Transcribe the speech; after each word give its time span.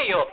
escanteio. 0.00 0.26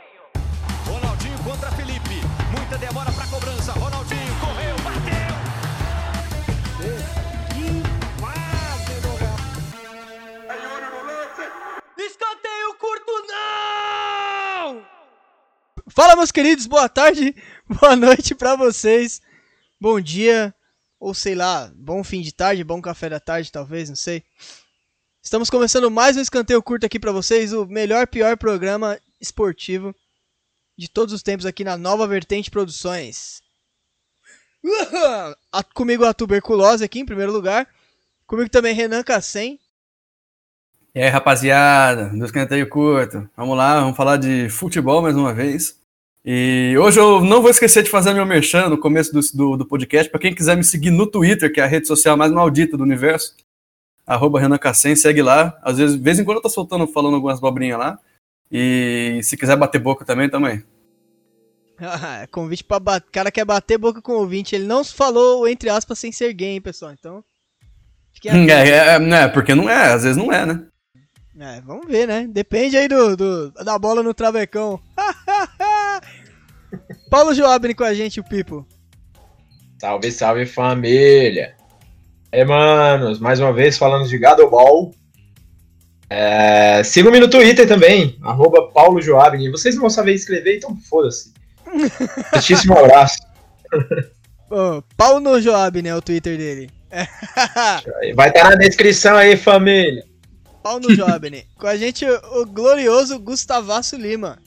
Ronaldinho 0.86 1.38
contra 1.44 1.70
Felipe. 1.72 2.20
Muita 2.56 2.78
demora 2.78 3.12
pra 3.12 3.26
cobrança. 3.26 3.72
Ronaldinho 3.72 4.40
correu, 4.40 4.76
bateu. 4.76 5.28
Escanteio 11.98 12.74
curto, 12.78 13.12
não! 13.26 14.82
Fala, 15.88 16.16
meus 16.16 16.32
queridos, 16.32 16.66
boa 16.66 16.88
tarde, 16.88 17.34
boa 17.68 17.96
noite 17.96 18.34
pra 18.34 18.56
vocês. 18.56 19.20
Bom 19.80 20.00
dia, 20.00 20.54
ou 20.98 21.12
sei 21.12 21.34
lá, 21.34 21.70
bom 21.74 22.02
fim 22.02 22.20
de 22.20 22.32
tarde, 22.32 22.64
bom 22.64 22.80
café 22.80 23.08
da 23.08 23.20
tarde, 23.20 23.52
talvez, 23.52 23.88
não 23.88 23.96
sei. 23.96 24.24
Estamos 25.22 25.50
começando 25.50 25.90
mais 25.90 26.16
um 26.16 26.20
escanteio 26.20 26.62
curto 26.62 26.86
aqui 26.86 26.98
pra 26.98 27.12
vocês, 27.12 27.52
o 27.52 27.66
melhor 27.66 28.06
pior 28.06 28.36
programa 28.36 28.98
esportivo 29.20 29.94
de 30.76 30.88
todos 30.88 31.12
os 31.12 31.22
tempos 31.22 31.44
aqui 31.46 31.64
na 31.64 31.76
Nova 31.76 32.06
Vertente 32.06 32.50
Produções. 32.50 33.42
A- 35.52 35.64
Comigo 35.74 36.04
a 36.04 36.14
tuberculose 36.14 36.84
aqui 36.84 37.00
em 37.00 37.06
primeiro 37.06 37.32
lugar. 37.32 37.68
Comigo 38.26 38.50
também 38.50 38.74
Renan 38.74 39.02
Cassem. 39.02 39.58
E 40.94 41.00
aí, 41.00 41.08
rapaziada, 41.08 42.08
do 42.10 42.24
escanteio 42.24 42.68
curto. 42.68 43.28
Vamos 43.36 43.56
lá, 43.56 43.80
vamos 43.80 43.96
falar 43.96 44.16
de 44.16 44.48
futebol 44.48 45.00
mais 45.02 45.16
uma 45.16 45.32
vez. 45.32 45.78
E 46.24 46.76
hoje 46.78 46.98
eu 46.98 47.20
não 47.22 47.40
vou 47.40 47.50
esquecer 47.50 47.82
de 47.82 47.90
fazer 47.90 48.12
meu 48.12 48.26
merchan 48.26 48.68
no 48.68 48.78
começo 48.78 49.12
do, 49.12 49.20
do, 49.34 49.56
do 49.58 49.66
podcast. 49.66 50.10
Para 50.10 50.20
quem 50.20 50.34
quiser 50.34 50.56
me 50.56 50.64
seguir 50.64 50.90
no 50.90 51.06
Twitter, 51.06 51.52
que 51.52 51.60
é 51.60 51.64
a 51.64 51.68
rede 51.68 51.86
social 51.86 52.16
mais 52.16 52.32
maldita 52.32 52.76
do 52.76 52.82
universo, 52.82 53.34
arroba 54.06 54.40
Renan 54.40 54.58
Cassem, 54.58 54.96
segue 54.96 55.22
lá. 55.22 55.58
Às 55.62 55.78
vezes, 55.78 55.96
de 55.96 56.02
vez 56.02 56.18
em 56.18 56.24
quando 56.24 56.38
eu 56.38 56.42
tô 56.42 56.50
soltando, 56.50 56.86
falando 56.86 57.14
algumas 57.14 57.40
bobrinhas 57.40 57.78
lá. 57.78 57.98
E 58.50 59.20
se 59.22 59.36
quiser 59.36 59.56
bater 59.56 59.80
boca 59.80 60.04
também, 60.04 60.28
também. 60.28 60.62
Ah, 61.80 62.26
convite 62.32 62.64
pra 62.64 62.80
bater. 62.80 63.08
O 63.08 63.12
cara 63.12 63.30
quer 63.30 63.44
bater 63.44 63.78
boca 63.78 64.00
com 64.02 64.12
o 64.12 64.18
ouvinte. 64.20 64.54
Ele 64.54 64.64
não 64.66 64.84
falou, 64.84 65.46
entre 65.46 65.68
aspas, 65.68 65.98
sem 65.98 66.10
ser 66.12 66.32
gay, 66.32 66.54
hein, 66.54 66.60
pessoal. 66.60 66.92
Então. 66.92 67.22
Fiquem 68.12 68.30
atentos. 68.44 68.54
É, 68.54 68.96
é, 68.96 69.10
é, 69.24 69.28
porque 69.28 69.54
não 69.54 69.68
é, 69.68 69.92
às 69.92 70.02
vezes 70.02 70.16
não 70.16 70.32
é, 70.32 70.46
né? 70.46 70.66
É, 71.40 71.60
vamos 71.60 71.86
ver, 71.86 72.08
né? 72.08 72.26
Depende 72.28 72.76
aí 72.76 72.88
do, 72.88 73.16
do- 73.16 73.50
da 73.52 73.78
bola 73.78 74.02
no 74.02 74.12
travecão. 74.12 74.80
Paulo 77.10 77.32
Joabni 77.32 77.74
com 77.74 77.84
a 77.84 77.94
gente, 77.94 78.18
o 78.20 78.24
Pipo. 78.24 78.66
Salve, 79.80 80.10
salve 80.10 80.46
família! 80.46 81.54
É, 82.32 82.44
manos, 82.44 83.18
mais 83.20 83.38
uma 83.40 83.52
vez 83.52 83.78
falando 83.78 84.08
de 84.08 84.18
Gadoball. 84.18 84.92
É, 86.10 86.82
Siga-me 86.82 87.20
no 87.20 87.28
Twitter 87.28 87.68
também, 87.68 88.18
arroba 88.22 88.70
Paulo 88.70 89.00
Joabni. 89.00 89.50
Vocês 89.50 89.74
não 89.74 89.82
vão 89.82 89.90
saber 89.90 90.14
escrever, 90.14 90.56
então 90.56 90.76
foda-se. 90.88 91.32
Muitíssimo 92.32 92.78
abraço. 92.78 93.18
Ô, 94.50 94.82
Paulo 94.96 95.20
no 95.20 95.40
Joabni 95.40 95.88
é 95.88 95.94
o 95.94 96.00
Twitter 96.00 96.38
dele. 96.38 96.70
Vai 98.14 98.28
estar 98.28 98.50
na 98.50 98.56
descrição 98.56 99.16
aí, 99.16 99.36
família. 99.36 100.04
Paulo 100.62 100.88
no 100.88 100.96
com 101.56 101.66
a 101.66 101.76
gente, 101.76 102.04
o, 102.04 102.40
o 102.40 102.46
glorioso 102.46 103.18
Gustavaço 103.18 103.96
Lima. 103.96 104.38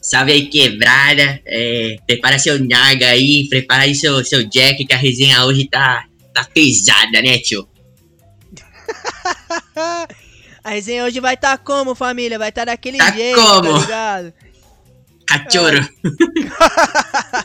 Salve 0.00 0.32
aí, 0.32 0.46
quebrada. 0.46 1.40
É, 1.46 1.96
prepara 2.06 2.38
seu 2.38 2.58
Naga 2.58 3.08
aí, 3.08 3.46
prepara 3.48 3.82
aí 3.82 3.94
seu, 3.94 4.24
seu 4.24 4.42
Jack, 4.48 4.84
que 4.84 4.92
a 4.92 4.96
resenha 4.96 5.44
hoje 5.44 5.68
tá, 5.68 6.06
tá 6.34 6.44
pesada, 6.52 7.22
né, 7.22 7.38
tio? 7.38 7.68
a 10.64 10.70
resenha 10.70 11.04
hoje 11.04 11.20
vai 11.20 11.34
estar 11.34 11.56
como, 11.58 11.94
família? 11.94 12.38
Vai 12.38 12.48
estar 12.50 12.64
daquele 12.66 12.98
Tá 12.98 13.10
jeito, 13.12 13.40
como? 13.40 13.72
tá 13.74 13.78
ligado? 13.80 14.32
Cachorro. 15.26 15.88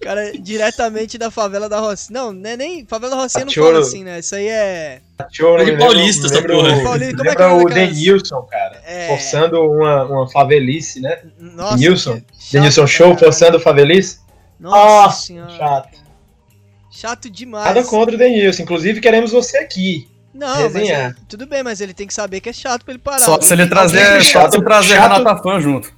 Cara, 0.00 0.32
diretamente 0.32 1.16
da 1.16 1.30
favela 1.30 1.68
da 1.68 1.78
Rocinha. 1.78 2.20
Não, 2.20 2.32
não 2.32 2.50
é 2.50 2.56
nem. 2.56 2.84
Favela 2.86 3.14
da 3.14 3.22
Rocinha 3.22 3.44
não 3.44 3.52
Cachorro. 3.52 3.68
fala 3.72 3.78
assim, 3.80 4.02
né? 4.04 4.18
Isso 4.18 4.34
aí 4.34 4.48
é. 4.48 5.00
É 5.20 5.24
de 5.30 5.70
lembro- 5.70 5.86
paulista 5.86 6.26
essa 6.26 6.42
porra. 6.42 6.74
me 6.76 6.82
Paulista, 6.82 7.16
como 7.16 7.30
é 7.30 7.36
que 7.36 7.42
é 7.42 7.46
o 7.46 7.64
daquelas- 7.64 7.74
Denilson, 7.94 8.42
cara. 8.42 8.82
É. 8.84 9.08
Forçando 9.08 9.60
uma, 9.62 10.04
uma 10.04 10.28
favelice, 10.30 11.00
né? 11.00 11.22
Nossa. 11.38 11.76
Denilson. 11.76 12.14
chato, 12.16 12.24
Denilson 12.52 12.86
Show 12.88 13.06
cara. 13.08 13.18
forçando 13.20 13.60
favelice. 13.60 14.18
Nossa, 14.58 14.76
Nossa, 15.06 15.26
senhora. 15.26 15.56
chato. 15.56 15.98
Chato 16.90 17.30
demais. 17.30 17.64
Nada 17.64 17.84
contra 17.84 18.14
o 18.14 18.18
Denilson. 18.18 18.62
Inclusive, 18.64 19.00
queremos 19.00 19.30
você 19.30 19.58
aqui. 19.58 20.08
Não, 20.34 20.48
mas 20.48 20.74
Resenhar. 20.74 21.10
é- 21.10 21.14
tudo 21.28 21.46
bem, 21.46 21.62
mas 21.62 21.80
ele 21.80 21.92
tem 21.92 22.06
que 22.06 22.14
saber 22.14 22.40
que 22.40 22.48
é 22.48 22.52
chato 22.52 22.84
pra 22.84 22.94
ele 22.94 23.02
parar. 23.02 23.18
Só 23.20 23.40
se 23.40 23.52
ele 23.52 23.66
trazer, 23.66 24.04
só 24.04 24.20
se 24.20 24.24
chato- 24.30 24.62
trazer 24.62 24.96
chato- 24.96 25.12
Renata 25.18 25.42
Fã 25.42 25.60
junto. 25.60 25.92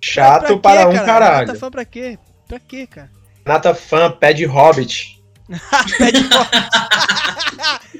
Chato 0.00 0.58
Pra 0.58 0.58
para 0.58 0.82
quê, 0.82 0.88
um 0.88 0.92
cara? 0.94 1.06
caralho. 1.06 1.46
Tá 1.48 1.54
fã 1.54 1.70
pra 1.70 1.84
quê? 1.84 2.18
Pra 2.48 2.58
quê, 2.60 2.86
cara? 2.86 3.10
Nata 3.44 3.74
fã 3.74 4.10
pede 4.10 4.44
Hobbit. 4.44 5.20
Pede 5.98 6.24
foto. 6.24 6.50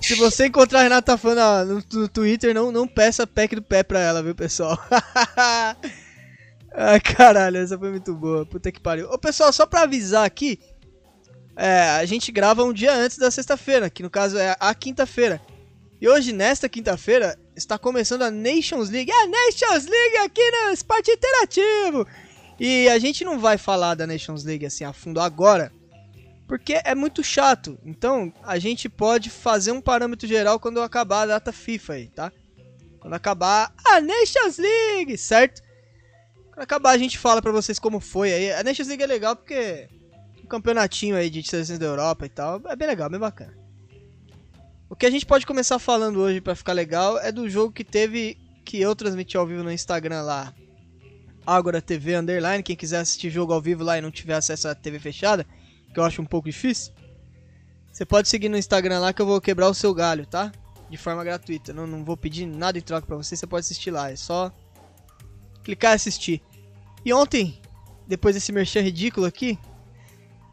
Se 0.00 0.14
você 0.16 0.46
encontrar 0.46 0.80
a 0.80 0.82
Renata 0.82 1.16
Fã 1.16 1.34
na- 1.34 1.64
no, 1.64 1.82
no 1.92 2.08
Twitter, 2.08 2.52
não, 2.54 2.72
não 2.72 2.88
peça 2.88 3.26
pack 3.26 3.54
do 3.54 3.62
pé 3.62 3.82
pra 3.84 4.00
ela, 4.00 4.22
viu, 4.22 4.34
pessoal? 4.34 4.76
Ai, 6.74 6.98
caralho, 7.00 7.58
essa 7.58 7.78
foi 7.78 7.90
muito 7.90 8.12
boa. 8.14 8.44
Puta 8.44 8.72
que 8.72 8.80
pariu. 8.80 9.08
Ô, 9.10 9.18
pessoal, 9.18 9.52
só 9.52 9.64
pra 9.64 9.82
avisar 9.82 10.24
aqui, 10.24 10.58
é, 11.56 11.90
a 11.90 12.04
gente 12.04 12.32
grava 12.32 12.64
um 12.64 12.72
dia 12.72 12.94
antes 12.94 13.18
da 13.18 13.30
sexta-feira, 13.30 13.90
que 13.90 14.02
no 14.02 14.10
caso 14.10 14.38
é 14.38 14.56
a 14.58 14.74
quinta-feira. 14.74 15.40
E 16.00 16.08
hoje, 16.08 16.32
nesta 16.32 16.68
quinta-feira, 16.68 17.38
está 17.54 17.78
começando 17.78 18.22
a 18.22 18.30
Nations 18.30 18.90
League. 18.90 19.12
A 19.12 19.26
Nations 19.26 19.86
League 19.86 20.16
aqui 20.18 20.50
no 20.50 20.72
Esporte 20.72 21.10
Interativo! 21.10 22.06
E 22.58 22.88
a 22.88 22.98
gente 22.98 23.24
não 23.24 23.38
vai 23.38 23.58
falar 23.58 23.94
da 23.94 24.06
Nations 24.06 24.44
League 24.44 24.66
assim 24.66 24.84
a 24.84 24.92
fundo 24.92 25.20
agora, 25.20 25.72
porque 26.46 26.80
é 26.84 26.94
muito 26.94 27.22
chato. 27.22 27.78
Então, 27.84 28.32
a 28.42 28.58
gente 28.58 28.88
pode 28.88 29.30
fazer 29.30 29.72
um 29.72 29.80
parâmetro 29.80 30.26
geral 30.26 30.58
quando 30.58 30.80
acabar 30.80 31.22
a 31.22 31.26
data 31.26 31.52
FIFA 31.52 31.92
aí, 31.94 32.08
tá? 32.08 32.32
Quando 33.00 33.14
acabar 33.14 33.72
a 33.84 34.00
Nations 34.00 34.58
League, 34.58 35.18
certo? 35.18 35.62
Quando 36.48 36.62
acabar 36.62 36.90
a 36.90 36.98
gente 36.98 37.18
fala 37.18 37.42
pra 37.42 37.52
vocês 37.52 37.78
como 37.78 38.00
foi 38.00 38.32
aí. 38.32 38.52
A 38.52 38.62
Nations 38.62 38.88
League 38.88 39.02
é 39.02 39.06
legal 39.06 39.34
porque 39.34 39.88
campeonatinho 40.52 41.16
aí 41.16 41.30
de 41.30 41.42
seleções 41.42 41.78
da 41.78 41.86
Europa 41.86 42.26
e 42.26 42.28
tal, 42.28 42.60
é 42.66 42.76
bem 42.76 42.86
legal, 42.86 43.08
bem 43.08 43.18
bacana. 43.18 43.56
O 44.90 44.94
que 44.94 45.06
a 45.06 45.10
gente 45.10 45.24
pode 45.24 45.46
começar 45.46 45.78
falando 45.78 46.20
hoje 46.20 46.42
pra 46.42 46.54
ficar 46.54 46.74
legal 46.74 47.18
é 47.18 47.32
do 47.32 47.48
jogo 47.48 47.72
que 47.72 47.82
teve 47.82 48.36
que 48.62 48.78
eu 48.78 48.94
transmiti 48.94 49.34
ao 49.34 49.46
vivo 49.46 49.62
no 49.62 49.72
Instagram 49.72 50.20
lá. 50.20 50.52
Agora 51.46 51.80
TV 51.80 52.16
Underline, 52.16 52.62
quem 52.62 52.76
quiser 52.76 52.98
assistir 52.98 53.30
jogo 53.30 53.54
ao 53.54 53.62
vivo 53.62 53.82
lá 53.82 53.96
e 53.96 54.02
não 54.02 54.10
tiver 54.10 54.34
acesso 54.34 54.68
à 54.68 54.74
TV 54.74 54.98
fechada, 54.98 55.46
que 55.90 55.98
eu 55.98 56.04
acho 56.04 56.20
um 56.20 56.26
pouco 56.26 56.50
difícil. 56.50 56.92
Você 57.90 58.04
pode 58.04 58.28
seguir 58.28 58.50
no 58.50 58.58
Instagram 58.58 58.98
lá 58.98 59.10
que 59.14 59.22
eu 59.22 59.26
vou 59.26 59.40
quebrar 59.40 59.70
o 59.70 59.74
seu 59.74 59.94
galho, 59.94 60.26
tá? 60.26 60.52
De 60.90 60.98
forma 60.98 61.24
gratuita. 61.24 61.72
Não, 61.72 61.86
não 61.86 62.04
vou 62.04 62.16
pedir 62.16 62.44
nada 62.44 62.76
em 62.76 62.82
troca 62.82 63.06
pra 63.06 63.16
você, 63.16 63.34
você 63.34 63.46
pode 63.46 63.60
assistir 63.64 63.90
lá. 63.90 64.10
É 64.10 64.16
só 64.16 64.52
clicar 65.64 65.92
e 65.92 65.94
assistir. 65.94 66.42
E 67.02 67.10
ontem, 67.10 67.58
depois 68.06 68.34
desse 68.34 68.52
merchan 68.52 68.82
ridículo 68.82 69.24
aqui, 69.24 69.58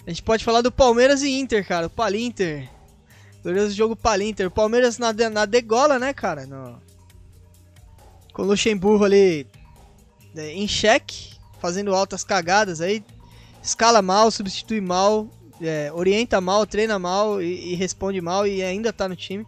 a 0.09 0.11
gente 0.11 0.23
pode 0.23 0.43
falar 0.43 0.61
do 0.61 0.71
Palmeiras 0.71 1.21
e 1.21 1.29
Inter, 1.29 1.63
cara. 1.63 1.85
O 1.85 1.89
Palinter. 1.89 2.67
Glorioso 3.43 3.75
jogo 3.75 3.95
Palinter. 3.95 4.47
O 4.47 4.51
Palmeiras 4.51 4.97
na, 4.97 5.13
na 5.13 5.45
degola, 5.45 5.99
né, 5.99 6.13
cara? 6.13 6.47
No... 6.47 6.81
Com 8.33 8.41
o 8.41 8.45
Luxemburgo 8.45 9.05
ali 9.05 9.45
né, 10.33 10.51
em 10.51 10.67
xeque, 10.67 11.35
fazendo 11.61 11.93
altas 11.93 12.23
cagadas 12.23 12.81
aí. 12.81 13.03
Escala 13.61 14.01
mal, 14.01 14.31
substitui 14.31 14.81
mal, 14.81 15.29
é, 15.61 15.91
orienta 15.93 16.41
mal, 16.41 16.65
treina 16.65 16.97
mal 16.97 17.39
e, 17.39 17.73
e 17.73 17.75
responde 17.75 18.19
mal 18.19 18.47
e 18.47 18.63
ainda 18.63 18.91
tá 18.91 19.07
no 19.07 19.15
time. 19.15 19.45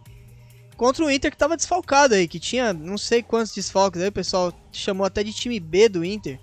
Contra 0.76 1.04
o 1.04 1.10
Inter 1.10 1.32
que 1.32 1.36
tava 1.36 1.56
desfalcado 1.56 2.14
aí, 2.14 2.28
que 2.28 2.38
tinha 2.38 2.72
não 2.72 2.96
sei 2.96 3.20
quantos 3.20 3.52
desfalques 3.52 4.00
aí, 4.00 4.10
o 4.10 4.12
pessoal 4.12 4.52
chamou 4.70 5.04
até 5.04 5.24
de 5.24 5.32
time 5.32 5.58
B 5.58 5.88
do 5.88 6.04
Inter. 6.04 6.38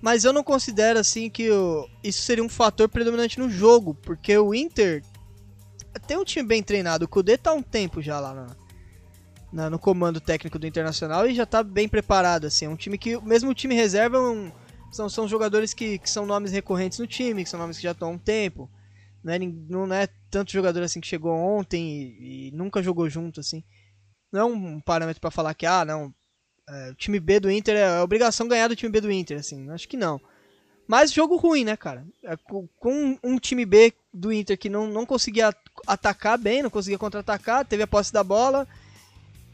Mas 0.00 0.24
eu 0.24 0.32
não 0.32 0.44
considero 0.44 0.98
assim 0.98 1.28
que 1.28 1.50
o- 1.50 1.88
isso 2.04 2.22
seria 2.22 2.44
um 2.44 2.48
fator 2.48 2.88
predominante 2.88 3.38
no 3.38 3.50
jogo, 3.50 3.94
porque 3.94 4.36
o 4.38 4.54
Inter 4.54 5.02
tem 6.06 6.16
um 6.16 6.24
time 6.24 6.46
bem 6.46 6.62
treinado. 6.62 7.04
O 7.04 7.08
Kudê 7.08 7.36
tá 7.36 7.52
um 7.52 7.62
tempo 7.62 8.00
já 8.00 8.20
lá 8.20 8.32
na- 8.34 8.56
na- 9.52 9.70
no 9.70 9.78
comando 9.78 10.20
técnico 10.20 10.58
do 10.58 10.66
Internacional 10.66 11.26
e 11.26 11.34
já 11.34 11.44
tá 11.44 11.62
bem 11.62 11.88
preparado. 11.88 12.46
Assim. 12.46 12.66
É 12.66 12.68
um 12.68 12.76
time 12.76 12.96
que, 12.96 13.18
mesmo 13.22 13.50
o 13.50 13.54
time 13.54 13.74
reserva, 13.74 14.16
é 14.16 14.20
um- 14.20 14.52
são, 14.92 15.08
são 15.08 15.26
jogadores 15.26 15.74
que, 15.74 15.98
que 15.98 16.08
são 16.08 16.24
nomes 16.24 16.52
recorrentes 16.52 16.98
no 16.98 17.06
time, 17.06 17.42
que 17.42 17.50
são 17.50 17.58
nomes 17.58 17.76
que 17.76 17.82
já 17.82 17.90
estão 17.92 18.08
há 18.08 18.12
um 18.12 18.18
tempo. 18.18 18.70
Não 19.24 19.32
é, 19.32 19.38
não 19.38 19.92
é 19.94 20.08
tanto 20.30 20.52
jogador 20.52 20.82
assim 20.82 21.00
que 21.00 21.08
chegou 21.08 21.32
ontem 21.34 22.16
e, 22.20 22.48
e 22.48 22.50
nunca 22.52 22.82
jogou 22.82 23.10
junto, 23.10 23.40
assim. 23.40 23.64
Não 24.30 24.40
é 24.40 24.44
um 24.44 24.80
parâmetro 24.80 25.20
pra 25.20 25.30
falar 25.30 25.54
que, 25.54 25.66
ah, 25.66 25.84
não, 25.84 26.14
é, 26.68 26.90
o 26.90 26.94
time 26.94 27.18
B 27.18 27.40
do 27.40 27.50
Inter 27.50 27.76
é, 27.76 27.98
é 27.98 28.00
obrigação 28.00 28.46
ganhar 28.46 28.68
do 28.68 28.76
time 28.76 28.90
B 28.90 29.00
do 29.00 29.10
Inter, 29.10 29.38
assim. 29.38 29.70
Acho 29.70 29.88
que 29.88 29.96
não. 29.96 30.20
Mas 30.86 31.12
jogo 31.12 31.36
ruim, 31.36 31.64
né, 31.64 31.76
cara? 31.76 32.04
É, 32.24 32.36
com, 32.78 33.18
um 33.22 33.38
time 33.38 33.64
B 33.64 33.92
do 34.12 34.32
Inter 34.32 34.56
que 34.58 34.68
não, 34.70 34.86
não 34.86 35.04
conseguia 35.04 35.48
at- 35.48 35.58
atacar 35.86 36.38
bem, 36.38 36.62
não 36.62 36.70
conseguia 36.70 36.98
contra-atacar, 36.98 37.64
teve 37.64 37.82
a 37.82 37.86
posse 37.86 38.12
da 38.12 38.24
bola, 38.24 38.66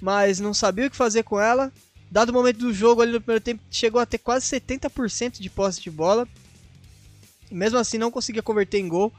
mas 0.00 0.38
não 0.38 0.54
sabia 0.54 0.86
o 0.86 0.90
que 0.90 0.96
fazer 0.96 1.22
com 1.24 1.40
ela. 1.40 1.72
Dado 2.10 2.30
o 2.30 2.32
momento 2.32 2.58
do 2.58 2.72
jogo 2.72 3.02
ali 3.02 3.12
no 3.12 3.20
primeiro 3.20 3.42
tempo, 3.42 3.62
chegou 3.70 4.00
a 4.00 4.06
ter 4.06 4.18
quase 4.18 4.46
70% 4.46 5.40
de 5.40 5.50
posse 5.50 5.80
de 5.80 5.90
bola. 5.90 6.28
E 7.50 7.54
mesmo 7.54 7.78
assim 7.78 7.98
não 7.98 8.10
conseguia 8.10 8.42
converter 8.42 8.78
em 8.78 8.88
gol. 8.88 9.12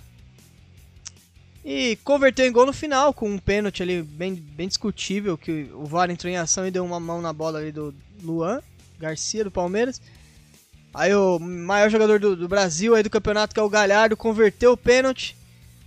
E 1.67 1.95
converteu 2.03 2.45
em 2.45 2.51
gol 2.51 2.67
no 2.67 2.71
final, 2.73 3.11
com 3.11 3.27
um 3.27 3.39
pênalti 3.39 3.81
ali 3.81 4.03
bem, 4.03 4.35
bem 4.35 4.67
discutível, 4.67 5.35
que 5.35 5.67
o 5.73 5.83
VAR 5.85 6.11
entrou 6.11 6.31
em 6.31 6.37
ação 6.37 6.67
e 6.67 6.69
deu 6.69 6.85
uma 6.85 6.99
mão 6.99 7.23
na 7.23 7.33
bola 7.33 7.57
ali 7.57 7.71
do 7.71 7.91
Luan 8.21 8.61
Garcia, 8.99 9.43
do 9.43 9.49
Palmeiras. 9.49 9.99
Aí 10.93 11.13
o 11.15 11.39
maior 11.39 11.89
jogador 11.89 12.19
do, 12.19 12.35
do 12.35 12.47
Brasil 12.47 12.93
aí 12.93 13.01
do 13.01 13.09
campeonato, 13.09 13.53
que 13.53 13.59
é 13.59 13.63
o 13.63 13.69
Galhardo, 13.69 14.15
converteu 14.15 14.73
o 14.73 14.77
pênalti. 14.77 15.35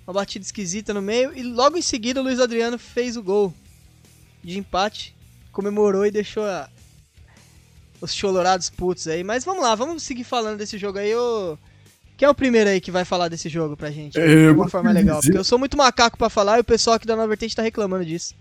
Uma 0.05 0.15
batida 0.15 0.45
esquisita 0.45 0.93
no 0.93 1.01
meio. 1.01 1.33
E 1.33 1.43
logo 1.45 1.77
em 1.77 1.83
seguida 1.83 2.21
o 2.21 2.25
Luiz 2.25 2.41
Adriano 2.41 2.77
fez 2.79 3.17
o 3.17 3.23
gol 3.23 3.55
de 4.43 4.59
empate. 4.59 5.15
Comemorou 5.53 6.05
e 6.05 6.11
deixou 6.11 6.45
a- 6.45 6.69
os 8.01 8.13
cholorados 8.13 8.69
putos 8.69 9.07
aí. 9.07 9.23
Mas 9.23 9.45
vamos 9.45 9.63
lá, 9.63 9.75
vamos 9.77 10.03
seguir 10.03 10.25
falando 10.25 10.59
desse 10.59 10.77
jogo 10.77 10.99
aí. 10.99 11.15
Ô... 11.15 11.57
Quem 12.19 12.27
é 12.27 12.31
o 12.31 12.35
primeiro 12.35 12.69
aí 12.69 12.81
que 12.81 12.91
vai 12.91 13.05
falar 13.05 13.29
desse 13.29 13.49
jogo 13.49 13.77
pra 13.77 13.91
gente? 13.93 14.19
É, 14.19 14.27
de 14.27 14.33
eu 14.47 14.55
uma 14.55 14.69
forma 14.69 14.91
de 14.91 14.97
legal. 14.97 15.21
dizer- 15.21 15.29
Porque 15.31 15.39
eu 15.39 15.45
sou 15.45 15.59
muito 15.59 15.77
macaco 15.77 16.19
pra 16.19 16.29
falar 16.29 16.59
e 16.59 16.61
o 16.61 16.65
pessoal 16.65 16.97
aqui 16.97 17.07
da 17.07 17.15
Nova 17.15 17.29
Vertente 17.29 17.55
tá 17.55 17.63
reclamando 17.63 18.05
disso. 18.05 18.35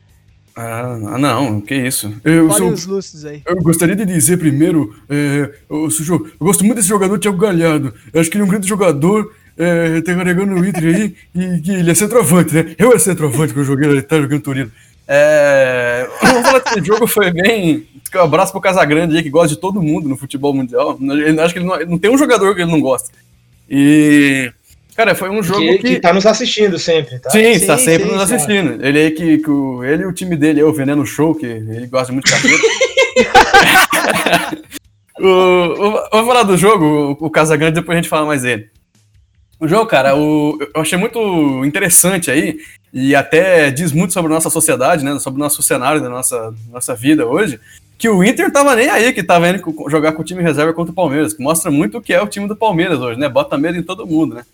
Ah, 0.56 0.98
não, 1.20 1.62
que 1.62 1.76
isso. 1.76 2.12
Eu, 2.26 2.48
Falem 2.50 2.64
sou- 2.64 2.72
os 2.74 2.86
lúcidos 2.88 3.24
aí. 3.26 3.44
eu 3.46 3.56
gostaria 3.58 3.96
de 3.96 4.04
dizer 4.08 4.38
primeiro, 4.38 4.96
é, 5.08 5.52
Sujo, 5.92 6.16
eu 6.40 6.46
gosto 6.48 6.66
muito 6.66 6.78
desse 6.78 6.90
jogador 6.90 7.20
Thiago 7.20 7.38
Galhardo. 7.38 7.94
Eu 8.12 8.20
acho 8.20 8.32
que 8.32 8.38
ele 8.38 8.42
é 8.42 8.46
um 8.46 8.50
grande 8.50 8.68
jogador, 8.68 9.32
é, 9.56 10.02
tá 10.02 10.16
carregando 10.16 10.56
o 10.56 10.66
Inter 10.66 10.84
aí, 10.84 11.16
e 11.36 11.62
que 11.62 11.72
ele 11.72 11.92
é 11.92 11.94
centroavante, 11.94 12.56
né? 12.56 12.74
Eu 12.80 12.90
era 12.90 12.98
centroavante 12.98 13.54
que 13.54 13.60
eu 13.60 13.64
joguei, 13.64 13.88
ele 13.88 14.02
tá 14.02 14.20
jogando 14.20 14.42
Torino. 14.42 14.72
É, 15.08 16.10
vamos 16.24 16.42
falar 16.50 16.84
jogo 16.84 17.06
foi 17.06 17.32
bem. 17.32 17.88
Um 18.16 18.20
abraço 18.20 18.52
pro 18.52 18.60
Casagrande 18.60 19.16
aí, 19.16 19.22
que 19.22 19.30
gosta 19.30 19.50
de 19.54 19.62
todo 19.62 19.80
mundo 19.84 20.10
no 20.10 20.18
futebol 20.18 20.54
mundial. 20.56 20.98
Ele, 21.00 21.40
acho 21.40 21.54
que 21.54 21.60
ele 21.60 21.68
não, 21.68 21.80
não 21.86 21.98
tem 22.00 22.10
um 22.10 22.18
jogador 22.18 22.56
que 22.56 22.62
ele 22.62 22.72
não 22.72 22.82
gosta. 22.82 23.12
E. 23.70 24.52
Cara, 24.96 25.14
foi 25.14 25.30
um 25.30 25.44
jogo 25.44 25.60
Que, 25.60 25.78
que. 25.78 25.96
que 25.96 26.00
tá 26.00 26.12
nos 26.12 26.26
assistindo 26.26 26.80
sempre, 26.80 27.20
tá? 27.20 27.30
Sim, 27.30 27.44
Sim, 27.44 27.52
está 27.52 27.78
sempre 27.78 28.08
sim, 28.08 28.16
nos 28.16 28.24
assistindo. 28.24 28.84
Ele 28.84 29.00
aí 29.00 29.12
que, 29.12 29.38
que 29.38 29.50
o, 29.50 29.84
ele 29.84 30.04
e 30.04 30.06
o 30.06 30.14
time 30.14 30.36
dele, 30.36 30.62
é 30.62 30.66
o 30.66 30.74
Veneno 30.74 31.06
Show, 31.06 31.36
que 31.36 31.46
ele 31.46 31.88
gosta 31.88 32.12
muito 32.12 32.26
de 32.26 32.32
cabelo. 32.32 32.58
o, 35.20 35.28
o, 35.28 35.92
vamos 36.12 36.28
falar 36.28 36.44
do 36.44 36.58
jogo, 36.58 37.18
o, 37.20 37.26
o 37.26 37.30
Casagrande, 37.30 37.76
depois 37.76 37.96
a 37.96 38.02
gente 38.02 38.10
fala 38.10 38.26
mais 38.26 38.42
dele. 38.42 38.70
O 39.60 39.68
jogo, 39.68 39.88
cara, 39.88 40.16
o, 40.16 40.58
eu 40.74 40.82
achei 40.82 40.98
muito 40.98 41.20
interessante 41.66 42.30
aí, 42.30 42.58
e 42.94 43.16
até 43.16 43.72
diz 43.72 43.92
muito 43.92 44.14
sobre 44.14 44.32
a 44.32 44.36
nossa 44.36 44.50
sociedade, 44.50 45.04
né? 45.04 45.18
Sobre 45.20 45.40
o 45.40 45.44
nosso 45.44 45.62
cenário 45.62 46.02
da 46.02 46.10
nossa, 46.10 46.54
nossa 46.72 46.96
vida 46.96 47.26
hoje. 47.26 47.60
Que 47.98 48.08
o 48.10 48.24
Inter 48.24 48.52
tava 48.52 48.76
nem 48.76 48.90
aí, 48.90 49.12
que 49.12 49.24
tava 49.24 49.50
indo 49.50 49.60
co- 49.62 49.90
jogar 49.90 50.12
com 50.12 50.22
o 50.22 50.26
time 50.26 50.44
reserva 50.44 50.72
contra 50.74 50.92
o 50.92 50.96
Palmeiras, 50.96 51.34
que 51.34 51.42
mostra 51.42 51.72
muito 51.72 51.98
o 51.98 52.02
que 52.02 52.14
é 52.14 52.22
o 52.22 52.28
time 52.28 52.48
do 52.48 52.56
Palmeiras 52.56 53.00
hoje, 53.00 53.20
né? 53.20 53.28
Bota 53.28 53.58
medo 53.58 53.78
em 53.78 53.82
todo 53.84 54.06
mundo, 54.06 54.36
né? 54.36 54.46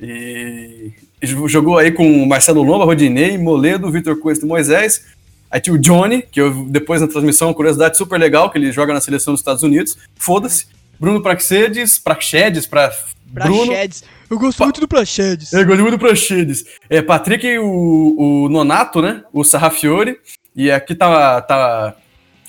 E 0.00 0.92
jogou 1.22 1.78
aí 1.78 1.90
com 1.92 2.22
o 2.22 2.26
Marcelo 2.26 2.62
Lomba, 2.62 2.84
Rodinei, 2.84 3.36
Moledo, 3.38 3.90
Vitor 3.90 4.16
Cuesta 4.18 4.44
e 4.44 4.48
Moisés. 4.48 5.04
Aí 5.50 5.60
tinha 5.60 5.74
o 5.74 5.78
Johnny, 5.78 6.22
que 6.22 6.40
eu 6.40 6.64
depois 6.66 7.00
na 7.00 7.08
transmissão, 7.08 7.48
uma 7.48 7.54
curiosidade 7.54 7.96
super 7.96 8.18
legal, 8.18 8.50
que 8.50 8.58
ele 8.58 8.70
joga 8.72 8.94
na 8.94 9.00
seleção 9.00 9.32
dos 9.34 9.40
Estados 9.40 9.62
Unidos. 9.62 9.96
Foda-se. 10.16 10.66
Bruno 10.98 11.22
Praxedes, 11.22 11.98
Praxedes, 11.98 12.66
pra 12.66 12.92
Bruno. 13.26 13.66
Praxedes. 13.66 14.04
Eu 14.30 14.38
gosto 14.38 14.62
muito 14.62 14.80
do 14.80 14.86
Praxedes. 14.88 15.52
É, 15.52 15.64
gosto 15.64 15.80
muito 15.80 15.96
do 15.96 15.98
Praxedes. 15.98 16.64
É, 16.88 17.02
Patrick, 17.02 17.46
o, 17.58 18.44
o 18.44 18.48
Nonato, 18.48 19.02
né? 19.02 19.22
O 19.32 19.42
Sarrafiore. 19.42 20.18
E 20.54 20.70
aqui 20.70 20.94
tá, 20.94 21.40
tá. 21.42 21.94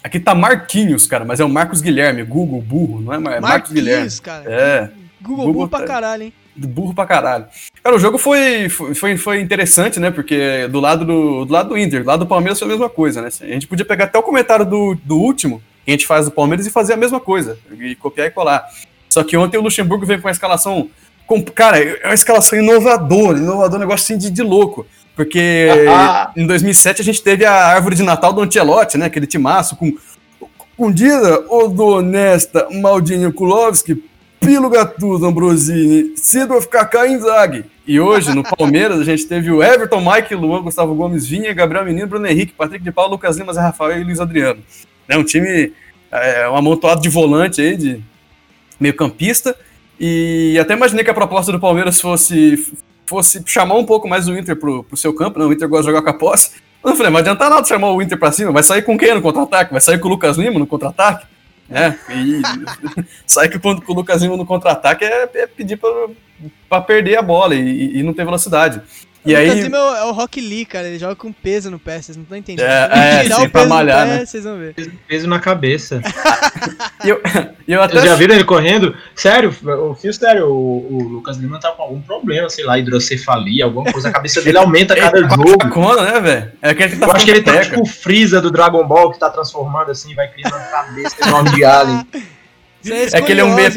Aqui 0.04 0.20
tá 0.20 0.34
Marquinhos, 0.34 1.06
cara, 1.06 1.24
mas 1.24 1.40
é 1.40 1.46
o 1.46 1.50
Marcos 1.50 1.82
Guilherme, 1.82 2.24
Google, 2.24 2.62
burro, 2.62 3.02
não 3.02 3.14
é, 3.14 3.38
é 3.38 3.40
Marcos 3.40 3.72
Guilherme. 3.72 4.02
Marquinhos, 4.02 4.20
cara. 4.20 4.44
É. 4.48 4.90
Google, 5.22 5.46
Google 5.46 5.54
burro 5.54 5.70
pra 5.70 5.80
tá- 5.82 5.86
caralho, 5.86 6.24
hein? 6.24 6.34
burro 6.56 6.94
pra 6.94 7.06
caralho. 7.06 7.46
Cara, 7.84 7.96
o 7.96 8.00
jogo 8.00 8.18
foi, 8.18 8.68
foi, 8.70 9.18
foi 9.18 9.42
interessante, 9.42 10.00
né? 10.00 10.12
Porque 10.12 10.68
do 10.68 10.80
lado 10.80 11.06
do, 11.06 11.46
do 11.46 11.54
lado 11.54 11.70
do 11.70 11.78
Inter, 11.78 12.04
do 12.04 12.08
lado 12.08 12.20
do 12.20 12.28
Palmeiras 12.28 12.60
foi 12.60 12.68
a 12.68 12.72
mesma 12.72 12.90
coisa, 12.90 13.22
né? 13.22 13.30
A 13.42 13.46
gente 13.46 13.68
podia 13.68 13.86
pegar 13.86 14.06
até 14.06 14.18
o 14.20 14.24
comentário 14.24 14.66
do, 14.66 14.96
do 15.04 15.18
último, 15.18 15.62
que 15.86 15.92
a 15.92 15.94
gente 15.94 16.06
faz 16.06 16.26
do 16.26 16.32
Palmeiras, 16.32 16.66
e 16.66 16.72
fazer 16.72 16.94
a 16.94 16.98
mesma 16.98 17.20
coisa, 17.20 17.58
e 17.80 17.96
copiar 17.96 18.28
e 18.28 18.32
colar. 18.32 18.68
Só 19.10 19.24
que 19.24 19.36
ontem 19.38 19.58
o 19.58 19.62
Luxemburgo 19.62 20.06
veio 20.06 20.22
com 20.22 20.28
uma 20.28 20.32
escalação. 20.32 20.90
Com, 21.26 21.42
cara, 21.44 21.80
é 21.80 22.06
uma 22.06 22.14
escalação 22.14 22.60
inovadora, 22.60 23.38
inovador, 23.38 23.78
um 23.78 23.82
negócio 23.82 24.04
assim 24.04 24.18
de, 24.18 24.30
de 24.30 24.42
louco. 24.42 24.86
Porque 25.16 25.70
Ah. 25.90 26.32
em 26.36 26.46
2007 26.48 27.02
a 27.02 27.04
gente 27.04 27.22
teve 27.22 27.46
a 27.46 27.54
árvore 27.54 27.96
de 27.96 28.04
Natal 28.04 28.32
do 28.34 28.42
Ancelotti, 28.42 28.98
né? 28.98 29.06
Aquele 29.06 29.28
timaço 29.28 29.76
com. 29.76 29.94
Dida, 30.92 31.46
Odonesta, 31.48 32.68
Maldinho 32.72 33.32
Kulowski, 33.32 34.04
Pilo 34.40 34.68
Gattuso, 34.68 35.24
Ambrosini, 35.26 36.18
Sidorf, 36.18 36.68
Kaká 36.68 37.06
e 37.06 37.14
Inzaghi. 37.14 37.66
E 37.86 38.00
hoje, 38.00 38.34
no 38.34 38.42
Palmeiras, 38.42 39.00
a 39.00 39.04
gente 39.04 39.28
teve 39.28 39.52
o 39.52 39.62
Everton, 39.62 40.02
Mike, 40.02 40.34
Luan, 40.34 40.64
Gustavo 40.64 40.96
Gomes, 40.96 41.28
Vinha, 41.28 41.54
Gabriel 41.54 41.86
Menino, 41.86 42.08
Bruno 42.08 42.26
Henrique, 42.26 42.54
Patrick 42.54 42.84
de 42.84 42.92
Paulo, 42.92 43.12
Lucas 43.12 43.38
Lima, 43.38 43.54
Zé 43.54 43.62
Rafael 43.62 44.02
e 44.02 44.04
Luiz 44.04 44.20
Adriano. 44.20 44.60
É 45.08 45.16
um 45.16 45.24
time, 45.24 45.72
é, 46.12 46.50
um 46.50 46.56
amontoado 46.56 47.00
de 47.02 47.10
volante 47.10 47.62
aí, 47.62 47.78
de 47.78 48.02
meio 48.80 48.96
campista. 48.96 49.56
E 50.00 50.58
até 50.60 50.74
imaginei 50.74 51.04
que 51.04 51.12
a 51.12 51.14
proposta 51.14 51.52
do 51.52 51.60
Palmeiras 51.60 52.02
fosse, 52.02 52.74
fosse 53.12 53.44
chamar 53.46 53.76
um 53.76 53.86
pouco 53.86 54.08
mais 54.08 54.28
o 54.28 54.36
Inter 54.36 54.56
pro, 54.56 54.84
pro 54.84 54.98
seu 54.98 55.14
campo, 55.14 55.38
né? 55.38 55.46
O 55.46 55.54
Inter 55.54 55.70
gosta 55.70 55.84
de 55.84 55.90
jogar 55.90 56.02
com 56.02 56.10
a 56.10 56.18
posse. 56.18 56.52
Eu 56.84 56.96
falei, 56.96 57.12
não 57.12 57.20
adianta 57.20 57.48
nada 57.48 57.64
chamar 57.64 57.92
o 57.92 58.02
Inter 58.02 58.18
pra 58.18 58.32
cima, 58.32 58.52
vai 58.52 58.64
sair 58.64 58.82
com 58.82 58.98
quem 58.98 59.14
no 59.14 59.22
contra-ataque? 59.22 59.72
Vai 59.72 59.82
sair 59.82 60.00
com 60.00 60.08
o 60.08 60.12
Lucas 60.12 60.38
Lima 60.38 60.58
no 60.58 60.66
contra-ataque? 60.66 61.28
né? 61.72 61.98
E 62.10 62.42
sair 63.26 63.58
quando 63.60 63.82
com 63.82 63.94
o 63.94 63.96
Lucas 63.96 64.22
Lima 64.22 64.36
no 64.36 64.46
contra-ataque 64.46 65.06
é, 65.06 65.30
é 65.34 65.48
pedir 65.48 65.80
pra 66.68 66.82
perder 66.82 67.18
a 67.18 67.22
bola 67.22 67.56
e, 67.56 68.00
e 68.00 68.04
não 68.04 68.14
ter 68.14 68.26
velocidade. 68.26 68.82
E 69.24 69.34
o 69.34 69.38
aí, 69.38 69.50
Lucas 69.50 69.64
Lima 69.64 69.78
é 69.78 69.82
o, 69.82 69.96
é 69.96 70.04
o 70.06 70.12
Rock 70.12 70.42
Lee, 70.42 70.66
cara. 70.66 70.88
Ele 70.88 70.98
joga 70.98 71.16
com 71.16 71.32
peso 71.32 71.70
no 71.70 71.78
pé, 71.78 72.02
vocês 72.02 72.18
não 72.18 72.24
estão 72.24 72.38
entendendo. 72.38 72.66
É, 72.66 73.26
é, 73.26 73.30
sim, 73.30 73.50
pra 73.50 73.66
malhar, 73.66 74.08
pé, 74.08 74.18
né? 74.18 74.26
Vocês 74.26 74.44
vão 74.44 74.58
ver. 74.58 74.74
Peso 75.08 75.28
na 75.28 75.40
cabeça. 75.40 76.02
eu, 77.06 77.22
eu 77.68 77.82
até 77.84 77.96
Vocês 77.96 78.10
já 78.10 78.16
viram 78.16 78.34
ele 78.34 78.44
correndo? 78.44 78.96
Sério, 79.16 79.56
o 79.64 79.94
fio 79.94 80.12
sério, 80.12 80.48
o, 80.48 80.94
o 80.94 81.04
Lucas 81.04 81.38
Lima 81.38 81.60
tá 81.60 81.72
com 81.72 81.84
algum 81.84 82.02
problema, 82.02 82.50
sei 82.50 82.66
lá, 82.66 82.80
hidrocefalia, 82.80 83.66
alguma 83.66 83.92
coisa. 83.92 84.10
A 84.10 84.12
cabeça 84.12 84.42
dele 84.42 84.58
aumenta 84.58 84.96
a 84.96 84.98
cada 84.98 85.20
Ele 85.20 85.28
tá 85.28 85.36
jogo. 85.36 85.70
Cona, 85.70 86.02
né, 86.02 86.20
velho? 86.20 86.52
É 86.62 86.74
que 86.74 86.84
ele 86.84 86.96
tá 86.98 87.06
Eu 87.06 87.12
acho 87.12 87.26
que 87.26 87.32
ele 87.32 87.44
tá 87.44 87.62
tipo 87.62 87.82
o 87.82 87.86
Freeza 87.86 88.42
do 88.42 88.50
Dragon 88.50 88.86
Ball, 88.88 89.12
que 89.12 89.20
tá 89.20 89.30
transformando 89.30 89.92
assim, 89.92 90.16
vai 90.16 90.28
criando 90.30 90.56
uma 90.56 90.66
cabeça 90.66 91.16
enorme 91.28 91.52
de 91.52 91.64
alien. 91.64 92.08
Isso 92.84 93.16
É 93.16 93.22
que 93.22 93.32
ele 93.32 93.42
é 93.42 93.44
um 93.44 93.54
meia. 93.54 93.70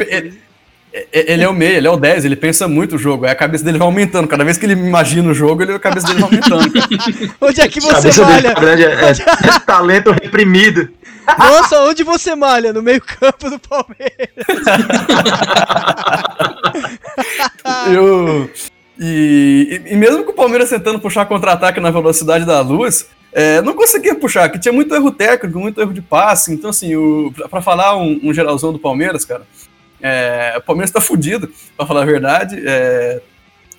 Ele, 1.13 1.43
é 1.43 1.49
o 1.49 1.53
meia, 1.53 1.77
ele 1.79 1.89
é 1.89 1.91
o 1.91 1.97
10, 1.97 2.25
ele 2.25 2.37
pensa 2.37 2.69
muito 2.69 2.95
o 2.95 2.99
jogo. 2.99 3.25
Aí 3.25 3.33
a 3.33 3.35
cabeça 3.35 3.65
dele 3.65 3.79
vai 3.79 3.87
aumentando. 3.87 4.29
Cada 4.29 4.45
vez 4.45 4.57
que 4.57 4.65
ele 4.65 4.75
imagina 4.75 5.29
o 5.29 5.35
jogo, 5.35 5.61
ele, 5.63 5.73
a 5.73 5.79
cabeça 5.81 6.07
dele 6.07 6.21
vai 6.21 6.31
aumentando. 6.31 6.73
Onde 7.41 7.61
é 7.61 7.67
que 7.69 7.81
você 7.81 8.21
malha? 8.23 8.55
grande, 8.55 8.85
é, 8.85 9.11
é 9.11 9.59
talento 9.67 10.13
reprimido. 10.13 10.89
Nossa, 11.39 11.81
onde 11.85 12.05
você 12.05 12.35
malha? 12.35 12.71
No 12.71 12.83
meio 12.83 13.01
campo 13.01 13.49
do 13.49 13.59
Palmeiras. 13.59 14.29
Eu- 17.93 18.51
e, 18.99 19.81
e- 19.87 19.97
mesmo 19.97 20.23
com 20.23 20.33
o 20.33 20.35
Palmeiras 20.35 20.69
tentando 20.69 21.01
puxar 21.01 21.27
contra-ataque 21.27 21.81
na 21.81 21.91
velocidade 21.91 22.45
da 22.45 22.61
luz, 22.61 23.09
é, 23.33 23.61
não 23.63 23.75
conseguia 23.75 24.15
puxar, 24.15 24.49
que 24.51 24.59
tinha 24.59 24.73
muito 24.73 24.95
erro 24.95 25.11
técnico, 25.11 25.59
muito 25.59 25.81
erro 25.81 25.93
de 25.93 26.01
passe. 26.03 26.53
Então, 26.53 26.71
assim, 26.71 26.93
pra 27.51 27.61
falar 27.61 27.97
um, 27.97 28.21
um 28.23 28.33
geralzão 28.33 28.73
do 28.73 28.79
Palmeiras, 28.79 29.25
cara, 29.25 29.43
é, 30.07 30.55
o 30.59 30.61
Palmeiras 30.61 30.91
tá 30.91 31.01
fudido, 31.01 31.51
pra 31.77 31.87
falar 31.87 32.03
a 32.03 32.05
verdade. 32.05 32.63
É, 32.65 33.23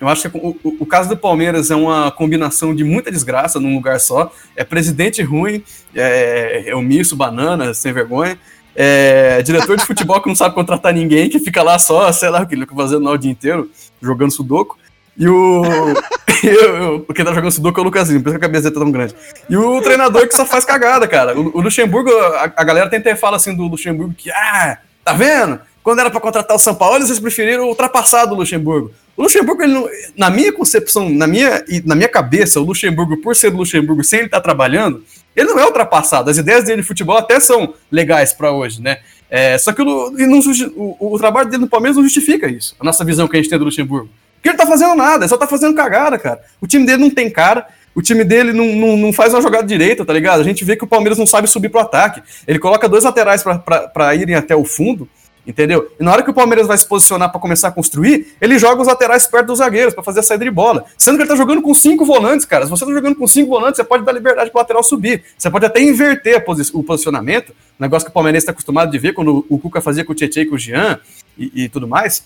eu 0.00 0.08
acho 0.08 0.28
que 0.28 0.36
o, 0.36 0.48
o- 0.62 0.76
o 0.80 0.84
caso 0.86 1.08
do 1.08 1.16
Palmeiras 1.16 1.70
é 1.70 1.76
uma 1.76 2.10
combinação 2.10 2.74
de 2.74 2.82
muita 2.82 3.10
desgraça 3.12 3.60
num 3.60 3.74
lugar 3.74 4.00
só. 4.00 4.32
É 4.56 4.64
presidente 4.64 5.22
ruim, 5.22 5.62
é, 5.94 6.64
é 6.66 6.74
omisso, 6.74 7.14
banana, 7.14 7.72
sem 7.72 7.92
vergonha. 7.92 8.36
É, 8.74 9.40
diretor 9.42 9.76
de 9.76 9.86
futebol 9.86 10.20
que 10.20 10.28
não 10.28 10.34
sabe 10.34 10.54
contratar 10.54 10.92
ninguém, 10.92 11.30
que 11.30 11.38
fica 11.38 11.62
lá 11.62 11.78
só, 11.78 12.10
sei 12.12 12.28
lá 12.28 12.42
o 12.42 12.46
que 12.46 12.54
ele 12.54 12.62
fica 12.62 12.74
fazendo 12.74 13.08
o 13.08 13.16
dia 13.16 13.30
inteiro, 13.30 13.70
jogando 14.02 14.32
sudoku. 14.32 14.76
E 15.16 15.26
o. 15.28 15.62
eu, 16.44 16.76
eu, 16.76 17.06
quem 17.14 17.24
tá 17.24 17.32
jogando 17.32 17.52
sudoku 17.52 17.78
é 17.78 17.82
o 17.82 17.84
Lucasinho, 17.84 18.20
por 18.20 18.28
isso 18.30 18.38
que 18.38 18.44
a 18.44 18.48
cabeça 18.48 18.70
tá 18.70 18.78
tão 18.80 18.90
grande. 18.90 19.14
E 19.48 19.56
o 19.56 19.80
treinador 19.80 20.28
que 20.28 20.34
só 20.34 20.44
faz 20.44 20.64
cagada, 20.66 21.08
cara. 21.08 21.38
O, 21.38 21.56
o 21.56 21.60
Luxemburgo, 21.62 22.10
a, 22.10 22.52
a 22.54 22.64
galera 22.64 22.90
tem 22.90 22.98
até 22.98 23.16
fala 23.16 23.36
assim 23.38 23.54
do 23.56 23.62
Luxemburgo 23.66 24.12
que, 24.12 24.30
ah, 24.30 24.76
tá 25.02 25.14
vendo? 25.14 25.58
Quando 25.86 26.00
era 26.00 26.10
pra 26.10 26.18
contratar 26.18 26.56
o 26.56 26.58
São 26.58 26.74
Paulo, 26.74 26.96
eles 26.96 27.20
preferiram 27.20 27.68
ultrapassar 27.68 28.24
do 28.26 28.34
Luxemburgo. 28.34 28.90
O 29.16 29.22
Luxemburgo, 29.22 29.62
ele 29.62 29.72
não- 29.72 29.88
na 30.16 30.28
minha 30.28 30.52
concepção, 30.52 31.08
na 31.08 31.28
minha, 31.28 31.64
na 31.84 31.94
minha 31.94 32.08
cabeça, 32.08 32.58
o 32.60 32.64
Luxemburgo, 32.64 33.18
por 33.18 33.36
ser 33.36 33.52
o 33.52 33.56
Luxemburgo, 33.56 34.02
sem 34.02 34.18
ele 34.18 34.26
estar 34.26 34.40
trabalhando, 34.40 35.04
ele 35.36 35.48
não 35.48 35.60
é 35.60 35.64
ultrapassado. 35.64 36.28
As 36.28 36.38
ideias 36.38 36.64
dele 36.64 36.82
de 36.82 36.88
futebol 36.88 37.16
até 37.16 37.38
são 37.38 37.72
legais 37.88 38.32
pra 38.32 38.50
hoje, 38.50 38.82
né? 38.82 38.98
É, 39.30 39.56
só 39.58 39.72
que 39.72 39.80
o, 39.80 40.10
não 40.10 40.40
o, 40.74 41.14
o 41.14 41.18
trabalho 41.20 41.48
dele 41.48 41.62
no 41.62 41.68
Palmeiras 41.68 41.96
não 41.96 42.02
justifica 42.02 42.48
isso, 42.48 42.74
a 42.80 42.84
nossa 42.84 43.04
visão 43.04 43.28
que 43.28 43.36
a 43.36 43.40
gente 43.40 43.48
tem 43.48 43.56
do 43.56 43.64
Luxemburgo. 43.66 44.10
Porque 44.34 44.48
ele 44.48 44.58
tá 44.58 44.66
fazendo 44.66 44.96
nada, 44.96 45.22
ele 45.22 45.28
só 45.28 45.36
tá 45.36 45.46
fazendo 45.46 45.76
cagada, 45.76 46.18
cara. 46.18 46.40
O 46.60 46.66
time 46.66 46.84
dele 46.84 47.00
não 47.00 47.10
tem 47.10 47.30
cara. 47.30 47.64
o 47.94 48.02
time 48.02 48.24
dele 48.24 48.52
não, 48.52 48.66
não, 48.74 48.96
não 48.96 49.12
faz 49.12 49.32
uma 49.32 49.40
jogada 49.40 49.68
direita, 49.68 50.04
tá 50.04 50.12
ligado? 50.12 50.40
A 50.40 50.44
gente 50.44 50.64
vê 50.64 50.74
que 50.74 50.82
o 50.82 50.88
Palmeiras 50.88 51.16
não 51.16 51.26
sabe 51.28 51.46
subir 51.46 51.68
pro 51.68 51.78
ataque. 51.80 52.20
Ele 52.44 52.58
coloca 52.58 52.88
dois 52.88 53.04
laterais 53.04 53.44
para 53.44 54.14
irem 54.16 54.34
até 54.34 54.56
o 54.56 54.64
fundo, 54.64 55.08
entendeu? 55.46 55.90
E 55.98 56.02
na 56.02 56.12
hora 56.12 56.22
que 56.22 56.30
o 56.30 56.34
Palmeiras 56.34 56.66
vai 56.66 56.76
se 56.76 56.86
posicionar 56.86 57.30
para 57.30 57.40
começar 57.40 57.68
a 57.68 57.72
construir, 57.72 58.34
ele 58.40 58.58
joga 58.58 58.82
os 58.82 58.88
laterais 58.88 59.26
perto 59.26 59.46
dos 59.46 59.58
zagueiros 59.58 59.94
para 59.94 60.02
fazer 60.02 60.20
a 60.20 60.22
saída 60.22 60.44
de 60.44 60.50
bola. 60.50 60.84
Sendo 60.98 61.16
que 61.16 61.22
ele 61.22 61.28
tá 61.28 61.36
jogando 61.36 61.62
com 61.62 61.72
cinco 61.74 62.04
volantes, 62.04 62.44
cara. 62.44 62.64
Se 62.64 62.70
você 62.70 62.84
tá 62.84 62.92
jogando 62.92 63.14
com 63.14 63.26
cinco 63.26 63.50
volantes, 63.50 63.76
você 63.76 63.84
pode 63.84 64.04
dar 64.04 64.12
liberdade 64.12 64.50
pro 64.50 64.60
lateral 64.60 64.82
subir. 64.82 65.22
Você 65.38 65.50
pode 65.50 65.64
até 65.64 65.80
inverter 65.80 66.44
posi 66.44 66.70
o 66.74 66.82
posicionamento, 66.82 67.54
negócio 67.78 68.06
que 68.06 68.10
o 68.10 68.14
Palmeiras 68.14 68.42
está 68.42 68.52
acostumado 68.52 68.90
de 68.90 68.98
ver 68.98 69.12
quando 69.12 69.46
o 69.48 69.58
Cuca 69.58 69.80
fazia 69.80 70.04
com 70.04 70.12
o 70.12 70.14
Tietchan 70.14 70.42
e 70.42 70.46
com 70.46 70.54
o 70.56 70.58
Jean 70.58 70.98
e, 71.38 71.64
e 71.64 71.68
tudo 71.68 71.86
mais. 71.86 72.24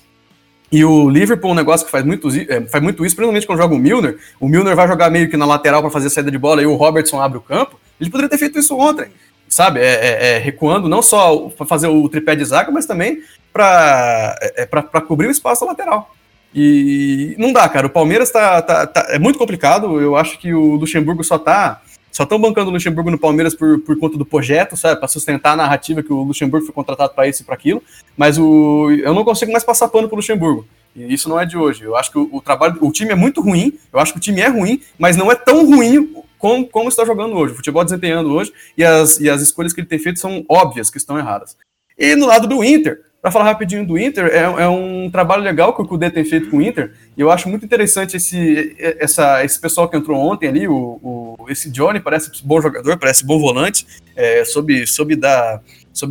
E 0.72 0.84
o 0.84 1.10
Liverpool, 1.10 1.50
um 1.50 1.54
negócio 1.54 1.84
que 1.84 1.90
faz 1.90 2.04
muito, 2.04 2.28
é, 2.28 2.60
faz 2.62 2.82
muito 2.82 3.04
isso, 3.04 3.16
principalmente 3.16 3.46
quando 3.46 3.58
joga 3.58 3.74
o 3.74 3.78
Milner. 3.78 4.18
O 4.38 4.48
Milner 4.48 4.76
vai 4.76 4.86
jogar 4.86 5.10
meio 5.10 5.28
que 5.28 5.36
na 5.36 5.44
lateral 5.44 5.82
para 5.82 5.90
fazer 5.90 6.06
a 6.06 6.10
saída 6.10 6.30
de 6.30 6.38
bola 6.38 6.62
e 6.62 6.66
o 6.66 6.76
Robertson 6.76 7.20
abre 7.20 7.38
o 7.38 7.40
campo. 7.40 7.78
Ele 8.00 8.08
poderia 8.08 8.30
ter 8.30 8.38
feito 8.38 8.58
isso 8.58 8.76
ontem, 8.78 9.08
sabe? 9.50 9.80
É, 9.80 9.84
é, 9.84 10.36
é 10.36 10.38
recuando 10.38 10.88
não 10.88 11.02
só 11.02 11.50
para 11.50 11.66
fazer 11.66 11.88
o 11.88 12.08
tripé 12.08 12.34
de 12.36 12.44
zaga, 12.44 12.70
mas 12.70 12.86
também 12.86 13.20
para 13.52 14.38
é, 14.40 14.62
é 14.62 15.00
cobrir 15.00 15.26
o 15.26 15.30
espaço 15.30 15.66
lateral. 15.66 16.14
E 16.54 17.34
não 17.38 17.52
dá, 17.52 17.68
cara. 17.68 17.86
O 17.86 17.90
Palmeiras 17.90 18.30
tá, 18.30 18.62
tá, 18.62 18.86
tá, 18.86 19.06
é 19.10 19.18
muito 19.18 19.38
complicado. 19.38 20.00
Eu 20.00 20.16
acho 20.16 20.38
que 20.38 20.54
o 20.54 20.76
Luxemburgo 20.76 21.22
só 21.22 21.38
tá. 21.38 21.82
Só 22.10 22.24
estão 22.24 22.40
bancando 22.40 22.70
o 22.70 22.72
Luxemburgo 22.72 23.10
no 23.10 23.18
Palmeiras 23.18 23.54
por, 23.54 23.78
por 23.80 23.96
conta 23.98 24.18
do 24.18 24.26
projeto, 24.26 24.76
sabe? 24.76 24.98
Para 24.98 25.08
sustentar 25.08 25.52
a 25.52 25.56
narrativa 25.56 26.02
que 26.02 26.12
o 26.12 26.22
Luxemburgo 26.22 26.66
foi 26.66 26.74
contratado 26.74 27.14
para 27.14 27.28
isso 27.28 27.42
e 27.42 27.44
para 27.44 27.54
aquilo. 27.54 27.82
Mas 28.16 28.36
o, 28.36 28.90
eu 28.90 29.14
não 29.14 29.24
consigo 29.24 29.52
mais 29.52 29.62
passar 29.62 29.88
pano 29.88 30.08
pro 30.08 30.16
Luxemburgo. 30.16 30.66
E 30.94 31.12
isso 31.14 31.28
não 31.28 31.38
é 31.38 31.46
de 31.46 31.56
hoje. 31.56 31.84
Eu 31.84 31.94
acho 31.94 32.10
que 32.10 32.18
o, 32.18 32.28
o, 32.32 32.40
trabalho, 32.40 32.78
o 32.80 32.90
time 32.90 33.12
é 33.12 33.14
muito 33.14 33.40
ruim. 33.40 33.78
Eu 33.92 34.00
acho 34.00 34.12
que 34.12 34.18
o 34.18 34.20
time 34.20 34.40
é 34.40 34.48
ruim, 34.48 34.82
mas 34.98 35.16
não 35.16 35.30
é 35.30 35.36
tão 35.36 35.64
ruim 35.64 36.12
como, 36.40 36.66
como 36.66 36.88
está 36.88 37.04
jogando 37.04 37.36
hoje. 37.36 37.52
O 37.52 37.56
futebol 37.56 37.84
desempenhando 37.84 38.32
hoje 38.32 38.52
e 38.76 38.82
as, 38.82 39.20
e 39.20 39.30
as 39.30 39.40
escolhas 39.42 39.72
que 39.72 39.80
ele 39.80 39.86
tem 39.86 39.98
feito 39.98 40.18
são 40.18 40.44
óbvias 40.48 40.90
que 40.90 40.96
estão 40.96 41.16
erradas. 41.16 41.56
E 41.96 42.16
no 42.16 42.26
lado 42.26 42.48
do 42.48 42.64
Inter, 42.64 43.02
para 43.20 43.30
falar 43.30 43.44
rapidinho 43.44 43.86
do 43.86 43.98
Inter, 43.98 44.26
é, 44.32 44.62
é, 44.62 44.68
um 44.68 45.10
trabalho 45.10 45.42
legal 45.42 45.74
que 45.74 45.82
o 45.82 45.86
Kudê 45.86 46.10
tem 46.10 46.24
feito 46.24 46.48
com 46.48 46.56
o 46.56 46.62
Inter, 46.62 46.94
e 47.14 47.20
eu 47.20 47.30
acho 47.30 47.50
muito 47.50 47.66
interessante 47.66 48.16
esse, 48.16 48.74
essa, 48.98 49.44
esse 49.44 49.60
pessoal 49.60 49.86
que 49.86 49.96
entrou 49.96 50.18
ontem 50.18 50.48
ali, 50.48 50.66
o, 50.66 50.98
o 51.02 51.46
esse 51.50 51.70
Johnny 51.70 52.00
parece 52.00 52.30
bom 52.42 52.58
jogador, 52.62 52.96
parece 52.96 53.26
bom 53.26 53.38
volante, 53.38 53.86
é, 54.16 54.42
soube, 54.46 54.86
soube, 54.86 55.16
dar, 55.16 55.60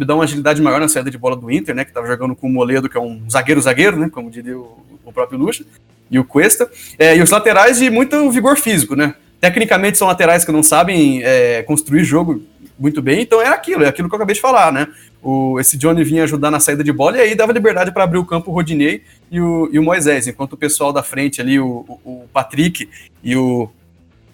dar 0.06 0.14
uma 0.14 0.26
agilidade 0.26 0.62
maior 0.62 0.80
na 0.80 0.88
saída 0.88 1.10
de 1.10 1.18
bola 1.18 1.36
do 1.36 1.50
Inter, 1.50 1.74
né, 1.74 1.84
que 1.84 1.90
estava 1.90 2.06
jogando 2.06 2.36
com 2.36 2.46
o 2.46 2.52
Moledo, 2.52 2.88
que 2.88 2.98
é 2.98 3.02
um 3.02 3.24
zagueiro-zagueiro, 3.28 3.98
né, 3.98 4.10
como 4.12 4.30
diria 4.30 4.60
o, 4.60 4.78
o 5.04 5.12
próprio 5.12 5.40
Lucha, 5.40 5.66
e 6.12 6.20
o 6.20 6.24
Cuesta, 6.24 6.70
é, 7.00 7.18
e 7.18 7.22
os 7.24 7.32
laterais 7.32 7.80
de 7.80 7.90
muito 7.90 8.30
vigor 8.30 8.56
físico, 8.56 8.96
né, 8.96 9.16
tecnicamente 9.40 9.98
são 9.98 10.08
laterais 10.08 10.44
que 10.44 10.52
não 10.52 10.64
sabem 10.64 11.22
é, 11.24 11.64
construir 11.64 12.04
jogo 12.04 12.42
muito 12.78 13.02
bem, 13.02 13.22
então 13.22 13.42
é 13.42 13.48
aquilo, 13.48 13.84
é 13.84 13.88
aquilo 13.88 14.08
que 14.08 14.16
eu 14.16 14.18
acabei 14.18 14.36
de 14.36 14.42
falar, 14.42 14.72
né? 14.72 14.88
O, 15.22 15.60
esse 15.60 15.78
Johnny 15.78 16.04
vinha 16.04 16.24
ajudar 16.24 16.50
na 16.50 16.62
saída 16.62 16.84
de 16.84 16.94
bola 16.94 17.18
e 17.18 17.22
aí 17.22 17.36
dava 17.36 17.52
liberdade 17.52 17.92
para 17.92 18.06
abrir 18.06 18.20
o 18.20 18.26
campo 18.26 18.52
o 18.52 18.54
Rodinei 18.54 19.04
e 19.30 19.42
o, 19.42 19.70
e 19.72 19.78
o 19.78 19.84
Moisés, 19.84 20.28
enquanto 20.28 20.54
o 20.54 20.58
pessoal 20.58 20.94
da 20.94 21.04
frente 21.04 21.42
ali, 21.42 21.60
o, 21.60 22.00
o 22.06 22.26
Patrick 22.32 22.88
e 23.22 23.36
o, 23.36 23.70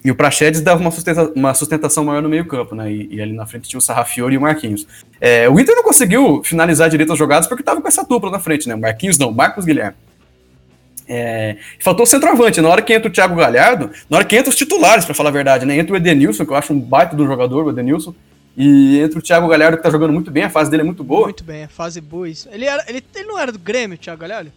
e 0.04 0.10
o 0.12 0.16
dava 0.62 0.80
uma, 0.80 0.92
sustenta, 0.92 1.32
uma 1.34 1.52
sustentação 1.54 2.04
maior 2.04 2.22
no 2.22 2.28
meio-campo, 2.28 2.76
né? 2.76 2.92
E, 2.92 3.08
e, 3.10 3.20
ali 3.20 3.32
na 3.32 3.44
frente 3.46 3.68
tinha 3.68 3.78
o 3.78 3.82
Sarrafiori 3.82 4.36
e 4.36 4.38
o 4.38 4.40
Marquinhos. 4.40 4.86
É, 5.20 5.48
o 5.48 5.58
Inter 5.58 5.74
não 5.74 5.82
conseguiu 5.82 6.40
finalizar 6.44 6.88
direito 6.88 7.12
as 7.12 7.18
jogadas 7.18 7.48
porque 7.48 7.64
tava 7.64 7.82
com 7.82 7.88
essa 7.88 8.04
dupla 8.04 8.30
na 8.30 8.38
frente, 8.38 8.68
né? 8.68 8.76
Marquinhos 8.76 9.18
não, 9.18 9.32
Marcos 9.32 9.64
Guilherme. 9.64 9.96
É, 11.08 11.56
faltou 11.80 12.04
o 12.04 12.06
centroavante. 12.06 12.60
Na 12.60 12.68
hora 12.68 12.82
que 12.82 12.92
entra 12.92 13.08
o 13.08 13.12
Thiago 13.12 13.36
Galhardo, 13.36 13.90
na 14.10 14.16
hora 14.18 14.26
que 14.26 14.36
entra 14.36 14.50
os 14.50 14.56
titulares, 14.56 15.04
para 15.04 15.14
falar 15.14 15.28
a 15.30 15.32
verdade, 15.32 15.64
né? 15.64 15.76
Entra 15.76 15.94
o 15.94 15.96
Edenilson, 15.96 16.44
que 16.44 16.52
eu 16.52 16.56
acho 16.56 16.72
um 16.72 16.80
baita 16.80 17.14
do 17.14 17.26
jogador, 17.26 17.64
o 17.64 17.70
Edenilson. 17.70 18.14
E 18.56 18.98
entra 19.00 19.18
o 19.18 19.22
Thiago 19.22 19.46
Galhardo, 19.48 19.76
que 19.76 19.82
tá 19.82 19.90
jogando 19.90 20.12
muito 20.12 20.30
bem, 20.30 20.44
a 20.44 20.50
fase 20.50 20.70
dele 20.70 20.82
é 20.82 20.84
muito 20.84 21.04
boa. 21.04 21.24
Muito 21.24 21.44
bem, 21.44 21.64
a 21.64 21.68
fase 21.68 22.00
boa. 22.00 22.28
Isso. 22.28 22.48
Ele, 22.50 22.64
era, 22.64 22.84
ele, 22.88 23.04
ele 23.14 23.28
não 23.28 23.38
era 23.38 23.52
do 23.52 23.58
Grêmio, 23.58 23.96
o 23.96 23.98
Thiago 23.98 24.20
Galhardo? 24.20 24.50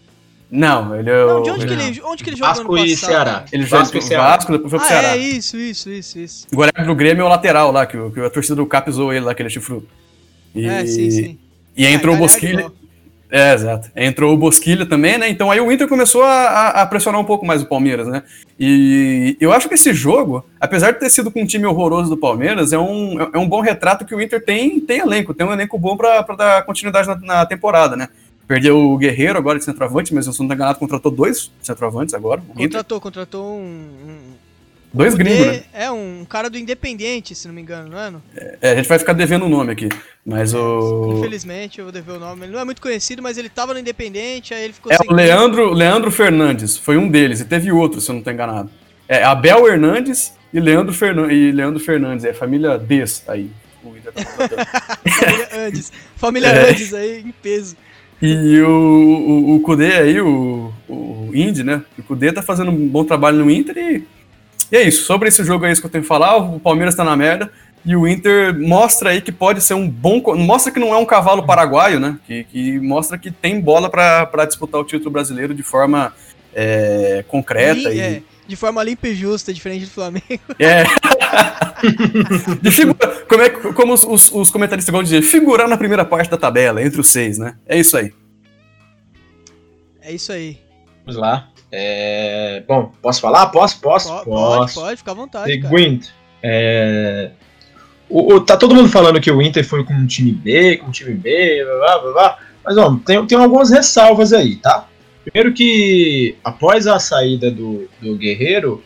Não, 0.49 0.95
ele 0.95 1.09
é 1.09 1.25
Não, 1.25 1.43
de 1.43 1.51
onde, 1.51 1.67
que 1.67 1.73
ele, 1.73 2.01
onde 2.03 2.23
que 2.23 2.29
ele 2.31 2.37
jogou 2.37 2.55
Vasco 2.55 2.77
e 2.77 2.97
Ceará. 2.97 3.45
Ele 3.51 3.63
jogou 3.63 3.85
no 3.85 4.17
Vasco, 4.17 4.51
depois 4.51 4.71
foi 4.71 4.79
pro 4.79 4.87
ah, 4.87 4.89
Ceará. 4.89 5.07
é, 5.09 5.17
isso, 5.17 5.57
isso, 5.57 5.89
isso, 5.91 6.17
isso. 6.17 6.47
O 6.51 6.57
Galhardo 6.57 6.85
do 6.85 6.95
Grêmio 6.95 7.21
é 7.21 7.25
o 7.25 7.27
lateral 7.27 7.71
lá, 7.71 7.85
que, 7.85 7.97
que 8.09 8.19
a 8.19 8.29
torcida 8.29 8.55
do 8.55 8.65
Cap 8.65 8.89
zoou 8.89 9.13
ele 9.13 9.25
lá, 9.25 9.31
aquele 9.31 9.49
chifrudo. 9.49 9.87
E, 10.55 10.65
é, 10.65 10.85
sim, 10.87 11.11
sim. 11.11 11.39
E 11.77 11.85
entrou 11.85 12.15
ah, 12.15 12.17
o 12.17 12.21
Bosquilha. 12.21 12.71
É, 13.31 13.53
exato. 13.53 13.91
Entrou 13.95 14.33
o 14.33 14.37
Bosquilha 14.37 14.87
também, 14.87 15.17
né? 15.17 15.29
Então 15.29 15.51
aí 15.51 15.61
o 15.61 15.71
Inter 15.71 15.87
começou 15.87 16.23
a, 16.23 16.69
a, 16.69 16.85
pressionar 16.87 17.21
um 17.21 17.25
pouco 17.25 17.45
mais 17.45 17.61
o 17.61 17.67
Palmeiras, 17.67 18.07
né? 18.07 18.23
E 18.59 19.37
eu 19.39 19.51
acho 19.51 19.67
que 19.69 19.75
esse 19.75 19.93
jogo, 19.93 20.43
apesar 20.59 20.91
de 20.91 20.99
ter 20.99 21.09
sido 21.11 21.29
com 21.29 21.43
um 21.43 21.45
time 21.45 21.65
horroroso 21.67 22.09
do 22.09 22.17
Palmeiras, 22.17 22.73
é 22.73 22.79
um, 22.79 23.21
é 23.21 23.37
um 23.37 23.47
bom 23.47 23.61
retrato 23.61 24.03
que 24.03 24.15
o 24.15 24.21
Inter 24.21 24.43
tem, 24.43 24.79
tem 24.79 24.99
elenco, 24.99 25.33
tem 25.33 25.45
um 25.45 25.53
elenco 25.53 25.77
bom 25.77 25.95
para 25.95 26.23
dar 26.35 26.65
continuidade 26.65 27.07
na, 27.07 27.15
na, 27.15 27.45
temporada, 27.45 27.95
né? 27.95 28.09
Perdeu 28.47 28.79
o 28.79 28.97
Guerreiro 28.97 29.37
agora 29.37 29.59
de 29.59 29.65
centroavante, 29.65 30.11
mas 30.11 30.25
eu 30.25 30.33
não 30.39 30.47
tô 30.47 30.53
enganado, 30.55 30.79
contratou 30.79 31.11
dois 31.11 31.51
centroavantes 31.61 32.15
agora. 32.15 32.41
Contratou, 32.55 32.99
contratou 32.99 33.59
um, 33.59 34.33
Dois 34.91 35.13
gringos, 35.13 35.45
né? 35.45 35.63
É, 35.71 35.91
um 35.91 36.25
cara 36.27 36.49
do 36.49 36.57
Independente, 36.57 37.35
se 37.35 37.47
não 37.47 37.53
me 37.53 37.61
engano, 37.61 37.89
não 37.89 37.99
é? 37.99 38.09
Não? 38.09 38.21
É, 38.59 38.71
a 38.71 38.75
gente 38.75 38.89
vai 38.89 38.97
ficar 38.97 39.13
devendo 39.13 39.45
o 39.45 39.49
nome 39.49 39.71
aqui. 39.71 39.87
Mas 40.25 40.53
o. 40.53 41.17
Infelizmente, 41.17 41.79
eu 41.79 41.85
vou 41.85 41.91
dever 41.91 42.15
o 42.15 42.19
nome. 42.19 42.45
Ele 42.45 42.53
não 42.53 42.59
é 42.59 42.65
muito 42.65 42.81
conhecido, 42.81 43.21
mas 43.21 43.37
ele 43.37 43.49
tava 43.49 43.73
no 43.73 43.79
Independente, 43.79 44.53
aí 44.53 44.63
ele 44.63 44.73
ficou 44.73 44.91
É 44.91 44.97
o 45.07 45.13
Leandro, 45.13 45.71
Leandro 45.71 46.09
Fernandes, 46.09 46.75
foi 46.75 46.97
um 46.97 47.07
deles, 47.07 47.39
e 47.39 47.45
teve 47.45 47.71
outro, 47.71 48.01
se 48.01 48.09
eu 48.09 48.15
não 48.15 48.21
tô 48.21 48.31
enganado. 48.31 48.69
É 49.07 49.23
Abel 49.23 49.67
Hernandes 49.67 50.33
e 50.51 50.59
Leandro, 50.59 50.93
Fernan... 50.93 51.31
e 51.31 51.51
Leandro 51.51 51.79
Fernandes, 51.79 52.25
é 52.25 52.33
família 52.33 52.77
Des 52.77 53.23
aí. 53.27 53.49
Tá 54.03 54.11
família 55.09 55.49
Andes. 55.53 55.91
Família 56.15 56.47
é. 56.47 56.69
Andes 56.69 56.93
aí, 56.93 57.19
em 57.21 57.31
peso. 57.31 57.77
E 58.21 58.59
o, 58.59 58.69
o, 58.69 59.55
o 59.55 59.59
Kudê 59.61 59.93
aí, 59.93 60.19
o, 60.19 60.73
o 60.89 61.31
Indy, 61.33 61.63
né? 61.63 61.81
O 61.97 62.03
Kudê 62.03 62.33
tá 62.33 62.41
fazendo 62.41 62.69
um 62.69 62.87
bom 62.87 63.05
trabalho 63.05 63.37
no 63.37 63.49
Inter 63.49 63.77
e 63.77 64.03
e 64.71 64.77
é 64.77 64.83
isso. 64.83 65.03
Sobre 65.05 65.29
esse 65.29 65.43
jogo 65.43 65.65
é 65.65 65.71
isso 65.71 65.81
que 65.81 65.87
eu 65.87 65.91
tenho 65.91 66.03
que 66.03 66.07
falar. 66.07 66.37
O 66.37 66.59
Palmeiras 66.59 66.95
tá 66.95 67.03
na 67.03 67.15
merda. 67.15 67.51
E 67.85 67.95
o 67.95 68.07
Inter 68.07 68.57
mostra 68.59 69.11
aí 69.11 69.21
que 69.21 69.31
pode 69.31 69.61
ser 69.61 69.73
um 69.73 69.89
bom. 69.89 70.21
Mostra 70.35 70.71
que 70.71 70.79
não 70.79 70.93
é 70.93 70.97
um 70.97 71.05
cavalo 71.05 71.45
paraguaio, 71.45 71.99
né? 71.99 72.17
Que, 72.27 72.43
que 72.43 72.79
mostra 72.79 73.17
que 73.17 73.31
tem 73.31 73.59
bola 73.59 73.89
para 73.89 74.45
disputar 74.45 74.81
o 74.81 74.83
título 74.83 75.11
brasileiro 75.11 75.53
de 75.53 75.63
forma 75.63 76.13
é, 76.53 77.23
concreta. 77.27 77.91
e... 77.93 77.99
É, 77.99 78.21
de 78.47 78.55
forma 78.55 78.83
limpa 78.83 79.07
e 79.07 79.15
justa, 79.15 79.53
diferente 79.53 79.85
do 79.85 79.91
Flamengo. 79.91 80.25
É. 80.57 80.83
de 82.59 82.71
figura, 82.71 83.07
como, 83.27 83.43
é, 83.43 83.49
como 83.49 83.93
os, 83.93 84.03
os, 84.03 84.31
os 84.31 84.49
comentaristas 84.49 84.91
vão 84.91 85.03
dizer, 85.03 85.21
figurar 85.21 85.67
na 85.67 85.77
primeira 85.77 86.03
parte 86.03 86.31
da 86.31 86.37
tabela, 86.37 86.83
entre 86.83 86.99
os 86.99 87.09
seis, 87.09 87.37
né? 87.37 87.55
É 87.67 87.79
isso 87.79 87.95
aí. 87.95 88.11
É 90.01 90.11
isso 90.11 90.31
aí. 90.31 90.57
Vamos 91.05 91.21
lá. 91.21 91.47
É... 91.71 92.63
Bom, 92.67 92.91
posso 93.01 93.21
falar? 93.21 93.47
Posso? 93.47 93.79
Posso? 93.79 94.09
Pode, 94.09 94.25
posso. 94.25 94.79
pode, 94.79 94.97
fica 94.97 95.11
à 95.11 95.13
vontade. 95.13 95.51
Seguinte, 95.51 96.09
é... 96.41 97.31
o, 98.09 98.33
o, 98.33 98.41
tá 98.41 98.57
todo 98.57 98.75
mundo 98.75 98.89
falando 98.89 99.21
que 99.21 99.31
o 99.31 99.41
Inter 99.41 99.65
foi 99.65 99.83
com 99.83 99.93
um 99.93 100.07
time 100.07 100.31
B, 100.31 100.77
com 100.77 100.87
um 100.87 100.91
time 100.91 101.13
B, 101.13 101.63
blá 101.63 101.99
blá 101.99 102.11
blá. 102.11 102.37
Mas 102.65 102.77
ó, 102.77 102.99
tem, 103.05 103.25
tem 103.25 103.37
algumas 103.37 103.69
ressalvas 103.69 104.33
aí, 104.33 104.55
tá? 104.57 104.87
Primeiro 105.23 105.53
que 105.53 106.35
após 106.43 106.87
a 106.87 106.99
saída 106.99 107.51
do, 107.51 107.87
do 108.01 108.15
Guerreiro, 108.15 108.83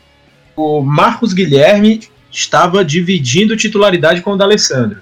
o 0.55 0.81
Marcos 0.81 1.33
Guilherme 1.33 2.01
estava 2.31 2.83
dividindo 2.83 3.55
titularidade 3.55 4.21
com 4.21 4.31
o 4.31 4.37
D'Alessandro. 4.37 5.01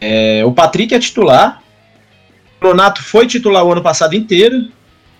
É, 0.00 0.44
o 0.44 0.52
Patrick 0.52 0.94
é 0.94 0.98
titular. 0.98 1.62
O 2.60 2.66
Nonato 2.66 3.02
foi 3.02 3.26
titular 3.26 3.64
o 3.64 3.72
ano 3.72 3.82
passado 3.82 4.14
inteiro. 4.14 4.68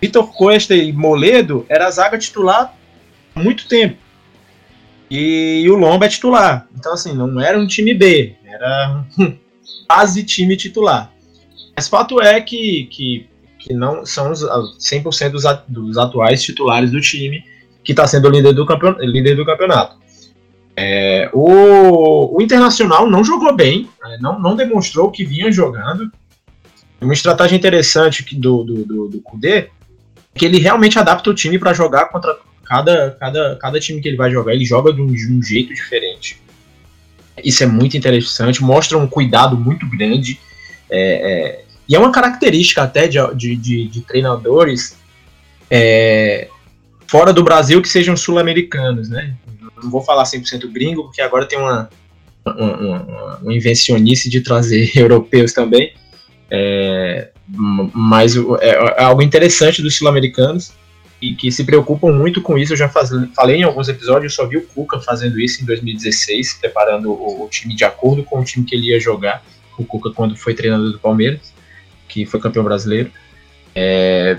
Vitor 0.01 0.31
Costa 0.33 0.75
e 0.75 0.93
Moledo 0.93 1.65
era 1.67 1.87
a 1.87 1.91
zaga 1.91 2.17
titular 2.17 2.73
há 3.35 3.39
muito 3.39 3.67
tempo. 3.67 3.97
E, 5.09 5.65
o 5.69 5.75
Lomba 5.75 6.05
é 6.05 6.09
titular. 6.09 6.67
Então, 6.77 6.93
assim, 6.93 7.13
não 7.13 7.39
era 7.39 7.59
um 7.59 7.65
time 7.65 7.93
B, 7.93 8.35
era 8.45 9.03
quase 9.87 10.23
time 10.23 10.55
titular. 10.55 11.11
Mas 11.75 11.87
fato 11.87 12.21
é 12.21 12.39
que, 12.39 12.87
que, 12.91 13.27
que 13.57 13.73
não 13.73 14.05
são 14.05 14.31
os 14.31 14.41
100% 14.43 15.31
dos, 15.31 15.43
dos 15.67 15.97
atuais 15.97 16.43
titulares 16.43 16.91
do 16.91 17.01
time 17.01 17.43
que 17.83 17.91
está 17.91 18.05
sendo 18.05 18.29
líder 18.29 18.53
do, 18.53 18.65
campeonato. 18.65 19.03
Líder 19.03 19.35
do 19.35 19.45
campeonato. 19.45 19.97
É, 20.75 21.29
o, 21.33 22.37
o 22.37 22.41
Internacional 22.41 23.09
não 23.09 23.23
jogou 23.23 23.53
bem, 23.53 23.89
né, 24.01 24.17
não, 24.21 24.39
não 24.39 24.55
demonstrou 24.55 25.11
que 25.11 25.25
vinha 25.25 25.51
jogando. 25.51 26.11
Uma 27.01 27.13
estratégia 27.13 27.55
interessante 27.55 28.35
do, 28.35 28.63
do, 28.63 28.85
do, 28.85 29.07
do 29.07 29.21
Kudê 29.21 29.69
que 30.33 30.45
ele 30.45 30.59
realmente 30.59 30.97
adapta 30.97 31.29
o 31.29 31.33
time 31.33 31.57
para 31.57 31.73
jogar 31.73 32.05
contra 32.05 32.37
cada, 32.65 33.11
cada, 33.19 33.55
cada 33.55 33.79
time 33.79 34.01
que 34.01 34.07
ele 34.07 34.17
vai 34.17 34.31
jogar, 34.31 34.53
ele 34.53 34.65
joga 34.65 34.93
de 34.93 35.01
um, 35.01 35.07
de 35.07 35.31
um 35.31 35.41
jeito 35.41 35.73
diferente. 35.73 36.41
Isso 37.43 37.63
é 37.63 37.67
muito 37.67 37.97
interessante, 37.97 38.61
mostra 38.61 38.97
um 38.97 39.07
cuidado 39.07 39.57
muito 39.57 39.87
grande. 39.89 40.39
É, 40.89 40.99
é, 40.99 41.65
e 41.87 41.95
é 41.95 41.99
uma 41.99 42.11
característica 42.11 42.83
até 42.83 43.07
de, 43.07 43.17
de, 43.35 43.55
de, 43.55 43.87
de 43.87 44.01
treinadores 44.01 44.97
é, 45.69 46.47
fora 47.07 47.33
do 47.33 47.43
Brasil 47.43 47.81
que 47.81 47.89
sejam 47.89 48.15
sul-americanos, 48.15 49.09
né? 49.09 49.35
não 49.83 49.89
vou 49.89 50.01
falar 50.01 50.23
100% 50.23 50.71
gringo, 50.71 51.03
porque 51.03 51.21
agora 51.21 51.45
tem 51.45 51.57
uma, 51.57 51.89
uma, 52.45 52.77
uma, 52.77 53.37
uma 53.37 53.53
invencionice 53.53 54.29
de 54.29 54.41
trazer 54.41 54.91
europeus 54.95 55.53
também. 55.53 55.93
É, 56.51 57.29
mas 57.51 58.35
é, 58.35 58.69
é, 58.69 59.03
algo 59.03 59.21
interessante 59.21 59.81
dos 59.81 59.95
sul-americanos 59.95 60.71
e 61.21 61.33
que 61.33 61.51
se 61.51 61.63
preocupam 61.63 62.11
muito 62.11 62.41
com 62.41 62.57
isso. 62.57 62.73
Eu 62.73 62.77
já 62.77 62.87
faz, 62.87 63.09
falei 63.35 63.57
em 63.57 63.63
alguns 63.63 63.89
episódios, 63.89 64.33
eu 64.33 64.43
só 64.43 64.47
vi 64.47 64.57
o 64.57 64.65
Cuca 64.65 64.99
fazendo 64.99 65.39
isso 65.39 65.61
em 65.61 65.65
2016, 65.65 66.59
preparando 66.61 67.11
o, 67.11 67.45
o, 67.45 67.49
time 67.49 67.75
de 67.75 67.83
acordo 67.83 68.23
com 68.23 68.39
o 68.39 68.43
time 68.43 68.65
que 68.65 68.75
ele 68.75 68.87
ia 68.87 68.99
jogar. 68.99 69.43
O 69.77 69.85
Cuca, 69.85 70.11
quando 70.11 70.35
foi 70.35 70.53
treinador 70.53 70.91
do 70.91 70.99
Palmeiras, 70.99 71.53
que 72.07 72.25
foi 72.25 72.39
campeão 72.39 72.63
brasileiro. 72.63 73.11
É, 73.75 74.37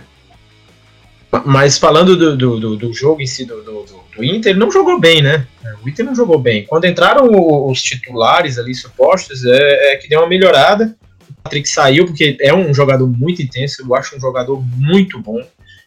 mas 1.45 1.79
falando 1.79 2.17
do, 2.17 2.37
do, 2.37 2.77
do, 2.77 2.93
jogo 2.93 3.23
em 3.23 3.27
si 3.27 3.45
do, 3.45 3.63
do, 3.63 3.85
do, 4.17 4.25
Inter, 4.25 4.57
não 4.57 4.71
jogou 4.71 4.99
bem, 4.99 5.23
né? 5.23 5.47
O 5.83 5.89
Inter 5.89 6.05
não 6.05 6.15
jogou 6.15 6.39
bem. 6.39 6.67
Quando 6.67 6.87
entraram 6.87 7.29
os 7.71 7.81
titulares 7.81 8.59
ali 8.59 8.75
supostos, 8.75 9.45
é, 9.45 9.93
é 9.93 9.97
que 9.97 10.09
deu 10.09 10.21
uma 10.21 10.29
melhorada. 10.29 10.97
O 11.41 11.43
Patrick 11.43 11.69
saiu 11.69 12.07
porque 12.07 12.37
é 12.41 12.55
um 12.55 12.73
jogador 12.73 13.07
muito 13.07 13.43
intenso, 13.43 13.83
eu 13.83 13.95
acho 13.95 14.17
um 14.17 14.21
jogador 14.21 14.63
muito 14.77 15.19
bom. 15.21 15.43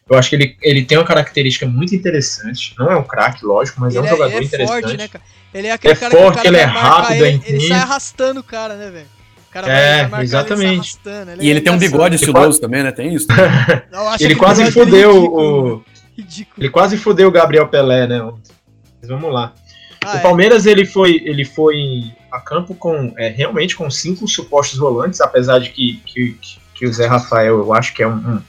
Eu 0.10 0.18
acho 0.18 0.30
que 0.30 0.36
ele, 0.36 0.58
ele 0.62 0.84
tem 0.84 0.98
uma 0.98 1.06
característica 1.06 1.66
muito 1.66 1.96
interessante. 1.96 2.76
Não 2.78 2.92
é 2.92 2.98
um 2.98 3.04
craque, 3.04 3.46
lógico, 3.46 3.80
mas 3.80 3.96
ele 3.96 4.06
é 4.06 4.08
um 4.08 4.10
jogador 4.10 4.38
é, 4.38 4.42
é 4.42 4.44
interessante. 4.44 4.82
Forte, 4.82 4.98
né, 4.98 5.08
cara? 5.08 5.24
Ele 5.54 5.68
é 5.68 5.72
aquele 5.72 5.94
é 5.94 5.96
cara 5.96 6.12
forte, 6.12 6.42
que 6.42 6.48
ele 6.48 6.58
é 6.58 6.64
rápido, 6.64 7.26
ele, 7.26 7.42
ele 7.46 7.68
sai 7.68 7.80
arrastando 7.80 8.40
o 8.40 8.44
cara, 8.44 8.76
né, 8.76 8.90
velho? 8.90 9.08
é, 9.68 10.08
vai 10.08 10.24
exatamente. 10.24 10.98
Ele 11.06 11.46
e 11.46 11.50
ele 11.50 11.62
tem 11.62 11.72
um 11.72 11.78
bigode 11.78 12.16
estiloso 12.16 12.60
também, 12.60 12.82
né? 12.82 12.92
Tem 12.92 13.14
isso. 13.14 13.28
Não, 13.92 14.14
ele 14.20 14.36
quase 14.36 14.72
fudeu 14.72 15.32
o. 15.32 15.84
Ridículo. 16.18 16.56
Ele 16.58 16.70
quase 16.70 16.98
fudeu 16.98 17.28
o 17.28 17.32
Gabriel 17.32 17.68
Pelé, 17.68 18.08
né? 18.08 18.20
Mas 19.02 19.10
vamos 19.10 19.32
lá. 19.32 19.54
Ah, 20.06 20.16
o 20.16 20.18
é. 20.18 20.22
Palmeiras 20.22 20.66
é. 20.66 20.72
ele 20.72 20.86
foi, 20.86 21.22
ele 21.26 21.46
foi 21.46 22.12
a 22.32 22.40
campo 22.40 22.74
com 22.76 23.14
é, 23.18 23.30
realmente 23.30 23.76
com 23.76 23.90
cinco 23.90 24.28
supostos 24.28 24.80
volantes, 24.80 25.22
apesar 25.22 25.60
de 25.60 25.70
que, 25.70 26.02
que, 26.06 26.38
que 26.74 26.86
o 26.86 26.94
Zé 26.94 27.08
Rafael 27.08 27.60
eu 27.60 27.74
acho 27.74 27.94
que 27.94 28.04
é 28.04 28.08
um, 28.08 28.16
um 28.16 28.42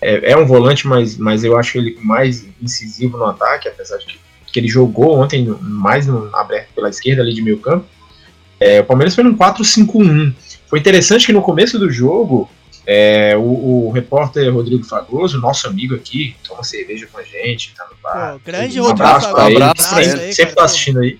é, 0.00 0.32
é, 0.32 0.36
um 0.36 0.46
volante, 0.46 0.86
mas, 0.86 1.16
mas 1.16 1.42
eu 1.42 1.56
acho 1.56 1.78
ele 1.78 1.98
mais 2.02 2.46
incisivo 2.60 3.16
no 3.16 3.24
ataque, 3.24 3.68
apesar 3.68 3.96
de 3.98 4.06
que, 4.06 4.18
que 4.52 4.60
ele 4.60 4.68
jogou 4.68 5.18
ontem 5.18 5.46
mais 5.60 6.06
no, 6.06 6.34
aberto 6.36 6.68
pela 6.74 6.88
esquerda 6.88 7.22
ali 7.22 7.34
de 7.34 7.42
meio 7.42 7.58
campo. 7.58 7.86
É, 8.60 8.80
o 8.80 8.84
Palmeiras 8.84 9.14
foi 9.14 9.24
num 9.24 9.36
4-5-1. 9.36 10.34
Foi 10.68 10.78
interessante 10.78 11.26
que 11.26 11.32
no 11.32 11.42
começo 11.42 11.78
do 11.78 11.90
jogo, 11.90 12.48
é, 12.86 13.36
o, 13.36 13.86
o, 13.88 13.90
repórter 13.90 14.52
Rodrigo 14.52 14.84
Fagoso, 14.84 15.40
nosso 15.40 15.66
amigo 15.66 15.94
aqui, 15.94 16.36
toma 16.46 16.62
cerveja 16.62 17.08
com 17.10 17.18
a 17.18 17.22
gente, 17.22 17.74
tá 17.74 17.86
no 17.90 17.96
bar. 18.02 18.34
Pô, 18.34 18.40
grande 18.44 18.80
um 18.80 18.84
Rodrigo 18.84 19.02
abraço 19.02 19.30
Fagoso. 19.30 19.48
Ele, 19.48 19.62
abraço 19.62 19.90
pra 19.90 20.02
ele, 20.02 20.32
sempre 20.32 20.54
tá 20.54 20.64
assistindo 20.64 21.00
aí. 21.00 21.18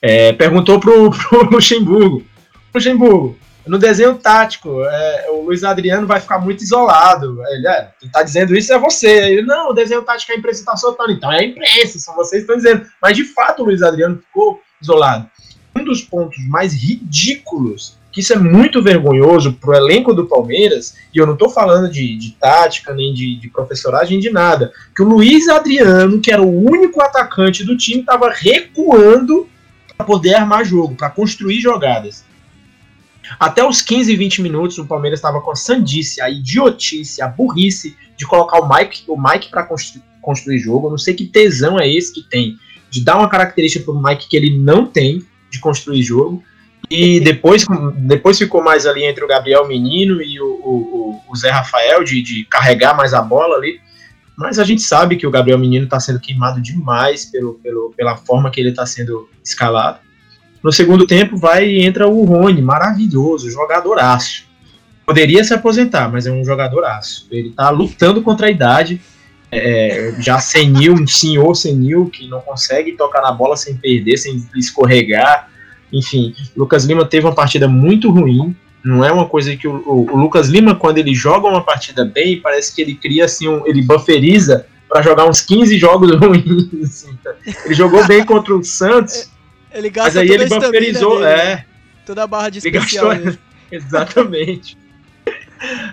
É, 0.00 0.32
perguntou 0.32 0.80
pro, 0.80 1.10
pro 1.28 1.50
Luxemburgo. 1.50 2.26
Luxemburgo, 2.74 3.38
no 3.64 3.78
desenho 3.78 4.16
tático, 4.16 4.82
é, 4.82 5.30
o 5.30 5.44
Luiz 5.44 5.62
Adriano 5.62 6.06
vai 6.06 6.20
ficar 6.20 6.40
muito 6.40 6.64
isolado. 6.64 7.38
Ele, 7.46 7.68
é, 7.68 7.90
quem 8.00 8.10
tá 8.10 8.22
dizendo 8.22 8.56
isso 8.56 8.72
é 8.72 8.78
você. 8.78 9.08
Ele, 9.08 9.42
não, 9.42 9.70
o 9.70 9.74
desenho 9.74 10.02
tático 10.02 10.32
é 10.32 10.34
a 10.34 10.38
imprensa 10.38 10.64
tá 10.64 10.76
soltando. 10.76 11.12
Então 11.12 11.30
é 11.30 11.38
a 11.38 11.44
imprensa, 11.44 12.00
são 12.00 12.16
vocês 12.16 12.44
que 12.44 12.52
estão 12.52 12.56
dizendo. 12.56 12.90
Mas 13.00 13.16
de 13.16 13.24
fato 13.24 13.62
o 13.62 13.66
Luiz 13.66 13.82
Adriano 13.82 14.18
ficou 14.18 14.60
isolado 14.80 15.30
um 15.76 15.84
dos 15.84 16.02
pontos 16.02 16.38
mais 16.48 16.74
ridículos, 16.74 17.96
que 18.12 18.20
isso 18.20 18.32
é 18.32 18.38
muito 18.38 18.82
vergonhoso 18.82 19.54
pro 19.54 19.74
elenco 19.74 20.12
do 20.12 20.26
Palmeiras, 20.26 20.94
e 21.14 21.18
eu 21.18 21.26
não 21.26 21.32
estou 21.32 21.48
falando 21.48 21.90
de, 21.90 22.16
de, 22.16 22.32
tática, 22.32 22.92
nem 22.92 23.14
de, 23.14 23.36
de 23.36 23.48
professoragem, 23.48 24.20
de 24.20 24.30
nada, 24.30 24.72
que 24.94 25.02
o 25.02 25.08
Luiz 25.08 25.48
Adriano, 25.48 26.20
que 26.20 26.30
era 26.30 26.42
o 26.42 26.70
único 26.70 27.00
atacante 27.00 27.64
do 27.64 27.76
time, 27.76 28.00
estava 28.00 28.30
recuando 28.30 29.48
para 29.96 30.06
poder 30.06 30.34
armar 30.34 30.64
jogo, 30.64 30.94
para 30.94 31.08
construir 31.08 31.60
jogadas. 31.60 32.24
Até 33.38 33.66
os 33.66 33.80
15, 33.80 34.14
20 34.14 34.42
minutos, 34.42 34.78
o 34.78 34.84
Palmeiras 34.84 35.18
estava 35.18 35.40
com 35.40 35.50
a 35.50 35.56
sandice, 35.56 36.20
a 36.20 36.28
idiotice, 36.28 37.22
a 37.22 37.28
burrice 37.28 37.96
de 38.16 38.26
colocar 38.26 38.60
o 38.60 38.68
Mike, 38.68 39.04
o 39.08 39.16
Mike 39.16 39.48
para 39.48 39.62
construir, 39.64 40.04
construir 40.20 40.58
jogo. 40.58 40.88
Eu 40.88 40.90
não 40.90 40.98
sei 40.98 41.14
que 41.14 41.24
tesão 41.24 41.80
é 41.80 41.88
esse 41.88 42.12
que 42.12 42.22
tem 42.22 42.56
de 42.90 43.00
dar 43.02 43.16
uma 43.16 43.28
característica 43.28 43.84
para 43.84 43.94
o 43.94 44.02
Mike 44.02 44.28
que 44.28 44.36
ele 44.36 44.58
não 44.58 44.86
tem 44.86 45.24
de 45.50 45.58
construir 45.58 46.02
jogo. 46.02 46.42
E 46.92 47.20
depois, 47.20 47.64
depois 47.96 48.36
ficou 48.36 48.62
mais 48.62 48.84
ali 48.84 49.04
entre 49.04 49.24
o 49.24 49.26
Gabriel 49.26 49.66
Menino 49.66 50.20
e 50.20 50.38
o, 50.38 50.44
o, 50.44 51.20
o 51.26 51.34
Zé 51.34 51.48
Rafael, 51.48 52.04
de, 52.04 52.20
de, 52.20 52.44
carregar 52.44 52.94
mais 52.94 53.14
a 53.14 53.22
bola 53.22 53.56
ali. 53.56 53.80
Mas 54.36 54.58
a 54.58 54.64
gente 54.64 54.82
sabe 54.82 55.16
que 55.16 55.26
o 55.26 55.30
Gabriel 55.30 55.58
Menino 55.58 55.84
está 55.84 55.98
sendo 55.98 56.20
queimado 56.20 56.60
demais 56.60 57.24
pelo, 57.24 57.54
pelo, 57.54 57.94
pela 57.96 58.18
forma 58.18 58.50
que 58.50 58.60
ele 58.60 58.68
está 58.68 58.84
sendo 58.84 59.26
escalado. 59.42 60.00
No 60.62 60.70
segundo 60.70 61.06
tempo 61.06 61.38
vai 61.38 61.66
e 61.66 61.82
entra 61.82 62.06
o 62.06 62.24
Rony, 62.24 62.60
maravilhoso, 62.60 63.50
jogadoraço. 63.50 64.44
Poderia 65.06 65.42
se 65.42 65.54
aposentar, 65.54 66.12
mas 66.12 66.26
é 66.26 66.30
um 66.30 66.44
jogadoraço. 66.44 67.26
Ele 67.30 67.48
está 67.48 67.70
lutando 67.70 68.20
contra 68.20 68.48
a 68.48 68.50
idade, 68.50 69.00
é, 69.50 70.14
já 70.18 70.38
senil, 70.38 70.92
um 70.92 71.06
senhor 71.06 71.54
senil 71.54 72.10
que 72.10 72.28
não 72.28 72.42
consegue 72.42 72.92
tocar 72.92 73.22
na 73.22 73.32
bola 73.32 73.56
sem 73.56 73.78
perder, 73.78 74.18
sem 74.18 74.46
escorregar. 74.54 75.51
Enfim, 75.92 76.34
Lucas 76.56 76.84
Lima 76.84 77.04
teve 77.04 77.26
uma 77.26 77.34
partida 77.34 77.68
muito 77.68 78.10
ruim. 78.10 78.56
Não 78.84 79.04
é 79.04 79.12
uma 79.12 79.28
coisa 79.28 79.56
que 79.56 79.68
o, 79.68 79.76
o, 79.86 80.12
o 80.12 80.16
Lucas 80.16 80.48
Lima, 80.48 80.74
quando 80.74 80.98
ele 80.98 81.14
joga 81.14 81.46
uma 81.46 81.62
partida 81.62 82.04
bem, 82.04 82.40
parece 82.40 82.74
que 82.74 82.82
ele 82.82 82.94
cria 82.94 83.26
assim, 83.26 83.46
um, 83.46 83.66
ele 83.66 83.82
bufferiza 83.82 84.66
para 84.88 85.02
jogar 85.02 85.26
uns 85.26 85.40
15 85.40 85.78
jogos 85.78 86.10
ruins. 86.18 86.82
Assim, 86.82 87.16
tá? 87.22 87.34
Ele 87.64 87.74
jogou 87.74 88.04
bem 88.06 88.24
contra 88.24 88.54
o 88.54 88.64
Santos, 88.64 89.30
ele 89.72 89.88
gasta 89.88 90.10
mas 90.10 90.16
aí 90.16 90.28
ele 90.28 90.46
bufferizou, 90.46 91.20
dele, 91.20 91.30
é. 91.30 91.64
Toda 92.04 92.24
a 92.24 92.26
barra 92.26 92.48
de 92.50 92.58
especial. 92.58 93.08
Gastou, 93.10 93.38
exatamente. 93.70 94.76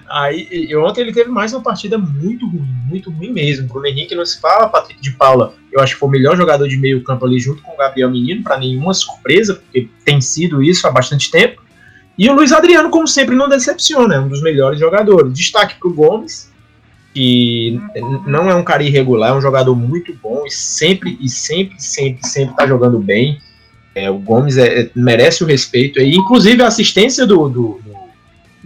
Aí, 0.10 0.76
ontem 0.76 1.02
ele 1.02 1.14
teve 1.14 1.30
mais 1.30 1.54
uma 1.54 1.62
partida 1.62 1.98
muito 1.98 2.48
ruim, 2.48 2.68
muito 2.88 3.12
ruim 3.12 3.32
mesmo. 3.32 3.68
Bruno 3.68 3.86
Henrique 3.86 4.16
não 4.16 4.26
se 4.26 4.40
fala, 4.40 4.70
Patrick 4.70 5.02
de 5.02 5.12
Paula, 5.12 5.54
eu 5.72 5.80
acho 5.80 5.94
que 5.94 6.00
foi 6.00 6.10
o 6.10 6.12
melhor 6.12 6.36
jogador 6.36 6.68
de 6.68 6.78
meio 6.78 7.04
campo 7.04 7.26
ali 7.26 7.40
junto 7.40 7.62
com 7.62 7.74
o 7.74 7.78
Gabriel 7.78 8.10
Menino, 8.10 8.44
para 8.44 8.58
nenhuma 8.58 8.94
surpresa, 8.94 9.56
porque 9.56 9.88
tem 10.04 10.20
sido 10.20 10.64
isso 10.64 10.88
há 10.88 10.92
bastante 10.92 11.30
tempo. 11.30 11.62
E 12.18 12.30
o 12.30 12.34
Luiz 12.34 12.52
Adriano, 12.52 12.90
como 12.90 13.08
sempre, 13.08 13.36
não 13.36 13.48
decepciona, 13.48 14.16
é 14.16 14.20
um 14.20 14.28
dos 14.28 14.42
melhores 14.42 14.80
jogadores. 14.80 15.32
Destaque 15.32 15.76
para 15.80 15.88
o 15.88 15.94
Gomes, 15.94 16.52
que 17.14 17.80
não 18.28 18.50
é 18.50 18.56
um 18.56 18.64
cara 18.64 18.84
irregular, 18.84 19.32
é 19.32 19.34
um 19.34 19.42
jogador 19.42 19.76
muito 19.76 20.14
bom 20.22 20.44
e 20.46 20.52
sempre, 20.52 21.18
e 21.22 21.30
sempre, 21.30 21.80
sempre, 21.80 22.28
sempre 22.28 22.52
está 22.52 22.68
jogando 22.68 23.00
bem. 23.00 23.40
É, 23.96 24.10
o 24.10 24.18
Gomes 24.18 24.58
é, 24.58 24.90
merece 24.96 25.44
o 25.44 25.48
respeito. 25.48 26.00
E, 26.00 26.16
inclusive 26.16 26.62
a 26.62 26.68
assistência 26.68 27.26
do, 27.26 27.48
do, 27.48 27.82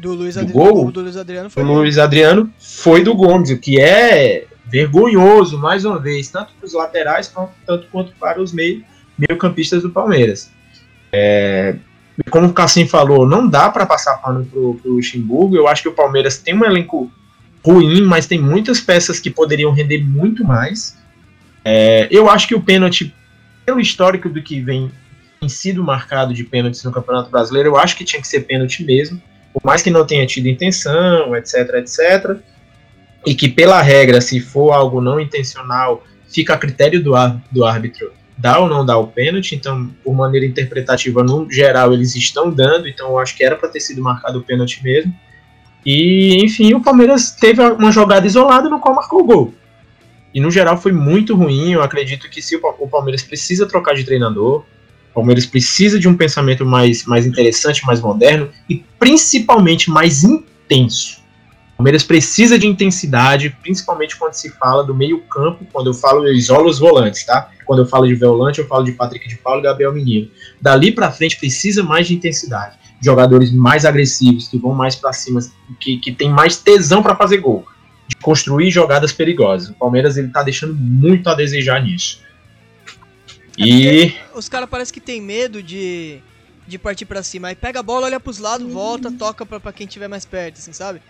do 0.03 0.15
do 0.15 0.23
Luiz, 0.23 0.37
Adri... 0.37 0.51
gol, 0.51 0.91
do 0.91 1.01
Luiz 1.01 1.17
Adriano 1.17 1.49
foi. 1.49 1.63
O 1.63 1.65
Luiz 1.65 1.97
Adriano 1.97 2.53
foi 2.59 3.03
do 3.03 3.15
Gomes, 3.15 3.49
o 3.49 3.57
que 3.57 3.79
é 3.79 4.45
vergonhoso, 4.65 5.57
mais 5.57 5.85
uma 5.85 5.99
vez, 5.99 6.29
tanto 6.29 6.53
para 6.53 6.65
os 6.65 6.73
laterais 6.73 7.33
tanto 7.65 7.87
quanto 7.91 8.11
para 8.19 8.41
os 8.41 8.51
meio, 8.51 8.83
meio-campistas 9.17 9.81
do 9.81 9.89
Palmeiras. 9.89 10.51
É, 11.11 11.75
como 12.29 12.47
o 12.47 12.53
Cassim 12.53 12.87
falou, 12.87 13.27
não 13.27 13.47
dá 13.47 13.69
para 13.69 13.85
passar 13.85 14.17
pano 14.17 14.45
pro, 14.45 14.75
pro 14.75 14.93
Luxemburgo. 14.93 15.55
Eu 15.55 15.67
acho 15.67 15.81
que 15.81 15.89
o 15.89 15.93
Palmeiras 15.93 16.37
tem 16.37 16.55
um 16.55 16.65
elenco 16.65 17.11
ruim, 17.63 18.01
mas 18.01 18.25
tem 18.25 18.39
muitas 18.39 18.81
peças 18.81 19.19
que 19.19 19.29
poderiam 19.29 19.71
render 19.71 20.03
muito 20.03 20.43
mais. 20.43 20.97
É, 21.63 22.07
eu 22.11 22.29
acho 22.29 22.47
que 22.47 22.55
o 22.55 22.61
pênalti, 22.61 23.13
pelo 23.65 23.79
histórico 23.79 24.27
do 24.27 24.41
que 24.41 24.59
vem 24.59 24.91
tem 25.39 25.49
sido 25.49 25.83
marcado 25.83 26.33
de 26.33 26.43
pênaltis 26.43 26.83
no 26.83 26.91
Campeonato 26.91 27.29
Brasileiro, 27.29 27.69
eu 27.69 27.77
acho 27.77 27.97
que 27.97 28.03
tinha 28.03 28.21
que 28.21 28.27
ser 28.27 28.41
pênalti 28.41 28.83
mesmo 28.83 29.21
por 29.53 29.61
mais 29.63 29.81
que 29.81 29.91
não 29.91 30.05
tenha 30.05 30.25
tido 30.25 30.47
intenção, 30.47 31.35
etc, 31.35 31.75
etc, 31.75 32.37
e 33.25 33.35
que 33.35 33.47
pela 33.47 33.81
regra, 33.81 34.19
se 34.19 34.39
for 34.39 34.71
algo 34.71 34.99
não 34.99 35.19
intencional, 35.19 36.03
fica 36.27 36.55
a 36.55 36.57
critério 36.57 37.01
do, 37.01 37.13
do 37.51 37.63
árbitro 37.63 38.11
dar 38.37 38.59
ou 38.59 38.67
não 38.67 38.85
dar 38.85 38.97
o 38.97 39.07
pênalti, 39.07 39.55
então, 39.55 39.89
por 40.03 40.13
maneira 40.13 40.45
interpretativa, 40.45 41.23
no 41.23 41.49
geral, 41.51 41.93
eles 41.93 42.15
estão 42.15 42.49
dando, 42.49 42.87
então 42.87 43.09
eu 43.09 43.19
acho 43.19 43.37
que 43.37 43.43
era 43.43 43.55
para 43.55 43.69
ter 43.69 43.79
sido 43.79 44.01
marcado 44.01 44.39
o 44.39 44.43
pênalti 44.43 44.83
mesmo. 44.83 45.13
E, 45.85 46.43
enfim, 46.43 46.73
o 46.73 46.81
Palmeiras 46.81 47.31
teve 47.31 47.61
uma 47.61 47.91
jogada 47.91 48.25
isolada 48.25 48.69
no 48.69 48.79
qual 48.79 48.95
marcou 48.95 49.21
o 49.21 49.25
gol. 49.25 49.53
E, 50.33 50.39
no 50.39 50.49
geral, 50.49 50.77
foi 50.77 50.91
muito 50.91 51.35
ruim. 51.35 51.73
Eu 51.73 51.83
acredito 51.83 52.29
que 52.29 52.41
se 52.41 52.55
o 52.55 52.87
Palmeiras 52.87 53.21
precisa 53.21 53.67
trocar 53.67 53.93
de 53.93 54.03
treinador, 54.03 54.65
Palmeiras 55.13 55.45
precisa 55.45 55.99
de 55.99 56.07
um 56.07 56.17
pensamento 56.17 56.65
mais, 56.65 57.05
mais 57.05 57.25
interessante, 57.25 57.85
mais 57.85 58.01
moderno 58.01 58.49
e 58.69 58.83
principalmente 58.97 59.89
mais 59.89 60.23
intenso. 60.23 61.21
O 61.73 61.77
Palmeiras 61.77 62.03
precisa 62.03 62.57
de 62.57 62.67
intensidade, 62.67 63.55
principalmente 63.61 64.15
quando 64.15 64.33
se 64.33 64.49
fala 64.51 64.83
do 64.83 64.93
meio-campo. 64.93 65.65
Quando 65.71 65.87
eu 65.87 65.93
falo, 65.93 66.27
eu 66.27 66.33
isolo 66.33 66.69
os 66.69 66.79
volantes, 66.79 67.25
tá? 67.25 67.49
Quando 67.65 67.79
eu 67.79 67.85
falo 67.85 68.07
de 68.07 68.15
volante, 68.15 68.59
eu 68.59 68.67
falo 68.67 68.83
de 68.83 68.91
Patrick 68.93 69.27
de 69.27 69.35
Paulo 69.37 69.59
e 69.59 69.63
Gabriel 69.63 69.93
Menino. 69.93 70.29
Dali 70.61 70.91
para 70.91 71.11
frente 71.11 71.37
precisa 71.37 71.83
mais 71.83 72.07
de 72.07 72.15
intensidade. 72.15 72.77
Jogadores 73.01 73.51
mais 73.51 73.85
agressivos, 73.85 74.47
que 74.47 74.57
vão 74.57 74.73
mais 74.73 74.95
para 74.95 75.11
cima, 75.13 75.41
que, 75.79 75.97
que 75.97 76.11
tem 76.11 76.29
mais 76.29 76.57
tesão 76.57 77.03
para 77.03 77.15
fazer 77.15 77.37
gol, 77.37 77.65
de 78.07 78.15
construir 78.17 78.71
jogadas 78.71 79.11
perigosas. 79.11 79.69
O 79.69 79.73
Palmeiras 79.73 80.15
ele 80.15 80.29
tá 80.29 80.41
deixando 80.41 80.75
muito 80.75 81.27
a 81.27 81.35
desejar 81.35 81.83
nisso. 81.83 82.21
E 83.57 84.13
Os 84.35 84.49
caras 84.49 84.69
parecem 84.69 84.93
que 84.93 84.99
tem 84.99 85.21
medo 85.21 85.61
de, 85.61 86.19
de 86.67 86.77
partir 86.77 87.05
pra 87.05 87.23
cima. 87.23 87.49
Aí 87.49 87.55
pega 87.55 87.79
a 87.79 87.83
bola, 87.83 88.05
olha 88.07 88.19
pros 88.19 88.37
lados, 88.39 88.71
volta, 88.71 89.11
toca 89.11 89.45
pra, 89.45 89.59
pra 89.59 89.73
quem 89.73 89.87
tiver 89.87 90.07
mais 90.07 90.25
perto, 90.25 90.57
assim, 90.57 90.73
sabe? 90.73 91.01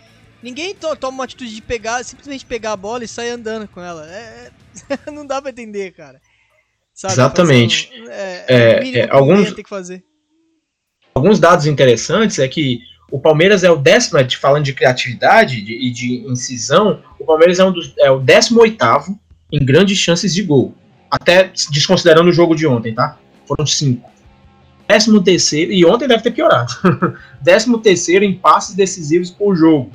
Ninguém 0.41 0.75
to- 0.75 0.95
toma 0.95 1.17
uma 1.19 1.23
atitude 1.23 1.55
de 1.55 1.61
pegar, 1.61 2.03
simplesmente 2.03 2.45
pegar 2.45 2.73
a 2.73 2.77
bola 2.77 3.03
e 3.03 3.07
sair 3.07 3.29
andando 3.29 3.67
com 3.67 3.79
ela. 3.81 4.05
É, 4.09 4.51
é- 5.07 5.09
não 5.11 5.25
dá 5.25 5.41
pra 5.41 5.51
entender, 5.51 5.91
cara. 5.93 6.21
Sabe? 6.93 7.13
Exatamente. 7.13 7.89
Um- 7.97 8.09
é, 8.09 8.45
É, 8.47 8.97
é, 8.99 9.09
alguns- 9.09 9.47
ia 9.49 9.55
ter 9.55 9.63
que 9.63 9.69
fazer. 9.69 10.03
alguns 11.15 11.39
dados 11.39 11.65
interessantes 11.65 12.39
é 12.39 12.47
que 12.47 12.79
o 13.11 13.19
Palmeiras 13.19 13.63
é 13.63 13.69
o 13.71 13.75
décimo, 13.77 14.21
de, 14.23 14.37
falando 14.37 14.63
de 14.65 14.73
criatividade 14.73 15.61
de- 15.61 15.73
e 15.73 15.91
de, 15.91 16.15
incisão, 16.27 17.01
o 17.19 17.25
Palmeiras 17.25 17.59
é, 17.59 17.63
um 17.63 17.71
dos, 17.71 17.93
é 17.99 18.11
o 18.11 18.19
18 18.19 19.17
em 19.51 19.63
grandes 19.63 19.97
chances 19.97 20.33
de 20.33 20.41
gol. 20.43 20.75
Até 21.13 21.51
desconsiderando 21.69 22.31
o 22.31 22.33
jogo 22.33 22.55
de 22.55 22.65
ontem, 22.65 22.91
tá? 22.91 23.19
Foram 23.47 23.67
cinco. 23.67 24.09
Décimo 24.87 25.23
terceiro, 25.23 25.71
e 25.71 25.85
ontem 25.85 26.07
deve 26.07 26.23
ter 26.23 26.31
piorado. 26.31 26.73
Décimo 27.39 27.77
terceiro 27.77 28.25
em 28.25 28.33
passes 28.33 28.73
decisivos 28.73 29.29
por 29.29 29.55
jogo. 29.55 29.91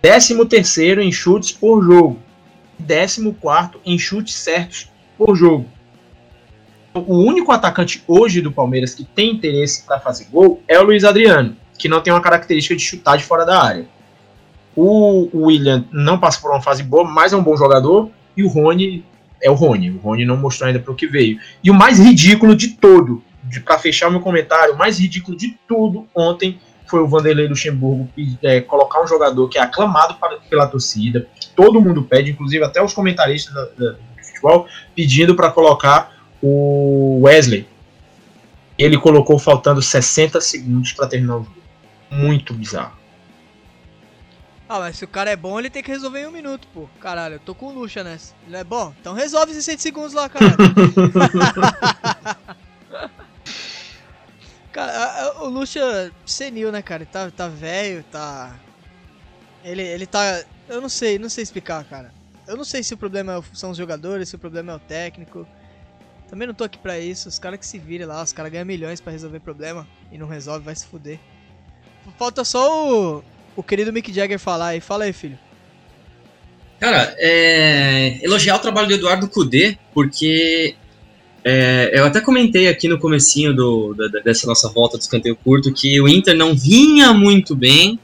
Décimo 0.00 0.46
terceiro 0.46 1.02
em 1.02 1.10
chutes 1.10 1.50
por 1.50 1.82
jogo. 1.82 2.16
Décimo 2.78 3.34
quarto 3.34 3.80
em 3.84 3.98
chutes 3.98 4.36
certos 4.36 4.88
por 5.18 5.34
jogo. 5.34 5.66
O 6.94 7.16
único 7.16 7.50
atacante 7.50 8.04
hoje 8.06 8.40
do 8.40 8.52
Palmeiras 8.52 8.94
que 8.94 9.02
tem 9.02 9.32
interesse 9.32 9.82
para 9.82 9.98
fazer 9.98 10.26
gol 10.30 10.62
é 10.68 10.78
o 10.78 10.84
Luiz 10.84 11.02
Adriano, 11.02 11.56
que 11.76 11.88
não 11.88 12.00
tem 12.00 12.12
uma 12.12 12.22
característica 12.22 12.76
de 12.76 12.82
chutar 12.82 13.18
de 13.18 13.24
fora 13.24 13.44
da 13.44 13.60
área. 13.60 13.88
O, 14.76 15.28
William 15.34 15.84
não 15.90 16.20
passa 16.20 16.40
por 16.40 16.52
uma 16.52 16.62
fase 16.62 16.84
boa, 16.84 17.02
mas 17.02 17.32
é 17.32 17.36
um 17.36 17.42
bom 17.42 17.56
jogador. 17.56 18.10
E 18.36 18.44
o 18.44 18.48
Rony 18.48 19.04
é 19.42 19.50
o 19.50 19.54
Rony. 19.54 19.90
O 19.90 19.98
Rony 19.98 20.24
não 20.24 20.36
mostrou 20.36 20.68
ainda 20.68 20.78
para 20.78 20.92
o 20.92 20.94
que 20.94 21.06
veio. 21.06 21.38
E 21.62 21.70
o 21.70 21.74
mais 21.74 21.98
ridículo 21.98 22.54
de 22.54 22.68
todo, 22.68 23.22
para 23.64 23.78
fechar 23.78 24.10
meu 24.10 24.20
comentário, 24.20 24.74
o 24.74 24.78
mais 24.78 24.98
ridículo 24.98 25.36
de 25.36 25.58
tudo 25.68 26.06
ontem 26.14 26.58
foi 26.86 27.00
o 27.00 27.08
Vanderlei 27.08 27.48
Luxemburgo 27.48 28.08
é, 28.42 28.60
colocar 28.60 29.02
um 29.02 29.06
jogador 29.06 29.48
que 29.48 29.58
é 29.58 29.62
aclamado 29.62 30.16
pela 30.48 30.66
torcida, 30.66 31.26
todo 31.56 31.80
mundo 31.80 32.02
pede, 32.02 32.30
inclusive 32.30 32.62
até 32.64 32.82
os 32.82 32.92
comentaristas 32.92 33.54
da- 33.54 33.64
da- 33.64 33.92
do 33.92 33.98
futebol, 34.22 34.66
pedindo 34.94 35.34
para 35.34 35.50
colocar 35.50 36.12
o 36.42 37.20
Wesley. 37.22 37.66
Ele 38.78 38.98
colocou 38.98 39.38
faltando 39.38 39.80
60 39.80 40.40
segundos 40.40 40.92
para 40.92 41.06
terminar 41.06 41.36
o 41.36 41.44
jogo. 41.44 41.56
Muito 42.10 42.52
bizarro. 42.52 42.92
Ah, 44.74 44.78
mas 44.80 44.96
se 44.96 45.04
o 45.04 45.08
cara 45.08 45.30
é 45.30 45.36
bom, 45.36 45.58
ele 45.58 45.68
tem 45.68 45.82
que 45.82 45.90
resolver 45.90 46.22
em 46.22 46.26
um 46.26 46.30
minuto, 46.30 46.66
pô. 46.72 46.88
Caralho, 46.98 47.34
eu 47.34 47.40
tô 47.40 47.54
com 47.54 47.70
luxa 47.74 48.02
nessa. 48.02 48.32
Ele 48.46 48.56
é 48.56 48.64
bom? 48.64 48.94
Então 48.98 49.12
resolve 49.12 49.52
esses 49.52 49.66
100 49.66 49.76
segundos 49.76 50.14
lá, 50.14 50.30
caralho. 50.30 50.56
cara, 54.72 54.90
a- 54.92 55.24
a- 55.26 55.42
o 55.42 55.48
Lucha 55.50 56.10
senil, 56.24 56.72
né, 56.72 56.80
cara? 56.80 57.02
Ele 57.02 57.10
tá, 57.10 57.30
tá 57.30 57.48
velho, 57.48 58.02
tá. 58.10 58.56
Ele, 59.62 59.82
ele 59.82 60.06
tá. 60.06 60.42
Eu 60.66 60.80
não 60.80 60.88
sei, 60.88 61.18
não 61.18 61.28
sei 61.28 61.42
explicar, 61.42 61.84
cara. 61.84 62.10
Eu 62.46 62.56
não 62.56 62.64
sei 62.64 62.82
se 62.82 62.94
o 62.94 62.96
problema 62.96 63.34
é 63.36 63.42
são 63.54 63.72
os 63.72 63.76
jogadores, 63.76 64.30
se 64.30 64.36
o 64.36 64.38
problema 64.38 64.72
é 64.72 64.76
o 64.76 64.80
técnico. 64.80 65.46
Também 66.30 66.48
não 66.48 66.54
tô 66.54 66.64
aqui 66.64 66.78
pra 66.78 66.98
isso. 66.98 67.28
Os 67.28 67.38
caras 67.38 67.58
que 67.58 67.66
se 67.66 67.78
virem 67.78 68.06
lá, 68.06 68.22
os 68.22 68.32
caras 68.32 68.50
ganham 68.50 68.64
milhões 68.64 69.02
pra 69.02 69.12
resolver 69.12 69.40
problema 69.40 69.86
e 70.10 70.16
não 70.16 70.26
resolve, 70.26 70.64
vai 70.64 70.74
se 70.74 70.86
fuder. 70.86 71.20
Falta 72.18 72.42
só 72.42 72.88
o, 73.18 73.22
o 73.56 73.62
querido 73.62 73.92
Mick 73.92 74.12
Jagger 74.12 74.38
falar 74.38 74.68
aí. 74.68 74.80
Fala 74.80 75.04
aí, 75.04 75.12
filho. 75.12 75.38
Cara, 76.80 77.14
é, 77.18 78.18
elogiar 78.22 78.56
o 78.56 78.58
trabalho 78.58 78.88
do 78.88 78.94
Eduardo 78.94 79.28
Cudê, 79.28 79.78
porque 79.94 80.74
é, 81.44 81.90
eu 81.94 82.04
até 82.04 82.20
comentei 82.20 82.66
aqui 82.68 82.88
no 82.88 82.98
comecinho 82.98 83.54
do, 83.54 83.94
da- 83.94 84.20
dessa 84.20 84.46
nossa 84.48 84.68
volta 84.68 84.96
do 84.98 85.00
escanteio 85.00 85.36
curto 85.36 85.72
que 85.72 86.00
o 86.00 86.08
Inter 86.08 86.36
não 86.36 86.54
vinha 86.56 87.12
muito 87.12 87.54
bem. 87.54 87.98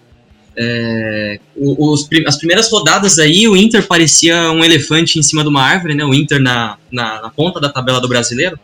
É, 0.57 1.39
os 1.57 2.09
as 2.27 2.37
primeiras 2.37 2.71
rodadas 2.71 3.19
aí, 3.19 3.47
o 3.49 3.57
Inter 3.57 3.87
parecia 3.87 4.51
um 4.51 4.65
elefante 4.65 5.19
em 5.19 5.23
cima 5.23 5.43
de 5.43 5.49
uma 5.49 5.63
árvore, 5.63 5.95
né? 5.95 6.05
O 6.05 6.13
Inter 6.15 6.41
na, 6.41 6.77
na, 6.91 7.21
na 7.23 7.31
ponta 7.31 7.61
da 7.61 7.69
tabela 7.69 8.01
do 8.01 8.09
brasileiro. 8.09 8.59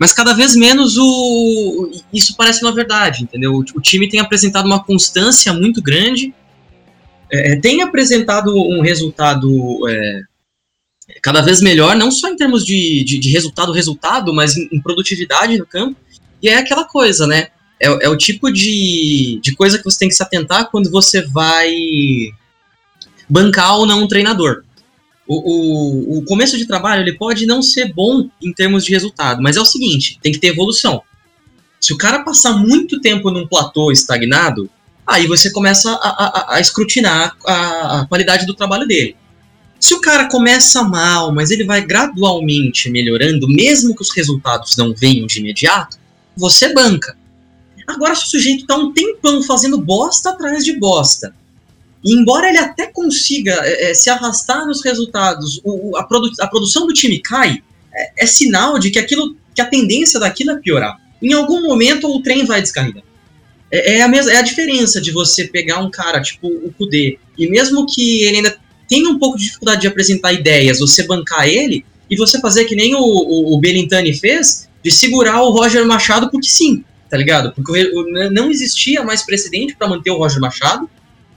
Mas 0.00 0.14
cada 0.14 0.32
vez 0.32 0.56
menos 0.56 0.96
o, 0.96 1.90
isso 2.10 2.34
parece 2.34 2.64
uma 2.64 2.74
verdade, 2.74 3.22
entendeu? 3.22 3.54
O, 3.54 3.80
time 3.80 4.08
tem 4.08 4.18
apresentado 4.18 4.64
uma 4.64 4.82
constância 4.82 5.52
muito 5.52 5.82
grande 5.82 6.34
é, 7.30 7.56
tem 7.56 7.80
apresentado 7.80 8.52
um 8.52 8.80
resultado 8.80 9.88
é, 9.88 10.22
cada 11.22 11.40
vez 11.40 11.60
melhor, 11.60 11.94
não 11.94 12.10
só 12.10 12.28
em 12.28 12.36
termos 12.36 12.64
de, 12.64 13.04
de, 13.04 13.18
de 13.18 13.30
resultado, 13.30 13.72
resultado, 13.72 14.34
mas 14.34 14.56
em, 14.56 14.68
em 14.72 14.80
produtividade 14.80 15.56
no 15.56 15.66
campo. 15.66 15.96
E 16.42 16.48
é 16.48 16.56
aquela 16.56 16.84
coisa, 16.84 17.26
né? 17.26 17.48
É, 17.78 18.06
é 18.06 18.08
o 18.08 18.16
tipo 18.16 18.50
de, 18.50 19.38
de 19.42 19.54
coisa 19.54 19.78
que 19.78 19.84
você 19.84 19.98
tem 19.98 20.08
que 20.08 20.14
se 20.14 20.22
atentar 20.22 20.70
quando 20.70 20.90
você 20.90 21.22
vai 21.22 21.72
bancar 23.28 23.76
ou 23.76 23.86
não 23.86 24.02
um 24.02 24.08
treinador. 24.08 24.64
O, 25.32 25.36
o, 26.16 26.18
o 26.18 26.24
começo 26.24 26.58
de 26.58 26.66
trabalho 26.66 27.02
ele 27.02 27.16
pode 27.16 27.46
não 27.46 27.62
ser 27.62 27.92
bom 27.94 28.28
em 28.42 28.52
termos 28.52 28.84
de 28.84 28.90
resultado, 28.90 29.40
mas 29.40 29.56
é 29.56 29.60
o 29.60 29.64
seguinte: 29.64 30.18
tem 30.20 30.32
que 30.32 30.40
ter 30.40 30.48
evolução. 30.48 31.02
Se 31.80 31.92
o 31.92 31.96
cara 31.96 32.24
passar 32.24 32.56
muito 32.56 33.00
tempo 33.00 33.30
num 33.30 33.46
platô 33.46 33.92
estagnado, 33.92 34.68
aí 35.06 35.28
você 35.28 35.50
começa 35.52 35.88
a, 35.92 35.96
a- 36.52 36.54
a 36.56 36.60
escrutinar 36.60 37.36
a, 37.46 38.00
a 38.00 38.06
qualidade 38.06 38.44
do 38.44 38.54
trabalho 38.54 38.88
dele. 38.88 39.14
Se 39.78 39.94
o 39.94 40.00
cara 40.00 40.28
começa 40.28 40.82
mal, 40.82 41.32
mas 41.32 41.52
ele 41.52 41.64
vai 41.64 41.80
gradualmente 41.86 42.90
melhorando, 42.90 43.46
mesmo 43.48 43.94
que 43.94 44.02
os 44.02 44.12
resultados 44.14 44.76
não 44.76 44.92
venham 44.92 45.26
de 45.28 45.38
imediato, 45.38 45.96
você 46.36 46.72
banca. 46.74 47.16
Agora, 47.86 48.14
se 48.16 48.24
o 48.26 48.28
sujeito 48.30 48.66
tá 48.66 48.76
um 48.76 48.92
tempão 48.92 49.42
fazendo 49.44 49.78
bosta 49.80 50.30
atrás 50.30 50.64
de 50.64 50.78
bosta, 50.78 51.34
e 52.04 52.14
embora 52.14 52.48
ele 52.48 52.58
até 52.58 52.86
consiga 52.86 53.52
é, 53.62 53.90
é, 53.90 53.94
se 53.94 54.08
arrastar 54.10 54.66
nos 54.66 54.82
resultados, 54.84 55.60
o- 55.64 55.96
a, 55.96 56.02
produ- 56.04 56.30
a 56.40 56.46
produção 56.46 56.86
do 56.86 56.92
time 56.92 57.20
cai, 57.20 57.62
é, 57.94 58.24
é 58.24 58.26
sinal 58.26 58.78
de 58.78 58.90
que 58.90 58.98
aquilo, 58.98 59.36
que 59.54 59.60
a 59.60 59.66
tendência 59.66 60.18
daquilo 60.18 60.52
é 60.52 60.56
piorar. 60.58 60.96
Em 61.22 61.32
algum 61.32 61.62
momento 61.62 62.08
o 62.08 62.22
trem 62.22 62.44
vai 62.46 62.62
descarregar. 62.62 63.02
É, 63.70 63.98
é 63.98 64.02
a 64.02 64.08
mesma, 64.08 64.32
é 64.32 64.36
a 64.36 64.42
diferença 64.42 65.00
de 65.00 65.10
você 65.12 65.44
pegar 65.46 65.78
um 65.80 65.90
cara 65.90 66.20
tipo 66.22 66.48
o 66.48 66.72
Kudê, 66.72 67.18
e 67.36 67.48
mesmo 67.48 67.86
que 67.86 68.22
ele 68.24 68.38
ainda 68.38 68.56
tenha 68.88 69.08
um 69.08 69.18
pouco 69.18 69.36
de 69.38 69.44
dificuldade 69.44 69.82
de 69.82 69.86
apresentar 69.86 70.32
ideias, 70.32 70.80
você 70.80 71.02
bancar 71.04 71.46
ele 71.46 71.84
e 72.10 72.16
você 72.16 72.40
fazer 72.40 72.64
que 72.64 72.74
nem 72.74 72.94
o, 72.94 72.98
o, 73.00 73.54
o 73.54 73.58
Belintani 73.60 74.12
fez, 74.12 74.68
de 74.82 74.90
segurar 74.90 75.42
o 75.42 75.50
Roger 75.50 75.84
Machado 75.86 76.28
porque 76.30 76.48
sim, 76.48 76.82
tá 77.08 77.16
ligado? 77.16 77.52
Porque 77.52 77.88
não 78.32 78.50
existia 78.50 79.04
mais 79.04 79.22
precedente 79.22 79.76
para 79.76 79.86
manter 79.88 80.10
o 80.10 80.16
Roger 80.16 80.40
Machado. 80.40 80.88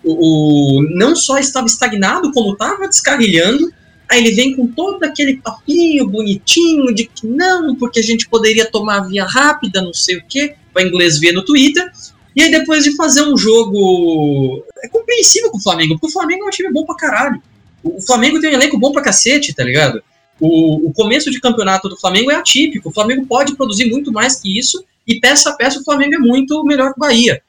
O, 0.03 0.85
não 0.91 1.15
só 1.15 1.37
estava 1.37 1.65
estagnado, 1.65 2.31
como 2.31 2.53
estava 2.53 2.87
descarrilhando. 2.87 3.71
Aí 4.09 4.19
ele 4.19 4.31
vem 4.31 4.55
com 4.55 4.67
todo 4.67 5.03
aquele 5.03 5.37
papinho 5.37 6.07
bonitinho 6.07 6.93
de 6.93 7.05
que 7.05 7.25
não, 7.25 7.75
porque 7.75 7.99
a 7.99 8.03
gente 8.03 8.27
poderia 8.27 8.69
tomar 8.69 9.07
via 9.07 9.25
rápida, 9.25 9.81
não 9.81 9.93
sei 9.93 10.17
o 10.17 10.23
que, 10.27 10.55
para 10.73 10.83
inglês 10.83 11.19
ver 11.19 11.31
no 11.31 11.43
Twitter. 11.43 11.89
E 12.35 12.41
aí 12.41 12.51
depois 12.51 12.83
de 12.83 12.95
fazer 12.95 13.23
um 13.23 13.37
jogo 13.37 14.65
é 14.83 14.87
compreensível 14.87 15.49
com 15.51 15.57
o 15.57 15.61
Flamengo, 15.63 15.93
porque 15.93 16.07
o 16.07 16.11
Flamengo 16.11 16.43
é 16.43 16.47
um 16.47 16.51
time 16.51 16.71
bom 16.71 16.85
pra 16.85 16.95
caralho. 16.95 17.41
O 17.83 17.97
o 17.97 18.01
Flamengo 18.01 18.39
tem 18.39 18.49
um 18.49 18.53
elenco 18.53 18.77
bom 18.77 18.91
pra 18.91 19.01
cacete, 19.01 19.53
tá 19.53 19.63
ligado? 19.63 20.01
O, 20.39 20.89
o 20.89 20.93
começo 20.93 21.29
de 21.29 21.39
campeonato 21.39 21.89
do 21.89 21.97
Flamengo 21.97 22.31
é 22.31 22.35
atípico. 22.35 22.89
O 22.89 22.91
Flamengo 22.91 23.25
pode 23.25 23.55
produzir 23.55 23.89
muito 23.89 24.11
mais 24.11 24.39
que 24.39 24.57
isso, 24.57 24.83
e 25.07 25.19
peça 25.19 25.49
a 25.49 25.53
peça 25.53 25.79
o 25.79 25.83
Flamengo 25.83 26.15
é 26.15 26.19
muito 26.19 26.63
melhor 26.63 26.93
que 26.93 26.99
o 26.99 27.01
Bahia. 27.01 27.41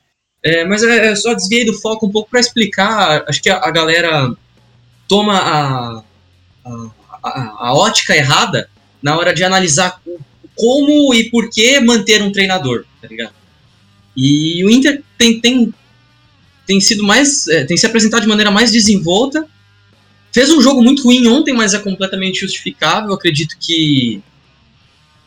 É, 0.45 0.65
mas 0.65 0.83
é, 0.83 1.11
eu 1.11 1.17
só 1.17 1.33
desviei 1.35 1.65
do 1.65 1.73
foco 1.73 2.07
um 2.07 2.11
pouco 2.13 2.31
pra 2.31 2.41
explicar. 2.41 3.25
Acho 3.27 3.43
que 3.43 3.49
a, 3.49 3.57
a 3.59 3.71
galera 3.71 4.31
toma 5.09 5.39
a, 5.39 6.03
a, 6.65 6.91
a- 7.23 7.57
a 7.69 7.75
ótica 7.75 8.15
errada 8.15 8.69
na 9.03 9.17
hora 9.17 9.35
de 9.35 9.43
analisar 9.43 10.01
como 10.55 11.15
e 11.15 11.31
por 11.31 11.49
que 11.51 11.81
manter 11.81 12.23
um 12.23 12.31
treinador, 12.31 12.85
tá 13.01 13.09
ligado? 13.09 13.33
E 14.17 14.63
o 14.65 14.71
Inter 14.71 15.03
tem, 15.19 15.41
tem, 15.41 15.75
tem 16.67 16.81
sido 16.81 17.03
mais. 17.03 17.49
é, 17.49 17.65
tem 17.65 17.77
se 17.77 17.87
apresentado 17.87 18.23
de 18.23 18.29
maneira 18.29 18.51
mais 18.51 18.71
desenvolta. 18.71 19.47
Fez 20.31 20.51
um 20.51 20.61
jogo 20.61 20.83
muito 20.83 21.03
ruim 21.05 21.27
ontem, 21.29 21.55
mas 21.55 21.75
é 21.75 21.79
completamente 21.79 22.41
justificável. 22.41 23.13
Acredito 23.15 23.57
que 23.59 24.23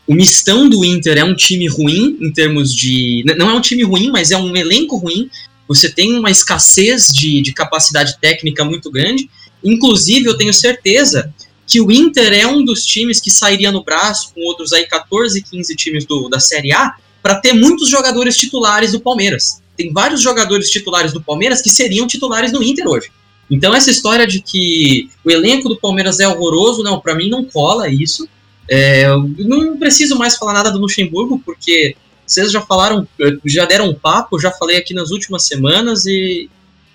o 0.08 0.14
mistão 0.14 0.70
do 0.70 0.86
Inter 0.86 1.18
é 1.18 1.24
um 1.24 1.36
time 1.36 1.68
ruim 1.68 2.18
em 2.22 2.32
termos 2.32 2.74
de. 2.74 3.26
Não 3.38 3.50
é 3.50 3.54
um 3.54 3.62
time 3.62 3.84
ruim, 3.84 4.10
mas 4.10 4.32
é 4.32 4.38
um 4.38 4.56
elenco 4.56 4.96
ruim. 4.96 5.30
Você 5.68 5.90
tem 5.90 6.18
uma 6.18 6.32
escassez 6.32 7.08
de, 7.08 7.42
de 7.42 7.54
capacidade 7.54 8.18
técnica 8.22 8.64
muito 8.64 8.90
grande. 8.90 9.30
Inclusive, 9.62 10.26
eu 10.26 10.38
tenho 10.38 10.54
certeza 10.54 11.34
que 11.68 11.82
o 11.82 11.92
Inter 11.92 12.32
é 12.32 12.48
um 12.48 12.64
dos 12.64 12.86
times 12.86 13.20
que 13.20 13.30
sairia 13.30 13.70
no 13.70 13.84
braço 13.84 14.32
com 14.34 14.42
outros 14.46 14.72
aí 14.72 14.88
14, 14.88 15.44
15 15.44 15.76
times 15.76 16.06
do, 16.06 16.30
da 16.30 16.40
Série 16.40 16.72
A 16.72 16.96
para 17.22 17.36
ter 17.36 17.52
muitos 17.52 17.90
jogadores 17.90 18.38
titulares 18.38 18.94
do 18.94 19.02
Palmeiras. 19.02 19.62
Tem 19.76 19.92
vários 19.92 20.22
jogadores 20.22 20.70
titulares 20.70 21.12
do 21.12 21.22
Palmeiras 21.22 21.62
que 21.62 21.70
seriam 21.70 22.08
titulares 22.08 22.54
no 22.54 22.64
Inter 22.64 22.88
hoje. 22.88 23.12
Então 23.52 23.76
essa 23.76 23.92
história 23.92 24.26
de 24.26 24.42
que 24.42 25.10
o 25.26 25.30
elenco 25.30 25.68
do 25.68 25.78
Palmeiras 25.78 26.22
é 26.22 26.28
horroroso, 26.28 26.82
não, 26.84 27.02
para 27.02 27.16
mim 27.16 27.30
não 27.30 27.44
cola 27.44 27.90
isso. 27.90 28.28
É, 28.70 29.08
não 29.40 29.78
preciso 29.78 30.18
mais 30.18 30.36
falar 30.36 30.54
nada 30.54 30.72
do 30.72 30.80
Luxemburgo, 30.80 31.42
porque 31.46 31.96
vocês 32.26 32.52
já 32.52 32.62
falaram, 32.62 33.08
já 33.46 33.66
deram 33.66 33.90
um 33.90 33.94
papo, 33.94 34.40
já 34.40 34.52
falei 34.52 34.78
aqui 34.78 34.94
nas 34.94 35.12
últimas 35.12 35.44
semanas 35.44 36.06
e, 36.06 36.50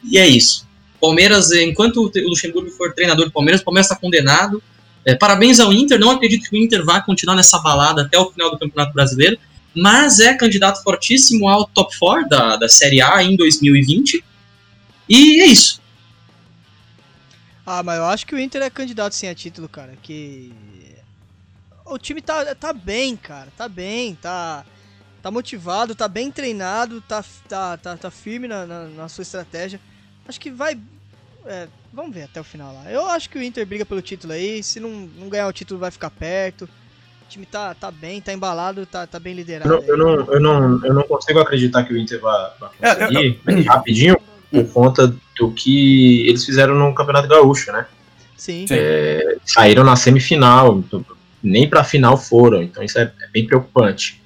e 0.05 0.19
é 0.19 0.27
isso. 0.27 0.67
Palmeiras, 1.01 1.51
enquanto 1.53 1.97
o 2.05 2.29
Luxemburgo 2.29 2.71
for 2.71 2.93
treinador 2.93 3.25
do 3.25 3.33
Palmeiras, 3.33 3.61
o 3.61 3.65
Palmeiras 3.65 3.87
está 3.87 3.97
condenado. 3.97 4.63
É, 5.05 5.15
parabéns 5.17 5.59
ao 5.59 5.73
Inter, 5.73 5.99
não 5.99 6.11
acredito 6.11 6.49
que 6.49 6.57
o 6.57 6.63
Inter 6.63 6.85
vá 6.85 7.01
continuar 7.01 7.35
nessa 7.35 7.59
balada 7.59 8.03
até 8.03 8.17
o 8.19 8.31
final 8.31 8.51
do 8.51 8.59
Campeonato 8.59 8.93
Brasileiro, 8.93 9.37
mas 9.75 10.21
é 10.21 10.35
candidato 10.35 10.83
fortíssimo 10.83 11.49
ao 11.49 11.65
top 11.65 11.99
4 11.99 12.29
da, 12.29 12.57
da 12.57 12.69
Série 12.69 13.01
A 13.01 13.23
em 13.23 13.35
2020. 13.37 14.23
E 15.09 15.41
é 15.41 15.47
isso. 15.47 15.81
Ah, 17.67 17.83
mas 17.83 17.99
eu 17.99 18.05
acho 18.05 18.27
que 18.27 18.35
o 18.35 18.39
Inter 18.39 18.63
é 18.63 18.71
candidato 18.71 19.15
sim 19.15 19.29
a 19.29 19.35
título, 19.35 19.69
cara. 19.69 19.95
Que. 20.03 20.53
O 21.93 21.99
time 21.99 22.23
tá, 22.23 22.55
tá 22.55 22.73
bem, 22.73 23.17
cara. 23.17 23.49
Tá 23.57 23.69
bem, 23.69 24.15
tá. 24.15 24.65
Tá 25.23 25.31
motivado, 25.31 25.95
tá 25.95 26.09
bem 26.09 26.33
treinado, 26.33 27.01
tá, 27.03 27.25
tá, 27.49 27.77
tá, 27.77 27.97
tá 27.97 28.11
firme 28.11 28.49
na, 28.49 28.67
na, 28.67 28.85
na 28.87 29.09
sua 29.09 29.23
estratégia. 29.23 29.79
Acho 30.27 30.41
que 30.41 30.51
vai. 30.51 30.77
É, 31.47 31.69
vamos 31.93 32.13
ver 32.13 32.25
até 32.25 32.41
o 32.41 32.45
final 32.45 32.75
lá. 32.75 32.91
Eu 32.91 33.07
acho 33.07 33.31
que 33.31 33.39
o 33.39 33.43
Inter 33.43 33.65
briga 33.65 33.85
pelo 33.85 34.03
título 34.03 34.33
aí. 34.33 34.63
Se 34.65 34.81
não, 34.81 34.91
não 34.91 35.29
ganhar 35.29 35.47
o 35.47 35.53
título, 35.53 35.79
vai 35.79 35.93
ficar 35.93 36.11
perto. 36.11 36.65
O 36.65 37.29
time 37.29 37.47
tá, 37.47 37.73
tá 37.75 37.91
bem, 37.91 38.21
tá 38.21 38.33
embalado, 38.33 38.85
tá, 38.85 39.07
tá 39.07 39.21
bem 39.21 39.33
liderado. 39.33 39.73
Eu, 39.73 39.79
não, 39.79 39.87
eu, 39.87 39.97
não, 39.97 40.33
eu, 40.33 40.41
não, 40.41 40.87
eu 40.87 40.95
não 40.95 41.03
consigo 41.05 41.39
acreditar 41.39 41.85
que 41.85 41.95
o 41.95 41.99
Inter 41.99 42.21
vá, 42.21 42.55
vá 42.59 42.69
conseguir, 42.71 43.41
é, 43.47 43.53
eu, 43.53 43.59
eu, 43.59 43.65
rapidinho, 43.65 44.17
por 44.51 44.69
conta 44.73 45.15
do 45.39 45.53
que 45.53 46.29
eles 46.29 46.45
fizeram 46.45 46.75
no 46.75 46.93
Campeonato 46.95 47.29
Gaúcho, 47.29 47.71
né? 47.71 47.87
Sim. 48.37 48.67
É, 48.71 49.37
saíram 49.45 49.85
na 49.85 49.95
semifinal, 49.95 50.83
nem 51.43 51.69
pra 51.69 51.85
final 51.85 52.17
foram, 52.17 52.63
então 52.63 52.83
isso 52.83 52.99
é, 52.99 53.03
é 53.03 53.29
bem 53.33 53.47
preocupante. 53.47 54.23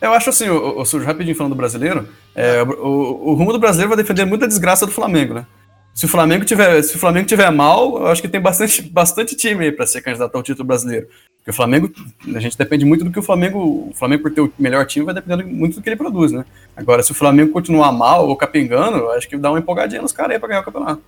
Eu 0.00 0.12
acho 0.12 0.30
assim, 0.30 0.48
o, 0.48 0.80
o 0.80 0.84
Sujo, 0.84 1.06
rapidinho 1.06 1.36
falando 1.36 1.52
do 1.52 1.56
brasileiro, 1.56 2.08
é, 2.34 2.62
o, 2.62 3.30
o, 3.30 3.34
rumo 3.34 3.52
do 3.52 3.58
brasileiro 3.58 3.88
vai 3.88 3.96
defender 3.96 4.24
muita 4.24 4.46
desgraça 4.46 4.84
do 4.84 4.92
Flamengo, 4.92 5.34
né? 5.34 5.46
Se 5.94 6.04
o 6.04 6.08
Flamengo 6.08 6.44
tiver, 6.44 6.82
se 6.82 6.96
o 6.96 6.98
Flamengo 6.98 7.26
tiver 7.26 7.50
mal, 7.50 7.98
eu 7.98 8.06
acho 8.08 8.20
que 8.20 8.28
tem 8.28 8.40
bastante, 8.40 8.82
bastante 8.90 9.36
time 9.36 9.64
aí 9.64 9.72
para 9.72 9.86
ser 9.86 10.02
candidato 10.02 10.34
ao 10.34 10.42
título 10.42 10.66
brasileiro. 10.66 11.06
Porque 11.38 11.50
o 11.50 11.54
Flamengo, 11.54 11.90
a 12.34 12.40
gente 12.40 12.58
depende 12.58 12.84
muito 12.84 13.04
do 13.04 13.10
que 13.10 13.18
o 13.18 13.22
Flamengo, 13.22 13.58
o 13.58 13.92
Flamengo 13.94 14.22
por 14.22 14.32
ter 14.32 14.40
o 14.40 14.52
melhor 14.58 14.84
time 14.86 15.04
vai 15.06 15.14
depender 15.14 15.44
muito 15.44 15.76
do 15.76 15.82
que 15.82 15.88
ele 15.88 15.96
produz, 15.96 16.32
né? 16.32 16.44
Agora, 16.76 17.02
se 17.02 17.12
o 17.12 17.14
Flamengo 17.14 17.52
continuar 17.52 17.92
mal 17.92 18.28
ou 18.28 18.36
capengando, 18.36 18.98
eu 18.98 19.12
acho 19.12 19.28
que 19.28 19.36
dá 19.36 19.50
uma 19.50 19.58
empolgadinha 19.58 20.02
nos 20.02 20.12
caras 20.12 20.32
aí 20.32 20.38
para 20.38 20.48
ganhar 20.48 20.60
o 20.60 20.64
campeonato. 20.64 21.02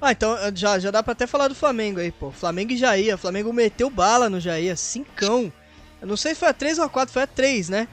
Ah, 0.00 0.12
então 0.12 0.36
já, 0.54 0.78
já 0.78 0.90
dá 0.90 1.02
pra 1.02 1.12
até 1.12 1.26
falar 1.26 1.48
do 1.48 1.54
Flamengo 1.54 2.00
aí, 2.00 2.10
pô. 2.10 2.30
Flamengo 2.30 2.72
e 2.72 2.76
Jair. 2.76 3.14
O 3.14 3.18
Flamengo 3.18 3.52
meteu 3.52 3.90
bala 3.90 4.30
no 4.30 4.40
Jair, 4.40 4.76
cincão. 4.76 5.52
Eu 6.00 6.08
não 6.08 6.16
sei 6.16 6.34
se 6.34 6.40
foi 6.40 6.48
a 6.48 6.54
3 6.54 6.78
ou 6.78 6.84
a 6.84 6.88
4, 6.88 7.12
foi 7.12 7.22
a 7.22 7.26
3, 7.26 7.68
né? 7.68 7.88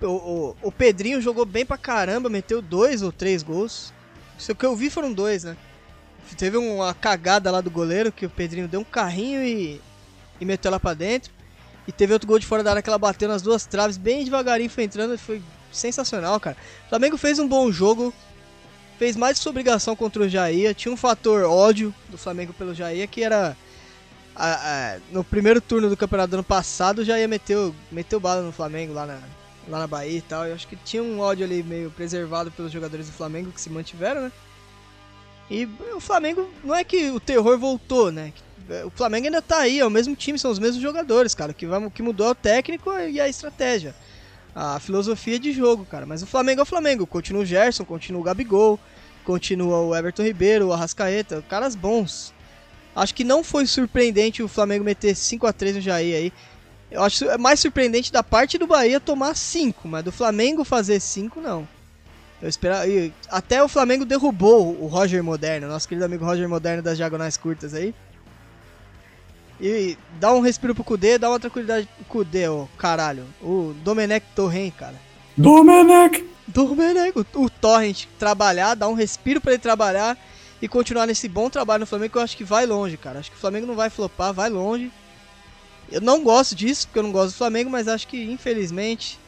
O, 0.00 0.06
o, 0.06 0.56
o 0.62 0.72
Pedrinho 0.72 1.20
jogou 1.20 1.44
bem 1.44 1.66
pra 1.66 1.76
caramba, 1.76 2.30
meteu 2.30 2.62
dois 2.62 3.02
ou 3.02 3.10
três 3.10 3.42
gols. 3.42 3.92
Isso 4.38 4.54
que 4.54 4.64
eu 4.64 4.76
vi 4.76 4.88
foram 4.88 5.12
dois, 5.12 5.44
né? 5.44 5.56
Teve 6.38 6.56
uma 6.56 6.94
cagada 6.94 7.50
lá 7.50 7.60
do 7.60 7.70
goleiro 7.70 8.12
que 8.12 8.24
o 8.24 8.30
Pedrinho 8.30 8.68
deu 8.68 8.80
um 8.80 8.84
carrinho 8.84 9.44
e, 9.44 9.80
e 10.40 10.44
meteu 10.44 10.70
lá 10.70 10.78
pra 10.78 10.94
dentro. 10.94 11.32
E 11.86 11.92
teve 11.92 12.12
outro 12.12 12.28
gol 12.28 12.38
de 12.38 12.46
fora 12.46 12.62
da 12.62 12.70
área 12.70 12.82
que 12.82 12.88
ela 12.88 12.98
bateu 12.98 13.28
nas 13.28 13.42
duas 13.42 13.66
traves, 13.66 13.96
bem 13.96 14.24
devagarinho 14.24 14.70
foi 14.70 14.84
entrando. 14.84 15.18
Foi 15.18 15.42
sensacional, 15.72 16.38
cara. 16.38 16.56
O 16.86 16.88
Flamengo 16.88 17.16
fez 17.16 17.38
um 17.38 17.48
bom 17.48 17.70
jogo. 17.72 18.14
Fez 19.00 19.16
mais 19.16 19.38
sua 19.38 19.48
obrigação 19.48 19.96
contra 19.96 20.24
o 20.24 20.28
Jair. 20.28 20.74
Tinha 20.74 20.92
um 20.92 20.96
fator 20.96 21.44
ódio 21.44 21.94
do 22.10 22.18
Flamengo 22.18 22.52
pelo 22.52 22.74
Jair 22.74 23.08
que 23.08 23.24
era. 23.24 23.56
A, 24.36 24.52
a, 24.52 24.98
no 25.10 25.24
primeiro 25.24 25.58
turno 25.58 25.88
do 25.88 25.96
campeonato 25.96 26.32
do 26.32 26.34
ano 26.34 26.44
passado, 26.44 26.98
o 26.98 27.04
Jair 27.04 27.26
meteu, 27.26 27.74
meteu 27.90 28.20
bala 28.20 28.42
no 28.42 28.52
Flamengo 28.52 28.92
lá 28.92 29.06
na, 29.06 29.18
lá 29.70 29.78
na 29.78 29.86
Bahia 29.86 30.18
e 30.18 30.20
tal. 30.20 30.44
Eu 30.44 30.54
acho 30.54 30.68
que 30.68 30.76
tinha 30.76 31.02
um 31.02 31.18
ódio 31.18 31.46
ali 31.46 31.62
meio 31.62 31.90
preservado 31.90 32.50
pelos 32.50 32.70
jogadores 32.70 33.06
do 33.06 33.12
Flamengo 33.14 33.50
que 33.50 33.60
se 33.62 33.70
mantiveram, 33.70 34.20
né? 34.20 34.32
E 35.50 35.66
o 35.94 36.00
Flamengo, 36.00 36.50
não 36.62 36.74
é 36.74 36.84
que 36.84 37.10
o 37.10 37.18
terror 37.18 37.58
voltou, 37.58 38.12
né? 38.12 38.34
O 38.84 38.90
Flamengo 38.90 39.28
ainda 39.28 39.40
tá 39.40 39.60
aí, 39.60 39.80
é 39.80 39.86
o 39.86 39.88
mesmo 39.88 40.14
time, 40.14 40.38
são 40.38 40.50
os 40.50 40.58
mesmos 40.58 40.82
jogadores, 40.82 41.34
cara. 41.34 41.52
O 41.52 41.54
que, 41.54 41.66
que 41.94 42.02
mudou 42.02 42.26
é 42.26 42.30
o 42.32 42.34
técnico 42.34 42.92
e 42.98 43.18
a 43.18 43.26
estratégia. 43.26 43.94
A 44.54 44.80
filosofia 44.80 45.38
de 45.38 45.52
jogo, 45.52 45.84
cara. 45.84 46.06
Mas 46.06 46.22
o 46.22 46.26
Flamengo 46.26 46.60
é 46.60 46.62
o 46.62 46.66
Flamengo. 46.66 47.06
Continua 47.06 47.42
o 47.42 47.46
Gerson, 47.46 47.84
continua 47.84 48.20
o 48.20 48.24
Gabigol, 48.24 48.78
continua 49.24 49.80
o 49.80 49.94
Everton 49.94 50.22
Ribeiro, 50.22 50.68
o 50.68 50.72
Arrascaeta, 50.72 51.44
caras 51.48 51.74
bons. 51.74 52.32
Acho 52.94 53.14
que 53.14 53.24
não 53.24 53.44
foi 53.44 53.66
surpreendente 53.66 54.42
o 54.42 54.48
Flamengo 54.48 54.84
meter 54.84 55.14
5 55.14 55.46
a 55.46 55.52
3 55.52 55.76
no 55.76 55.80
Jair 55.80 56.16
aí. 56.16 56.32
Eu 56.90 57.02
acho 57.02 57.24
é 57.30 57.38
mais 57.38 57.60
surpreendente 57.60 58.12
da 58.12 58.22
parte 58.22 58.58
do 58.58 58.66
Bahia 58.66 58.98
tomar 58.98 59.36
5, 59.36 59.86
mas 59.86 60.04
do 60.04 60.10
Flamengo 60.10 60.64
fazer 60.64 60.98
5 60.98 61.40
não. 61.40 61.68
Eu 62.42 62.48
esperava. 62.48 62.86
Até 63.28 63.62
o 63.62 63.68
Flamengo 63.68 64.04
derrubou 64.04 64.76
o 64.82 64.86
Roger 64.86 65.22
Moderno, 65.22 65.68
nosso 65.68 65.86
querido 65.86 66.04
amigo 66.04 66.24
Roger 66.24 66.48
Moderno 66.48 66.82
das 66.82 66.96
diagonais 66.96 67.36
curtas 67.36 67.74
aí. 67.74 67.94
E 69.60 69.96
dá 70.18 70.32
um 70.32 70.40
respiro 70.40 70.74
pro 70.74 70.84
Kudê, 70.84 71.18
dá 71.18 71.28
uma 71.28 71.38
tranquilidade 71.38 71.86
pro 71.96 72.04
Kudê, 72.06 72.48
ô 72.48 72.66
caralho. 72.78 73.24
O 73.42 73.74
Domenech 73.84 74.24
Torrent, 74.34 74.72
cara. 74.74 74.94
Domenech! 75.36 76.24
Domenech! 76.46 77.12
O, 77.18 77.44
o 77.44 77.50
Torrent 77.50 78.06
trabalhar, 78.18 78.74
dá 78.74 78.88
um 78.88 78.94
respiro 78.94 79.40
para 79.40 79.52
ele 79.52 79.62
trabalhar 79.62 80.16
e 80.62 80.68
continuar 80.68 81.06
nesse 81.06 81.28
bom 81.28 81.50
trabalho 81.50 81.80
no 81.80 81.86
Flamengo 81.86 82.12
que 82.12 82.18
eu 82.18 82.22
acho 82.22 82.36
que 82.36 82.44
vai 82.44 82.66
longe, 82.66 82.96
cara. 82.96 83.18
Acho 83.18 83.30
que 83.30 83.36
o 83.36 83.40
Flamengo 83.40 83.66
não 83.66 83.74
vai 83.74 83.90
flopar, 83.90 84.32
vai 84.32 84.48
longe. 84.48 84.90
Eu 85.90 86.00
não 86.00 86.22
gosto 86.22 86.54
disso, 86.54 86.86
porque 86.86 86.98
eu 86.98 87.02
não 87.02 87.12
gosto 87.12 87.32
do 87.34 87.38
Flamengo, 87.38 87.68
mas 87.68 87.88
acho 87.88 88.06
que, 88.06 88.30
infelizmente, 88.30 89.18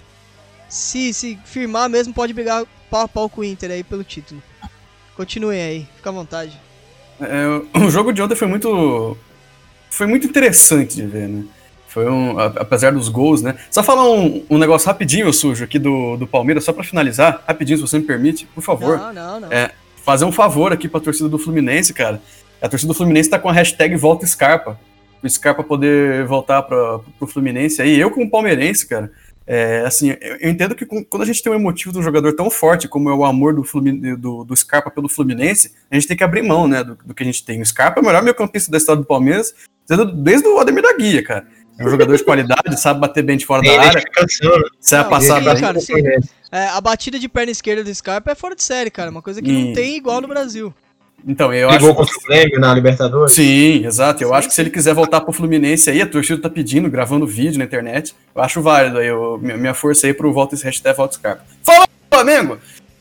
se, 0.68 1.12
se 1.12 1.38
firmar 1.44 1.88
mesmo, 1.88 2.14
pode 2.14 2.32
brigar 2.32 2.64
pau 2.88 3.02
a 3.02 3.08
pau 3.08 3.28
com 3.28 3.40
o 3.40 3.44
Inter 3.44 3.70
aí 3.70 3.82
pelo 3.82 4.04
título. 4.04 4.42
Continuem 5.16 5.60
aí, 5.60 5.88
fica 5.96 6.10
à 6.10 6.12
vontade. 6.12 6.58
É, 7.20 7.78
o 7.78 7.90
jogo 7.90 8.12
de 8.12 8.22
ontem 8.22 8.34
foi 8.34 8.48
muito. 8.48 9.16
Foi 9.92 10.06
muito 10.06 10.26
interessante 10.26 10.96
de 10.96 11.06
ver, 11.06 11.28
né? 11.28 11.44
Foi 11.86 12.08
um. 12.08 12.38
Apesar 12.38 12.92
dos 12.92 13.10
gols, 13.10 13.42
né? 13.42 13.54
Só 13.70 13.82
falar 13.82 14.10
um, 14.10 14.42
um 14.48 14.56
negócio 14.56 14.86
rapidinho, 14.86 15.30
sujo, 15.32 15.62
aqui 15.62 15.78
do, 15.78 16.16
do 16.16 16.26
Palmeiras, 16.26 16.64
só 16.64 16.72
para 16.72 16.82
finalizar, 16.82 17.44
rapidinho, 17.46 17.76
se 17.76 17.82
você 17.82 17.98
me 17.98 18.04
permite, 18.04 18.46
por 18.54 18.62
favor. 18.62 18.96
Não, 18.96 19.12
não, 19.12 19.40
não. 19.40 19.52
É, 19.52 19.70
fazer 20.02 20.24
um 20.24 20.32
favor 20.32 20.72
aqui 20.72 20.88
pra 20.88 20.98
torcida 20.98 21.28
do 21.28 21.38
Fluminense, 21.38 21.92
cara. 21.92 22.22
A 22.60 22.68
torcida 22.70 22.90
do 22.90 22.96
Fluminense 22.96 23.28
tá 23.28 23.38
com 23.38 23.50
a 23.50 23.52
hashtag 23.52 23.94
Volta 23.96 24.26
Scarpa 24.26 24.78
o 25.22 25.30
Scarpa 25.30 25.62
poder 25.62 26.26
voltar 26.26 26.62
para 26.62 27.00
o 27.20 27.26
Fluminense. 27.26 27.80
Aí 27.80 27.98
eu, 27.98 28.10
como 28.10 28.28
palmeirense, 28.28 28.86
cara, 28.86 29.10
é, 29.46 29.82
assim, 29.84 30.14
eu 30.20 30.48
entendo 30.48 30.74
que 30.74 30.86
quando 30.86 31.22
a 31.22 31.26
gente 31.26 31.42
tem 31.42 31.52
um 31.52 31.56
emotivo 31.56 31.92
de 31.92 31.98
um 31.98 32.02
jogador 32.02 32.32
tão 32.34 32.50
forte 32.50 32.88
como 32.88 33.10
é 33.10 33.14
o 33.14 33.24
amor 33.24 33.54
do, 33.54 33.62
do, 34.16 34.44
do 34.44 34.56
Scarpa 34.56 34.90
pelo 34.90 35.08
Fluminense, 35.08 35.72
a 35.90 35.94
gente 35.94 36.06
tem 36.06 36.16
que 36.16 36.24
abrir 36.24 36.42
mão, 36.42 36.68
né, 36.68 36.84
do, 36.84 36.96
do 36.96 37.14
que 37.14 37.22
a 37.22 37.26
gente 37.26 37.44
tem. 37.44 37.60
O 37.60 37.66
Scarpa 37.66 38.00
é 38.00 38.02
o 38.02 38.06
melhor 38.06 38.22
meio 38.22 38.34
campista 38.34 38.70
da 38.70 38.78
história 38.78 39.02
do 39.02 39.06
Palmeiras, 39.06 39.54
desde 40.14 40.46
o 40.48 40.58
Ademir 40.58 40.82
da 40.82 40.96
Guia, 40.96 41.22
cara. 41.22 41.46
É 41.78 41.84
um 41.84 41.90
jogador 41.90 42.16
de 42.16 42.24
qualidade, 42.24 42.80
sabe 42.80 43.00
bater 43.00 43.24
bem 43.24 43.36
de 43.36 43.46
fora 43.46 43.62
da 43.62 43.80
área. 43.80 44.02
Sabe 44.78 45.10
passar 45.10 45.40
bem. 45.40 45.58
Cara, 45.58 45.80
sim, 45.80 45.94
é, 46.52 46.66
a 46.68 46.80
batida 46.80 47.18
de 47.18 47.28
perna 47.28 47.50
esquerda 47.50 47.82
do 47.82 47.94
Scarpa 47.94 48.30
é 48.30 48.34
fora 48.34 48.54
de 48.54 48.62
série, 48.62 48.90
cara. 48.90 49.10
Uma 49.10 49.22
coisa 49.22 49.40
que 49.40 49.50
e... 49.50 49.64
não 49.64 49.72
tem 49.72 49.96
igual 49.96 50.20
no 50.20 50.28
Brasil. 50.28 50.72
Então, 51.26 51.52
eu 51.52 51.70
acho. 51.70 51.94
contra 51.94 52.14
o 52.14 52.22
Grêmio 52.26 52.58
na 52.58 52.74
Libertadores? 52.74 53.32
Sim, 53.32 53.84
exato. 53.86 54.22
Eu 54.22 54.28
sim, 54.28 54.34
acho 54.34 54.48
que 54.48 54.54
se 54.54 54.60
ele 54.60 54.70
quiser 54.70 54.94
voltar 54.94 55.20
pro 55.20 55.32
Fluminense 55.32 55.88
aí, 55.88 56.02
a 56.02 56.06
torcida 56.06 56.40
tá 56.40 56.50
pedindo, 56.50 56.90
gravando 56.90 57.26
vídeo 57.26 57.58
na 57.58 57.64
internet. 57.64 58.14
Eu 58.34 58.42
acho 58.42 58.60
válido 58.60 58.98
aí, 58.98 59.06
eu, 59.06 59.38
minha 59.40 59.74
força 59.74 60.06
aí 60.06 60.14
pro 60.14 60.32
Volta 60.32 60.56
hashtag 60.56 60.96
Volta 60.96 61.14
Scarpa. 61.14 61.42
Fala, 61.62 61.86
Flamengo! 62.10 62.58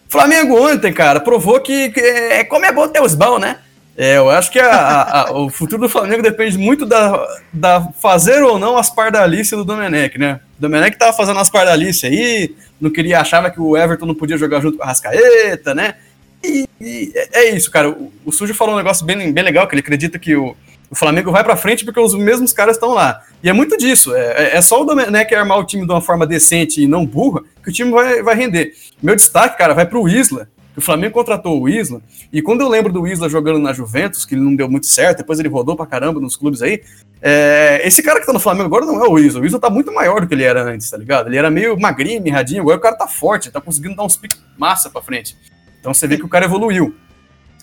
Flamengo 0.08 0.62
ontem, 0.62 0.92
cara, 0.92 1.22
provou 1.22 1.60
que, 1.62 1.90
que 1.90 2.00
é, 2.02 2.44
como 2.44 2.66
é 2.66 2.72
bom 2.72 2.88
ter 2.88 3.02
os 3.02 3.16
bons, 3.16 3.40
né? 3.40 3.58
É, 3.98 4.18
eu 4.18 4.30
acho 4.30 4.52
que 4.52 4.60
a, 4.60 4.72
a, 4.72 5.22
a, 5.22 5.32
o 5.32 5.50
futuro 5.50 5.84
do 5.84 5.90
Flamengo 5.90 6.22
depende 6.22 6.58
muito 6.58 6.86
da, 6.86 7.26
da 7.52 7.82
fazer 8.02 8.42
ou 8.42 8.58
não 8.58 8.78
as 8.78 8.90
pardalices 8.90 9.52
do 9.52 9.64
Domenech, 9.66 10.18
né? 10.18 10.40
O 10.58 10.62
Domenech 10.62 10.98
tava 10.98 11.14
fazendo 11.14 11.40
as 11.40 11.50
pardalices 11.50 12.04
aí, 12.04 12.56
não 12.80 12.90
queria, 12.90 13.22
achava 13.22 13.50
que 13.50 13.62
o 13.62 13.78
Everton 13.78 14.06
não 14.06 14.16
podia 14.16 14.38
jogar 14.38 14.60
junto 14.60 14.78
com 14.78 14.84
a 14.84 14.88
Rascaeta, 14.88 15.76
né? 15.76 15.96
E, 16.44 16.68
e 16.80 17.14
é, 17.32 17.50
isso, 17.50 17.70
cara. 17.70 17.90
O, 17.90 18.12
o 18.26 18.32
Sujo 18.32 18.54
falou 18.54 18.76
um 18.76 18.78
negócio 18.78 19.06
bem, 19.06 19.32
bem 19.32 19.44
legal, 19.44 19.68
que 19.68 19.76
ele 19.76 19.82
acredita 19.82 20.18
que 20.18 20.36
o, 20.36 20.56
o 20.90 20.96
Flamengo 20.96 21.32
vai 21.32 21.44
para 21.44 21.56
frente 21.56 21.86
porque 21.86 22.00
os 22.00 22.14
mesmos 22.14 22.52
caras 22.52 22.76
estão 22.76 22.94
lá. 22.94 23.24
E 23.42 23.50
é 23.50 23.54
muito 23.54 23.78
disso. 23.78 24.14
É, 24.14 24.22
é, 24.22 24.58
é 24.58 24.62
só 24.62 24.82
o 24.82 24.86
Domenech 24.86 25.34
armar 25.34 25.58
o 25.58 25.66
time 25.66 25.86
de 25.86 25.92
uma 25.92 26.02
forma 26.02 26.28
decente 26.28 26.82
e 26.82 26.88
não 26.88 27.06
burra 27.06 27.42
que 27.64 27.70
o 27.70 27.74
time 27.74 27.92
vai, 27.92 28.22
vai 28.22 28.36
render. 28.36 28.74
Meu 29.02 29.16
destaque, 29.16 29.58
cara, 29.58 29.74
vai 29.74 29.86
pro 29.86 30.08
Isla. 30.10 30.50
Que 30.74 30.80
o 30.80 30.82
Flamengo 30.82 31.14
contratou 31.14 31.62
o 31.62 31.68
Isla. 31.68 32.02
E 32.32 32.42
quando 32.42 32.62
eu 32.62 32.70
lembro 32.70 32.94
do 32.94 33.06
Isla 33.06 33.28
jogando 33.28 33.60
na 33.60 33.74
Juventus, 33.74 34.26
que 34.26 34.36
ele 34.36 34.42
não 34.42 34.56
deu 34.56 34.70
muito 34.70 34.86
certo, 34.86 35.18
depois 35.18 35.38
ele 35.38 35.50
rodou 35.50 35.76
pra 35.76 35.86
caramba 35.86 36.20
nos 36.20 36.38
clubes 36.38 36.62
aí. 36.62 36.82
É, 37.22 37.82
esse 37.86 38.02
cara 38.02 38.20
que 38.20 38.26
tá 38.26 38.34
no 38.34 38.40
Flamengo 38.40 38.66
agora 38.66 38.86
não 38.86 39.04
é 39.04 39.08
o 39.08 39.20
Isla. 39.20 39.42
O 39.42 39.46
Isla 39.46 39.60
tá 39.60 39.70
muito 39.70 39.94
maior 39.94 40.22
do 40.22 40.28
que 40.28 40.34
ele 40.34 40.44
era 40.44 40.64
antes, 40.64 40.90
tá 40.90 40.98
ligado? 40.98 41.28
Ele 41.28 41.38
era 41.38 41.50
meio 41.50 41.78
magrinho, 41.80 42.22
mirradinho. 42.22 42.62
Agora 42.62 42.78
o 42.78 42.82
cara 42.82 42.96
tá 42.96 43.08
forte, 43.08 43.52
tá 43.52 43.60
conseguindo 43.60 43.96
dar 43.96 44.04
uns 44.04 44.16
piques 44.16 44.42
massa 44.58 44.90
pra 44.90 45.02
frente. 45.02 45.38
Então 45.82 45.94
você 45.94 46.08
vê 46.08 46.16
que 46.18 46.24
o 46.24 46.30
cara 46.30 46.46
evoluiu. 46.46 46.96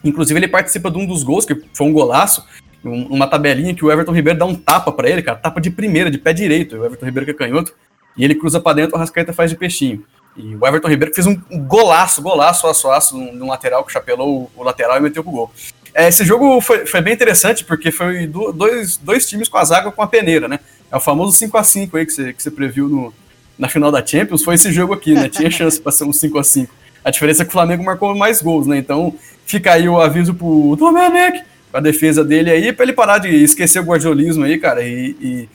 Inclusive, 0.04 0.38
ele 0.38 0.48
participa 0.48 0.90
de 0.90 0.98
um 0.98 1.06
dos 1.06 1.22
gols, 1.22 1.44
que 1.46 1.54
foi 1.72 1.86
um 1.86 1.92
golaço, 1.92 2.44
um- 2.84 3.06
uma 3.06 3.26
tabelinha 3.26 3.74
que 3.74 3.84
o 3.84 3.90
Everton 3.90 4.12
Ribeiro 4.12 4.38
dá 4.38 4.44
um 4.44 4.54
tapa 4.54 4.92
pra 4.92 5.08
ele, 5.08 5.22
cara, 5.22 5.38
tapa 5.38 5.60
de 5.60 5.70
primeira, 5.70 6.10
de 6.10 6.18
pé 6.18 6.32
direito. 6.32 6.76
O 6.76 6.84
Everton 6.84 7.06
Ribeiro 7.06 7.24
que 7.24 7.30
é 7.32 7.34
canhoto, 7.34 7.72
e 8.16 8.24
ele 8.24 8.34
cruza 8.34 8.60
pra 8.60 8.72
dentro, 8.74 8.92
o 8.94 8.96
Arrascaeta 8.96 9.32
faz 9.32 9.50
de 9.50 9.56
peixinho. 9.56 10.04
E 10.36 10.54
o 10.54 10.64
Everton 10.66 10.88
Ribeiro 10.88 11.12
fez 11.14 11.26
um 11.26 11.34
golaço, 11.66 12.22
golaço, 12.22 12.66
aço, 12.68 12.88
aço, 12.90 13.16
num 13.16 13.48
lateral 13.48 13.84
que 13.84 13.92
chapelou 13.92 14.50
o, 14.54 14.62
lateral 14.62 14.96
e 14.98 15.00
meteu 15.00 15.22
pro 15.24 15.32
gol. 15.32 15.50
É, 15.94 16.06
esse 16.06 16.24
jogo 16.24 16.60
foi, 16.60 16.86
foi 16.86 17.00
bem 17.00 17.14
interessante, 17.14 17.64
porque 17.64 17.90
foi 17.90 18.26
do- 18.26 18.52
dois, 18.52 18.96
dois 18.98 19.26
times 19.28 19.48
com 19.48 19.56
a 19.58 19.64
zaga 19.64 19.90
com 19.90 20.02
a 20.02 20.06
peneira, 20.06 20.46
né? 20.46 20.60
É 20.92 20.96
o 20.96 21.00
famoso 21.00 21.36
5x5 21.36 21.96
aí 21.96 22.06
que 22.06 22.12
você, 22.12 22.32
que 22.32 22.40
você 22.42 22.50
previu 22.52 22.88
no, 22.88 23.12
na 23.58 23.68
final 23.68 23.90
da 23.90 24.04
Champions, 24.04 24.44
foi 24.44 24.54
esse 24.54 24.70
jogo 24.70 24.94
aqui, 24.94 25.14
né? 25.14 25.28
Tinha 25.28 25.50
chance 25.50 25.80
pra 25.80 25.90
ser 25.90 26.04
um 26.04 26.12
5x5. 26.12 26.68
A 26.68 26.70
diferença 27.10 27.42
é 27.42 27.44
que 27.44 27.50
o 27.50 27.52
Flamengo 27.52 27.84
marcou 27.84 28.14
mais 28.16 28.42
gols, 28.42 28.66
né? 28.66 28.78
Então 28.78 29.14
fica 29.46 29.72
aí 29.72 29.88
o 29.88 30.00
aviso 30.00 30.34
pro 30.34 30.76
Domenech, 30.76 31.42
com 31.70 31.78
a 31.78 31.80
defesa 31.80 32.24
dele 32.24 32.50
aí, 32.50 32.72
pra 32.72 32.84
ele 32.84 32.92
parar 32.92 33.18
de 33.18 33.28
esquecer 33.28 33.80
o 33.80 33.84
guardiolismo 33.84 34.44
aí, 34.44 34.58
cara, 34.58 34.82
e, 34.82 35.16
e, 35.20 35.48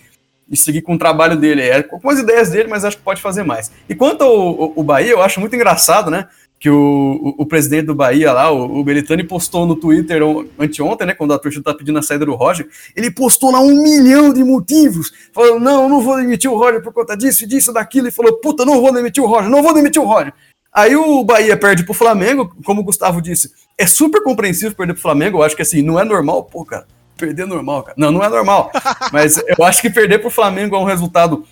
e 0.49 0.57
seguir 0.57 0.81
com 0.81 0.95
o 0.95 0.97
trabalho 0.97 1.37
dele. 1.37 1.61
É, 1.61 1.83
com 1.83 2.09
as 2.09 2.19
ideias 2.19 2.49
dele, 2.49 2.69
mas 2.69 2.85
acho 2.85 2.97
que 2.97 3.03
pode 3.03 3.21
fazer 3.21 3.43
mais. 3.43 3.71
E 3.87 3.93
quanto 3.95 4.23
ao, 4.23 4.73
ao 4.77 4.83
Bahia, 4.83 5.11
eu 5.11 5.21
acho 5.21 5.39
muito 5.39 5.55
engraçado, 5.55 6.09
né? 6.09 6.27
Que 6.59 6.69
o, 6.69 7.35
o, 7.37 7.43
o 7.43 7.45
presidente 7.45 7.87
do 7.87 7.95
Bahia 7.95 8.31
lá, 8.31 8.49
o, 8.49 8.79
o 8.79 8.83
Belitani, 8.85 9.23
postou 9.23 9.65
no 9.65 9.75
Twitter 9.75 10.23
on- 10.23 10.45
anteontem, 10.57 11.05
né? 11.05 11.13
Quando 11.13 11.33
a 11.33 11.39
torcida 11.39 11.63
tá 11.63 11.73
pedindo 11.73 11.99
a 11.99 12.01
saída 12.01 12.25
do 12.25 12.35
Roger, 12.35 12.67
ele 12.95 13.11
postou 13.11 13.51
lá 13.51 13.59
um 13.59 13.83
milhão 13.83 14.31
de 14.31 14.43
motivos. 14.45 15.11
Falou, 15.33 15.59
não, 15.59 15.83
eu 15.83 15.89
não 15.89 16.01
vou 16.01 16.15
demitir 16.15 16.49
o 16.49 16.55
Roger 16.55 16.81
por 16.81 16.93
conta 16.93 17.17
disso, 17.17 17.45
disso, 17.45 17.73
daquilo. 17.73 18.07
E 18.07 18.11
falou, 18.11 18.33
puta, 18.37 18.63
não 18.65 18.79
vou 18.79 18.93
demitir 18.93 19.21
o 19.21 19.27
Roger, 19.27 19.49
não 19.49 19.61
vou 19.61 19.73
demitir 19.73 20.01
o 20.01 20.05
Roger. 20.05 20.33
Aí 20.73 20.95
o 20.95 21.23
Bahia 21.23 21.55
perde 21.55 21.83
pro 21.83 21.93
Flamengo, 21.93 22.55
como 22.65 22.81
o 22.81 22.83
Gustavo 22.83 23.21
disse, 23.21 23.51
é 23.77 23.85
super 23.85 24.23
compreensível 24.23 24.75
perder 24.75 24.93
pro 24.93 25.01
Flamengo. 25.01 25.37
Eu 25.37 25.43
acho 25.43 25.55
que 25.55 25.61
assim, 25.61 25.81
não 25.81 25.99
é 25.99 26.03
normal, 26.03 26.43
pô, 26.43 26.65
cara. 26.65 26.87
Perder 27.17 27.43
é 27.43 27.45
normal, 27.45 27.83
cara. 27.83 27.95
Não, 27.97 28.11
não 28.11 28.23
é 28.23 28.29
normal. 28.29 28.71
Mas 29.13 29.37
eu 29.37 29.63
acho 29.63 29.81
que 29.81 29.89
perder 29.89 30.19
pro 30.19 30.31
Flamengo 30.31 30.75
é 30.75 30.79
um 30.79 30.83
resultado, 30.83 31.45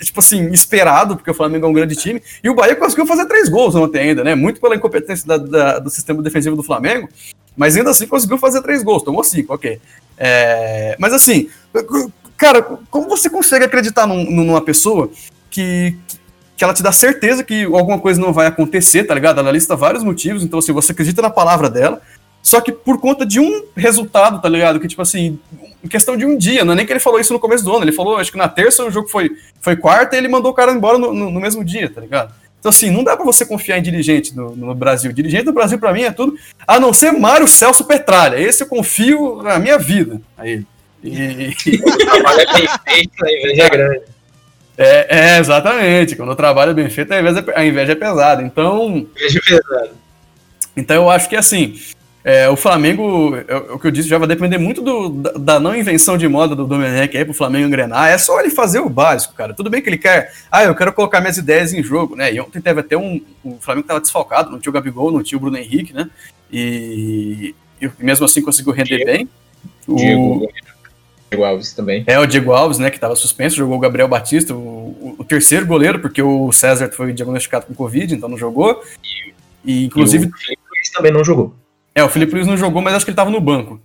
tipo 0.00 0.20
assim, 0.20 0.48
esperado, 0.52 1.16
porque 1.16 1.30
o 1.30 1.34
Flamengo 1.34 1.66
é 1.66 1.68
um 1.68 1.72
grande 1.72 1.96
time. 1.96 2.22
E 2.42 2.48
o 2.48 2.54
Bahia 2.54 2.76
conseguiu 2.76 3.04
fazer 3.06 3.26
três 3.26 3.48
gols 3.48 3.74
ontem 3.74 3.98
ainda, 3.98 4.22
né? 4.22 4.34
Muito 4.36 4.60
pela 4.60 4.76
incompetência 4.76 5.26
da- 5.26 5.36
da- 5.38 5.78
do 5.80 5.90
sistema 5.90 6.22
defensivo 6.22 6.54
do 6.54 6.62
Flamengo. 6.62 7.08
Mas 7.56 7.76
ainda 7.76 7.90
assim 7.90 8.06
conseguiu 8.06 8.38
fazer 8.38 8.62
três 8.62 8.82
gols. 8.84 9.02
Tomou 9.02 9.24
cinco, 9.24 9.52
ok. 9.54 9.80
É, 10.16 10.94
mas 11.00 11.12
assim, 11.12 11.48
cara, 12.36 12.62
como 12.90 13.08
você 13.08 13.28
consegue 13.28 13.64
acreditar 13.64 14.06
num- 14.06 14.30
numa 14.30 14.60
pessoa 14.60 15.10
que, 15.50 15.96
que 16.62 16.64
ela 16.64 16.72
te 16.74 16.80
dá 16.82 16.92
certeza 16.92 17.42
que 17.42 17.64
alguma 17.64 17.98
coisa 17.98 18.20
não 18.20 18.32
vai 18.32 18.46
acontecer, 18.46 19.02
tá 19.02 19.12
ligado? 19.12 19.40
Ela 19.40 19.50
lista 19.50 19.74
vários 19.74 20.04
motivos, 20.04 20.44
então 20.44 20.60
assim, 20.60 20.70
você 20.70 20.92
acredita 20.92 21.20
na 21.20 21.28
palavra 21.28 21.68
dela, 21.68 22.00
só 22.40 22.60
que 22.60 22.70
por 22.70 23.00
conta 23.00 23.26
de 23.26 23.40
um 23.40 23.64
resultado, 23.76 24.40
tá 24.40 24.48
ligado? 24.48 24.78
Que 24.78 24.86
tipo 24.86 25.02
assim, 25.02 25.40
em 25.82 25.88
questão 25.88 26.16
de 26.16 26.24
um 26.24 26.38
dia, 26.38 26.64
não 26.64 26.72
é 26.74 26.76
nem 26.76 26.86
que 26.86 26.92
ele 26.92 27.00
falou 27.00 27.18
isso 27.18 27.32
no 27.32 27.40
começo 27.40 27.64
do 27.64 27.74
ano, 27.74 27.84
ele 27.84 27.90
falou, 27.90 28.16
acho 28.16 28.30
que 28.30 28.38
na 28.38 28.46
terça 28.48 28.84
o 28.84 28.92
jogo 28.92 29.08
foi, 29.08 29.32
foi 29.60 29.74
quarta 29.74 30.14
e 30.14 30.18
ele 30.20 30.28
mandou 30.28 30.52
o 30.52 30.54
cara 30.54 30.70
embora 30.70 30.98
no, 30.98 31.12
no- 31.12 31.32
no 31.32 31.40
mesmo 31.40 31.64
dia, 31.64 31.90
tá 31.90 32.00
ligado? 32.00 32.32
Então 32.60 32.70
assim, 32.70 32.92
não 32.92 33.02
dá 33.02 33.16
pra 33.16 33.24
você 33.26 33.44
confiar 33.44 33.78
em 33.78 33.82
dirigente 33.82 34.36
no, 34.36 34.54
no 34.54 34.72
Brasil. 34.72 35.12
Dirigente 35.12 35.46
do 35.46 35.52
Brasil 35.52 35.80
pra 35.80 35.92
mim 35.92 36.02
é 36.02 36.12
tudo, 36.12 36.36
a 36.64 36.78
não 36.78 36.92
ser 36.92 37.10
Mário 37.10 37.48
Celso 37.48 37.82
Petralha, 37.84 38.38
esse 38.40 38.62
eu 38.62 38.68
confio 38.68 39.42
na 39.42 39.58
minha 39.58 39.78
vida. 39.80 40.20
Aí. 40.38 40.62
E, 41.02 41.50
O 41.84 41.96
trabalho 41.98 42.40
é 42.40 42.52
bem 42.54 42.68
feito, 42.86 43.24
a 43.24 43.32
inveja 43.32 43.62
é 43.64 43.68
grande. 43.68 44.11
É, 44.76 45.34
é, 45.34 45.38
exatamente. 45.38 46.16
Quando 46.16 46.30
o 46.32 46.36
trabalho 46.36 46.70
é 46.70 46.74
bem 46.74 46.88
feito, 46.90 47.12
a 47.12 47.20
inveja, 47.20 47.44
a 47.54 47.64
inveja 47.64 47.92
é 47.92 47.96
pesada. 47.96 48.42
Então, 48.42 49.06
Inveja 49.16 49.40
pesada. 49.46 49.90
então 50.76 50.96
eu 50.96 51.10
acho 51.10 51.28
que 51.28 51.36
assim, 51.36 51.78
é, 52.24 52.48
o 52.48 52.56
Flamengo, 52.56 53.36
é, 53.48 53.54
o 53.56 53.78
que 53.78 53.86
eu 53.86 53.90
disse, 53.90 54.08
já 54.08 54.16
vai 54.16 54.26
depender 54.28 54.56
muito 54.56 54.80
do- 54.80 55.08
da, 55.10 55.32
da 55.32 55.60
não 55.60 55.74
invenção 55.76 56.16
de 56.16 56.26
moda 56.28 56.54
do 56.56 56.66
Domenech 56.66 57.16
aí 57.16 57.24
pro 57.24 57.34
Flamengo 57.34 57.66
engrenar. 57.66 58.08
É 58.10 58.16
só 58.16 58.40
ele 58.40 58.48
fazer 58.50 58.78
o 58.80 58.88
básico, 58.88 59.34
cara. 59.34 59.52
Tudo 59.52 59.68
bem 59.68 59.82
que 59.82 59.88
ele 59.90 59.98
quer. 59.98 60.32
Ah, 60.50 60.64
eu 60.64 60.74
quero 60.74 60.92
colocar 60.92 61.20
minhas 61.20 61.36
ideias 61.36 61.72
em 61.74 61.82
jogo, 61.82 62.16
né? 62.16 62.32
E 62.32 62.40
ontem 62.40 62.60
teve 62.60 62.80
até 62.80 62.96
um. 62.96 63.20
O 63.44 63.58
Flamengo 63.60 63.86
tava 63.86 64.00
desfalcado, 64.00 64.50
não 64.50 64.58
tinha 64.58 64.70
o 64.70 64.74
Gabigol, 64.74 65.12
não 65.12 65.22
tinha 65.22 65.36
o 65.36 65.40
Bruno 65.40 65.58
Henrique, 65.58 65.92
né? 65.92 66.08
E, 66.50 67.54
e 67.80 67.90
mesmo 67.98 68.24
assim 68.24 68.40
conseguiu 68.40 68.72
render 68.72 68.96
Diego. 68.98 69.04
bem. 69.12 69.28
O- 69.86 69.96
Diego, 69.96 70.48
Diego 71.32 71.44
Alves 71.44 71.72
também. 71.72 72.04
é, 72.06 72.18
o 72.18 72.26
Diego 72.26 72.52
Alves, 72.52 72.78
né, 72.78 72.90
que 72.90 72.96
estava 72.96 73.16
suspenso, 73.16 73.56
jogou 73.56 73.76
o 73.76 73.80
Gabriel 73.80 74.08
Batista, 74.08 74.54
o, 74.54 75.16
o- 75.18 75.24
terceiro 75.24 75.66
goleiro, 75.66 75.98
porque 75.98 76.20
o 76.22 76.52
César 76.52 76.90
foi 76.92 77.12
diagnosticado 77.12 77.66
com 77.66 77.74
Covid, 77.74 78.14
então 78.14 78.28
não 78.28 78.36
jogou. 78.38 78.82
E, 79.64 79.84
inclusive, 79.84 80.26
E 80.26 80.28
o 80.28 80.32
Felipe 80.36 80.62
Luiz 80.70 80.90
também 80.90 81.12
não 81.12 81.24
jogou. 81.24 81.54
é, 81.94 82.02
o 82.04 82.08
Felipe 82.08 82.34
Luiz 82.34 82.46
não 82.46 82.56
jogou, 82.56 82.82
mas 82.82 82.94
acho 82.94 83.04
que 83.04 83.10
ele 83.10 83.14
estava 83.14 83.30
no 83.30 83.40
banco. 83.40 83.80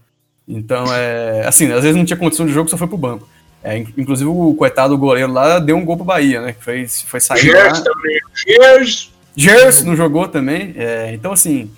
Então, 0.48 0.86
é, 0.94 1.44
assim, 1.46 1.72
às 1.72 1.82
vezes 1.84 1.96
não 1.96 2.06
tinha 2.06 2.18
condição 2.18 2.46
de 2.46 2.54
jogo, 2.54 2.70
só 2.70 2.78
foi 2.78 2.88
pro 2.88 2.98
banco. 2.98 3.28
É, 3.64 3.78
in- 3.78 3.88
inclusive, 3.98 4.30
o 4.30 4.54
coitado 4.56 4.98
goleiro 4.98 5.32
lá 5.32 5.60
deu 5.60 5.76
um 5.76 5.84
gol 5.86 5.98
pro 5.98 6.06
Bahia, 6.06 6.42
né, 6.42 6.54
que 6.54 6.64
foi, 6.64 6.88
foi 6.88 7.20
sair 7.20 7.52
lá. 7.52 7.64
Gerson 7.64 7.84
também. 7.84 8.20
Gerson. 8.46 9.10
Gerson 9.36 9.86
não 9.86 9.96
jogou 9.96 10.28
também. 10.28 10.74
é, 10.78 11.12
então, 11.14 11.32
assim, 11.34 11.70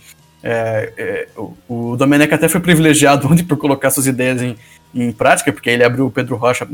é, 0.43 0.93
é, 0.97 1.27
o, 1.35 1.53
o 1.91 1.97
Domenech 1.97 2.33
até 2.33 2.47
foi 2.47 2.61
privilegiado 2.61 3.27
ontem 3.31 3.43
por 3.43 3.57
colocar 3.57 3.89
suas 3.89 4.07
ideias 4.07 4.41
em, 4.41 4.55
em 4.93 5.11
prática, 5.11 5.51
porque 5.51 5.69
ele 5.69 5.83
abriu 5.83 6.07
o 6.07 6.11
Pedro 6.11 6.35
Rocha 6.35 6.67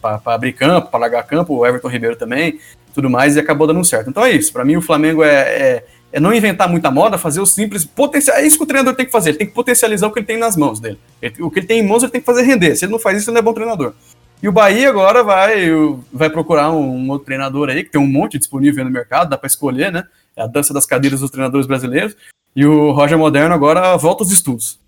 para 0.00 0.20
abrir 0.26 0.52
campo, 0.52 0.90
para 0.90 1.00
largar 1.00 1.22
campo, 1.24 1.54
o 1.54 1.66
Everton 1.66 1.88
Ribeiro 1.88 2.16
também, 2.16 2.58
tudo 2.94 3.08
mais, 3.08 3.36
e 3.36 3.40
acabou 3.40 3.66
dando 3.66 3.84
certo. 3.84 4.10
Então 4.10 4.24
é 4.24 4.32
isso. 4.32 4.52
Para 4.52 4.64
mim, 4.64 4.76
o 4.76 4.82
Flamengo 4.82 5.22
é, 5.22 5.30
é, 5.32 5.84
é 6.12 6.20
não 6.20 6.34
inventar 6.34 6.68
muita 6.68 6.90
moda, 6.90 7.16
fazer 7.16 7.40
o 7.40 7.46
simples. 7.46 7.84
Potencial, 7.84 8.36
é 8.36 8.46
isso 8.46 8.56
que 8.58 8.64
o 8.64 8.66
treinador 8.66 8.94
tem 8.94 9.06
que 9.06 9.12
fazer. 9.12 9.30
Ele 9.30 9.38
tem 9.38 9.46
que 9.46 9.54
potencializar 9.54 10.06
o 10.06 10.12
que 10.12 10.18
ele 10.18 10.26
tem 10.26 10.36
nas 10.38 10.56
mãos 10.56 10.78
dele. 10.80 10.98
Ele- 11.20 11.42
o 11.42 11.50
que 11.50 11.60
ele 11.60 11.66
tem 11.66 11.80
em 11.80 11.86
mãos, 11.86 12.02
ele 12.02 12.12
tem 12.12 12.20
que 12.20 12.26
fazer 12.26 12.42
render. 12.42 12.76
Se 12.76 12.84
ele 12.84 12.92
não 12.92 12.98
faz 12.98 13.18
isso, 13.18 13.30
ele 13.30 13.34
não 13.34 13.40
é 13.40 13.42
bom 13.42 13.54
treinador. 13.54 13.94
E 14.42 14.48
o 14.48 14.52
Bahia 14.52 14.88
agora 14.88 15.22
vai, 15.22 15.70
vai 16.12 16.28
procurar 16.28 16.72
um, 16.72 17.08
outro 17.10 17.24
treinador 17.24 17.68
aí, 17.68 17.84
que 17.84 17.90
tem 17.90 18.00
um 18.00 18.06
monte 18.06 18.38
disponível 18.38 18.84
no 18.84 18.90
mercado, 18.90 19.30
dá 19.30 19.38
para 19.38 19.46
escolher, 19.46 19.92
né? 19.92 20.04
É 20.36 20.42
a 20.42 20.46
dança 20.46 20.74
das 20.74 20.84
cadeiras 20.84 21.20
dos 21.20 21.30
treinadores 21.30 21.66
brasileiros. 21.66 22.16
E 22.54 22.66
o 22.66 22.90
Roger 22.90 23.16
Moderno 23.16 23.54
agora 23.54 23.96
volta 23.96 24.22
aos 24.24 24.32
estudos. 24.32 24.80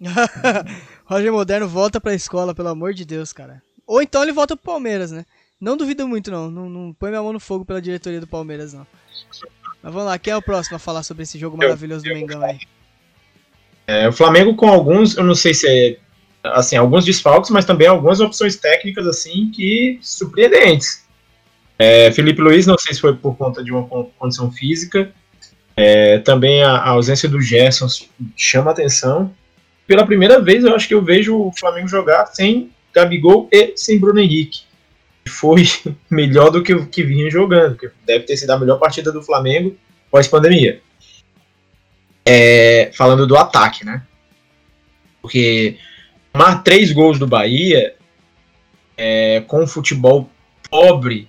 Roger 1.06 1.32
Moderno 1.32 1.68
volta 1.68 2.00
pra 2.00 2.14
escola, 2.14 2.54
pelo 2.54 2.68
amor 2.68 2.92
de 2.92 3.04
Deus, 3.04 3.32
cara. 3.32 3.62
Ou 3.86 4.02
então 4.02 4.22
ele 4.22 4.32
volta 4.32 4.56
pro 4.56 4.72
Palmeiras, 4.72 5.10
né? 5.12 5.24
Não 5.60 5.76
duvido 5.76 6.06
muito, 6.06 6.30
não. 6.30 6.50
Não, 6.50 6.68
não 6.68 6.92
põe 6.92 7.10
minha 7.10 7.22
mão 7.22 7.32
no 7.32 7.40
fogo 7.40 7.64
pela 7.64 7.80
diretoria 7.80 8.20
do 8.20 8.26
Palmeiras, 8.26 8.72
não. 8.72 8.86
Mas 9.82 9.92
vamos 9.92 10.06
lá, 10.08 10.18
quem 10.18 10.32
é 10.32 10.36
o 10.36 10.42
próximo 10.42 10.76
a 10.76 10.80
falar 10.80 11.02
sobre 11.02 11.22
esse 11.22 11.38
jogo 11.38 11.56
maravilhoso 11.56 12.04
do 12.04 12.12
Mengão 12.12 12.42
aí? 12.42 12.58
É, 13.86 14.08
o 14.08 14.12
Flamengo 14.12 14.54
com 14.56 14.68
alguns, 14.68 15.16
eu 15.16 15.22
não 15.22 15.34
sei 15.34 15.54
se 15.54 15.68
é 15.68 15.98
assim, 16.42 16.76
alguns 16.76 17.04
desfalques, 17.04 17.50
mas 17.50 17.64
também 17.64 17.86
algumas 17.86 18.20
opções 18.20 18.56
técnicas 18.56 19.06
assim 19.06 19.50
que 19.52 19.98
surpreendentes. 20.02 21.06
É, 21.78 22.10
Felipe 22.12 22.40
Luiz, 22.40 22.66
não 22.66 22.78
sei 22.78 22.94
se 22.94 23.00
foi 23.00 23.14
por 23.14 23.36
conta 23.36 23.62
de 23.62 23.70
uma 23.70 23.86
con- 23.86 24.10
condição 24.18 24.50
física. 24.50 25.12
É, 25.76 26.18
também 26.18 26.62
a, 26.62 26.70
a 26.72 26.88
ausência 26.90 27.28
do 27.28 27.40
Gerson 27.40 27.86
chama 28.36 28.70
atenção. 28.72 29.32
Pela 29.86 30.06
primeira 30.06 30.40
vez, 30.40 30.64
eu 30.64 30.74
acho 30.74 30.88
que 30.88 30.94
eu 30.94 31.02
vejo 31.02 31.36
o 31.36 31.52
Flamengo 31.52 31.88
jogar 31.88 32.26
sem 32.26 32.70
Gabigol 32.92 33.48
e 33.52 33.76
sem 33.76 33.98
Bruno 33.98 34.20
Henrique. 34.20 34.62
Foi 35.28 35.64
melhor 36.10 36.50
do 36.50 36.62
que 36.62 36.74
o 36.74 36.86
que 36.86 37.02
vinha 37.02 37.30
jogando, 37.30 37.76
que 37.76 37.90
deve 38.04 38.24
ter 38.24 38.36
sido 38.36 38.50
a 38.50 38.58
melhor 38.58 38.78
partida 38.78 39.12
do 39.12 39.22
Flamengo 39.22 39.76
pós-pandemia. 40.10 40.80
É, 42.24 42.90
falando 42.94 43.26
do 43.26 43.36
ataque, 43.36 43.84
né? 43.84 44.02
Porque 45.22 45.78
tomar 46.32 46.62
três 46.62 46.90
gols 46.92 47.18
do 47.18 47.26
Bahia 47.26 47.94
é, 48.96 49.42
com 49.46 49.62
um 49.62 49.66
futebol 49.66 50.28
pobre 50.68 51.28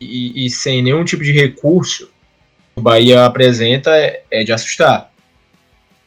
e, 0.00 0.46
e 0.46 0.50
sem 0.50 0.82
nenhum 0.82 1.04
tipo 1.04 1.24
de 1.24 1.32
recurso 1.32 2.06
que 2.06 2.80
o 2.80 2.82
Bahia 2.82 3.24
apresenta 3.24 3.90
é, 3.96 4.22
é 4.30 4.44
de 4.44 4.52
assustar. 4.52 5.10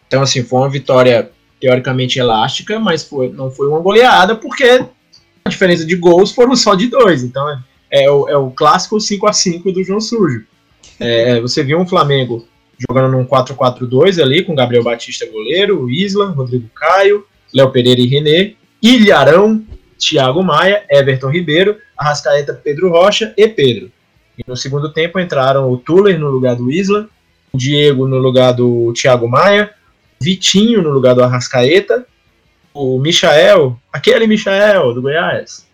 Então, 0.08 0.22
assim, 0.22 0.44
foi 0.44 0.60
uma 0.60 0.70
vitória 0.70 1.32
teoricamente 1.66 2.20
elástica, 2.20 2.80
mas 2.80 3.04
foi, 3.04 3.30
não 3.30 3.50
foi 3.50 3.68
uma 3.68 3.80
goleada, 3.80 4.36
porque 4.36 4.86
a 5.44 5.50
diferença 5.50 5.84
de 5.84 5.96
gols 5.96 6.32
foram 6.32 6.56
só 6.56 6.76
de 6.76 6.86
dois. 6.86 7.24
Então, 7.24 7.50
é, 7.50 8.04
é 8.04 8.12
o, 8.12 8.30
é 8.30 8.38
o 8.38 8.52
clássico 8.52 9.02
5 9.02 9.26
a 9.26 9.34
5 9.34 9.72
do 9.72 9.84
João 9.84 10.00
Sujo. 10.00 10.46
É, 11.00 11.42
você 11.42 11.64
viu 11.64 11.80
um 11.80 11.88
Flamengo 11.88 12.48
jogando 12.88 13.14
num 13.14 13.26
4-4-2 13.26 14.22
ali, 14.22 14.44
com 14.44 14.54
Gabriel 14.54 14.84
Batista 14.84 15.26
goleiro, 15.26 15.90
Isla, 15.90 16.28
Rodrigo 16.28 16.70
Caio, 16.76 17.26
Léo 17.52 17.72
Pereira 17.72 18.00
e 18.00 18.06
René, 18.06 18.54
Ilharão, 18.80 19.66
Thiago 19.98 20.44
Maia, 20.44 20.84
Everton 20.88 21.32
Ribeiro, 21.32 21.78
Arrascaeta, 21.98 22.54
Pedro 22.54 22.92
Rocha 22.92 23.34
e 23.36 23.48
Pedro. 23.48 23.92
E 24.38 24.44
no 24.48 24.56
segundo 24.56 24.94
tempo 24.94 25.20
entraram 25.20 25.72
o 25.72 25.78
Tuller 25.78 26.20
no 26.20 26.30
lugar 26.30 26.56
do 26.56 26.72
Isla, 26.72 27.10
o 27.52 27.58
Diego 27.58 28.08
no 28.08 28.20
lugar 28.20 28.52
do 28.52 28.94
Thiago 28.94 29.28
Maia, 29.28 29.74
Vitinho 30.22 30.82
no 30.82 30.90
lugar 30.90 31.16
do 31.16 31.24
Arrascaeta, 31.24 32.06
o 32.74 33.00
Michael, 33.00 33.80
aquele 33.92 34.28
Michael 34.28 34.94
do 34.94 35.02
Goiás, 35.02 35.66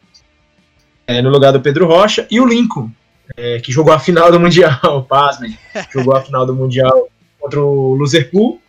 é, 1.08 1.22
no 1.22 1.30
lugar 1.30 1.52
do 1.52 1.62
Pedro 1.62 1.88
Rocha, 1.88 2.28
e 2.30 2.40
o 2.40 2.46
Lincoln, 2.46 2.92
é, 3.36 3.60
que 3.60 3.72
jogou 3.72 3.94
a 3.94 4.00
final 4.00 4.32
do 4.32 4.40
Mundial, 4.40 5.04
pasmem, 5.10 5.58
jogou 5.92 6.16
a 6.16 6.22
final 6.22 6.46
do 6.46 6.56
Mundial 6.56 7.10
contra 7.40 7.62
o 7.62 7.98
Liverpool, 8.02 8.62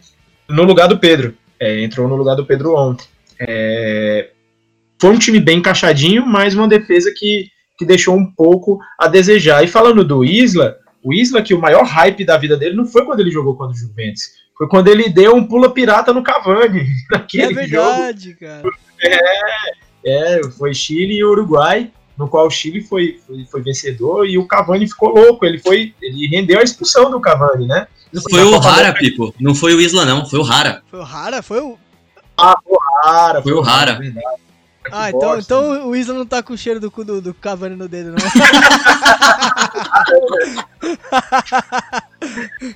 no 0.48 0.62
lugar 0.64 0.88
do 0.88 0.98
Pedro. 0.98 1.34
É, 1.60 1.82
entrou 1.82 2.08
no 2.08 2.16
lugar 2.16 2.34
do 2.34 2.44
Pedro 2.44 2.74
ontem. 2.74 3.06
É, 3.38 4.30
foi 5.00 5.10
um 5.10 5.18
time 5.18 5.40
bem 5.40 5.58
encaixadinho, 5.58 6.26
mas 6.26 6.54
uma 6.54 6.68
defesa 6.68 7.12
que, 7.16 7.48
que 7.78 7.84
deixou 7.84 8.16
um 8.16 8.26
pouco 8.32 8.80
a 8.98 9.08
desejar. 9.08 9.62
E 9.62 9.68
falando 9.68 10.04
do 10.04 10.24
Isla, 10.24 10.76
o 11.02 11.12
Isla, 11.12 11.42
que 11.42 11.54
o 11.54 11.60
maior 11.60 11.84
hype 11.84 12.24
da 12.24 12.36
vida 12.36 12.56
dele 12.56 12.76
não 12.76 12.86
foi 12.86 13.04
quando 13.04 13.20
ele 13.20 13.30
jogou 13.30 13.56
contra 13.56 13.74
o 13.74 13.78
Juventus, 13.78 14.30
foi 14.62 14.68
quando 14.68 14.88
ele 14.88 15.08
deu 15.08 15.34
um 15.34 15.44
pula 15.44 15.70
pirata 15.72 16.12
no 16.12 16.22
Cavani. 16.22 16.86
Naquele 17.10 17.42
É 17.44 17.54
verdade, 17.54 18.28
jogo. 18.28 18.40
cara. 18.40 18.62
É, 20.04 20.40
foi 20.58 20.72
Chile 20.74 21.14
e 21.16 21.24
Uruguai, 21.24 21.90
no 22.16 22.28
qual 22.28 22.46
o 22.46 22.50
Chile 22.50 22.80
foi, 22.80 23.20
foi, 23.26 23.44
foi 23.50 23.62
vencedor 23.62 24.26
e 24.26 24.38
o 24.38 24.46
Cavani 24.46 24.86
ficou 24.88 25.08
louco. 25.10 25.44
Ele 25.44 25.58
foi, 25.58 25.94
ele 26.00 26.26
rendeu 26.28 26.58
a 26.60 26.62
expulsão 26.62 27.10
do 27.10 27.20
Cavani, 27.20 27.66
né? 27.66 27.86
Não 28.12 28.22
foi 28.22 28.42
o 28.44 28.58
Rara, 28.58 28.92
Pipo. 28.92 29.34
Não 29.40 29.54
foi 29.54 29.74
o 29.74 29.80
Isla, 29.80 30.04
não. 30.04 30.26
Foi 30.26 30.38
o 30.38 30.42
Rara. 30.42 30.82
Foi 30.90 31.00
o 31.00 31.04
Rara? 31.04 31.42
Foi 31.42 31.60
o. 31.60 31.78
Rara, 33.04 33.42
Foi 33.42 33.52
o 33.52 33.60
Rara. 33.60 33.94
verdade. 33.94 34.26
Ah, 34.90 35.08
então, 35.10 35.20
bosta. 35.20 35.40
então 35.40 35.88
o 35.88 35.94
Isla 35.94 36.14
não 36.14 36.26
tá 36.26 36.42
com 36.42 36.52
o 36.54 36.58
cheiro 36.58 36.80
do 36.80 36.90
cu 36.90 37.04
do, 37.04 37.20
do 37.20 37.32
Cavani 37.34 37.76
no 37.76 37.88
dedo, 37.88 38.10
não. 38.10 38.16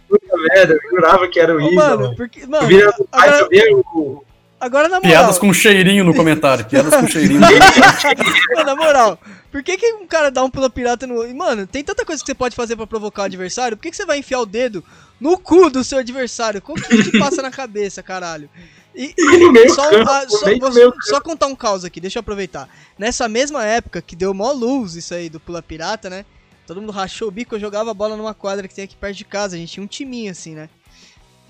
Puta 0.08 0.36
merda, 0.36 0.74
eu 0.74 0.90
jurava 0.90 1.28
que 1.28 1.40
era 1.40 1.54
o 1.54 1.56
Ô, 1.62 1.68
Isla. 1.68 1.82
mano, 1.82 2.02
mano. 2.02 2.16
porque. 2.16 2.42
Eu 2.42 2.48
Mano, 2.48 2.68
no 2.98 3.04
pai, 3.06 3.28
agora, 3.28 3.48
eu 3.50 3.78
o. 3.78 4.24
agora 4.60 4.88
na 4.88 4.96
moral. 4.96 5.10
Piadas 5.10 5.38
com 5.38 5.52
cheirinho 5.52 6.04
no 6.04 6.14
comentário. 6.14 6.64
Piadas 6.64 6.94
com 6.94 7.06
cheirinho. 7.08 7.40
Mano, 8.54 8.66
na 8.66 8.76
moral, 8.76 9.18
por 9.50 9.62
que, 9.62 9.76
que 9.76 9.92
um 9.94 10.06
cara 10.06 10.30
dá 10.30 10.42
um 10.44 10.50
pula 10.50 10.70
pirata 10.70 11.06
no. 11.06 11.26
Mano, 11.34 11.66
tem 11.66 11.82
tanta 11.82 12.04
coisa 12.04 12.22
que 12.22 12.26
você 12.26 12.34
pode 12.34 12.54
fazer 12.56 12.76
pra 12.76 12.86
provocar 12.86 13.22
o 13.22 13.26
adversário, 13.26 13.76
por 13.76 13.82
que, 13.82 13.90
que 13.90 13.96
você 13.96 14.06
vai 14.06 14.18
enfiar 14.18 14.40
o 14.40 14.46
dedo 14.46 14.84
no 15.20 15.38
cu 15.38 15.70
do 15.70 15.82
seu 15.82 15.98
adversário? 15.98 16.60
Como 16.62 16.80
que 16.80 17.02
te 17.10 17.18
passa 17.18 17.42
na 17.42 17.50
cabeça, 17.50 18.02
caralho? 18.02 18.48
E, 18.96 19.14
e 19.14 19.68
só, 19.68 19.90
campo, 19.90 20.10
ah, 20.10 20.26
só, 20.26 20.58
vou 20.58 21.02
só 21.02 21.20
contar 21.20 21.46
um 21.48 21.54
caos 21.54 21.84
aqui, 21.84 22.00
deixa 22.00 22.18
eu 22.18 22.20
aproveitar. 22.20 22.66
Nessa 22.98 23.28
mesma 23.28 23.62
época 23.62 24.00
que 24.00 24.16
deu 24.16 24.32
mó 24.32 24.50
luz 24.52 24.94
isso 24.94 25.12
aí 25.12 25.28
do 25.28 25.38
pula 25.38 25.62
pirata, 25.62 26.08
né? 26.08 26.24
Todo 26.66 26.80
mundo 26.80 26.92
rachou 26.92 27.28
o 27.28 27.30
bico, 27.30 27.54
eu 27.54 27.60
jogava 27.60 27.92
bola 27.92 28.16
numa 28.16 28.32
quadra 28.32 28.66
que 28.66 28.74
tem 28.74 28.84
aqui 28.84 28.96
perto 28.96 29.18
de 29.18 29.24
casa, 29.26 29.54
a 29.54 29.58
gente 29.58 29.74
tinha 29.74 29.84
um 29.84 29.86
timinho 29.86 30.32
assim, 30.32 30.54
né? 30.54 30.70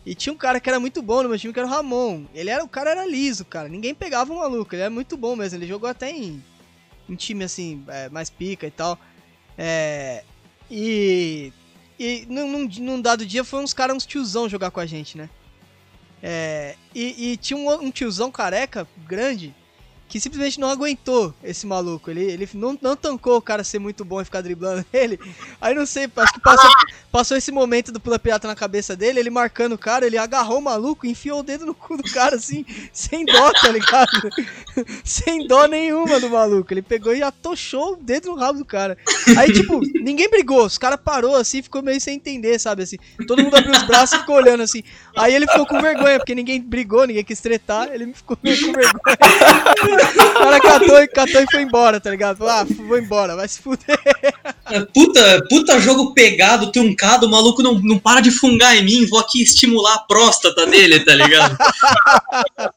E 0.04 0.14
tinha 0.14 0.32
um 0.32 0.36
cara 0.36 0.58
que 0.58 0.68
era 0.68 0.80
muito 0.80 1.00
bom 1.00 1.22
no 1.22 1.28
meu 1.28 1.38
time, 1.38 1.52
que 1.52 1.58
era 1.58 1.68
o 1.68 1.70
Ramon. 1.70 2.24
Ele 2.34 2.50
era, 2.50 2.62
o 2.62 2.68
cara 2.68 2.90
era 2.90 3.06
liso, 3.06 3.44
cara. 3.44 3.68
Ninguém 3.68 3.94
pegava 3.94 4.32
o 4.32 4.38
maluco, 4.38 4.74
ele 4.74 4.82
era 4.82 4.90
muito 4.90 5.16
bom 5.16 5.34
mesmo. 5.34 5.58
Ele 5.58 5.66
jogou 5.66 5.88
até 5.88 6.10
em, 6.10 6.42
em 7.08 7.14
time 7.16 7.44
assim, 7.44 7.82
é, 7.88 8.08
mais 8.08 8.30
pica 8.30 8.66
e 8.66 8.70
tal. 8.70 8.98
É, 9.56 10.22
e 10.70 11.52
e 11.98 12.26
num, 12.28 12.50
num, 12.50 12.68
num 12.80 13.00
dado 13.00 13.24
dia 13.24 13.42
foi 13.42 13.60
uns 13.60 13.72
caras, 13.72 13.96
uns 13.96 14.06
tiozão 14.06 14.48
jogar 14.48 14.70
com 14.70 14.80
a 14.80 14.86
gente, 14.86 15.16
né? 15.16 15.28
É, 16.28 16.74
e, 16.92 17.30
e 17.30 17.36
tinha 17.36 17.56
um, 17.56 17.70
um 17.84 17.90
tiozão 17.92 18.32
careca, 18.32 18.84
grande, 19.06 19.54
que 20.08 20.20
simplesmente 20.20 20.60
não 20.60 20.68
aguentou 20.68 21.34
esse 21.42 21.66
maluco. 21.66 22.10
Ele, 22.10 22.24
ele 22.24 22.48
não, 22.54 22.78
não 22.80 22.96
tancou 22.96 23.36
o 23.36 23.42
cara 23.42 23.64
ser 23.64 23.78
muito 23.78 24.04
bom 24.04 24.20
e 24.20 24.24
ficar 24.24 24.40
driblando 24.40 24.84
ele. 24.92 25.18
Aí 25.60 25.74
não 25.74 25.84
sei, 25.84 26.08
acho 26.16 26.32
que 26.32 26.40
passou, 26.40 26.70
passou 27.10 27.36
esse 27.36 27.50
momento 27.50 27.90
do 27.90 28.00
pula 28.00 28.18
pirata 28.18 28.46
na 28.46 28.54
cabeça 28.54 28.96
dele, 28.96 29.18
ele 29.18 29.30
marcando 29.30 29.72
o 29.72 29.78
cara, 29.78 30.06
ele 30.06 30.16
agarrou 30.16 30.58
o 30.58 30.62
maluco 30.62 31.06
e 31.06 31.10
enfiou 31.10 31.40
o 31.40 31.42
dedo 31.42 31.66
no 31.66 31.74
cu 31.74 31.96
do 31.96 32.04
cara, 32.04 32.36
assim, 32.36 32.64
sem 32.92 33.24
dó, 33.24 33.52
tá 33.52 33.68
ligado? 33.68 34.06
sem 35.04 35.46
dó 35.46 35.66
nenhuma 35.66 36.20
do 36.20 36.30
maluco. 36.30 36.72
Ele 36.72 36.82
pegou 36.82 37.14
e 37.14 37.22
atochou 37.22 37.94
o 37.94 37.96
dedo 37.96 38.28
no 38.28 38.36
rabo 38.36 38.60
do 38.60 38.64
cara. 38.64 38.96
Aí, 39.36 39.52
tipo, 39.52 39.80
ninguém 39.94 40.30
brigou, 40.30 40.64
os 40.64 40.78
caras 40.78 41.00
parou 41.02 41.34
assim, 41.34 41.62
ficou 41.62 41.82
meio 41.82 42.00
sem 42.00 42.16
entender, 42.16 42.58
sabe? 42.60 42.82
Assim, 42.82 42.96
todo 43.26 43.42
mundo 43.42 43.56
abriu 43.56 43.72
os 43.72 43.82
braços 43.82 44.16
e 44.16 44.20
ficou 44.20 44.36
olhando 44.36 44.62
assim. 44.62 44.82
Aí 45.16 45.34
ele 45.34 45.46
ficou 45.46 45.66
com 45.66 45.80
vergonha, 45.80 46.18
porque 46.18 46.34
ninguém 46.34 46.60
brigou, 46.60 47.06
ninguém 47.06 47.24
quis 47.24 47.40
tretar, 47.40 47.88
ele 47.92 48.12
ficou 48.14 48.38
meio 48.42 48.56
com 48.60 48.72
vergonha. 48.72 49.16
O 49.96 50.38
cara 50.38 50.60
catou 50.60 51.02
e, 51.02 51.08
catou 51.08 51.42
e 51.42 51.50
foi 51.50 51.62
embora, 51.62 52.00
tá 52.00 52.10
ligado? 52.10 52.38
Falou, 52.38 52.52
ah, 52.52 52.64
vou 52.64 52.98
embora, 52.98 53.36
vai 53.36 53.48
se 53.48 53.60
fuder. 53.60 53.98
É, 54.70 54.80
Puta, 54.92 55.44
puta 55.48 55.80
jogo 55.80 56.12
pegado, 56.12 56.72
truncado, 56.72 57.26
o 57.26 57.30
maluco 57.30 57.62
não, 57.62 57.74
não 57.80 57.98
para 57.98 58.20
de 58.20 58.30
fungar 58.30 58.76
em 58.76 58.84
mim, 58.84 59.06
vou 59.06 59.18
aqui 59.18 59.42
estimular 59.42 59.94
a 59.94 60.00
próstata 60.00 60.66
dele, 60.66 61.00
tá 61.00 61.14
ligado? 61.14 61.56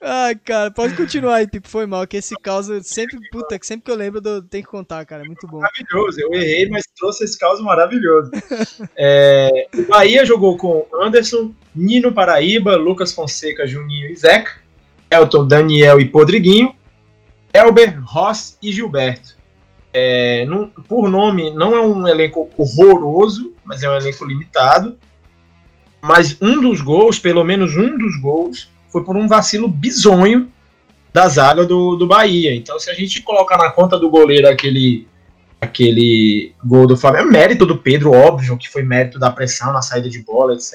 Ai, 0.00 0.34
cara, 0.36 0.70
pode 0.70 0.94
continuar 0.94 1.36
aí, 1.36 1.46
Pipo, 1.46 1.68
foi 1.68 1.86
mal, 1.86 2.06
que 2.06 2.16
esse 2.16 2.34
caos 2.36 2.68
eu 2.68 2.82
sempre, 2.82 3.18
puta, 3.30 3.58
que 3.58 3.66
sempre 3.66 3.84
que 3.84 3.90
eu 3.90 3.96
lembro 3.96 4.20
eu 4.24 4.42
tenho 4.42 4.64
que 4.64 4.70
contar, 4.70 5.04
cara, 5.04 5.22
é 5.22 5.26
muito 5.26 5.46
bom. 5.46 5.60
Maravilhoso, 5.60 6.20
eu 6.20 6.32
errei, 6.34 6.68
mas 6.68 6.84
trouxe 6.96 7.24
esse 7.24 7.38
caos 7.38 7.60
maravilhoso. 7.60 8.30
É, 8.98 9.68
o 9.74 9.82
Bahia 9.82 10.24
jogou 10.24 10.56
com 10.56 10.86
Anderson, 10.94 11.54
Nino 11.74 12.12
Paraíba, 12.12 12.76
Lucas 12.76 13.12
Fonseca, 13.12 13.66
Juninho 13.66 14.10
e 14.10 14.16
Zeca, 14.16 14.52
Elton, 15.10 15.46
Daniel 15.46 16.00
e 16.00 16.04
Podriguinho, 16.08 16.74
Elber, 17.52 17.98
Ross 18.04 18.58
e 18.62 18.72
Gilberto. 18.72 19.36
É, 19.92 20.44
não- 20.46 20.68
por 20.68 21.08
nome, 21.08 21.50
não 21.52 21.74
é 21.74 21.80
um 21.80 22.06
elenco 22.06 22.50
horroroso, 22.56 23.52
mas 23.64 23.82
é 23.82 23.88
um 23.90 23.94
elenco 23.96 24.24
limitado. 24.24 24.96
Mas 26.02 26.36
um 26.40 26.60
dos 26.60 26.80
gols, 26.80 27.18
pelo 27.18 27.42
menos 27.42 27.76
um 27.76 27.96
dos 27.96 28.20
gols, 28.20 28.70
foi 28.90 29.02
por 29.04 29.16
um 29.16 29.26
vacilo 29.26 29.66
bizonho 29.68 30.50
da 31.12 31.26
zaga 31.28 31.64
do, 31.64 31.96
do 31.96 32.06
Bahia. 32.06 32.54
Então, 32.54 32.78
se 32.78 32.90
a 32.90 32.94
gente 32.94 33.22
colocar 33.22 33.56
na 33.56 33.70
conta 33.70 33.98
do 33.98 34.10
goleiro 34.10 34.46
aquele, 34.48 35.08
aquele 35.60 36.52
gol 36.62 36.86
do 36.86 36.96
Flamengo, 36.96 37.28
é 37.28 37.30
mérito 37.30 37.64
do 37.64 37.78
Pedro, 37.78 38.12
óbvio, 38.12 38.56
que 38.58 38.68
foi 38.68 38.82
mérito 38.82 39.18
da 39.18 39.30
pressão 39.30 39.72
na 39.72 39.80
saída 39.80 40.10
de 40.10 40.18
bola, 40.22 40.52
etc. 40.54 40.74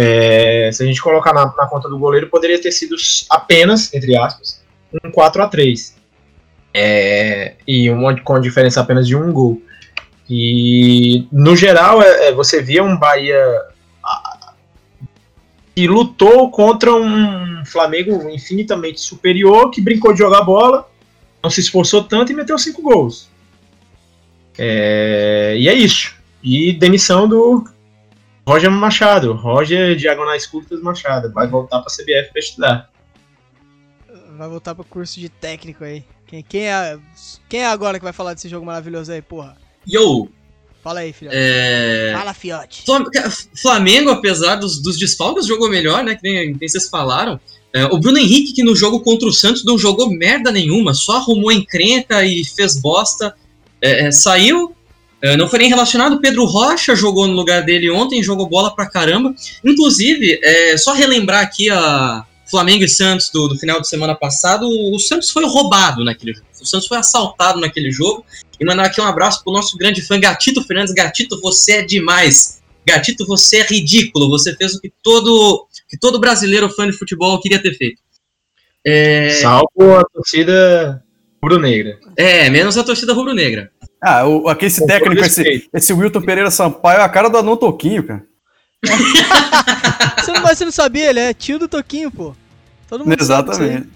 É, 0.00 0.70
se 0.72 0.80
a 0.84 0.86
gente 0.86 1.02
colocar 1.02 1.32
na, 1.32 1.46
na 1.46 1.66
conta 1.66 1.88
do 1.88 1.98
goleiro, 1.98 2.28
poderia 2.28 2.60
ter 2.60 2.70
sido 2.70 2.94
apenas, 3.28 3.92
entre 3.92 4.16
aspas, 4.16 4.62
um 5.04 5.10
4 5.10 5.42
a 5.42 5.48
3 5.48 5.96
é, 6.72 7.54
e 7.66 7.90
uma, 7.90 8.18
com 8.20 8.40
diferença 8.40 8.80
apenas 8.80 9.08
de 9.08 9.16
um 9.16 9.32
gol. 9.32 9.60
E 10.30 11.26
no 11.32 11.56
geral, 11.56 12.00
é, 12.00 12.28
é, 12.28 12.32
você 12.32 12.62
via 12.62 12.84
um 12.84 12.96
Bahia 12.96 13.42
ah, 14.04 14.52
que 15.74 15.88
lutou 15.88 16.48
contra 16.52 16.94
um 16.94 17.64
Flamengo 17.64 18.30
infinitamente 18.30 19.00
superior, 19.00 19.68
que 19.70 19.80
brincou 19.80 20.12
de 20.12 20.20
jogar 20.20 20.42
bola, 20.42 20.88
não 21.42 21.50
se 21.50 21.58
esforçou 21.58 22.04
tanto 22.04 22.30
e 22.30 22.36
meteu 22.36 22.56
cinco 22.56 22.82
gols. 22.82 23.28
É, 24.56 25.56
e 25.58 25.68
é 25.68 25.74
isso. 25.74 26.14
E 26.40 26.72
demissão 26.72 27.26
do 27.26 27.64
Roger 28.48 28.70
Machado. 28.70 29.34
Roger 29.34 29.94
Diagonais 29.94 30.46
Curtas 30.46 30.80
Machado. 30.80 31.30
Vai 31.32 31.46
voltar 31.46 31.80
para 31.80 31.92
a 31.92 31.94
CBF 31.94 32.32
para 32.32 32.40
estudar. 32.40 32.90
Vai 34.38 34.48
voltar 34.48 34.74
pro 34.74 34.84
curso 34.84 35.20
de 35.20 35.28
técnico 35.28 35.84
aí. 35.84 36.02
Quem, 36.26 36.42
quem, 36.42 36.66
é, 36.68 36.98
quem 37.48 37.60
é 37.60 37.66
agora 37.66 37.98
que 37.98 38.04
vai 38.04 38.12
falar 38.12 38.32
desse 38.34 38.48
jogo 38.48 38.64
maravilhoso 38.64 39.12
aí, 39.12 39.20
porra? 39.20 39.56
Yo, 39.86 40.28
Fala 40.82 41.00
aí, 41.00 41.12
filho. 41.12 41.30
é. 41.34 42.12
Fala, 42.16 42.32
fiote. 42.32 42.84
Flam- 42.86 43.04
Flamengo, 43.60 44.10
apesar 44.10 44.56
dos, 44.56 44.80
dos 44.80 44.96
desfalques, 44.98 45.46
jogou 45.46 45.68
melhor, 45.68 46.02
né? 46.04 46.14
Que 46.14 46.22
nem, 46.22 46.52
que 46.54 46.58
nem 46.60 46.68
vocês 46.68 46.88
falaram. 46.88 47.38
É, 47.74 47.84
o 47.86 47.98
Bruno 47.98 48.16
Henrique, 48.16 48.54
que 48.54 48.62
no 48.62 48.74
jogo 48.74 49.00
contra 49.00 49.28
o 49.28 49.32
Santos 49.32 49.64
não 49.64 49.76
jogou 49.76 50.08
merda 50.10 50.50
nenhuma, 50.50 50.94
só 50.94 51.16
arrumou 51.16 51.52
encrenca 51.52 52.24
e 52.24 52.42
fez 52.44 52.80
bosta. 52.80 53.34
É, 53.82 54.06
é, 54.06 54.10
saiu, 54.10 54.74
não 55.36 55.48
foi 55.48 55.60
nem 55.60 55.68
relacionado. 55.68 56.14
O 56.14 56.20
Pedro 56.20 56.44
Rocha 56.44 56.94
jogou 56.94 57.26
no 57.26 57.34
lugar 57.34 57.62
dele 57.62 57.90
ontem, 57.90 58.22
jogou 58.22 58.48
bola 58.48 58.74
pra 58.74 58.88
caramba. 58.88 59.34
Inclusive, 59.64 60.38
é, 60.42 60.76
só 60.76 60.92
relembrar 60.92 61.42
aqui 61.42 61.68
a 61.70 62.24
Flamengo 62.50 62.84
e 62.84 62.88
Santos 62.88 63.30
do, 63.30 63.48
do 63.48 63.58
final 63.58 63.80
de 63.80 63.88
semana 63.88 64.14
passado, 64.14 64.66
o, 64.68 64.94
o 64.94 64.98
Santos 64.98 65.30
foi 65.30 65.44
roubado 65.46 66.04
naquele 66.04 66.32
jogo. 66.32 66.46
O 66.60 66.66
Santos 66.66 66.88
foi 66.88 66.98
assaltado 66.98 67.60
naquele 67.60 67.90
jogo. 67.90 68.24
E 68.60 68.64
mandar 68.64 68.86
aqui 68.86 69.00
um 69.00 69.04
abraço 69.04 69.44
pro 69.44 69.52
nosso 69.52 69.76
grande 69.76 70.02
fã 70.02 70.18
Gatito 70.18 70.64
Fernandes. 70.64 70.92
Gatito, 70.94 71.40
você 71.40 71.72
é 71.72 71.82
demais. 71.82 72.60
Gatito, 72.86 73.26
você 73.26 73.58
é 73.58 73.66
ridículo. 73.66 74.28
Você 74.30 74.54
fez 74.56 74.74
o 74.74 74.80
que 74.80 74.92
todo, 75.02 75.66
que 75.88 75.98
todo 75.98 76.18
brasileiro 76.18 76.68
fã 76.70 76.86
de 76.90 76.96
futebol 76.96 77.40
queria 77.40 77.60
ter 77.60 77.76
feito. 77.76 78.02
É, 78.84 79.30
Salvo 79.42 79.96
a 79.96 80.04
torcida 80.04 81.02
rubro-negra. 81.42 81.98
é 82.16 82.48
menos 82.48 82.78
a 82.78 82.82
torcida 82.82 83.12
rubro-negra. 83.12 83.70
Ah, 84.00 84.26
o, 84.26 84.48
aqui 84.48 84.66
esse 84.66 84.86
técnico, 84.86 85.24
esse, 85.24 85.68
esse 85.72 85.92
Wilton 85.92 86.22
Pereira 86.22 86.50
Sampaio 86.50 87.00
é 87.00 87.04
a 87.04 87.08
cara 87.08 87.28
do 87.28 87.38
Anão 87.38 87.56
Toquinho, 87.56 88.04
cara. 88.04 88.24
Você 90.18 90.32
não, 90.32 90.42
você 90.42 90.64
não 90.66 90.72
sabia, 90.72 91.08
ele 91.08 91.20
é 91.20 91.32
tio 91.32 91.58
do 91.58 91.66
Toquinho, 91.66 92.10
pô. 92.10 92.34
Todo 92.86 93.04
mundo. 93.04 93.18
Exatamente. 93.18 93.88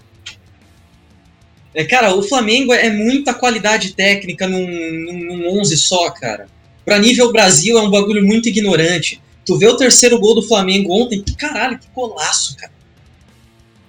É, 1.75 1.83
cara, 1.83 2.15
o 2.15 2.23
Flamengo 2.23 2.73
é 2.73 2.89
muita 2.89 3.35
qualidade 3.35 3.93
técnica 3.93 4.47
num, 4.47 4.65
num, 4.67 5.37
num 5.37 5.59
11 5.59 5.77
só, 5.77 6.09
cara. 6.09 6.47
Pra 6.83 6.97
nível 6.97 7.31
Brasil 7.31 7.77
é 7.77 7.81
um 7.81 7.91
bagulho 7.91 8.25
muito 8.25 8.49
ignorante. 8.49 9.21
Tu 9.45 9.57
vê 9.57 9.67
o 9.67 9.77
terceiro 9.77 10.19
gol 10.19 10.35
do 10.35 10.41
Flamengo 10.41 10.91
ontem, 10.91 11.21
que 11.21 11.35
caralho, 11.35 11.77
que 11.77 11.87
golaço, 11.93 12.57
cara. 12.57 12.72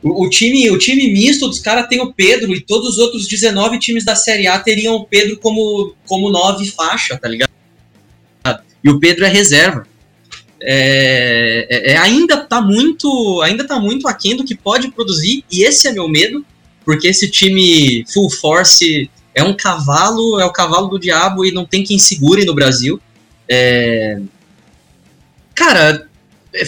O, 0.04 0.28
time, 0.28 0.70
o 0.70 0.76
time 0.76 1.10
misto 1.10 1.48
dos 1.48 1.58
caras 1.58 1.88
tem 1.88 1.98
o 1.98 2.12
Pedro 2.12 2.54
e 2.54 2.60
todos 2.60 2.90
os 2.90 2.98
outros 2.98 3.26
19 3.26 3.78
times 3.78 4.04
da 4.04 4.14
Série 4.14 4.46
A 4.46 4.58
teriam 4.58 4.96
o 4.96 5.06
Pedro 5.06 5.38
como, 5.38 5.94
como 6.06 6.28
9 6.28 6.66
faixa, 6.72 7.16
tá 7.16 7.26
ligado? 7.26 7.50
E 8.84 8.90
o 8.90 9.00
Pedro 9.00 9.24
é 9.24 9.28
reserva. 9.28 9.86
É, 10.60 11.66
é- 11.70 11.92
é- 11.92 11.96
ainda 11.96 12.36
tá 12.36 12.60
muito 12.60 13.40
ainda 13.42 13.66
tá 13.66 13.80
muito 13.80 14.06
aquém 14.06 14.36
do 14.36 14.44
que 14.44 14.54
pode 14.54 14.90
produzir, 14.90 15.42
e 15.50 15.62
esse 15.62 15.88
é 15.88 15.92
meu 15.92 16.06
medo. 16.06 16.44
porque 16.84 17.08
esse 17.08 17.30
time 17.30 18.04
full 18.12 18.28
force 18.28 19.10
é 19.34 19.42
um 19.42 19.56
cavalo, 19.56 20.38
é 20.38 20.44
o 20.44 20.52
cavalo 20.52 20.86
do 20.86 20.98
diabo 20.98 21.46
e 21.46 21.50
não 21.50 21.64
tem 21.64 21.82
quem 21.82 21.98
segure 21.98 22.44
no 22.44 22.54
Brasil. 22.54 23.00
É... 23.48 24.20
Cara, 25.54 26.06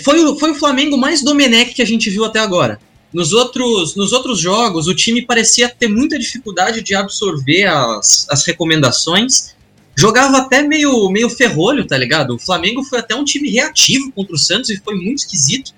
foi, 0.02 0.38
foi 0.38 0.50
o 0.52 0.54
Flamengo 0.54 0.96
mais 0.96 1.22
Domenech 1.22 1.74
que 1.74 1.82
a 1.82 1.86
gente 1.86 2.08
viu 2.08 2.24
até 2.24 2.38
agora. 2.40 2.80
Nos 3.16 3.32
outros, 3.32 3.96
nos 3.96 4.12
outros 4.12 4.38
jogos, 4.38 4.86
o 4.88 4.94
time 4.94 5.24
parecia 5.24 5.70
ter 5.70 5.88
muita 5.88 6.18
dificuldade 6.18 6.82
de 6.82 6.94
absorver 6.94 7.64
as, 7.64 8.26
as 8.28 8.44
recomendações. 8.44 9.56
Jogava 9.96 10.36
até 10.36 10.60
meio, 10.60 11.08
meio 11.08 11.30
ferrolho, 11.30 11.86
tá 11.86 11.96
ligado? 11.96 12.34
O 12.34 12.38
Flamengo 12.38 12.84
foi 12.84 12.98
até 12.98 13.14
um 13.14 13.24
time 13.24 13.48
reativo 13.48 14.12
contra 14.12 14.34
o 14.34 14.38
Santos 14.38 14.68
e 14.68 14.76
foi 14.76 14.96
muito 14.96 15.20
esquisito. 15.20 15.72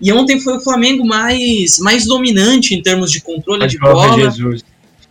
E 0.00 0.12
ontem 0.12 0.40
foi 0.40 0.56
o 0.56 0.60
Flamengo 0.60 1.06
mais, 1.06 1.78
mais 1.78 2.04
dominante 2.04 2.74
em 2.74 2.82
termos 2.82 3.12
de 3.12 3.20
controle 3.20 3.60
Mais 3.60 3.70
de 3.70 3.78
Jorge 3.78 3.94
bola. 3.94 4.20
Jesus. 4.20 4.64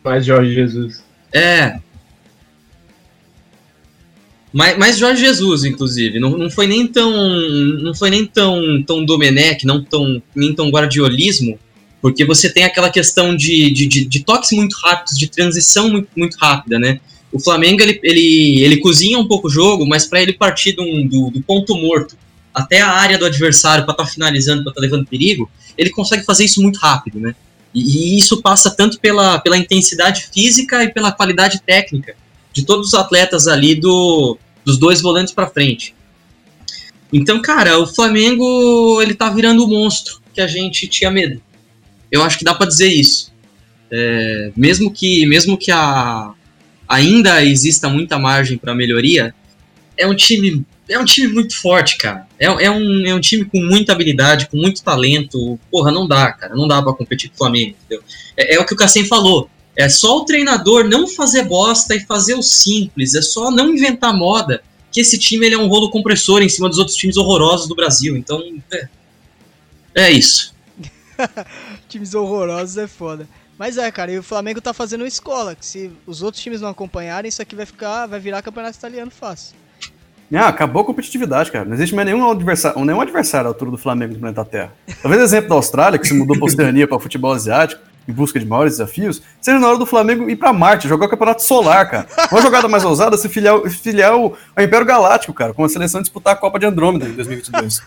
Mais 0.04 0.26
Jorge 0.26 0.54
Jesus. 0.54 1.02
É. 1.32 1.80
Mais, 4.54 4.78
mais 4.78 4.98
Jorge 4.98 5.22
Jesus, 5.22 5.64
inclusive. 5.64 6.20
Não, 6.20 6.38
não 6.38 6.50
foi 6.50 6.68
nem 6.68 6.86
tão. 6.86 7.12
Não 7.82 7.94
foi 7.96 8.10
nem 8.10 8.26
tão, 8.26 8.84
tão 8.84 9.06
Domenech, 9.06 9.66
não 9.66 9.84
tão, 9.84 10.22
nem 10.36 10.54
tão 10.54 10.70
guardiolismo. 10.70 11.58
Porque 12.02 12.26
você 12.26 12.52
tem 12.52 12.64
aquela 12.64 12.90
questão 12.90 13.36
de, 13.36 13.70
de, 13.72 13.86
de, 13.88 14.06
de 14.06 14.24
toques 14.24 14.52
muito 14.52 14.76
rápidos, 14.84 15.18
de 15.18 15.28
transição 15.28 15.90
muito, 15.90 16.10
muito 16.16 16.36
rápida, 16.36 16.80
né? 16.80 17.00
O 17.32 17.40
Flamengo 17.40 17.82
ele, 17.82 18.00
ele, 18.04 18.62
ele 18.62 18.78
cozinha 18.78 19.18
um 19.18 19.28
pouco 19.28 19.48
o 19.48 19.52
jogo, 19.52 19.86
mas 19.86 20.06
para 20.06 20.22
ele 20.22 20.34
partir 20.34 20.76
um- 20.80 21.08
do, 21.08 21.30
do 21.30 21.42
ponto 21.42 21.76
morto 21.76 22.18
até 22.54 22.82
a 22.82 22.90
área 22.90 23.18
do 23.18 23.26
adversário 23.26 23.86
para 23.86 23.94
estar 23.94 24.06
finalizando, 24.08 24.64
para 24.64 24.72
estar 24.72 24.82
levando 24.82 25.06
perigo, 25.06 25.50
ele 25.78 25.92
consegue 25.92 26.26
fazer 26.26 26.44
isso 26.44 26.62
muito 26.62 26.78
rápido, 26.78 27.20
né? 27.20 27.36
E, 27.74 28.16
e 28.16 28.18
isso 28.18 28.42
passa 28.42 28.70
tanto 28.70 29.00
pela, 29.00 29.40
pela 29.40 29.56
intensidade 29.56 30.28
física 30.34 30.84
e 30.84 30.90
pela 30.90 31.12
qualidade 31.12 31.62
técnica 31.62 32.16
de 32.54 32.66
todos 32.66 32.88
os 32.88 32.94
atletas 32.94 33.48
ali 33.48 33.76
do, 33.76 34.38
dos 34.66 34.78
dois 34.78 35.02
volantes 35.02 35.34
para 35.34 35.48
frente. 35.48 35.96
Então, 37.14 37.42
cara, 37.42 37.78
o 37.78 37.88
Flamengo 37.88 39.02
ele 39.02 39.14
tá 39.14 39.30
virando 39.30 39.64
o 39.64 39.68
monstro 39.68 40.22
que 40.34 40.42
a 40.42 40.48
gente 40.48 40.88
tinha 40.88 41.12
medo. 41.12 41.42
Eu 42.12 42.24
acho 42.24 42.38
que 42.38 42.46
dá 42.46 42.54
para 42.54 42.68
dizer 42.68 42.88
isso. 42.88 43.32
É, 43.90 44.52
mesmo 44.56 44.92
que 44.92 45.26
mesmo 45.26 45.58
que 45.58 45.70
a, 45.72 46.34
ainda 46.88 47.44
exista 47.44 47.90
muita 47.90 48.18
margem 48.18 48.58
para 48.58 48.74
melhoria, 48.74 49.36
é 49.98 50.08
um 50.08 50.16
time 50.16 50.66
é 50.88 51.00
um 51.00 51.06
time 51.06 51.28
muito 51.34 51.56
forte, 51.56 51.98
cara. 51.98 52.28
É, 52.38 52.46
é, 52.46 52.72
um, 52.72 53.06
é 53.06 53.14
um 53.14 53.20
time 53.20 53.46
com 53.46 53.62
muita 53.62 53.94
habilidade, 53.94 54.48
com 54.48 54.58
muito 54.58 54.84
talento. 54.84 55.60
Porra, 55.70 55.92
não 55.92 56.08
dá, 56.08 56.32
cara. 56.34 56.56
Não 56.56 56.68
dá 56.68 56.82
pra 56.82 56.94
competir 56.94 57.30
com 57.30 57.36
o 57.36 57.38
Flamengo, 57.38 57.76
entendeu? 57.86 58.04
É, 58.36 58.56
é 58.56 58.60
o 58.60 58.66
que 58.66 58.74
o 58.74 58.78
Cassem 58.78 59.06
falou. 59.06 59.50
É 59.76 59.88
só 59.88 60.18
o 60.18 60.26
treinador 60.26 60.84
não 60.84 61.08
fazer 61.08 61.44
bosta 61.44 61.96
e 61.96 62.02
fazer 62.02 62.36
o 62.36 62.42
simples. 62.42 63.16
É 63.16 63.22
só 63.22 63.50
não 63.50 63.70
inventar 63.70 64.14
moda. 64.14 64.62
Que 64.92 65.00
esse 65.00 65.18
time 65.18 65.46
ele 65.46 65.56
é 65.56 65.58
um 65.58 65.68
rolo 65.68 65.90
compressor 65.90 66.42
em 66.42 66.50
cima 66.50 66.68
dos 66.68 66.78
outros 66.78 66.98
times 66.98 67.16
horrorosos 67.16 67.68
do 67.68 67.76
Brasil. 67.76 68.18
Então, 68.18 68.42
é, 68.74 68.88
é 69.96 70.12
isso. 70.12 70.54
Times 71.88 72.14
horrorosos 72.14 72.78
é 72.78 72.88
foda. 72.88 73.28
Mas 73.58 73.78
é, 73.78 73.90
cara, 73.92 74.12
e 74.12 74.18
o 74.18 74.24
Flamengo 74.24 74.60
tá 74.60 74.74
fazendo 74.74 75.06
escola. 75.06 75.56
Que 75.56 75.66
se 75.66 75.92
os 76.06 76.22
outros 76.22 76.44
times 76.44 76.62
não 76.62 76.70
acompanharem, 76.70 77.30
isso 77.30 77.42
aqui 77.42 77.56
vai 77.56 77.66
ficar. 77.66 78.08
Vai 78.08 78.20
virar 78.20 78.42
campeonato 78.42 78.78
italiano 78.78 79.12
fácil. 79.12 79.56
Ah, 80.34 80.48
acabou 80.48 80.82
a 80.82 80.86
competitividade, 80.86 81.52
cara. 81.52 81.66
Não 81.66 81.74
existe 81.74 81.94
mais 81.94 82.06
nenhum 82.06 82.30
adversário, 82.30 82.84
nenhum 82.86 83.02
adversário 83.02 83.48
à 83.48 83.50
altura 83.50 83.72
do 83.72 83.78
Flamengo 83.78 84.14
no 84.14 84.20
planeta 84.20 84.46
Terra. 84.46 84.74
Talvez 85.02 85.22
o 85.22 85.26
exemplo 85.26 85.50
da 85.50 85.56
Austrália, 85.56 86.00
que 86.00 86.08
se 86.08 86.14
mudou 86.14 86.38
pra 86.38 86.46
Oceania 86.46 86.88
para 86.88 87.00
futebol 87.00 87.34
asiático, 87.34 87.82
em 88.12 88.14
busca 88.14 88.40
de 88.40 88.46
maiores 88.46 88.74
desafios, 88.74 89.22
seja 89.40 89.58
na 89.58 89.68
hora 89.68 89.78
do 89.78 89.86
Flamengo 89.86 90.30
ir 90.30 90.36
pra 90.36 90.52
Marte, 90.52 90.88
jogar 90.88 91.06
o 91.06 91.10
campeonato 91.10 91.42
solar, 91.42 91.90
cara. 91.90 92.08
Uma 92.32 92.42
jogada 92.42 92.68
mais 92.68 92.84
ousada 92.84 93.18
se 93.18 93.30
filiar, 93.30 93.60
filiar 93.70 94.12
ao, 94.12 94.38
ao 94.56 94.64
Império 94.64 94.86
Galáctico, 94.86 95.34
cara, 95.34 95.54
com 95.54 95.64
a 95.64 95.70
seleção 95.70 96.02
disputar 96.02 96.34
a 96.34 96.36
Copa 96.36 96.60
de 96.60 96.66
Andrômeda 96.66 97.08
em 97.08 97.14
2022. 97.14 97.82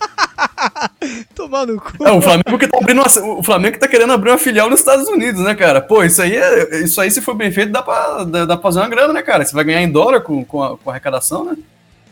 Tomar 1.35 1.67
no 1.67 1.81
cu. 1.81 2.07
É, 2.07 2.11
o 2.11 2.23
Flamengo 2.23 2.59
que 2.59 2.67
tá 2.67 2.79
abrindo 2.79 3.03
uma, 3.03 3.39
o 3.39 3.43
Flamengo 3.43 3.75
que 3.75 3.81
tá 3.81 3.89
querendo 3.89 4.13
abrir 4.13 4.31
uma 4.31 4.39
filial 4.39 4.71
nos 4.71 4.81
Estados 4.81 5.07
Unidos, 5.09 5.43
né, 5.43 5.55
cara? 5.55 5.81
Pô, 5.81 6.03
isso 6.03 6.23
aí, 6.23 6.37
é, 6.37 6.81
isso 6.83 7.01
aí 7.01 7.11
se 7.11 7.21
for 7.21 7.35
bem 7.35 7.53
feito, 7.53 7.71
dá 7.71 7.83
pra, 7.83 8.25
dá, 8.25 8.45
dá 8.47 8.57
pra 8.57 8.63
fazer 8.63 8.81
uma 8.81 8.89
grana, 8.89 9.13
né, 9.13 9.23
cara? 9.23 9.45
Você 9.45 9.55
vai 9.55 9.65
ganhar 9.65 9.83
em 9.83 9.91
dólar 9.91 10.21
com, 10.23 10.45
com, 10.45 10.63
a, 10.63 10.79
com 10.79 10.91
a 10.91 10.93
arrecadação, 10.95 11.45
né? 11.45 11.57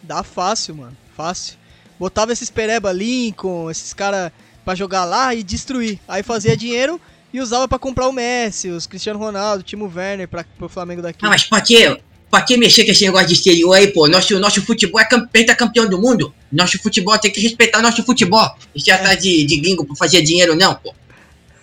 Dá 0.02 0.22
fácil, 0.22 0.76
mano. 0.76 0.96
Fácil. 1.16 1.56
Botava 1.98 2.32
esses 2.32 2.50
Pereba 2.50 2.92
Lincoln, 2.92 3.70
esses 3.70 3.92
caras 3.92 4.32
pra 4.64 4.74
jogar 4.74 5.04
lá 5.04 5.34
e 5.34 5.42
destruir. 5.42 6.00
Aí 6.06 6.22
fazia 6.22 6.56
dinheiro 6.56 7.00
e 7.32 7.40
usava 7.40 7.66
pra 7.68 7.78
comprar 7.78 8.08
o 8.08 8.12
Messi, 8.12 8.68
os 8.68 8.86
Cristiano 8.86 9.18
Ronaldo, 9.18 9.60
o 9.60 9.64
Timo 9.64 9.90
Werner 9.94 10.28
pra, 10.28 10.44
pro 10.58 10.68
Flamengo 10.68 11.00
daqui. 11.02 11.24
Ah, 11.24 11.28
mas 11.28 11.44
pra 11.44 11.60
que, 11.60 11.98
pra 12.30 12.42
que 12.42 12.56
mexer 12.56 12.84
com 12.84 12.90
esse 12.90 13.04
negócio 13.04 13.28
de 13.28 13.34
exterior 13.34 13.72
aí, 13.74 13.88
pô? 13.88 14.06
Nosso, 14.08 14.38
nosso 14.38 14.60
futebol 14.62 15.00
é 15.00 15.04
cam- 15.04 15.26
pentacampeão 15.26 15.88
do 15.88 16.00
mundo. 16.00 16.34
Nosso 16.52 16.78
futebol 16.82 17.18
tem 17.18 17.30
que 17.32 17.40
respeitar 17.40 17.80
nosso 17.80 18.02
futebol. 18.04 18.48
Isso 18.74 18.90
é 18.90 18.94
atrás 18.94 19.18
de, 19.22 19.44
de 19.44 19.56
gringo 19.58 19.84
pra 19.84 19.96
fazer 19.96 20.22
dinheiro, 20.22 20.54
não, 20.54 20.74
pô. 20.74 20.94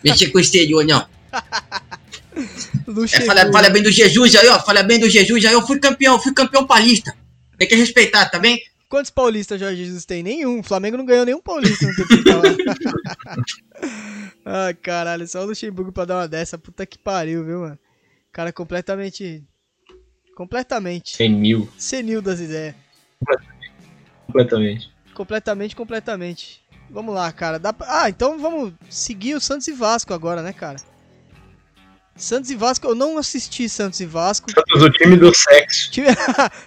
Mexer 0.03 0.27
com 0.31 0.37
o 0.37 0.41
exterior, 0.41 0.85
não. 0.85 1.05
É, 3.11 3.21
fala, 3.25 3.51
fala 3.51 3.69
bem 3.69 3.83
do 3.83 3.91
Jesus 3.91 4.33
aí, 4.35 4.47
ó. 4.47 4.59
Fala 4.61 4.81
bem 4.81 4.97
do 4.97 5.09
Jesus 5.09 5.43
aí. 5.45 5.51
Eu 5.53 5.61
fui 5.65 5.77
campeão, 5.77 6.17
fui 6.17 6.33
campeão 6.33 6.65
paulista. 6.65 7.13
Tem 7.57 7.67
que 7.67 7.75
respeitar, 7.75 8.25
tá 8.29 8.39
bem? 8.39 8.61
Quantos 8.87 9.11
paulistas 9.11 9.59
Jorge 9.59 9.83
Jesus 9.85 10.05
tem? 10.05 10.23
Nenhum. 10.23 10.59
O 10.59 10.63
Flamengo 10.63 10.95
não 10.97 11.05
ganhou 11.05 11.25
nenhum 11.25 11.41
paulista 11.41 11.85
no 11.85 11.95
tempo 11.95 12.07
que 12.07 12.23
tá 12.23 12.35
lá. 12.37 12.43
ah, 14.45 14.73
caralho, 14.81 15.27
só 15.27 15.41
o 15.41 15.45
Luxemburgo 15.45 15.91
pra 15.91 16.05
dar 16.05 16.17
uma 16.17 16.27
dessa. 16.27 16.57
Puta 16.57 16.85
que 16.85 16.97
pariu, 16.97 17.43
viu, 17.45 17.59
mano? 17.61 17.79
Cara 18.31 18.51
completamente. 18.53 19.43
Completamente. 20.35 21.15
Senil. 21.15 21.69
Senil 21.77 22.21
das 22.21 22.39
ideias. 22.39 22.75
Completamente. 24.27 24.89
Completamente, 25.13 25.75
completamente. 25.75 26.61
Vamos 26.89 27.13
lá, 27.13 27.31
cara. 27.31 27.59
Dá 27.59 27.73
pra- 27.73 28.03
Ah, 28.03 28.09
então 28.09 28.39
vamos 28.39 28.73
seguir 28.89 29.35
o 29.35 29.41
Santos 29.41 29.67
e 29.67 29.73
Vasco 29.73 30.13
agora, 30.13 30.41
né, 30.41 30.53
cara? 30.53 30.77
Santos 32.15 32.49
e 32.51 32.55
Vasco, 32.55 32.85
eu 32.87 32.95
não 32.95 33.17
assisti 33.17 33.69
Santos 33.69 33.99
e 34.01 34.05
Vasco. 34.05 34.51
Santos, 34.51 34.81
o 34.83 34.89
time 34.91 35.15
do 35.15 35.33
sexo. 35.33 35.89
Time... 35.91 36.07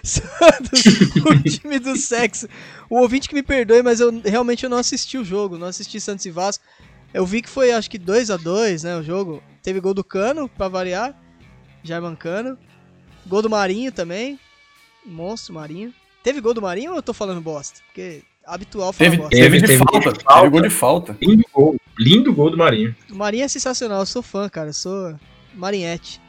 Santos, 0.03 0.83
o 1.25 1.43
time 1.43 1.79
do 1.79 1.95
sexo. 1.95 2.47
O 2.89 2.97
ouvinte 2.99 3.29
que 3.29 3.35
me 3.35 3.43
perdoe, 3.43 3.83
mas 3.83 3.99
eu 3.99 4.11
realmente 4.25 4.63
eu 4.63 4.69
não 4.69 4.77
assisti 4.77 5.17
o 5.17 5.23
jogo, 5.23 5.57
não 5.57 5.67
assisti 5.67 5.99
Santos 6.01 6.25
e 6.25 6.31
Vasco. 6.31 6.63
Eu 7.13 7.25
vi 7.25 7.41
que 7.41 7.49
foi 7.49 7.71
acho 7.71 7.89
que 7.89 7.97
2 7.97 8.31
a 8.31 8.37
2 8.37 8.83
né, 8.83 8.97
o 8.97 9.03
jogo. 9.03 9.41
Teve 9.61 9.79
gol 9.79 9.93
do 9.93 10.03
Cano, 10.03 10.49
pra 10.49 10.67
variar. 10.67 11.17
Jair 11.83 12.01
Cano. 12.17 12.57
Gol 13.27 13.41
do 13.41 13.49
Marinho 13.49 13.91
também. 13.91 14.39
Monstro 15.05 15.53
Marinho. 15.53 15.93
Teve 16.23 16.41
gol 16.41 16.53
do 16.53 16.61
Marinho 16.61 16.91
ou 16.91 16.97
eu 16.97 17.03
tô 17.03 17.13
falando 17.13 17.41
bosta? 17.41 17.81
Porque 17.85 18.23
habitual 18.45 18.91
falar 18.91 19.09
Teve, 19.09 19.17
bosta. 19.21 19.35
teve, 19.37 19.57
de 19.61 19.67
Teve 19.67 19.77
falta, 19.77 20.01
falta. 20.01 20.35
teve 20.39 20.49
gol 20.49 20.61
de 20.61 20.69
falta. 20.69 21.17
Lindo 21.21 21.43
gol. 21.53 21.75
Lindo 21.99 22.33
gol 22.33 22.49
do 22.49 22.57
Marinho. 22.57 22.95
O 23.11 23.15
Marinho 23.15 23.43
é 23.43 23.47
sensacional, 23.47 23.99
eu 23.99 24.05
sou 24.05 24.23
fã, 24.23 24.49
cara. 24.49 24.69
Eu 24.69 24.73
sou 24.73 25.15
Marinhete. 25.53 26.19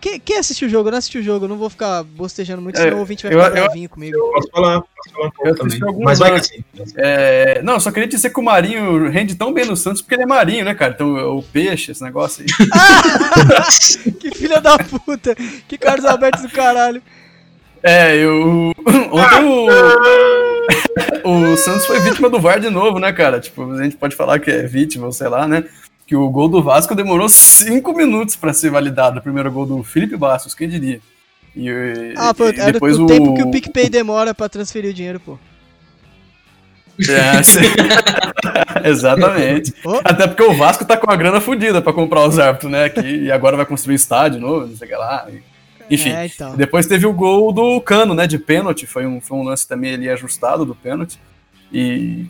Quem, 0.00 0.20
quem 0.20 0.36
assistiu 0.38 0.68
o 0.68 0.70
jogo? 0.70 0.88
Eu 0.88 0.92
não 0.92 0.98
assisti 0.98 1.18
o 1.18 1.22
jogo, 1.22 1.46
eu 1.46 1.48
não 1.48 1.56
vou 1.56 1.68
ficar 1.70 2.02
bostejando 2.04 2.62
muito, 2.62 2.78
É, 2.78 2.82
senão 2.82 2.96
o 2.98 3.00
ouvinte 3.00 3.24
vai 3.24 3.34
eu- 3.34 3.42
ficar 3.42 3.56
eu- 3.58 3.64
bravinho 3.64 3.88
comigo. 3.88 4.16
Posso 4.32 4.48
falar, 4.50 4.80
posso 4.80 5.10
falar 5.14 5.26
um 5.26 5.30
pouco 5.30 5.48
Eu 5.48 5.56
também. 5.56 5.80
Mas 6.04 6.18
vai 6.18 6.32
assim. 6.36 6.62
É, 6.96 7.60
não, 7.62 7.80
só 7.80 7.90
queria 7.90 8.08
dizer 8.08 8.30
que 8.30 8.38
o 8.38 8.42
Marinho 8.42 9.08
rende 9.10 9.34
tão 9.34 9.52
bem 9.52 9.64
no 9.64 9.76
Santos 9.76 10.02
porque 10.02 10.14
ele 10.14 10.22
é 10.22 10.26
Marinho, 10.26 10.64
né, 10.64 10.74
cara? 10.74 10.92
Então 10.94 11.36
o 11.36 11.42
peixe, 11.42 11.92
esse 11.92 12.02
negócio 12.02 12.44
aí. 12.44 12.46
Que 14.20 14.30
filha 14.34 14.60
da 14.60 14.78
puta! 14.78 15.34
Que 15.68 15.76
Carlos 15.78 16.04
Alberto 16.04 16.42
do 16.42 16.48
caralho! 16.50 17.02
É, 17.82 18.16
eu. 18.16 18.72
Ontem 19.12 19.44
o. 19.44 19.66
o 21.52 21.56
Santos 21.56 21.86
foi 21.86 22.00
vítima 22.00 22.28
do 22.28 22.40
VAR 22.40 22.58
de 22.60 22.70
novo, 22.70 22.98
né, 22.98 23.12
cara? 23.12 23.38
Tipo, 23.40 23.70
a 23.72 23.82
gente 23.82 23.96
pode 23.96 24.16
falar 24.16 24.38
que 24.40 24.50
é 24.50 24.62
vítima, 24.62 25.06
ou 25.06 25.12
sei 25.12 25.28
lá, 25.28 25.46
né? 25.46 25.64
Que 26.06 26.14
o 26.14 26.28
gol 26.30 26.48
do 26.48 26.62
Vasco 26.62 26.94
demorou 26.94 27.28
cinco 27.28 27.92
minutos 27.92 28.36
pra 28.36 28.52
ser 28.52 28.70
validado. 28.70 29.18
O 29.18 29.22
primeiro 29.22 29.50
gol 29.50 29.66
do 29.66 29.82
Felipe 29.82 30.16
Bastos, 30.16 30.54
quem 30.54 30.68
diria? 30.68 31.00
E, 31.54 32.14
Ah, 32.16 32.32
pô, 32.34 32.48
e 32.48 32.52
depois 32.52 32.98
o 32.98 33.06
tempo 33.06 33.34
que 33.34 33.42
o 33.42 33.50
PicPay 33.50 33.88
demora 33.88 34.32
pra 34.34 34.48
transferir 34.48 34.90
o 34.90 34.94
dinheiro, 34.94 35.18
pô. 35.18 35.38
É. 37.08 37.40
Exatamente. 38.88 39.72
Ô. 39.84 40.00
Até 40.04 40.26
porque 40.26 40.42
o 40.42 40.54
Vasco 40.54 40.84
tá 40.84 40.96
com 40.96 41.10
a 41.10 41.16
grana 41.16 41.40
fodida 41.40 41.82
pra 41.82 41.92
comprar 41.92 42.26
os 42.26 42.38
árbitros, 42.38 42.70
né? 42.70 42.88
Que, 42.88 43.00
e 43.24 43.32
agora 43.32 43.56
vai 43.56 43.66
construir 43.66 43.96
estádio 43.96 44.40
novo, 44.40 44.66
não 44.66 44.76
sei 44.76 44.86
o 44.86 44.90
que 44.90 44.96
lá. 44.96 45.26
e- 45.30 45.42
Enfim. 45.94 46.10
É, 46.10 46.26
então. 46.26 46.56
Depois 46.56 46.86
teve 46.86 47.06
o 47.06 47.12
gol 47.12 47.52
do 47.52 47.80
Cano, 47.80 48.14
né? 48.14 48.26
De 48.26 48.38
pênalti. 48.38 48.86
Foi 48.86 49.06
um, 49.06 49.20
foi 49.20 49.36
um 49.38 49.42
lance 49.42 49.66
também 49.66 49.94
ali 49.94 50.08
ajustado 50.08 50.64
do 50.64 50.74
pênalti. 50.74 51.18
E. 51.72 52.26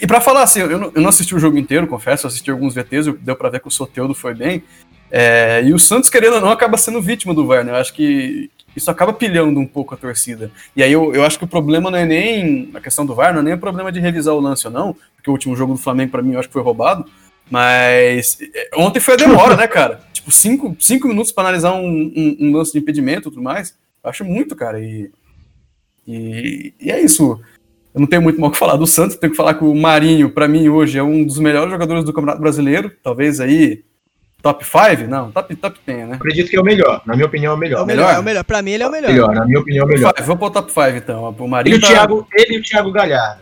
E 0.00 0.06
pra 0.06 0.20
falar 0.20 0.42
assim, 0.42 0.60
eu 0.60 0.78
não, 0.78 0.92
eu 0.94 1.02
não 1.02 1.08
assisti 1.08 1.34
o 1.34 1.38
jogo 1.38 1.58
inteiro, 1.58 1.86
confesso, 1.86 2.26
assisti 2.26 2.50
alguns 2.50 2.74
VTs, 2.74 3.12
deu 3.20 3.34
pra 3.34 3.48
ver 3.48 3.60
que 3.60 3.68
o 3.68 3.70
Soteudo 3.70 4.14
foi 4.14 4.34
bem. 4.34 4.62
É, 5.10 5.62
e 5.64 5.72
o 5.72 5.78
Santos, 5.78 6.08
querendo 6.08 6.34
ou 6.34 6.40
não, 6.40 6.50
acaba 6.50 6.76
sendo 6.76 7.02
vítima 7.02 7.34
do 7.34 7.46
VAR, 7.46 7.64
né? 7.64 7.72
Eu 7.72 7.76
acho 7.76 7.92
que 7.92 8.50
isso 8.76 8.90
acaba 8.90 9.12
pilhando 9.12 9.58
um 9.58 9.66
pouco 9.66 9.94
a 9.94 9.96
torcida. 9.96 10.52
E 10.76 10.82
aí 10.82 10.92
eu, 10.92 11.12
eu 11.14 11.24
acho 11.24 11.38
que 11.38 11.44
o 11.44 11.48
problema 11.48 11.90
não 11.90 11.98
é 11.98 12.06
nem 12.06 12.70
a 12.74 12.80
questão 12.80 13.04
do 13.04 13.14
VAR, 13.14 13.32
não 13.32 13.40
é 13.40 13.44
nem 13.44 13.54
o 13.54 13.58
problema 13.58 13.90
de 13.90 13.98
revisar 13.98 14.34
o 14.34 14.40
lance 14.40 14.66
ou 14.66 14.72
não, 14.72 14.96
porque 15.16 15.30
o 15.30 15.32
último 15.32 15.56
jogo 15.56 15.72
do 15.72 15.78
Flamengo, 15.78 16.12
pra 16.12 16.22
mim, 16.22 16.34
eu 16.34 16.38
acho 16.38 16.48
que 16.48 16.52
foi 16.52 16.62
roubado. 16.62 17.04
Mas 17.50 18.38
é, 18.54 18.70
ontem 18.76 19.00
foi 19.00 19.14
a 19.14 19.16
demora, 19.16 19.56
né, 19.56 19.66
cara? 19.66 20.06
Tipo, 20.12 20.32
cinco, 20.32 20.76
cinco 20.80 21.08
minutos 21.08 21.32
para 21.32 21.44
analisar 21.44 21.72
um, 21.72 21.86
um, 21.86 22.36
um, 22.40 22.56
lance 22.56 22.72
de 22.72 22.78
impedimento 22.78 23.28
e 23.28 23.30
tudo 23.30 23.42
mais. 23.42 23.74
Eu 24.02 24.10
acho 24.10 24.24
muito, 24.24 24.54
cara. 24.54 24.80
E, 24.80 25.10
e, 26.06 26.74
e, 26.78 26.90
é 26.90 27.00
isso. 27.00 27.40
Eu 27.94 28.00
não 28.00 28.06
tenho 28.06 28.22
muito 28.22 28.40
mal 28.40 28.50
o 28.50 28.52
que 28.52 28.58
falar 28.58 28.76
do 28.76 28.86
Santos, 28.86 29.16
tenho 29.16 29.30
que 29.30 29.36
falar 29.36 29.54
que 29.54 29.64
o 29.64 29.74
Marinho, 29.74 30.30
para 30.30 30.46
mim, 30.46 30.68
hoje, 30.68 30.98
é 30.98 31.02
um 31.02 31.24
dos 31.24 31.38
melhores 31.38 31.70
jogadores 31.70 32.04
do 32.04 32.12
Campeonato 32.12 32.40
Brasileiro. 32.40 32.92
Talvez 33.02 33.40
aí 33.40 33.82
Top 34.40 34.64
5? 34.64 35.08
Não, 35.10 35.32
top, 35.32 35.56
top 35.56 35.78
10, 35.84 36.08
né? 36.08 36.14
Acredito 36.14 36.48
que 36.48 36.56
é 36.56 36.60
o 36.60 36.64
melhor. 36.64 37.02
Na 37.04 37.14
minha 37.14 37.26
opinião, 37.26 37.52
é 37.52 37.56
o 37.56 37.58
melhor. 37.58 37.80
É 37.80 37.82
o 37.82 37.86
melhor, 37.86 38.14
é 38.14 38.18
o 38.18 38.22
melhor. 38.22 38.44
Pra 38.44 38.62
mim, 38.62 38.70
ele 38.70 38.82
é 38.84 38.86
o 38.86 38.90
melhor. 38.90 39.10
melhor. 39.10 39.34
Na 39.34 39.44
minha 39.44 39.58
opinião, 39.58 39.82
é 39.82 39.86
o 39.86 39.88
melhor. 39.88 40.14
Vou 40.22 40.36
pro 40.36 40.50
top 40.50 40.70
5, 40.72 40.90
então. 40.96 41.34
O 41.36 41.48
Marinho 41.48 41.74
e 41.74 41.78
o 41.78 41.80
tá- 41.80 41.88
Thiago, 41.88 42.26
ele 42.32 42.54
e 42.54 42.58
o 42.58 42.62
Thiago 42.62 42.92
Galhardo. 42.92 43.40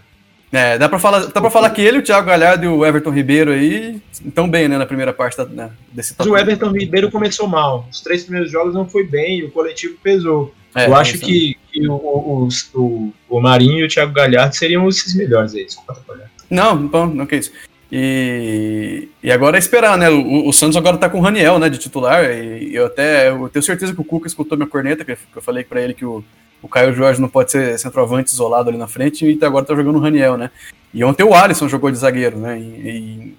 É, 0.50 0.78
dá 0.78 0.88
pra, 0.88 0.98
falar, 0.98 1.26
dá 1.26 1.40
pra 1.40 1.50
falar 1.50 1.68
que 1.70 1.82
ele, 1.82 1.98
o 1.98 2.02
Thiago 2.02 2.26
Galhardo 2.26 2.64
e 2.64 2.68
o 2.68 2.86
Everton 2.86 3.10
Ribeiro 3.10 3.50
aí 3.50 4.00
estão 4.10 4.48
bem, 4.48 4.68
né, 4.68 4.78
na 4.78 4.86
primeira 4.86 5.12
parte 5.12 5.36
da, 5.36 5.44
né, 5.44 5.70
desse 5.92 6.14
Mas 6.16 6.26
top. 6.26 6.30
o 6.30 6.38
Everton 6.40 6.70
Ribeiro 6.70 7.10
começou 7.10 7.46
mal. 7.46 7.86
Os 7.90 8.00
três 8.00 8.22
primeiros 8.22 8.50
jogos 8.50 8.72
não 8.72 8.88
foi 8.88 9.04
bem, 9.04 9.44
o 9.44 9.50
coletivo 9.50 9.96
pesou. 10.02 10.54
É, 10.74 10.86
Eu 10.86 10.94
acho 10.94 11.16
isso. 11.16 11.24
que, 11.26 11.56
que 11.80 11.88
o, 11.88 11.94
o, 11.94 12.48
o, 12.74 13.12
o 13.28 13.40
Marinho 13.40 13.80
e 13.80 13.84
o 13.84 13.88
Thiago 13.88 14.12
Galhardo 14.12 14.54
seriam 14.54 14.88
esses 14.88 15.14
melhores 15.14 15.54
aí. 15.54 15.64
Desculpa 15.64 15.92
atrapalhar. 15.92 16.30
Não, 16.48 16.76
não, 16.76 17.06
não 17.06 17.26
que 17.26 17.36
isso. 17.36 17.52
E, 17.90 19.08
e 19.22 19.30
agora 19.30 19.56
é 19.56 19.60
esperar, 19.60 19.96
né? 19.96 20.10
O, 20.10 20.48
o 20.48 20.52
Santos 20.52 20.76
agora 20.76 20.96
tá 20.96 21.08
com 21.08 21.18
o 21.18 21.22
Raniel, 21.22 21.58
né, 21.58 21.68
de 21.68 21.78
titular. 21.78 22.24
E 22.24 22.74
eu 22.74 22.86
até 22.86 23.30
eu 23.30 23.48
tenho 23.48 23.62
certeza 23.62 23.94
que 23.94 24.00
o 24.00 24.04
Cuca 24.04 24.26
escutou 24.26 24.56
minha 24.58 24.68
corneta, 24.68 25.04
que 25.04 25.12
eu 25.12 25.42
falei 25.42 25.62
pra 25.64 25.80
ele 25.80 25.94
que 25.94 26.04
o, 26.04 26.24
o 26.62 26.68
Caio 26.68 26.94
Jorge 26.94 27.20
não 27.20 27.28
pode 27.28 27.50
ser 27.52 27.78
centroavante 27.78 28.32
isolado 28.32 28.68
ali 28.68 28.78
na 28.78 28.88
frente, 28.88 29.24
e 29.24 29.44
agora 29.44 29.64
tá 29.64 29.74
jogando 29.74 29.96
o 29.96 30.00
Raniel, 30.00 30.36
né? 30.36 30.50
E 30.92 31.04
ontem 31.04 31.22
o 31.22 31.34
Alisson 31.34 31.68
jogou 31.68 31.90
de 31.90 31.98
zagueiro, 31.98 32.38
né? 32.38 32.58
E, 32.58 32.62
e- 32.62 33.34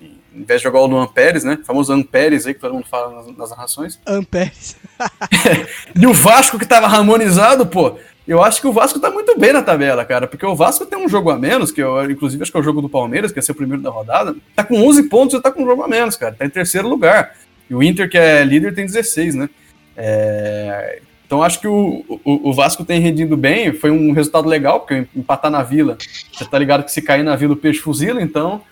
e, 0.00 0.40
em 0.40 0.44
vez 0.44 0.60
de 0.60 0.64
jogar 0.64 0.80
o 0.80 0.86
Luan 0.86 1.06
Pérez, 1.06 1.44
né? 1.44 1.58
O 1.62 1.64
famoso 1.66 1.92
Luan 1.92 2.02
Pérez 2.02 2.46
aí, 2.46 2.54
que 2.54 2.60
todo 2.60 2.74
mundo 2.74 2.86
fala 2.90 3.14
nas, 3.14 3.36
nas 3.36 3.50
narrações. 3.50 3.98
Ampères. 4.06 4.76
E 6.00 6.06
o 6.06 6.12
Vasco 6.12 6.58
que 6.58 6.66
tava 6.66 6.86
harmonizado, 6.86 7.66
pô. 7.66 7.96
Eu 8.26 8.42
acho 8.42 8.58
que 8.60 8.66
o 8.66 8.72
Vasco 8.72 8.98
tá 8.98 9.10
muito 9.10 9.38
bem 9.38 9.52
na 9.52 9.60
tabela, 9.62 10.02
cara, 10.04 10.26
porque 10.26 10.46
o 10.46 10.56
Vasco 10.56 10.86
tem 10.86 10.98
um 10.98 11.08
jogo 11.08 11.28
a 11.30 11.38
menos, 11.38 11.70
que 11.70 11.82
eu, 11.82 12.10
inclusive 12.10 12.42
acho 12.42 12.50
que 12.50 12.56
é 12.56 12.60
o 12.60 12.64
jogo 12.64 12.80
do 12.80 12.88
Palmeiras, 12.88 13.30
que 13.30 13.38
ia 13.38 13.42
ser 13.42 13.52
o 13.52 13.54
primeiro 13.54 13.82
da 13.82 13.90
rodada. 13.90 14.34
Tá 14.56 14.64
com 14.64 14.80
11 14.82 15.02
pontos 15.10 15.38
e 15.38 15.42
tá 15.42 15.50
com 15.50 15.62
um 15.62 15.66
jogo 15.66 15.82
a 15.82 15.88
menos, 15.88 16.16
cara. 16.16 16.34
Tá 16.34 16.46
em 16.46 16.50
terceiro 16.50 16.88
lugar. 16.88 17.34
E 17.68 17.74
o 17.74 17.82
Inter, 17.82 18.08
que 18.08 18.16
é 18.16 18.42
líder, 18.42 18.74
tem 18.74 18.86
16, 18.86 19.34
né? 19.34 19.50
É, 19.96 21.00
Então 21.26 21.42
acho 21.42 21.60
que 21.60 21.68
o, 21.68 22.02
o, 22.24 22.50
o 22.50 22.52
Vasco 22.54 22.82
tem 22.84 22.98
rendido 23.00 23.36
bem. 23.36 23.72
Foi 23.74 23.90
um 23.90 24.12
resultado 24.12 24.48
legal, 24.48 24.80
porque 24.80 25.06
empatar 25.14 25.50
na 25.50 25.62
Vila, 25.62 25.98
você 26.32 26.44
tá 26.46 26.58
ligado 26.58 26.82
que 26.84 26.92
se 26.92 27.02
cair 27.02 27.22
na 27.22 27.36
Vila 27.36 27.52
o 27.52 27.56
peixe 27.56 27.80
fuzila, 27.80 28.22
então 28.22 28.62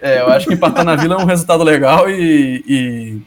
é, 0.00 0.20
eu 0.20 0.28
acho 0.28 0.46
que 0.46 0.54
empatar 0.54 0.84
na 0.84 0.94
Vila 0.96 1.16
é 1.16 1.18
um 1.18 1.26
resultado 1.26 1.62
legal 1.64 2.08
e, 2.08 2.64
e- 2.66 3.18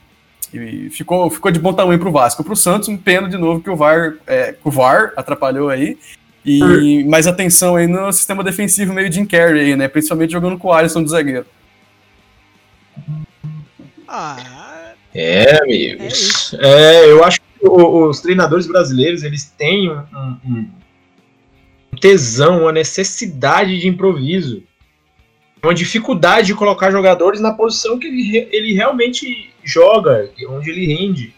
e 0.64 0.90
ficou, 0.90 1.30
ficou 1.30 1.52
de 1.52 1.60
bom 1.60 1.74
tamanho 1.74 2.00
pro 2.00 2.12
Vasco. 2.12 2.44
Pro 2.44 2.56
Santos, 2.56 2.88
um 2.90 2.98
pena 2.98 3.28
de 3.30 3.38
novo 3.38 3.62
que 3.62 3.70
o 3.70 3.76
VAR, 3.76 4.16
é, 4.28 4.54
que 4.54 4.60
o 4.68 4.72
VAR 4.72 5.12
atrapalhou 5.16 5.70
aí. 5.70 5.98
E 6.46 7.04
mais 7.06 7.26
atenção 7.26 7.76
aí 7.76 7.88
no 7.88 8.12
sistema 8.14 8.44
defensivo 8.44 8.94
meio 8.94 9.12
Jim 9.12 9.26
Carrey 9.26 9.62
aí, 9.62 9.76
né? 9.76 9.88
Principalmente 9.88 10.32
jogando 10.32 10.58
com 10.60 10.68
o 10.68 10.74
Alisson 10.74 11.04
de 11.04 11.10
zagueiro. 11.10 11.46
Ah, 14.08 14.92
É, 15.14 15.62
amigos. 15.64 16.54
É, 16.60 17.10
eu 17.10 17.24
acho 17.24 17.40
que 17.40 17.66
o- 17.68 18.10
os 18.10 18.20
treinadores 18.20 18.68
brasileiros 18.68 19.24
eles 19.24 19.46
têm 19.58 19.90
um, 19.90 20.04
um- 20.46 20.70
um 21.94 21.98
tesão, 22.02 22.62
uma 22.64 22.72
necessidade 22.74 23.80
de 23.80 23.88
improviso, 23.88 24.62
uma 25.66 25.74
dificuldade 25.74 26.48
de 26.48 26.54
colocar 26.56 26.92
jogadores 26.92 27.42
na 27.42 27.52
posição 27.54 27.98
que 28.00 28.08
ele, 28.08 28.48
ele 28.52 28.74
realmente 28.74 29.50
joga, 29.64 30.30
onde 30.50 30.70
ele 30.70 30.86
rende. 30.94 31.34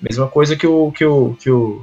Mesma 0.00 0.26
coisa 0.28 0.56
que 0.56 0.66
o 0.66 0.92
que 0.92 1.04
o, 1.04 1.36
que 1.40 1.50
o 1.50 1.82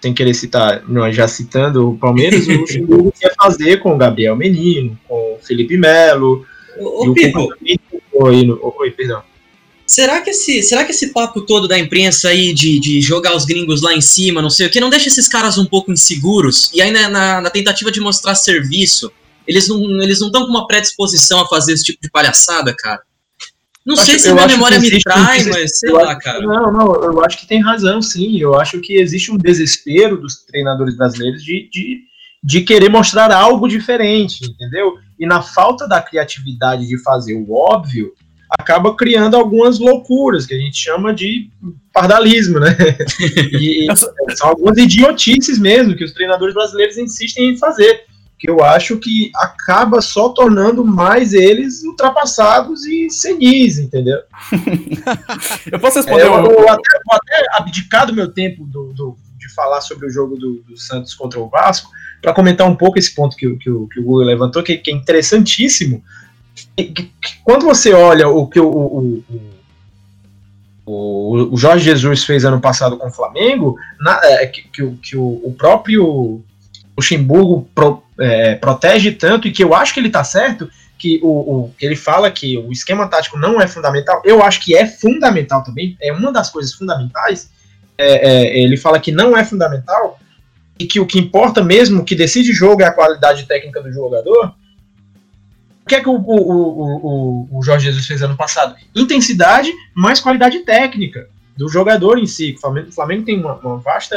sem 0.00 0.12
querer 0.12 0.34
citar, 0.34 0.82
não, 0.86 1.10
já 1.10 1.26
citando 1.26 1.90
o 1.90 1.96
Palmeiras, 1.96 2.46
o 2.46 2.52
Luxemburgo 2.60 3.12
quer 3.18 3.32
fazer 3.34 3.78
com 3.78 3.94
o 3.94 3.96
Gabriel 3.96 4.36
Menino, 4.36 4.98
com 5.08 5.14
o 5.14 5.38
Felipe 5.42 5.78
Melo, 5.78 6.44
Ô, 6.78 7.06
ô 7.06 7.10
o 7.10 7.14
Pipo, 7.14 7.42
Cuca 7.44 7.56
também 7.56 7.80
tentou 7.90 8.28
aí 8.28 8.44
no- 8.44 8.74
Oi, 8.80 8.90
perdão. 8.90 9.22
será 9.86 10.20
que, 10.20 10.28
esse, 10.30 10.62
será 10.62 10.84
que 10.84 10.90
esse 10.90 11.08
papo 11.12 11.40
todo 11.40 11.66
da 11.66 11.78
imprensa 11.78 12.28
aí 12.28 12.52
de, 12.52 12.78
de 12.78 13.00
jogar 13.00 13.34
os 13.34 13.46
gringos 13.46 13.80
lá 13.80 13.94
em 13.94 14.00
cima, 14.02 14.42
não 14.42 14.50
sei 14.50 14.66
o 14.66 14.70
que, 14.70 14.78
não 14.78 14.90
deixa 14.90 15.08
esses 15.08 15.26
caras 15.26 15.56
um 15.56 15.64
pouco 15.64 15.90
inseguros? 15.90 16.70
E 16.74 16.82
aí 16.82 16.90
na, 16.90 17.08
na, 17.08 17.40
na 17.40 17.48
tentativa 17.50 17.90
de 17.90 18.00
mostrar 18.00 18.34
serviço, 18.34 19.10
eles 19.46 19.68
não 19.68 19.78
eles 20.02 20.20
não 20.20 20.28
estão 20.28 20.44
com 20.44 20.50
uma 20.50 20.66
predisposição 20.66 21.40
a 21.40 21.46
fazer 21.48 21.72
esse 21.74 21.84
tipo 21.84 22.00
de 22.02 22.10
palhaçada, 22.10 22.74
cara? 22.76 23.00
Não 23.86 23.94
Eu 23.94 24.02
sei 24.02 24.14
acho- 24.14 24.22
se 24.24 24.32
minha 24.32 24.44
acho 24.46 24.54
que 24.54 24.58
memória 24.58 24.80
me 24.80 24.86
um 24.96 24.98
trai, 25.00 25.36
desespero. 25.38 25.60
mas 25.60 25.78
sei 25.78 25.90
Eu 25.90 25.94
lá, 25.96 26.10
acho- 26.12 26.20
cara. 26.20 26.40
Não, 26.40 26.72
não, 26.72 26.94
eu 27.04 27.24
acho 27.24 27.38
que 27.38 27.46
tem 27.46 27.60
razão, 27.62 28.00
sim. 28.00 28.38
Eu 28.40 28.58
acho 28.58 28.80
que 28.80 28.94
existe 28.96 29.30
um 29.30 29.36
desespero 29.36 30.16
dos 30.18 30.36
treinadores 30.46 30.96
brasileiros 30.96 31.42
de, 31.44 31.68
de, 31.70 32.00
de 32.42 32.60
querer 32.62 32.88
mostrar 32.88 33.30
algo 33.30 33.68
diferente, 33.68 34.42
entendeu? 34.46 34.94
E 35.20 35.26
na 35.26 35.42
falta 35.42 35.86
da 35.86 36.00
criatividade 36.00 36.86
de 36.88 36.96
fazer 37.02 37.34
o 37.34 37.52
óbvio, 37.52 38.12
acaba 38.58 38.96
criando 38.96 39.36
algumas 39.36 39.78
loucuras, 39.78 40.46
que 40.46 40.54
a 40.54 40.58
gente 40.58 40.76
chama 40.78 41.12
de 41.12 41.50
pardalismo, 41.92 42.58
né? 42.60 42.74
E, 43.52 43.86
e 43.86 43.86
são 44.36 44.48
algumas 44.48 44.78
idiotices 44.78 45.58
mesmo 45.58 45.94
que 45.94 46.04
os 46.04 46.12
treinadores 46.12 46.54
brasileiros 46.54 46.96
insistem 46.96 47.50
em 47.50 47.58
fazer. 47.58 48.04
Que 48.44 48.50
eu 48.50 48.62
acho 48.62 48.98
que 48.98 49.30
acaba 49.36 50.02
só 50.02 50.28
tornando 50.28 50.84
mais 50.84 51.32
eles 51.32 51.82
ultrapassados 51.82 52.84
e 52.84 53.08
senis, 53.08 53.78
entendeu? 53.78 54.18
Eu 55.72 55.80
posso 55.80 56.00
É, 56.00 56.02
responder 56.02 56.26
eu, 56.26 56.32
um- 56.34 56.44
eu 56.44 56.68
até, 56.68 56.98
vou 57.06 57.16
até 57.16 57.42
abdicar 57.56 58.06
do 58.06 58.12
meu 58.14 58.30
tempo 58.30 58.64
do, 58.66 58.92
do- 58.92 59.16
de 59.38 59.48
falar 59.54 59.80
sobre 59.80 60.06
o 60.06 60.10
jogo 60.10 60.36
do, 60.36 60.62
do 60.68 60.76
Santos 60.76 61.14
contra 61.14 61.40
o 61.40 61.48
Vasco 61.48 61.88
para 62.20 62.34
comentar 62.34 62.68
um 62.68 62.76
pouco 62.76 62.98
esse 62.98 63.14
ponto 63.14 63.34
que, 63.34 63.46
o- 63.46 63.56
que, 63.58 63.70
o- 63.70 63.86
que 63.88 63.98
o 63.98 64.02
Google 64.04 64.26
levantou, 64.26 64.62
que, 64.62 64.76
que 64.76 64.90
é 64.90 64.94
interessantíssimo. 64.94 66.04
Que- 66.76 66.84
que- 66.84 67.02
que 67.04 67.34
quando 67.42 67.64
você 67.64 67.94
olha 67.94 68.28
o 68.28 68.46
que 68.46 68.60
o, 68.60 68.68
o, 68.68 69.24
o, 70.84 71.44
o- 71.54 71.56
Jorge 71.56 71.82
Jesus 71.86 72.24
fez 72.24 72.44
ano 72.44 72.60
passado 72.60 72.98
com 72.98 73.08
o 73.08 73.10
Flamengo, 73.12 73.76
na- 73.98 74.20
é, 74.22 74.46
que, 74.46 74.62
que 74.68 74.82
o, 74.82 74.96
que 74.96 75.16
o, 75.16 75.40
o 75.42 75.54
próprio 75.56 76.42
Luxemburgo 76.96 77.66
pro- 77.74 78.03
é, 78.20 78.54
protege 78.54 79.12
tanto, 79.12 79.48
e 79.48 79.52
que 79.52 79.62
eu 79.62 79.74
acho 79.74 79.92
que 79.92 80.00
ele 80.00 80.10
tá 80.10 80.22
certo, 80.22 80.68
que 80.98 81.20
o, 81.22 81.28
o- 81.28 81.74
ele 81.80 81.96
fala 81.96 82.30
que 82.30 82.56
o 82.58 82.70
esquema 82.72 83.08
tático 83.08 83.38
não 83.38 83.60
é 83.60 83.66
fundamental, 83.66 84.22
eu 84.24 84.42
acho 84.42 84.60
que 84.60 84.76
é 84.76 84.86
fundamental 84.86 85.62
também, 85.62 85.96
é 86.00 86.12
uma 86.12 86.32
das 86.32 86.50
coisas 86.50 86.72
fundamentais. 86.72 87.50
É, 87.96 88.28
é, 88.28 88.58
ele 88.58 88.76
fala 88.76 88.98
que 88.98 89.12
não 89.12 89.36
é 89.36 89.44
fundamental 89.44 90.18
e 90.78 90.86
que 90.86 90.98
o 90.98 91.06
que 91.06 91.18
importa 91.18 91.62
mesmo, 91.62 92.04
que 92.04 92.14
decide 92.16 92.52
jogo 92.52 92.82
é 92.82 92.86
a 92.86 92.92
qualidade 92.92 93.44
técnica 93.44 93.80
do 93.80 93.92
jogador. 93.92 94.54
O 95.82 95.86
que 95.86 95.94
é 95.94 96.00
que 96.00 96.08
o, 96.08 96.14
o, 96.14 97.48
o, 97.52 97.58
o, 97.58 97.62
Jorge 97.62 97.86
Jesus 97.86 98.06
fez 98.06 98.22
ano 98.22 98.36
passado? 98.36 98.74
Intensidade 98.96 99.70
mais 99.94 100.18
qualidade 100.18 100.60
técnica 100.60 101.28
do 101.56 101.68
jogador 101.68 102.18
em 102.18 102.26
si. 102.26 102.54
O 102.56 102.60
Flamengo, 102.60 102.88
o 102.88 102.92
Flamengo 102.92 103.24
tem 103.24 103.38
uma, 103.38 103.54
uma 103.54 103.76
vasta 103.76 104.16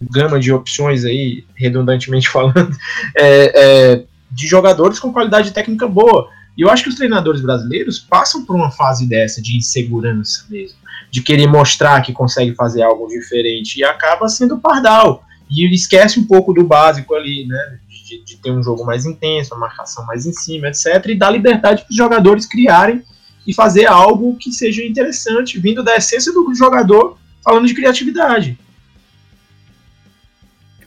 gama 0.00 0.38
de 0.38 0.52
opções 0.52 1.04
aí, 1.04 1.44
redundantemente 1.54 2.28
falando, 2.30 2.76
é, 3.16 3.52
é, 3.94 4.04
de 4.30 4.46
jogadores 4.46 4.98
com 4.98 5.12
qualidade 5.12 5.52
técnica 5.52 5.86
boa. 5.86 6.28
E 6.56 6.62
eu 6.62 6.70
acho 6.70 6.82
que 6.82 6.88
os 6.88 6.94
treinadores 6.94 7.40
brasileiros 7.40 7.98
passam 7.98 8.44
por 8.44 8.56
uma 8.56 8.70
fase 8.70 9.06
dessa 9.06 9.42
de 9.42 9.56
insegurança 9.56 10.46
mesmo, 10.48 10.78
de 11.10 11.22
querer 11.22 11.46
mostrar 11.46 12.00
que 12.00 12.12
consegue 12.12 12.54
fazer 12.54 12.82
algo 12.82 13.06
diferente 13.08 13.78
e 13.78 13.84
acaba 13.84 14.28
sendo 14.28 14.58
pardal. 14.58 15.22
E 15.50 15.72
esquece 15.72 16.18
um 16.18 16.24
pouco 16.24 16.52
do 16.52 16.64
básico 16.64 17.14
ali, 17.14 17.46
né? 17.46 17.78
De, 17.88 18.24
de 18.24 18.36
ter 18.36 18.50
um 18.50 18.62
jogo 18.62 18.84
mais 18.84 19.04
intenso, 19.04 19.54
a 19.54 19.58
marcação 19.58 20.06
mais 20.06 20.26
em 20.26 20.32
cima, 20.32 20.68
etc. 20.68 21.06
E 21.08 21.14
dá 21.14 21.28
liberdade 21.28 21.82
para 21.82 21.90
os 21.90 21.96
jogadores 21.96 22.46
criarem 22.46 23.02
e 23.46 23.54
fazer 23.54 23.86
algo 23.86 24.36
que 24.36 24.50
seja 24.50 24.84
interessante, 24.84 25.58
vindo 25.58 25.82
da 25.82 25.96
essência 25.96 26.32
do 26.32 26.52
jogador, 26.54 27.16
falando 27.44 27.66
de 27.66 27.74
criatividade. 27.74 28.58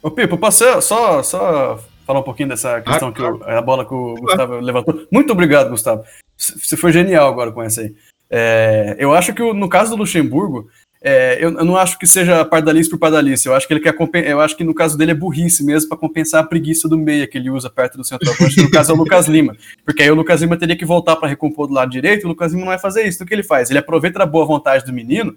Ô, 0.01 0.09
Pipo, 0.11 0.37
posso 0.37 0.81
só, 0.81 1.21
só 1.23 1.79
falar 2.05 2.19
um 2.19 2.23
pouquinho 2.23 2.49
dessa 2.49 2.81
questão 2.81 3.11
que 3.11 3.21
o- 3.21 3.43
a 3.43 3.61
bola 3.61 3.85
que 3.85 3.93
o 3.93 4.15
Gustavo 4.15 4.59
levantou? 4.59 5.05
Muito 5.11 5.31
obrigado, 5.33 5.69
Gustavo. 5.69 6.03
Você 6.37 6.77
foi 6.77 6.91
genial 6.91 7.27
agora 7.29 7.51
com 7.51 7.61
essa 7.61 7.81
aí. 7.81 7.93
É, 8.29 8.95
eu 8.99 9.13
acho 9.13 9.33
que 9.33 9.41
no 9.53 9.67
caso 9.67 9.91
do 9.91 9.97
Luxemburgo, 9.97 10.69
é, 11.01 11.37
eu, 11.43 11.51
eu 11.57 11.65
não 11.65 11.75
acho 11.77 11.97
que 11.97 12.05
seja 12.05 12.43
pardalice 12.45 12.89
por 12.89 12.97
pardalice. 12.99 13.47
Eu 13.47 13.53
acho 13.55 13.67
que 13.67 13.73
ele 13.73 13.79
quer 13.81 13.95
Eu 14.25 14.39
acho 14.39 14.55
que 14.55 14.63
no 14.63 14.73
caso 14.73 14.97
dele 14.97 15.11
é 15.11 15.15
burrice 15.15 15.63
mesmo 15.63 15.89
para 15.89 15.97
compensar 15.97 16.43
a 16.43 16.47
preguiça 16.47 16.87
do 16.87 16.97
meia 16.97 17.25
que 17.27 17.37
ele 17.37 17.49
usa 17.49 17.69
perto 17.69 17.97
do 17.97 18.03
centroavante. 18.03 18.55
que 18.55 18.61
no 18.61 18.69
caso 18.71 18.91
é 18.91 18.95
o 18.95 18.97
Lucas 18.97 19.27
Lima. 19.27 19.55
Porque 19.85 20.03
aí 20.03 20.11
o 20.11 20.15
Lucas 20.15 20.41
Lima 20.41 20.57
teria 20.57 20.77
que 20.77 20.85
voltar 20.85 21.15
para 21.15 21.27
recompor 21.29 21.67
do 21.67 21.73
lado 21.73 21.89
direito. 21.91 22.25
O 22.25 22.27
Lucas 22.27 22.51
Lima 22.51 22.61
não 22.65 22.71
vai 22.71 22.79
fazer 22.79 23.03
isso. 23.07 23.17
Então 23.17 23.25
o 23.25 23.27
que 23.27 23.33
ele 23.33 23.43
faz? 23.43 23.69
Ele 23.69 23.79
aproveita 23.79 24.21
a 24.21 24.25
boa 24.25 24.45
vontade 24.45 24.85
do 24.85 24.93
menino, 24.93 25.35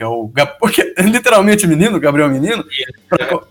que 0.00 0.04
é 0.04 0.06
o 0.06 0.30
porque 0.58 0.94
é 0.96 1.02
literalmente 1.04 1.66
o 1.66 1.68
menino, 1.68 1.98
o 1.98 2.00
Gabriel 2.00 2.30
Menino, 2.30 2.64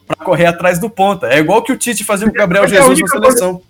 para 0.07 0.15
correr 0.25 0.47
atrás 0.47 0.79
do 0.79 0.89
ponta. 0.89 1.27
É 1.27 1.37
igual 1.37 1.61
que 1.61 1.71
o 1.71 1.77
Tite 1.77 2.03
fazia 2.03 2.25
com 2.27 2.33
o 2.33 2.37
Gabriel 2.37 2.63
é 2.63 2.67
a 2.67 2.69
Jesus 2.69 2.99
na 3.01 3.07
seleção. 3.07 3.61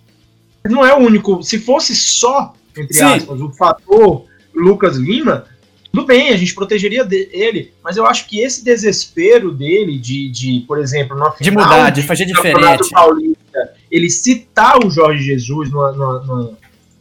não 0.65 0.85
é 0.85 0.93
o 0.93 0.99
único. 0.99 1.43
Se 1.43 1.59
fosse 1.59 1.93
só, 1.93 2.53
entre 2.77 2.93
Sim. 2.93 3.03
aspas, 3.03 3.41
o 3.41 3.51
fator 3.51 4.23
Lucas 4.55 4.95
Lima, 4.95 5.43
tudo 5.91 6.05
bem, 6.07 6.29
a 6.29 6.37
gente 6.37 6.55
protegeria 6.55 7.03
de- 7.03 7.27
ele, 7.33 7.73
mas 7.83 7.97
eu 7.97 8.05
acho 8.05 8.25
que 8.27 8.39
esse 8.39 8.63
desespero 8.63 9.51
dele 9.51 9.99
de, 9.99 10.29
de 10.29 10.63
por 10.65 10.79
exemplo, 10.79 11.17
na 11.17 11.29
De 11.29 11.49
final 11.49 11.65
mudar, 11.65 11.89
de 11.89 12.01
fazer 12.03 12.25
diferente. 12.25 12.89
Paulista, 12.91 13.73
ele 13.91 14.09
citar 14.09 14.77
o 14.85 14.89
Jorge 14.89 15.21
Jesus 15.23 15.69
numa, 15.69 15.91
numa- 15.91 16.19
numa 16.21 16.57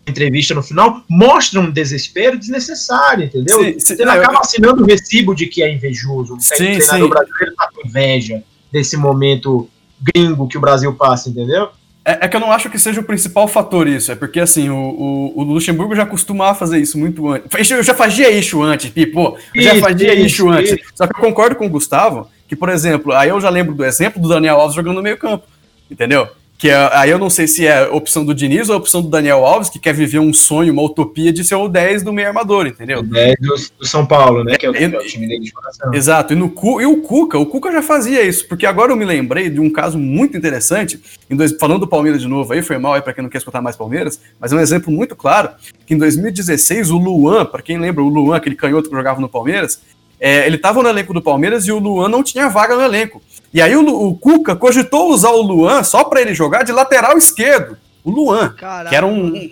entrevista 0.09 0.55
no 0.55 0.63
final, 0.63 1.03
mostra 1.09 1.61
um 1.61 1.71
desespero 1.71 2.39
desnecessário, 2.39 3.25
entendeu? 3.25 3.63
Sim, 3.63 3.79
sim, 3.79 3.97
eu- 3.99 4.11
acaba 4.11 4.41
assinando 4.41 4.83
o 4.83 4.87
recibo 4.87 5.35
de 5.35 5.47
que 5.47 5.63
é 5.63 5.73
invejoso. 5.73 6.37
O 6.37 6.41
Sim, 6.41 6.55
treinador 6.57 7.09
brasileiro 7.09 7.55
tá 7.57 7.69
com 7.75 7.87
inveja 7.87 8.43
desse 8.73 8.97
momento 8.97 9.69
gringo 10.01 10.49
que 10.49 10.57
o 10.59 10.61
Brasil 10.61 10.93
passa, 10.95 11.29
entendeu? 11.29 11.69
É, 12.05 12.25
é 12.25 12.29
que 12.29 12.35
eu 12.37 12.41
não 12.41 12.51
acho 12.51 12.71
que 12.71 12.79
seja 12.79 13.01
o 13.01 13.05
principal 13.05 13.47
fator 13.47 13.87
isso. 13.87 14.11
É 14.11 14.15
porque, 14.15 14.41
assim, 14.41 14.71
o, 14.71 14.77
o, 14.77 15.41
o 15.41 15.43
Luxemburgo 15.43 15.95
já 15.95 16.07
costumava 16.07 16.59
fazer 16.59 16.79
isso 16.79 16.97
muito 16.99 17.29
antes. 17.29 17.71
Eu 17.71 17.83
já 17.83 17.93
fazia 17.93 18.31
isso 18.31 18.63
antes, 18.63 18.89
Pipo. 18.91 19.37
Eu 19.55 19.63
já 19.63 19.75
fazia 19.77 20.15
isso, 20.15 20.27
isso 20.27 20.49
antes. 20.49 20.73
isso. 20.73 20.83
Só 20.95 21.07
que 21.07 21.15
eu 21.15 21.21
concordo 21.21 21.57
com 21.57 21.67
o 21.67 21.69
Gustavo 21.71 22.29
que, 22.49 22.57
por 22.57 22.71
exemplo, 22.71 23.13
aí 23.13 23.29
eu 23.29 23.39
já 23.41 23.51
lembro 23.51 23.75
do 23.75 23.85
exemplo 23.85 24.23
do 24.23 24.29
Daniel 24.29 24.59
Alves 24.59 24.75
jogando 24.75 24.97
no 24.97 25.03
meio 25.03 25.19
campo. 25.19 25.47
Entendeu? 25.91 26.29
Que 26.59 26.71
é- 26.71 26.91
aí 26.93 27.09
eu 27.09 27.19
não 27.21 27.31
sei 27.31 27.47
se 27.47 27.65
é 27.65 27.85
a 27.85 27.93
opção 27.95 28.25
do 28.25 28.35
Diniz 28.35 28.69
ou 28.69 28.75
a 28.75 28.79
opção 28.79 29.01
do 29.01 29.09
Daniel 29.09 29.47
Alves, 29.47 29.71
que 29.71 29.79
quer 29.79 29.95
viver 29.95 30.19
um 30.19 30.33
sonho, 30.35 30.73
uma 30.73 30.83
utopia 30.83 31.33
de 31.33 31.45
ser 31.45 31.55
o 31.55 31.69
10 31.69 32.03
do 32.03 32.13
meio 32.13 32.27
armador, 32.27 32.67
entendeu? 32.67 32.99
É 33.15 33.35
do, 33.37 33.55
do 33.79 33.87
São 33.87 34.05
Paulo, 34.05 34.43
né? 34.43 34.57
Que 34.57 34.67
é 34.67 34.71
o, 34.71 34.75
Eu- 34.75 34.91
que 34.91 34.97
é 34.97 34.99
o 34.99 35.05
time 35.07 35.29
dele 35.29 35.45
de 35.45 35.53
coração. 35.53 35.95
Exato, 35.95 36.33
e, 36.33 36.37
no, 36.37 36.53
e 36.81 36.87
o 36.87 36.97
Cuca, 37.01 37.39
o 37.39 37.47
Cuca 37.47 37.71
já 37.71 37.81
fazia 37.81 38.23
isso, 38.25 38.49
porque 38.49 38.67
agora 38.67 38.91
eu 38.91 38.97
me 38.97 39.05
lembrei 39.05 39.49
de 39.49 39.61
um 39.61 39.71
caso 39.71 39.97
muito 39.97 40.37
interessante, 40.37 41.01
em 41.31 41.37
dois- 41.37 41.53
falando 41.61 41.79
do 41.81 41.87
Palmeiras 41.87 42.21
de 42.21 42.27
novo 42.27 42.53
aí, 42.53 42.61
foi 42.61 42.77
mal 42.77 42.95
aí 42.95 43.03
pra 43.03 43.13
quem 43.13 43.23
não 43.23 43.31
quer 43.31 43.39
escutar 43.39 43.63
mais 43.63 43.77
Palmeiras, 43.77 44.21
mas 44.41 44.53
é 44.53 44.57
um 44.57 44.61
exemplo 44.61 44.93
muito 44.93 45.15
claro, 45.15 45.51
que 45.87 45.95
em 45.95 45.99
2016 45.99 46.91
o 46.91 46.99
Luan, 46.99 47.47
pra 47.47 47.63
quem 47.63 47.79
lembra, 47.79 48.03
o 48.03 48.09
Luan, 48.09 48.37
aquele 48.37 48.57
canhoto 48.57 48.89
que 48.91 48.97
jogava 48.97 49.21
no 49.21 49.29
Palmeiras, 49.29 49.81
é, 50.21 50.47
ele 50.47 50.59
tava 50.59 50.83
no 50.83 50.89
elenco 50.89 51.13
do 51.15 51.23
Palmeiras 51.23 51.67
e 51.67 51.73
o 51.73 51.79
Luan 51.79 52.09
não 52.09 52.23
tinha 52.23 52.49
vaga 52.49 52.75
no 52.77 52.83
elenco. 52.83 53.23
E 53.53 53.63
aí 53.63 53.75
o, 53.77 53.87
o 53.87 54.15
Cuca 54.17 54.55
cogitou 54.57 55.11
usar 55.11 55.31
o 55.31 55.41
Luan 55.43 55.83
só 55.83 56.05
pra 56.05 56.21
ele 56.21 56.35
jogar 56.35 56.63
de 56.65 56.73
lateral 56.73 57.17
esquerdo, 57.17 57.79
o 58.05 58.11
Luan 58.11 58.51
Caralho. 58.51 58.89
que 58.89 58.95
era 58.97 59.07
um, 59.07 59.51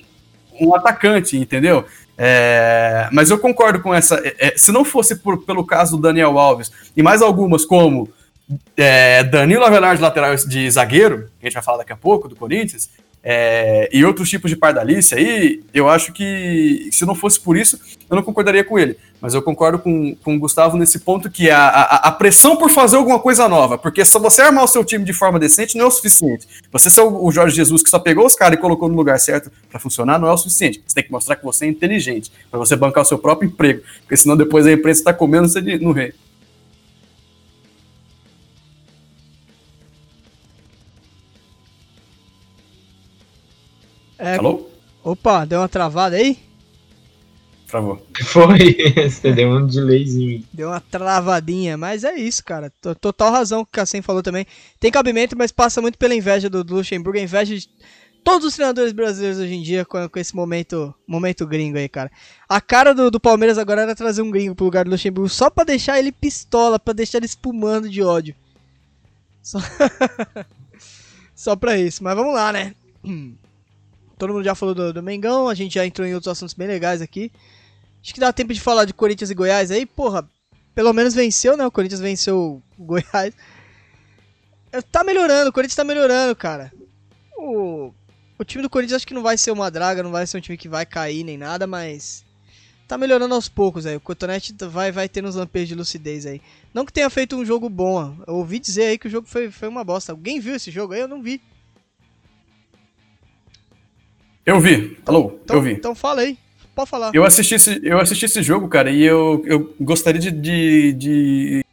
um 0.61 0.75
atacante, 0.75 1.37
entendeu? 1.39 1.85
É, 2.19 3.09
mas 3.13 3.31
eu 3.31 3.39
concordo 3.39 3.81
com 3.81 3.95
essa. 3.95 4.17
é, 4.25 4.49
é, 4.49 4.55
se 4.57 4.73
não 4.73 4.85
fosse 4.85 5.17
por- 5.17 5.43
pelo 5.45 5.65
caso 5.65 5.97
do 5.97 6.03
Daniel 6.03 6.39
Alves 6.39 6.71
e 6.97 7.03
mais 7.03 7.21
algumas, 7.23 7.65
como 7.65 8.09
é, 8.77 9.23
Danilo 9.25 9.65
Avelar 9.65 9.97
de 9.97 10.03
lateral 10.03 10.35
de 10.35 10.71
zagueiro, 10.71 11.29
que 11.39 11.47
a 11.47 11.49
gente 11.49 11.55
vai 11.55 11.63
falar 11.63 11.79
daqui 11.79 11.93
a 11.93 11.97
pouco, 11.97 12.27
do 12.29 12.35
Corinthians, 12.37 12.89
é, 13.29 13.89
e 13.93 14.05
outros 14.05 14.31
tipos 14.31 14.49
de 14.49 14.57
pardalice 14.57 15.13
aí, 15.13 15.61
eu 15.75 15.89
acho 15.89 16.13
que 16.13 16.89
se 16.93 17.05
não 17.05 17.13
fosse 17.13 17.41
por 17.41 17.57
isso, 17.57 17.77
eu 18.09 18.15
não 18.15 18.23
concordaria 18.23 18.63
com 18.63 18.79
ele. 18.79 18.97
Mas 19.21 19.35
eu 19.35 19.43
concordo 19.43 19.81
com, 19.81 20.15
com 20.23 20.37
o 20.37 20.39
Gustavo 20.39 20.77
nesse 20.77 21.01
ponto 21.01 21.29
que 21.29 21.51
a, 21.51 21.59
a, 21.59 21.97
a 22.09 22.13
pressão 22.13 22.57
por 22.57 22.71
fazer 22.71 22.97
alguma 22.97 23.19
coisa 23.19 23.49
nova, 23.49 23.77
porque 23.77 24.05
se 24.05 24.17
você 24.17 24.43
armar 24.43 24.63
o 24.63 24.69
seu 24.69 24.85
time 24.85 25.05
de 25.05 25.13
forma 25.13 25.41
decente, 25.41 25.77
não 25.77 25.87
é 25.87 25.89
o 25.89 25.91
suficiente. 25.91 26.47
Você 26.71 26.89
ser 26.89 27.01
o, 27.01 27.25
o 27.25 27.33
Jorge 27.33 27.57
Jesus 27.57 27.83
que 27.83 27.91
só 27.91 27.99
pegou 27.99 28.25
os 28.25 28.37
caras 28.37 28.57
e 28.57 28.61
colocou 28.61 28.89
no 28.89 28.95
lugar 28.95 29.19
certo 29.19 29.51
para 29.69 29.81
funcionar, 29.81 30.21
não 30.21 30.29
é 30.29 30.33
o 30.33 30.39
suficiente. 30.39 30.81
Você 30.87 30.95
tem 30.95 31.03
que 31.03 31.11
mostrar 31.11 31.35
que 31.35 31.45
você 31.45 31.65
é 31.65 31.69
inteligente, 31.69 32.31
para 32.49 32.61
você 32.61 32.77
bancar 32.77 33.03
o 33.03 33.07
seu 33.07 33.19
próprio 33.19 33.49
emprego, 33.49 33.83
porque 34.03 34.17
senão 34.17 34.37
depois 34.37 34.65
a 34.67 34.73
imprensa 34.73 35.01
está 35.01 35.13
comendo 35.13 35.49
você 35.49 35.61
de- 35.61 35.81
no 35.81 35.91
rei. 35.91 36.13
É, 44.19 44.37
Alô? 44.37 44.69
Opa, 45.03 45.45
deu 45.45 45.61
uma 45.61 45.69
travada 45.69 46.17
aí? 46.17 46.39
Travou. 47.69 48.05
Foi, 48.25 48.59
você 49.11 49.33
deu 49.33 49.51
um 49.51 49.67
delayzinho. 49.67 50.45
Deu 50.53 50.69
uma 50.69 50.81
travadinha, 50.81 51.77
mas 51.77 52.05
é 52.05 52.15
isso, 52.15 52.45
cara. 52.45 52.71
T- 52.71 52.95
Total 52.95 53.31
razão 53.31 53.65
que 53.65 53.71
o 53.71 53.73
Cassem 53.73 54.03
falou 54.03 54.23
também. 54.23 54.47
Tem 54.81 54.91
cabimento, 54.91 55.37
mas 55.37 55.53
passa 55.53 55.83
muito 55.83 55.99
pela 55.99 56.15
inveja 56.15 56.49
do, 56.49 56.63
do 56.63 56.77
Luxemburgo, 56.77 57.19
a 57.19 57.23
inveja 57.23 57.57
de 57.57 57.69
todos 58.25 58.47
os 58.47 58.55
treinadores 58.55 58.93
brasileiros 58.93 59.39
hoje 59.39 59.55
em 59.55 59.63
dia 59.63 59.85
com, 59.85 60.09
com 60.09 60.19
esse 60.19 60.35
momento, 60.35 60.95
momento 61.07 61.47
gringo 61.47 61.77
aí, 61.79 61.89
cara. 61.89 62.11
A 62.49 62.61
cara 62.61 62.95
do, 62.95 63.11
do 63.11 63.21
Palmeiras 63.21 63.59
agora 63.59 63.83
era 63.83 63.95
trazer 63.95 64.23
um 64.23 64.31
gringo 64.31 64.55
pro 64.55 64.65
lugar 64.65 64.85
do 64.85 64.91
Luxemburgo 64.91 65.29
só 65.29 65.51
pra 65.51 65.65
deixar 65.65 65.99
ele 65.99 66.11
pistola, 66.13 66.79
pra 66.79 66.93
deixar 66.95 67.19
ele 67.19 67.27
espumando 67.27 67.89
de 67.89 68.03
ódio. 68.03 68.35
Só, 69.43 69.59
só 71.35 71.55
pra 71.57 71.79
isso, 71.79 72.03
mas 72.03 72.17
vamos 72.17 72.35
lá, 72.35 72.53
né? 72.53 72.75
Todo 74.19 74.33
mundo 74.33 74.45
já 74.45 74.55
falou 74.55 74.75
do, 74.75 74.93
do 74.93 75.03
Mengão, 75.03 75.49
a 75.49 75.55
gente 75.55 75.75
já 75.75 75.87
entrou 75.87 76.07
em 76.07 76.15
outros 76.15 76.31
assuntos 76.31 76.55
bem 76.55 76.67
legais 76.67 77.03
aqui. 77.03 77.31
Acho 78.03 78.15
que 78.15 78.21
dá 78.21 78.33
tempo 78.33 78.55
de 78.55 78.61
falar 78.61 78.85
de 78.85 78.95
Corinthians 78.95 79.31
e 79.31 79.35
Goiás 79.35 79.71
aí, 79.71 79.85
porra. 79.85 80.29
Pelo 80.75 80.93
menos 80.93 81.15
venceu, 81.15 81.57
né? 81.57 81.67
O 81.67 81.71
Corinthians 81.71 82.01
venceu 82.01 82.63
o 82.79 82.83
Goiás. 82.85 83.35
É, 84.73 84.81
Tá 84.81 85.03
melhorando, 85.03 85.51
o 85.51 85.53
Corinthians 85.53 85.77
tá 85.77 85.85
melhorando, 85.85 86.35
cara. 86.37 86.73
O, 87.37 87.93
o 88.39 88.45
time 88.45 88.63
do 88.63 88.71
Corinthians 88.71 88.97
acho 88.97 89.07
que 89.07 89.15
não 89.15 89.23
vai 89.23 89.37
ser 89.37 89.51
uma 89.51 89.71
draga, 89.71 90.03
não 90.03 90.11
vai 90.11 90.27
ser 90.27 90.39
um 90.39 90.41
time 90.41 90.57
que 90.57 90.69
vai 90.69 90.87
cair 90.87 91.25
nem 91.25 91.37
nada, 91.37 91.67
mas 91.67 92.25
tá 92.87 92.97
melhorando 92.97 93.35
aos 93.35 93.49
poucos 93.49 93.87
aí. 93.87 93.97
O 93.97 94.01
Cotonete 94.01 94.55
vai, 94.69 94.93
vai 94.93 95.09
ter 95.09 95.25
uns 95.25 95.35
lampejos 95.35 95.69
de 95.69 95.75
lucidez 95.75 96.27
aí. 96.27 96.41
Não 96.73 96.85
que 96.85 96.93
tenha 96.93 97.11
feito 97.11 97.37
um 97.37 97.45
jogo 97.45 97.69
bom, 97.69 98.17
eu 98.27 98.37
ouvi 98.37 98.59
dizer 98.59 98.85
aí 98.85 98.99
que 98.99 99.09
o 99.09 99.11
jogo 99.11 99.27
foi, 99.27 99.51
foi 99.51 99.69
uma 99.69 99.85
bosta. 99.85 100.13
Alguém 100.13 100.41
viu 100.41 100.55
esse 100.55 100.71
jogo 100.71 100.95
aí? 100.95 101.01
Eu 101.01 101.09
não 101.09 101.23
vi. 101.23 101.41
Eu 104.47 104.61
vi. 104.61 104.97
Alô? 105.05 105.41
Então, 105.43 105.57
eu 105.57 105.63
vi. 105.63 105.73
então 105.73 105.93
fala 105.93 106.21
aí, 106.21 106.39
pode 106.73 106.89
falar. 106.89 107.11
Eu 107.13 107.25
assisti 107.25 107.57
esse, 107.57 107.81
eu 107.83 107.99
assisti 107.99 108.27
esse 108.27 108.45
jogo, 108.45 108.69
cara, 108.69 108.89
e 108.89 109.03
eu, 109.03 109.43
eu 109.45 109.75
gostaria 109.81 110.21
de, 110.21 110.31
de, 110.31 110.93
de, 110.93 111.65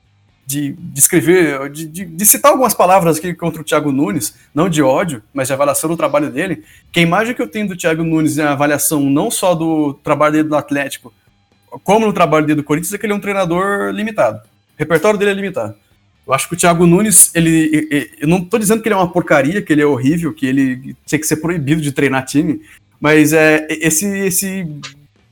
de, 0.44 0.72
de 0.72 1.00
escrever, 1.00 1.70
de, 1.70 1.86
de, 1.86 2.04
de 2.04 2.26
citar 2.26 2.52
algumas 2.52 2.74
palavras 2.74 3.20
aqui 3.20 3.32
contra 3.36 3.62
o 3.62 3.64
Thiago 3.64 3.92
Nunes, 3.92 4.34
não 4.56 4.68
de 4.68 4.82
ódio, 4.82 5.22
mas 5.32 5.50
de 5.50 5.54
avaliação 5.54 5.88
do 5.88 5.96
trabalho 5.96 6.32
dele. 6.32 6.64
Que 6.92 7.00
a 7.00 7.04
imagem 7.04 7.36
que 7.36 7.42
eu 7.44 7.48
tenho 7.48 7.68
do 7.68 7.78
Thiago 7.78 8.04
Nunes 8.04 8.40
é 8.40 8.44
a 8.44 8.54
avaliação 8.54 9.02
não 9.02 9.30
só 9.30 9.54
do 9.54 9.94
trabalho 9.94 10.34
dele 10.34 10.50
no 10.50 10.56
Atlético, 10.56 11.14
como 11.84 12.08
no 12.08 12.14
trabalho 12.14 12.48
dele 12.48 12.62
do 12.62 12.66
Corinthians, 12.66 12.92
é 12.92 12.98
que 12.98 13.06
ele 13.06 13.14
é 13.14 13.16
um 13.16 13.22
treinador 13.22 13.92
limitado. 13.92 14.40
O 14.40 14.80
repertório 14.80 15.20
dele 15.20 15.30
é 15.30 15.36
limitado. 15.36 15.76
Eu 16.26 16.34
acho 16.34 16.48
que 16.48 16.54
o 16.56 16.58
Thiago 16.58 16.86
Nunes, 16.86 17.32
ele, 17.36 18.12
eu 18.20 18.28
não 18.28 18.42
tô 18.44 18.58
dizendo 18.58 18.82
que 18.82 18.88
ele 18.88 18.96
é 18.96 18.98
uma 18.98 19.12
porcaria, 19.12 19.62
que 19.62 19.74
ele 19.74 19.82
é 19.82 19.86
horrível, 19.86 20.34
que 20.34 20.46
ele 20.46 20.96
tinha 21.06 21.20
que 21.20 21.28
ser 21.28 21.38
proibido 21.38 21.82
de 21.82 21.92
treinar 21.92 22.26
time, 22.26 22.62
mas 23.00 23.34
é 23.34 23.68
esse 23.70 24.06
esse 24.08 24.68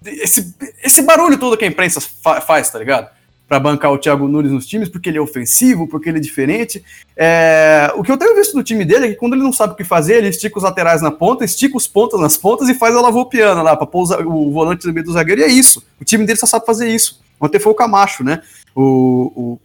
esse, 0.06 0.54
esse 0.84 1.02
barulho 1.04 1.38
todo 1.38 1.56
que 1.56 1.64
a 1.64 1.68
imprensa 1.68 2.02
fa- 2.02 2.42
faz, 2.42 2.70
tá 2.70 2.80
ligado? 2.80 3.10
Pra 3.48 3.60
bancar 3.60 3.92
o 3.92 3.98
Thiago 3.98 4.28
Nunes 4.28 4.52
nos 4.52 4.66
times, 4.66 4.90
porque 4.90 5.10
ele 5.10 5.18
é 5.18 5.22
ofensivo, 5.22 5.88
porque 5.88 6.10
ele 6.10 6.18
é 6.18 6.22
diferente. 6.22 6.84
É, 7.16 7.92
o 7.96 8.02
que 8.04 8.12
eu 8.12 8.18
tenho 8.18 8.36
visto 8.36 8.54
do 8.56 8.64
time 8.64 8.84
dele 8.84 9.06
é 9.06 9.10
que 9.10 9.16
quando 9.16 9.34
ele 9.34 9.44
não 9.44 9.54
sabe 9.54 9.74
o 9.74 9.76
que 9.76 9.84
fazer, 9.84 10.16
ele 10.16 10.30
estica 10.30 10.58
os 10.58 10.64
laterais 10.64 11.02
na 11.02 11.12
ponta, 11.12 11.46
estica 11.46 11.78
os 11.78 11.86
pontas 11.88 12.20
nas 12.20 12.36
pontas 12.36 12.68
e 12.70 12.74
faz 12.74 12.96
a 12.96 13.02
lavopiana 13.02 13.62
lá, 13.62 13.78
o 13.80 14.06
za- 14.06 14.20
o 14.26 14.52
volante 14.52 14.88
no 14.88 14.94
meio 14.94 15.06
do 15.06 15.14
zagueiro, 15.14 15.42
e 15.42 15.44
é 15.44 15.48
isso. 15.48 15.84
O 16.00 16.04
time 16.06 16.26
dele 16.26 16.40
só 16.40 16.46
sabe 16.48 16.66
fazer 16.66 16.90
isso. 16.90 17.22
Ontem 17.40 17.60
foi 17.60 17.72
o 17.72 17.76
Camacho, 17.76 18.24
né? 18.24 18.42
O, 18.74 18.82
o, 19.36 19.60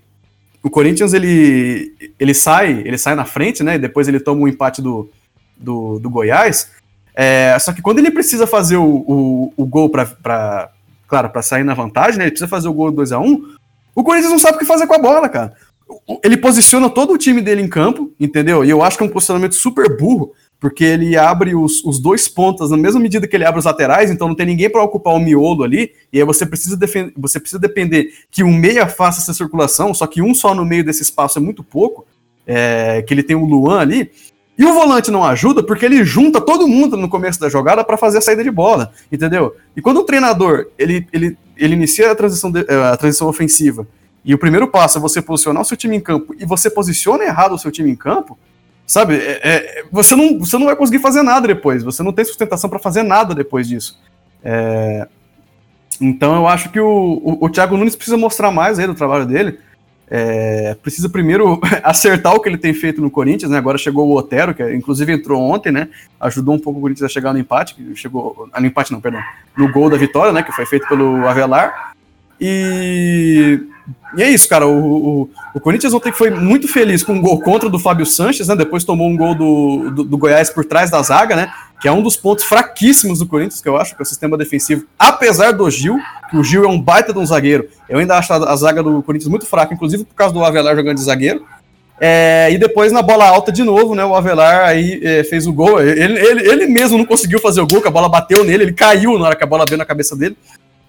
o 0.67 0.71
Corinthians, 0.71 1.15
ele, 1.15 1.93
ele 2.19 2.35
sai 2.35 2.83
ele 2.85 2.99
sai 2.99 3.15
na 3.15 3.25
frente, 3.25 3.63
né? 3.63 3.79
Depois 3.79 4.09
ele 4.09 4.21
toma 4.21 4.43
um 4.43 4.49
empate 4.49 4.83
do, 4.83 5.09
do, 5.57 5.99
do 5.99 6.11
Goiás. 6.11 6.71
É, 7.15 7.57
só 7.59 7.73
que 7.73 7.81
quando 7.81 7.99
ele 7.99 8.11
precisa 8.11 8.47
fazer 8.47 8.77
o, 8.77 8.85
o, 8.85 9.53
o 9.57 9.65
gol 9.67 9.89
pra, 9.89 10.71
claro, 11.09 11.31
pra 11.31 11.41
sair 11.43 11.65
na 11.65 11.73
vantagem, 11.75 12.19
né? 12.19 12.25
Ele 12.25 12.31
precisa 12.33 12.49
fazer 12.49 12.69
o 12.69 12.73
gol 12.75 12.93
2x1, 12.93 13.41
o 13.95 14.03
Corinthians 14.05 14.33
não 14.33 14.39
sabe 14.39 14.57
o 14.57 14.59
que 14.59 14.67
fazer 14.67 14.87
com 14.87 14.95
a 14.95 14.99
bola, 14.99 15.29
cara. 15.29 15.55
O- 16.07 16.21
Ele 16.25 16.37
posiciona 16.37 16.91
todo 16.91 17.13
o 17.15 17.19
time 17.19 17.41
dele 17.41 17.63
em 17.63 17.69
campo, 17.69 18.13
entendeu? 18.21 18.65
E 18.65 18.69
eu 18.71 18.83
acho 18.83 18.99
que 18.99 19.05
é 19.05 19.07
um 19.07 19.11
posicionamento 19.11 19.55
super 19.55 19.97
burro, 19.97 20.33
porque 20.59 20.85
ele 20.85 21.17
abre 21.17 21.55
os, 21.55 21.85
os 21.85 21.99
dois 21.99 22.29
pontas 22.29 22.71
na 22.71 22.77
mesma 22.77 23.01
medida 23.01 23.27
que 23.27 23.37
ele 23.37 23.45
abre 23.45 23.59
os 23.59 23.67
laterais, 23.67 24.11
então 24.11 24.29
não 24.29 24.35
tem 24.35 24.47
ninguém 24.47 24.71
para 24.71 24.83
ocupar 24.83 25.15
o 25.15 25.19
miolo 25.21 25.63
ali, 25.63 25.93
e 26.13 26.19
aí 26.19 26.25
você 26.25 26.47
precisa, 26.47 26.79
você 27.17 27.39
precisa 27.39 27.59
depender 27.59 28.11
que 28.31 28.43
um 28.43 28.53
meia 28.53 28.87
faça 28.87 29.21
essa 29.21 29.35
circulação, 29.35 29.93
só 29.93 30.07
que 30.07 30.23
um 30.23 30.35
só 30.35 30.55
no 30.55 30.65
meio 30.65 30.85
desse 30.85 31.03
espaço 31.03 31.39
é 31.39 31.43
muito 31.43 31.63
pouco, 31.63 32.07
é, 32.47 33.03
que 33.03 33.13
ele 33.13 33.23
tem 33.23 33.37
o 33.37 33.45
Luan 33.45 33.81
ali, 33.81 34.11
e 34.59 34.65
o 34.65 34.73
volante 34.73 35.11
não 35.11 35.23
ajuda 35.23 35.63
porque 35.63 35.85
ele 35.85 36.03
junta 36.03 36.41
todo 36.41 36.67
mundo 36.67 36.97
no 36.97 37.11
começo 37.11 37.39
da 37.39 37.49
jogada 37.49 37.85
para 37.85 37.99
fazer 37.99 38.19
a 38.19 38.21
saída 38.23 38.43
de 38.43 38.51
bola, 38.51 38.91
entendeu? 39.13 39.55
E 39.77 39.83
quando 39.83 39.99
o 39.99 40.05
treinador 40.05 40.69
ele, 40.79 41.07
ele, 41.13 41.37
ele 41.59 41.75
inicia 41.75 42.11
a 42.11 42.15
transição, 42.15 42.51
de- 42.51 42.65
a 42.71 42.97
transição 42.97 43.29
ofensiva 43.29 43.87
e 44.25 44.33
o 44.33 44.39
primeiro 44.39 44.67
passo 44.67 44.97
é 44.97 45.01
você 45.01 45.21
posicionar 45.21 45.61
o 45.61 45.65
seu 45.65 45.77
time 45.77 45.95
em 45.95 46.01
campo 46.01 46.35
e 46.39 46.47
você 46.47 46.71
posiciona 46.71 47.25
errado 47.25 47.55
o 47.55 47.59
seu 47.59 47.71
time 47.71 47.91
em 47.91 47.95
campo, 47.95 48.39
sabe? 48.87 49.17
É- 49.17 49.41
é- 49.43 49.85
você, 49.91 50.15
não, 50.15 50.39
você 50.39 50.57
não 50.59 50.67
vai 50.67 50.77
conseguir 50.77 51.01
fazer 51.01 51.23
nada 51.23 51.47
depois, 51.49 51.83
você 51.83 52.03
não 52.03 52.13
tem 52.13 52.25
sustentação 52.25 52.71
para 52.71 52.79
fazer 52.79 53.03
nada 53.03 53.35
depois 53.35 53.69
disso. 53.69 53.99
É, 54.45 55.07
Então 56.01 56.35
eu 56.37 56.47
acho 56.47 56.71
que 56.71 56.79
o, 56.79 56.87
o, 57.25 57.47
o 57.47 57.49
Thiago 57.51 57.77
Nunes 57.77 57.97
precisa 57.97 58.17
mostrar 58.17 58.51
mais 58.51 58.79
aí 58.79 58.87
do 58.87 58.95
trabalho 58.95 59.27
dele. 59.27 59.59
É, 60.09 60.77
precisa 60.83 61.09
primeiro 61.09 61.61
acertar 61.83 62.33
o 62.35 62.39
que 62.41 62.49
ele 62.49 62.59
tem 62.59 62.73
feito 62.73 63.01
no 63.01 63.11
Corinthians, 63.11 63.51
né? 63.51 63.59
Agora 63.59 63.77
chegou 63.77 64.07
o 64.07 64.17
Otero, 64.17 64.55
que 64.55 64.63
inclusive 64.73 65.13
entrou 65.13 65.43
ontem, 65.43 65.73
né? 65.73 65.89
Ajudou 66.21 66.55
um 66.55 66.59
pouco 66.61 66.79
o 66.79 66.83
Corinthians 66.83 67.11
a 67.11 67.13
chegar 67.13 67.33
no 67.33 67.39
empate, 67.41 67.75
chegou. 67.97 68.49
No 68.57 68.67
empate 68.67 68.93
não, 68.93 69.01
perdão. 69.01 69.21
No 69.57 69.73
gol 69.73 69.91
da 69.91 69.97
vitória, 69.97 70.33
né? 70.33 70.43
Que 70.45 70.53
foi 70.53 70.65
feito 70.67 70.87
pelo 70.87 71.27
Avelar. 71.27 71.93
E, 72.41 73.61
e 74.17 74.23
é 74.23 74.31
isso, 74.31 74.49
cara. 74.49 74.67
O, 74.67 75.23
o, 75.23 75.31
o 75.55 75.61
Corinthians 75.61 75.93
ontem 75.93 76.13
foi 76.13 76.31
muito 76.31 76.67
feliz 76.69 77.03
com 77.03 77.13
um 77.13 77.21
gol 77.21 77.41
contra 77.41 77.69
do 77.69 77.79
Fábio 77.79 78.07
Sanches, 78.07 78.49
né? 78.49 78.57
Depois 78.57 78.83
tomou 78.83 79.09
um 79.09 79.17
gol 79.17 79.35
do, 79.35 79.91
do, 79.91 80.05
do, 80.05 80.19
Goiás 80.19 80.51
por 80.51 80.65
trás 80.65 80.91
da 80.91 81.03
zaga, 81.03 81.37
né? 81.37 81.53
Que 81.81 81.89
é 81.89 81.93
um 81.93 82.03
dos 82.03 82.17
pontos 82.17 82.45
fraquíssimos 82.45 83.19
do 83.19 83.27
Corinthians, 83.27 83.61
que 83.61 83.69
eu 83.69 83.77
acho, 83.77 83.95
que 83.95 84.01
é 84.01 84.05
o 84.05 84.07
sistema 84.07 84.37
defensivo. 84.37 84.87
Apesar 84.99 85.53
do 85.53 85.69
Gil, 85.71 85.99
que 86.31 86.37
o 86.37 86.43
Gil 86.43 86.65
é 86.65 86.69
um 86.69 86.81
baita 86.81 87.13
de 87.13 87.19
um 87.19 87.27
zagueiro. 87.27 87.69
Eu 87.89 87.99
ainda 87.99 88.17
acho 88.17 88.33
a, 88.33 88.37
a 88.53 88.57
zaga 88.57 88.83
do 88.83 89.03
Corinthians 89.03 89.29
muito 89.29 89.47
fraca, 89.47 89.75
inclusive 89.75 90.05
por 90.05 90.15
causa 90.15 90.33
do 90.33 90.43
Avelar 90.43 90.75
jogando 90.75 90.97
de 90.97 91.03
zagueiro. 91.03 91.45
É, 91.99 92.49
e 92.53 92.59
depois 92.59 92.93
na 92.93 93.01
bola 93.01 93.27
alta 93.27 93.51
de 93.51 93.63
novo, 93.63 93.95
né? 93.95 94.05
O 94.05 94.15
Avelar 94.15 94.67
aí 94.67 95.01
é, 95.03 95.25
fez 95.25 95.47
o 95.47 95.53
gol. 95.53 95.81
Ele, 95.81 96.19
ele, 96.19 96.49
ele 96.49 96.67
mesmo 96.67 96.99
não 96.99 97.05
conseguiu 97.05 97.39
fazer 97.39 97.61
o 97.61 97.67
gol, 97.67 97.81
que 97.81 97.89
a 97.89 97.91
bola 97.91 98.09
bateu 98.09 98.45
nele, 98.45 98.65
ele 98.65 98.73
caiu 98.73 99.19
na 99.19 99.27
hora 99.27 99.37
que 99.37 99.45
a 99.45 99.47
bola 99.47 99.65
veio 99.67 99.79
na 99.79 99.85
cabeça 99.85 100.17
dele. 100.17 100.37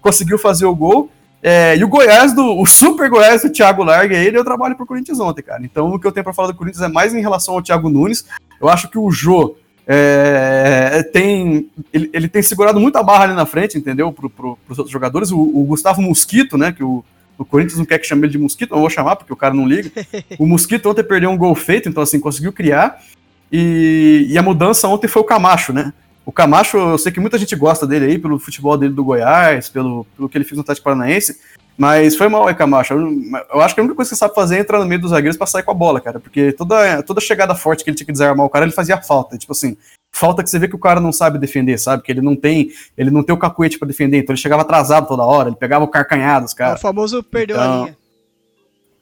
Conseguiu 0.00 0.38
fazer 0.38 0.66
o 0.66 0.74
gol. 0.74 1.10
É, 1.42 1.76
e 1.76 1.84
o 1.84 1.88
Goiás, 1.88 2.34
do, 2.34 2.58
o 2.58 2.66
super 2.66 3.08
Goiás 3.08 3.42
do 3.42 3.50
Thiago 3.50 3.84
Larga, 3.84 4.16
ele 4.16 4.32
deu 4.32 4.44
trabalho 4.44 4.76
pro 4.76 4.86
Corinthians 4.86 5.20
ontem, 5.20 5.42
cara. 5.42 5.64
Então 5.64 5.94
o 5.94 5.98
que 5.98 6.06
eu 6.06 6.12
tenho 6.12 6.24
para 6.24 6.32
falar 6.32 6.48
do 6.48 6.56
Corinthians 6.56 6.82
é 6.82 6.88
mais 6.88 7.14
em 7.14 7.20
relação 7.20 7.54
ao 7.54 7.62
Thiago 7.62 7.88
Nunes. 7.88 8.24
Eu 8.60 8.68
acho 8.68 8.88
que 8.88 8.98
o 8.98 9.10
Jô 9.10 9.56
é, 9.86 11.02
tem, 11.12 11.70
ele, 11.92 12.10
ele, 12.12 12.28
tem 12.28 12.42
segurado 12.42 12.78
muita 12.78 13.02
barra 13.02 13.24
ali 13.24 13.34
na 13.34 13.46
frente, 13.46 13.78
entendeu? 13.78 14.12
Pro, 14.12 14.28
pro, 14.28 14.58
pros 14.66 14.78
outros 14.78 14.92
jogadores. 14.92 15.30
O, 15.30 15.38
o, 15.38 15.64
Gustavo 15.64 16.02
Mosquito, 16.02 16.58
né? 16.58 16.72
Que 16.72 16.82
o, 16.82 17.04
o 17.38 17.44
Corinthians 17.44 17.78
não 17.78 17.86
quer 17.86 17.98
que 17.98 18.06
chame 18.06 18.22
ele 18.22 18.32
de 18.32 18.38
Mosquito, 18.38 18.74
eu 18.74 18.80
vou 18.80 18.90
chamar 18.90 19.16
porque 19.16 19.32
o 19.32 19.36
cara 19.36 19.54
não 19.54 19.66
liga. 19.66 19.90
O 20.38 20.46
Mosquito 20.46 20.90
ontem 20.90 21.02
perdeu 21.04 21.30
um 21.30 21.38
gol 21.38 21.54
feito, 21.54 21.88
então 21.88 22.02
assim, 22.02 22.20
conseguiu 22.20 22.52
criar. 22.52 23.00
E, 23.50 24.26
e 24.28 24.36
a 24.36 24.42
mudança 24.42 24.86
ontem 24.88 25.08
foi 25.08 25.22
o 25.22 25.24
Camacho, 25.24 25.72
né? 25.72 25.92
O 26.28 26.32
Camacho, 26.32 26.76
eu 26.76 26.98
sei 26.98 27.10
que 27.10 27.18
muita 27.18 27.38
gente 27.38 27.56
gosta 27.56 27.86
dele 27.86 28.04
aí, 28.04 28.18
pelo 28.18 28.38
futebol 28.38 28.76
dele 28.76 28.92
do 28.92 29.02
Goiás, 29.02 29.70
pelo, 29.70 30.04
pelo 30.14 30.28
que 30.28 30.36
ele 30.36 30.44
fez 30.44 30.56
no 30.56 30.60
Atlético 30.60 30.84
Paranaense, 30.84 31.40
mas 31.74 32.16
foi 32.16 32.28
mal 32.28 32.46
aí, 32.46 32.54
Camacho. 32.54 32.92
Eu, 32.92 33.10
eu, 33.54 33.60
acho 33.62 33.74
que 33.74 33.80
a 33.80 33.82
única 33.82 33.96
coisa 33.96 34.10
que 34.10 34.14
você 34.14 34.18
sabe 34.18 34.34
fazer 34.34 34.56
é 34.56 34.60
entrar 34.60 34.78
no 34.78 34.84
meio 34.84 35.00
dos 35.00 35.08
zagueiros 35.08 35.38
pra 35.38 35.46
sair 35.46 35.62
com 35.62 35.70
a 35.70 35.74
bola, 35.74 36.02
cara, 36.02 36.20
porque 36.20 36.52
toda, 36.52 37.02
toda 37.02 37.18
chegada 37.18 37.54
forte 37.54 37.82
que 37.82 37.88
ele 37.88 37.96
tinha 37.96 38.04
que 38.04 38.12
desarmar 38.12 38.44
o 38.44 38.50
cara, 38.50 38.66
ele 38.66 38.72
fazia 38.72 39.00
falta. 39.00 39.38
Tipo 39.38 39.52
assim, 39.52 39.74
falta 40.12 40.44
que 40.44 40.50
você 40.50 40.58
vê 40.58 40.68
que 40.68 40.76
o 40.76 40.78
cara 40.78 41.00
não 41.00 41.14
sabe 41.14 41.38
defender, 41.38 41.78
sabe? 41.78 42.02
Que 42.02 42.12
ele 42.12 42.20
não 42.20 42.36
tem, 42.36 42.72
ele 42.94 43.10
não 43.10 43.22
tem 43.22 43.34
o 43.34 43.38
cacuete 43.38 43.78
para 43.78 43.88
defender, 43.88 44.18
então 44.18 44.34
ele 44.34 44.42
chegava 44.42 44.60
atrasado 44.60 45.08
toda 45.08 45.22
hora, 45.22 45.48
ele 45.48 45.56
pegava 45.56 45.86
o 45.86 45.88
carcanhado, 45.88 46.46
cara. 46.54 46.72
É 46.72 46.74
o 46.74 46.78
famoso 46.78 47.22
perdeu 47.22 47.56
então, 47.56 47.72
a 47.72 47.76
linha. 47.78 47.97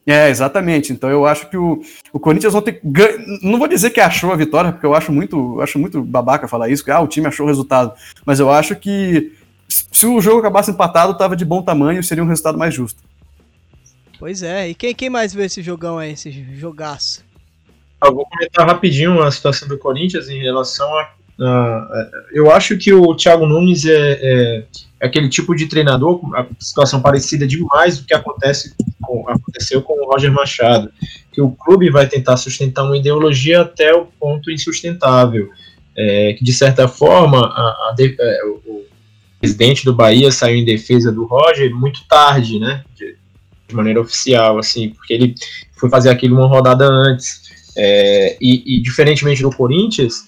É, 0.06 0.30
exatamente. 0.30 0.92
Então 0.92 1.10
eu 1.10 1.26
acho 1.26 1.50
que 1.50 1.56
o, 1.56 1.82
o 2.12 2.20
Corinthians 2.20 2.54
ontem 2.54 2.78
ganha, 2.84 3.18
não 3.42 3.58
vou 3.58 3.66
dizer 3.66 3.90
que 3.90 4.00
achou 4.00 4.32
a 4.32 4.36
vitória, 4.36 4.70
porque 4.70 4.86
eu 4.86 4.94
acho 4.94 5.10
muito, 5.10 5.60
acho 5.60 5.78
muito 5.78 6.02
babaca 6.02 6.46
falar 6.46 6.68
isso, 6.68 6.84
que 6.84 6.92
ah, 6.92 7.00
o 7.00 7.08
time 7.08 7.26
achou 7.26 7.44
o 7.44 7.48
resultado, 7.48 7.92
mas 8.24 8.38
eu 8.38 8.50
acho 8.50 8.76
que 8.76 9.32
se 9.68 10.06
o 10.06 10.20
jogo 10.20 10.38
acabasse 10.38 10.70
empatado, 10.70 11.18
tava 11.18 11.34
de 11.34 11.44
bom 11.44 11.60
tamanho, 11.60 12.02
seria 12.04 12.22
um 12.22 12.28
resultado 12.28 12.56
mais 12.56 12.72
justo. 12.72 13.02
Pois 14.18 14.42
é, 14.42 14.68
e 14.68 14.74
quem, 14.74 14.94
quem 14.94 15.10
mais 15.10 15.34
vê 15.34 15.44
esse 15.44 15.60
jogão 15.60 15.98
aí, 15.98 16.12
esse 16.12 16.30
jogaço? 16.54 17.24
Eu 18.04 18.14
vou 18.14 18.26
comentar 18.26 18.66
rapidinho 18.66 19.22
a 19.22 19.30
situação 19.30 19.66
do 19.68 19.78
Corinthians 19.78 20.28
em 20.28 20.40
relação 20.40 20.88
a. 20.96 21.10
a 21.40 22.10
eu 22.32 22.50
acho 22.50 22.78
que 22.78 22.92
o 22.92 23.14
Thiago 23.14 23.46
Nunes 23.46 23.84
é, 23.84 24.18
é, 24.22 24.64
é 25.00 25.06
aquele 25.06 25.28
tipo 25.28 25.54
de 25.54 25.66
treinador, 25.66 26.20
a 26.34 26.46
situação 26.58 27.00
parecida 27.00 27.46
demais 27.46 27.98
do 27.98 28.06
que 28.06 28.14
acontece 28.14 28.74
com, 29.00 29.28
aconteceu 29.28 29.82
com 29.82 29.92
o 29.92 30.10
Roger 30.10 30.32
Machado, 30.32 30.90
que 31.32 31.40
o 31.40 31.50
clube 31.50 31.90
vai 31.90 32.08
tentar 32.08 32.36
sustentar 32.36 32.84
uma 32.84 32.96
ideologia 32.96 33.60
até 33.60 33.94
o 33.94 34.06
ponto 34.06 34.50
insustentável, 34.50 35.50
é, 35.94 36.32
que 36.32 36.44
de 36.44 36.52
certa 36.52 36.88
forma 36.88 37.46
a, 37.46 37.90
a 37.90 37.94
de, 37.96 38.16
é, 38.18 38.44
o, 38.44 38.72
o, 38.72 38.86
presidente 39.38 39.84
do 39.84 39.94
Bahia 39.94 40.32
saiu 40.32 40.56
em 40.56 40.64
defesa 40.64 41.12
do 41.12 41.26
Roger 41.26 41.72
muito 41.74 42.00
tarde, 42.08 42.58
né, 42.58 42.82
de, 42.96 43.16
de 43.68 43.74
maneira 43.74 44.00
oficial, 44.00 44.58
assim, 44.58 44.88
porque 44.88 45.12
ele 45.12 45.34
foi 45.76 45.90
fazer 45.90 46.08
aquilo 46.08 46.36
uma 46.36 46.48
rodada 46.48 46.86
antes, 46.86 47.42
é, 47.76 48.36
e, 48.40 48.78
e, 48.78 48.82
diferentemente 48.82 49.42
do 49.42 49.50
Corinthians, 49.50 50.26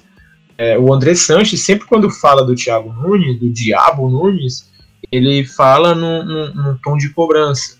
é, 0.59 0.77
o 0.77 0.93
André 0.93 1.15
Sanches, 1.15 1.63
sempre 1.63 1.87
quando 1.87 2.11
fala 2.11 2.45
do 2.45 2.57
Thiago 2.57 2.93
Nunes, 2.93 3.39
do 3.39 3.49
Diabo 3.49 4.11
Nunes, 4.11 4.69
ele 5.11 5.45
fala 5.45 5.95
num, 5.95 6.25
num, 6.25 6.55
num 6.55 6.79
tom 6.83 6.97
de 6.97 7.09
cobrança. 7.11 7.79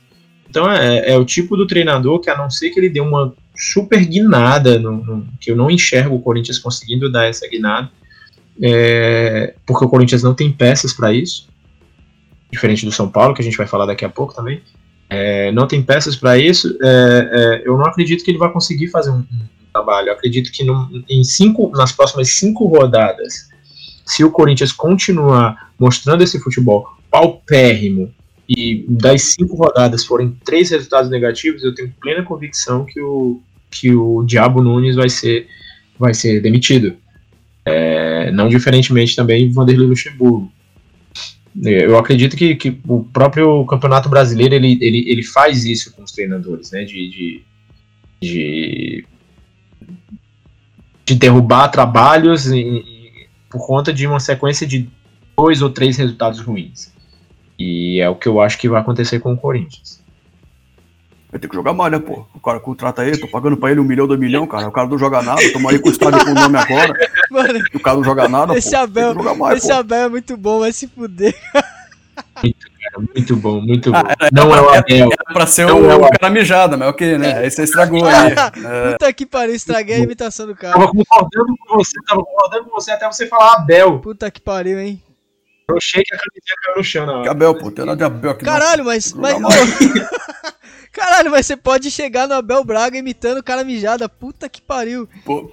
Então 0.49 0.71
é, 0.71 1.11
é, 1.11 1.19
o 1.19 1.25
tipo 1.25 1.57
do 1.57 1.67
treinador 1.67 2.21
que, 2.21 2.31
a 2.31 2.39
não 2.39 2.49
ser 2.49 2.71
que 2.71 2.79
ele 2.79 2.89
dê 2.89 3.01
uma 3.01 3.35
super 3.57 4.03
guinada, 4.05 4.79
no, 4.79 5.05
no, 5.05 5.27
que 5.41 5.51
eu 5.51 5.57
não 5.57 5.69
enxergo 5.69 6.15
o 6.15 6.23
Corinthians 6.23 6.61
conseguindo 6.61 7.11
dar 7.11 7.27
essa 7.27 7.47
guinada, 7.49 7.91
é, 8.63 9.55
porque 9.67 9.85
o 9.85 9.89
Corinthians 9.89 10.23
não 10.23 10.33
tem 10.33 10.51
peças 10.51 10.93
para 10.93 11.13
isso, 11.13 11.49
diferente 12.51 12.87
do 12.87 12.93
São 12.93 13.11
Paulo, 13.11 13.35
que 13.35 13.43
a 13.43 13.45
gente 13.45 13.59
vai 13.59 13.67
falar 13.67 13.87
daqui 13.87 14.05
a 14.05 14.09
pouco 14.09 14.33
também. 14.33 14.63
É, 15.11 15.51
não 15.53 15.67
tem 15.67 15.83
peças 15.83 16.15
para 16.15 16.39
isso. 16.39 16.79
É, 16.83 17.31
é, 17.33 17.69
eu 17.69 17.77
não 17.77 17.87
acredito 17.87 18.25
que 18.25 18.31
ele 18.31 18.39
vai 18.39 18.53
conseguir 18.53 18.89
fazer 18.89 19.11
um, 19.11 19.19
um 19.19 19.47
trabalho. 19.79 20.09
Eu 20.09 20.13
acredito 20.13 20.51
que 20.51 20.67
em 21.09 21.25
cinco, 21.25 21.71
nas 21.75 21.93
próximas 21.93 22.31
cinco 22.31 22.67
rodadas, 22.67 23.49
se 24.05 24.25
o 24.25 24.31
Corinthians 24.31 24.73
continuar 24.73 25.73
mostrando 25.79 26.23
esse 26.23 26.41
futebol 26.41 26.87
paupérrimo 27.11 28.13
e 28.49 28.85
das 28.89 29.35
cinco 29.35 29.57
rodadas 29.57 30.05
forem 30.05 30.37
três 30.45 30.71
resultados 30.71 31.11
negativos, 31.11 31.63
eu 31.63 31.75
tenho 31.75 31.93
plena 32.01 32.23
convicção 32.23 32.85
que 32.85 33.01
o, 33.01 33.41
que 33.71 33.95
o 33.95 34.25
Diabo 34.25 34.63
Nunes 34.63 34.97
vai 34.97 35.09
ser, 35.09 35.47
vai 35.99 36.15
ser 36.15 36.41
demitido. 36.41 36.97
É, 37.65 38.31
não 38.33 38.49
diferentemente 38.49 39.15
também 39.15 39.53
Vanderlei 39.53 39.87
Luxemburgo. 39.87 40.51
Eu 41.63 41.99
acredito 41.99 42.37
que, 42.37 42.55
que 42.55 42.79
o 42.87 43.05
próprio 43.05 43.65
Campeonato 43.67 44.09
Brasileiro 44.09 44.55
ele, 44.55 44.79
ele, 44.81 45.05
ele 45.11 45.23
faz 45.23 45.65
isso 45.65 45.93
com 45.93 46.03
os 46.03 46.13
treinadores, 46.13 46.71
né? 46.71 46.85
De, 46.85 47.09
de, 47.11 47.43
de, 48.23 49.05
de 51.09 51.15
derrubar 51.15 51.69
trabalhos 51.69 52.53
e, 52.53 53.27
por 53.49 53.67
conta 53.67 53.95
de 53.95 54.07
uma 54.07 54.21
sequência 54.21 54.67
de 54.67 54.91
dois 55.35 55.63
ou 55.63 55.71
três 55.71 55.97
resultados 55.97 56.39
ruins. 56.39 56.93
E 57.59 57.99
é 57.99 58.09
o 58.11 58.15
que 58.15 58.29
eu 58.29 58.43
acho 58.43 58.59
que 58.59 58.69
vai 58.69 58.83
acontecer 58.83 59.19
com 59.19 59.33
o 59.33 59.37
Corinthians. 59.37 60.03
Vai 61.31 61.41
ter 61.41 61.49
que 61.49 61.55
jogar 61.55 61.73
mais, 61.73 61.91
né, 61.91 61.99
pô? 61.99 62.27
O 62.35 62.41
cara 62.41 62.61
contrata 62.61 63.07
ele, 63.07 63.17
tô 63.17 63.27
pagando 63.27 63.57
pra 63.57 63.71
ele 63.71 63.81
um 63.81 63.85
milhão, 63.85 64.07
dois 64.07 64.21
milhões, 64.21 64.51
cara. 64.51 64.69
O 64.69 64.73
cara 64.73 64.87
não 64.87 64.99
joga 64.99 65.23
nada, 65.23 65.41
toma 65.51 65.71
aí 65.71 65.79
com 65.79 65.89
o 65.89 65.93
estádio 65.93 66.23
com 66.25 66.31
o 66.31 66.35
nome 66.35 66.59
agora. 66.59 66.93
Mano, 67.31 67.65
o 67.75 67.81
cara 67.81 67.97
não 67.97 68.05
joga 68.05 68.29
nada, 68.29 68.57
esse 68.57 68.71
pô. 68.71 68.77
Abel, 68.77 69.15
mais, 69.35 69.59
esse 69.59 69.69
pô. 69.69 69.75
Abel 69.75 70.05
é 70.05 70.09
muito 70.11 70.37
bom, 70.37 70.61
vai 70.61 70.73
se 70.73 70.87
fuder. 70.89 71.35
Muito, 72.97 73.01
cara, 73.01 73.09
muito 73.15 73.37
bom, 73.37 73.61
muito 73.61 73.95
ah, 73.95 74.03
bom. 74.03 74.11
Era, 74.11 74.31
não 74.33 74.55
é 74.55 74.61
o 74.61 74.69
Abel. 74.71 75.09
Era 75.13 75.35
pra 75.35 75.47
ser 75.47 75.67
não 75.67 75.83
o, 75.83 75.91
é 75.91 75.97
o 75.97 76.11
cara 76.11 76.33
mijada, 76.33 76.77
mas 76.77 76.89
ok, 76.89 77.19
né? 77.19 77.39
Aí 77.39 77.51
você 77.51 77.65
estragou 77.65 78.05
aí. 78.07 78.35
É. 78.69 78.93
Puta 78.93 79.13
que 79.13 79.27
pariu, 79.27 79.55
estraguei 79.55 79.97
a 79.97 79.99
imitação 79.99 80.47
do 80.47 80.55
cara. 80.55 80.75
Tava 80.75 80.89
concordando 80.89 81.55
com 81.59 81.77
você, 81.77 81.97
tava 82.07 82.25
concordando 82.25 82.65
com 82.65 82.71
você 82.71 82.91
até 82.91 83.07
você 83.07 83.27
falar 83.27 83.55
Abel. 83.55 83.99
Puta 84.01 84.31
que 84.31 84.41
pariu, 84.41 84.81
hein? 84.81 85.03
Eu 85.69 85.77
achei 85.77 86.03
que 86.03 86.15
a 86.15 86.19
camisinha 86.19 86.57
caiu 86.65 86.77
no 86.77 86.85
chão, 86.85 87.07
não. 87.07 87.23
Que 87.23 87.29
Abel, 87.29 87.55
pô, 87.55 87.71
tem 87.71 87.85
nada 87.85 87.97
de 87.97 88.05
Abel 88.05 88.31
aqui. 88.31 88.45
Caralho, 88.45 88.85
mas. 88.85 89.13
mas 89.13 89.37
Caralho, 90.91 91.31
mas 91.31 91.47
você 91.47 91.57
pode 91.57 91.91
chegar 91.91 92.27
no 92.27 92.35
Abel 92.35 92.65
Braga 92.65 92.97
imitando 92.97 93.39
o 93.39 93.43
cara 93.43 93.63
mijada. 93.63 94.09
Puta 94.09 94.49
que 94.49 94.63
pariu. 94.63 95.09
Pô, 95.25 95.53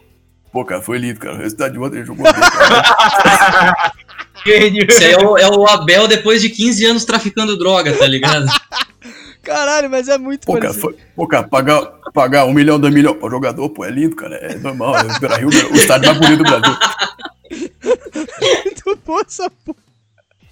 pô 0.51 0.63
cara, 0.63 0.81
foi 0.81 0.97
lindo, 0.97 1.19
cara. 1.19 1.35
O 1.35 1.39
resultado 1.39 1.73
de 1.73 1.79
ontem 1.79 2.03
jogou 2.05 2.23
bem, 2.23 2.33
Isso 4.45 5.03
aí 5.03 5.11
é 5.11 5.17
o, 5.17 5.37
é 5.37 5.49
o 5.49 5.67
Abel 5.67 6.07
depois 6.07 6.41
de 6.41 6.49
15 6.49 6.85
anos 6.85 7.05
traficando 7.05 7.57
droga, 7.57 7.97
tá 7.97 8.05
ligado? 8.05 8.45
Caralho, 9.41 9.89
mas 9.89 10.07
é 10.07 10.17
muito 10.17 10.45
pô, 10.45 10.57
cara, 10.57 10.73
foi, 10.73 10.95
pô, 11.15 11.27
cara, 11.27 11.47
pagar, 11.47 11.81
pagar 12.11 12.45
um 12.45 12.53
milhão, 12.53 12.79
dois 12.79 12.91
milhões 12.91 13.17
pro 13.17 13.29
jogador, 13.29 13.69
pô, 13.69 13.85
é 13.85 13.91
lindo, 13.91 14.15
cara. 14.15 14.35
É 14.37 14.55
normal. 14.57 14.95
É 14.95 15.45
o, 15.45 15.49
Rio, 15.49 15.71
o 15.71 15.75
estádio 15.75 16.07
mais 16.07 16.19
bonito 16.19 16.43
do 16.43 16.43
Brasil. 16.43 16.77
muito 18.65 18.99
bom 19.05 19.19
essa 19.19 19.49
porra. 19.49 19.85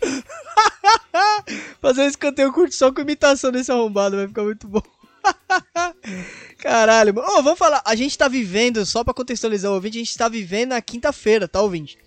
Fazer 1.81 2.01
um 2.01 2.07
escanteio 2.07 2.53
curto 2.53 2.75
só 2.75 2.91
com 2.91 3.01
imitação 3.01 3.51
desse 3.51 3.71
arrombado 3.71 4.15
vai 4.17 4.27
ficar 4.27 4.43
muito 4.43 4.67
bom. 4.67 4.81
Caralho, 6.59 7.15
mano. 7.15 7.27
Oh, 7.31 7.41
vamos 7.41 7.57
falar. 7.57 7.81
A 7.85 7.95
gente 7.95 8.17
tá 8.17 8.27
vivendo, 8.27 8.85
só 8.85 9.03
pra 9.03 9.13
contextualizar 9.13 9.71
o 9.71 9.75
ouvinte, 9.75 9.97
a 9.97 10.03
gente 10.03 10.17
tá 10.17 10.27
vivendo 10.27 10.69
na 10.69 10.81
quinta-feira, 10.81 11.47
tá, 11.47 11.61
ouvinte? 11.61 11.97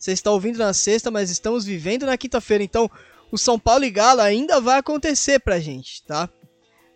Você 0.00 0.12
está 0.12 0.30
ouvindo 0.30 0.58
na 0.58 0.72
sexta, 0.72 1.10
mas 1.10 1.30
estamos 1.30 1.66
vivendo 1.66 2.06
na 2.06 2.16
quinta-feira. 2.16 2.64
Então, 2.64 2.90
o 3.30 3.36
São 3.36 3.58
Paulo 3.58 3.84
e 3.84 3.90
Galo 3.90 4.22
ainda 4.22 4.58
vai 4.58 4.78
acontecer 4.78 5.38
pra 5.38 5.60
gente, 5.60 6.02
tá? 6.04 6.26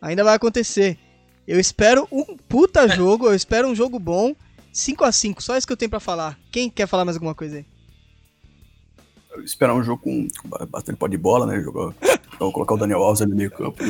Ainda 0.00 0.24
vai 0.24 0.34
acontecer. 0.34 0.98
Eu 1.46 1.61
espero 1.61 2.09
um 2.11 2.24
puta 2.48 2.88
jogo, 2.88 3.26
eu 3.26 3.34
espero 3.34 3.68
um 3.68 3.74
jogo 3.74 3.98
bom. 3.98 4.34
5 4.72 5.05
a 5.05 5.12
5 5.12 5.42
só 5.42 5.55
isso 5.55 5.66
que 5.66 5.72
eu 5.74 5.76
tenho 5.76 5.90
pra 5.90 6.00
falar. 6.00 6.38
Quem 6.50 6.70
quer 6.70 6.86
falar 6.86 7.05
mais 7.05 7.16
alguma 7.16 7.34
coisa 7.34 7.59
aí? 7.59 7.66
Esperar 9.43 9.74
um 9.74 9.82
jogo 9.82 10.03
com, 10.03 10.28
com 10.41 10.66
bastante 10.66 10.97
pó 10.97 11.07
de 11.07 11.16
bola, 11.16 11.47
né? 11.47 11.61
Jogar, 11.61 11.93
então, 12.35 12.51
colocar 12.53 12.74
o 12.74 12.78
Daniel 12.78 13.03
Alves 13.03 13.22
ali 13.22 13.30
no 13.30 13.37
meio 13.37 13.51
campo 13.51 13.82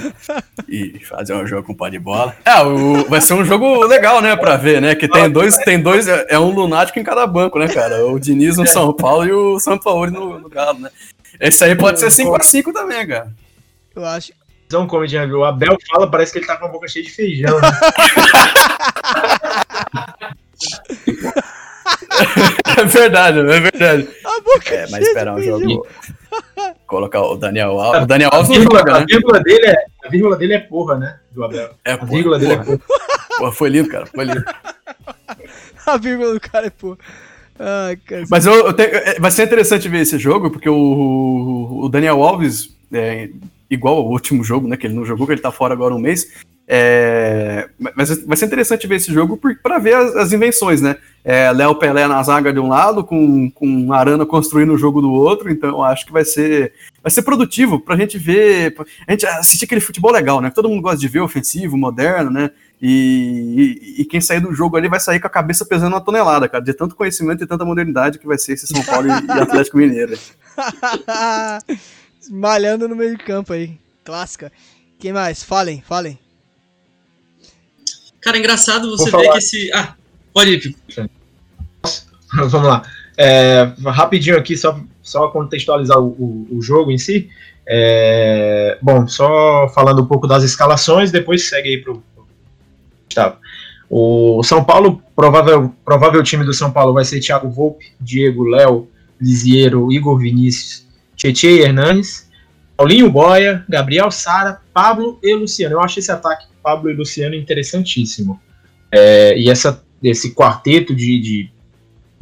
e, 0.68 0.98
fazer 1.00 1.34
um 1.34 1.46
jogo 1.46 1.66
com 1.66 1.74
pó 1.74 1.88
de 1.88 1.98
bola. 1.98 2.36
É, 2.44 2.62
o, 2.62 3.08
vai 3.08 3.20
ser 3.20 3.34
um 3.34 3.44
jogo 3.44 3.84
legal, 3.84 4.20
né? 4.20 4.36
Pra 4.36 4.56
ver, 4.56 4.80
né? 4.80 4.94
Que 4.94 5.08
tem 5.08 5.30
dois, 5.30 5.56
tem 5.58 5.80
dois, 5.80 6.06
é, 6.08 6.26
é 6.30 6.38
um 6.38 6.50
lunático 6.50 6.98
em 6.98 7.04
cada 7.04 7.26
banco, 7.26 7.58
né, 7.58 7.68
cara? 7.68 8.06
O 8.06 8.18
Diniz 8.18 8.56
no 8.56 8.66
São 8.66 8.92
Paulo 8.92 9.26
e 9.26 9.32
o 9.32 9.58
São 9.58 9.78
Paulo 9.78 10.10
no, 10.10 10.38
no 10.38 10.48
Galo, 10.48 10.78
né? 10.78 10.90
Esse 11.40 11.64
aí 11.64 11.74
pode 11.74 11.98
ser 11.98 12.08
5x5 12.08 12.72
também, 12.72 13.06
cara. 13.06 13.32
Eu 13.94 14.04
acho. 14.04 14.32
Então, 14.66 14.86
como 14.86 15.06
já 15.06 15.24
viu, 15.26 15.40
o 15.40 15.44
Abel 15.44 15.76
fala, 15.90 16.10
parece 16.10 16.32
que 16.32 16.38
ele 16.38 16.46
tá 16.46 16.56
com 16.56 16.66
a 16.66 16.68
boca 16.68 16.88
cheia 16.88 17.04
de 17.04 17.10
feijão. 17.10 17.60
Né? 17.60 17.68
É 22.78 22.84
verdade, 22.84 23.38
é 23.38 23.60
verdade. 23.60 24.08
A 24.24 24.40
boca 24.40 24.74
É, 24.74 24.86
mas 24.90 25.06
esperar 25.06 25.34
um 25.36 25.42
jogo. 25.42 25.86
Colocar 26.86 27.22
o 27.22 27.36
Daniel 27.36 27.78
Alves. 27.78 28.02
O 28.02 28.06
Daniel 28.06 28.30
Alves 28.32 28.50
A 28.50 28.52
não 28.52 28.58
vírgula, 28.60 28.78
joga, 28.80 28.94
a 28.96 29.00
né? 29.00 29.06
vírgula 29.08 29.40
dele 29.40 29.66
é, 29.66 29.84
a 30.04 30.08
vírgula 30.08 30.36
dele 30.36 30.54
é 30.54 30.58
porra, 30.58 30.96
né? 30.98 31.18
Do 31.32 31.44
Abel. 31.44 31.70
É, 31.84 31.92
A 31.92 31.96
vírgula 32.04 32.38
dele 32.38 32.52
é 32.54 32.56
porra. 32.56 32.80
porra. 33.38 33.52
Foi 33.52 33.68
lindo, 33.68 33.88
cara. 33.88 34.06
Foi 34.06 34.24
lindo. 34.24 34.44
A 35.86 35.96
vírgula 35.98 36.32
do 36.34 36.40
cara 36.40 36.66
é 36.66 36.70
pô. 36.70 36.96
Ai, 37.58 37.96
cara. 37.96 38.24
Mas 38.30 38.46
eu, 38.46 38.54
eu 38.66 38.72
tenho- 38.72 38.88
é, 38.96 39.18
vai 39.20 39.30
ser 39.30 39.44
interessante 39.44 39.88
ver 39.88 40.00
esse 40.00 40.18
jogo, 40.18 40.50
porque 40.50 40.68
o, 40.68 41.80
o 41.84 41.88
Daniel 41.88 42.22
Alves, 42.22 42.74
é, 42.92 43.28
igual 43.70 43.96
ao 43.98 44.08
último 44.08 44.42
jogo, 44.42 44.66
né? 44.66 44.76
Que 44.76 44.86
ele 44.86 44.94
não 44.94 45.04
jogou, 45.04 45.26
que 45.26 45.32
ele 45.34 45.40
tá 45.42 45.52
fora 45.52 45.72
agora 45.74 45.94
um 45.94 45.98
mês. 45.98 46.32
É, 46.66 47.68
mas 47.94 48.24
vai 48.24 48.36
ser 48.38 48.46
interessante 48.46 48.86
ver 48.86 48.96
esse 48.96 49.12
jogo 49.12 49.38
pra 49.62 49.78
ver 49.78 49.94
as, 49.96 50.16
as 50.16 50.32
invenções, 50.32 50.80
né? 50.80 50.96
É, 51.22 51.52
Léo 51.52 51.74
Pelé 51.74 52.06
na 52.06 52.22
zaga 52.22 52.52
de 52.54 52.58
um 52.58 52.68
lado, 52.68 53.04
com, 53.04 53.50
com 53.50 53.92
Arana 53.92 54.24
construindo 54.24 54.72
o 54.72 54.78
jogo 54.78 55.02
do 55.02 55.10
outro, 55.12 55.50
então 55.50 55.82
acho 55.82 56.06
que 56.06 56.12
vai 56.12 56.24
ser, 56.24 56.72
vai 57.02 57.10
ser 57.10 57.20
produtivo 57.22 57.78
pra 57.80 57.96
gente 57.96 58.16
ver, 58.18 58.74
a 59.06 59.12
gente 59.12 59.26
assistir 59.26 59.66
aquele 59.66 59.80
futebol 59.82 60.10
legal, 60.10 60.40
né? 60.40 60.48
que 60.48 60.54
Todo 60.54 60.68
mundo 60.68 60.80
gosta 60.82 60.98
de 60.98 61.08
ver, 61.08 61.20
ofensivo, 61.20 61.76
moderno, 61.76 62.30
né? 62.30 62.50
E, 62.80 63.78
e- 63.98 64.02
e 64.02 64.04
quem 64.06 64.20
sair 64.20 64.40
do 64.40 64.52
jogo 64.54 64.76
ali 64.76 64.88
vai 64.88 65.00
sair 65.00 65.20
com 65.20 65.26
a 65.26 65.30
cabeça 65.30 65.64
pesando 65.66 65.92
uma 65.92 66.00
tonelada, 66.00 66.48
cara, 66.48 66.64
de 66.64 66.72
tanto 66.74 66.96
conhecimento 66.96 67.44
e 67.44 67.46
tanta 67.46 67.64
modernidade 67.64 68.18
que 68.18 68.26
vai 68.26 68.38
ser 68.38 68.54
esse 68.54 68.66
São 68.66 68.82
Paulo 68.82 69.06
e, 69.08 69.10
e 69.10 69.40
Atlético 69.40 69.76
Mineiro. 69.76 70.18
Malhando 72.30 72.88
no 72.88 72.96
meio 72.96 73.16
de 73.16 73.22
campo 73.24 73.52
aí. 73.52 73.78
Clássica. 74.04 74.50
Quem 74.98 75.12
mais? 75.12 75.42
Falem, 75.42 75.82
falem. 75.86 76.18
Cara, 78.24 78.36
é 78.36 78.40
engraçado 78.40 78.90
você 78.90 79.10
Vou 79.10 79.20
ver 79.20 79.26
falar. 79.26 79.38
que 79.38 79.44
esse. 79.44 79.70
Ah, 79.72 79.94
pode 80.32 80.50
ir. 80.54 80.76
Vamos 82.32 82.68
lá. 82.68 82.82
É, 83.16 83.70
rapidinho 83.86 84.36
aqui, 84.36 84.56
só, 84.56 84.80
só 85.02 85.28
contextualizar 85.28 85.98
o, 86.00 86.06
o- 86.08 86.48
o 86.58 86.62
jogo 86.62 86.90
em 86.90 86.98
si. 86.98 87.28
É, 87.66 88.76
bom, 88.82 89.06
só 89.06 89.68
falando 89.74 90.02
um 90.02 90.06
pouco 90.06 90.26
das 90.26 90.42
escalações, 90.42 91.10
depois 91.12 91.48
segue 91.48 91.68
aí 91.70 91.78
pro 91.78 92.02
pro 92.14 92.26
Gustavo. 93.06 93.36
O 93.88 94.42
São 94.42 94.64
Paulo, 94.64 95.00
provável, 95.14 95.72
provável 95.84 96.22
time 96.22 96.44
do 96.44 96.52
São 96.52 96.72
Paulo 96.72 96.92
vai 96.92 97.04
ser 97.04 97.20
Thiago 97.20 97.48
Volpe, 97.48 97.92
Diego, 98.00 98.44
Léo, 98.44 98.88
Lisiero, 99.20 99.92
Igor 99.92 100.18
Vinícius, 100.18 100.84
Tietchan 101.16 101.48
e 101.48 101.60
Hernanes, 101.60 102.28
Paulinho 102.76 103.08
Boia, 103.10 103.64
Gabriel 103.68 104.10
Sara, 104.10 104.60
Pablo 104.72 105.18
e 105.22 105.34
Luciano. 105.34 105.76
Eu 105.76 105.80
acho 105.80 106.00
esse 106.00 106.10
ataque 106.10 106.46
Pablo 106.64 106.90
e 106.90 106.94
Luciano 106.94 107.34
interessantíssimo. 107.34 108.40
É, 108.90 109.38
e 109.38 109.50
essa, 109.50 109.84
esse 110.02 110.34
quarteto 110.34 110.94
de, 110.94 111.20
de 111.20 111.50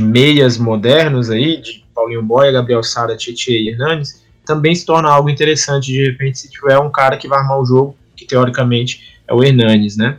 meias 0.02 0.58
modernos 0.58 1.30
aí, 1.30 1.60
de 1.60 1.84
Paulinho 1.94 2.22
Boia, 2.22 2.50
Gabriel 2.50 2.82
Sara, 2.82 3.16
Tietchan 3.16 3.52
e 3.52 3.68
Hernanes, 3.68 4.20
também 4.44 4.74
se 4.74 4.84
torna 4.84 5.08
algo 5.08 5.30
interessante 5.30 5.92
de 5.92 6.04
repente 6.04 6.40
se 6.40 6.50
tiver 6.50 6.76
um 6.78 6.90
cara 6.90 7.16
que 7.16 7.28
vai 7.28 7.38
armar 7.38 7.60
o 7.60 7.64
jogo, 7.64 7.96
que 8.16 8.24
teoricamente 8.24 9.20
é 9.28 9.32
o 9.32 9.44
Hernanes, 9.44 9.96
né? 9.96 10.18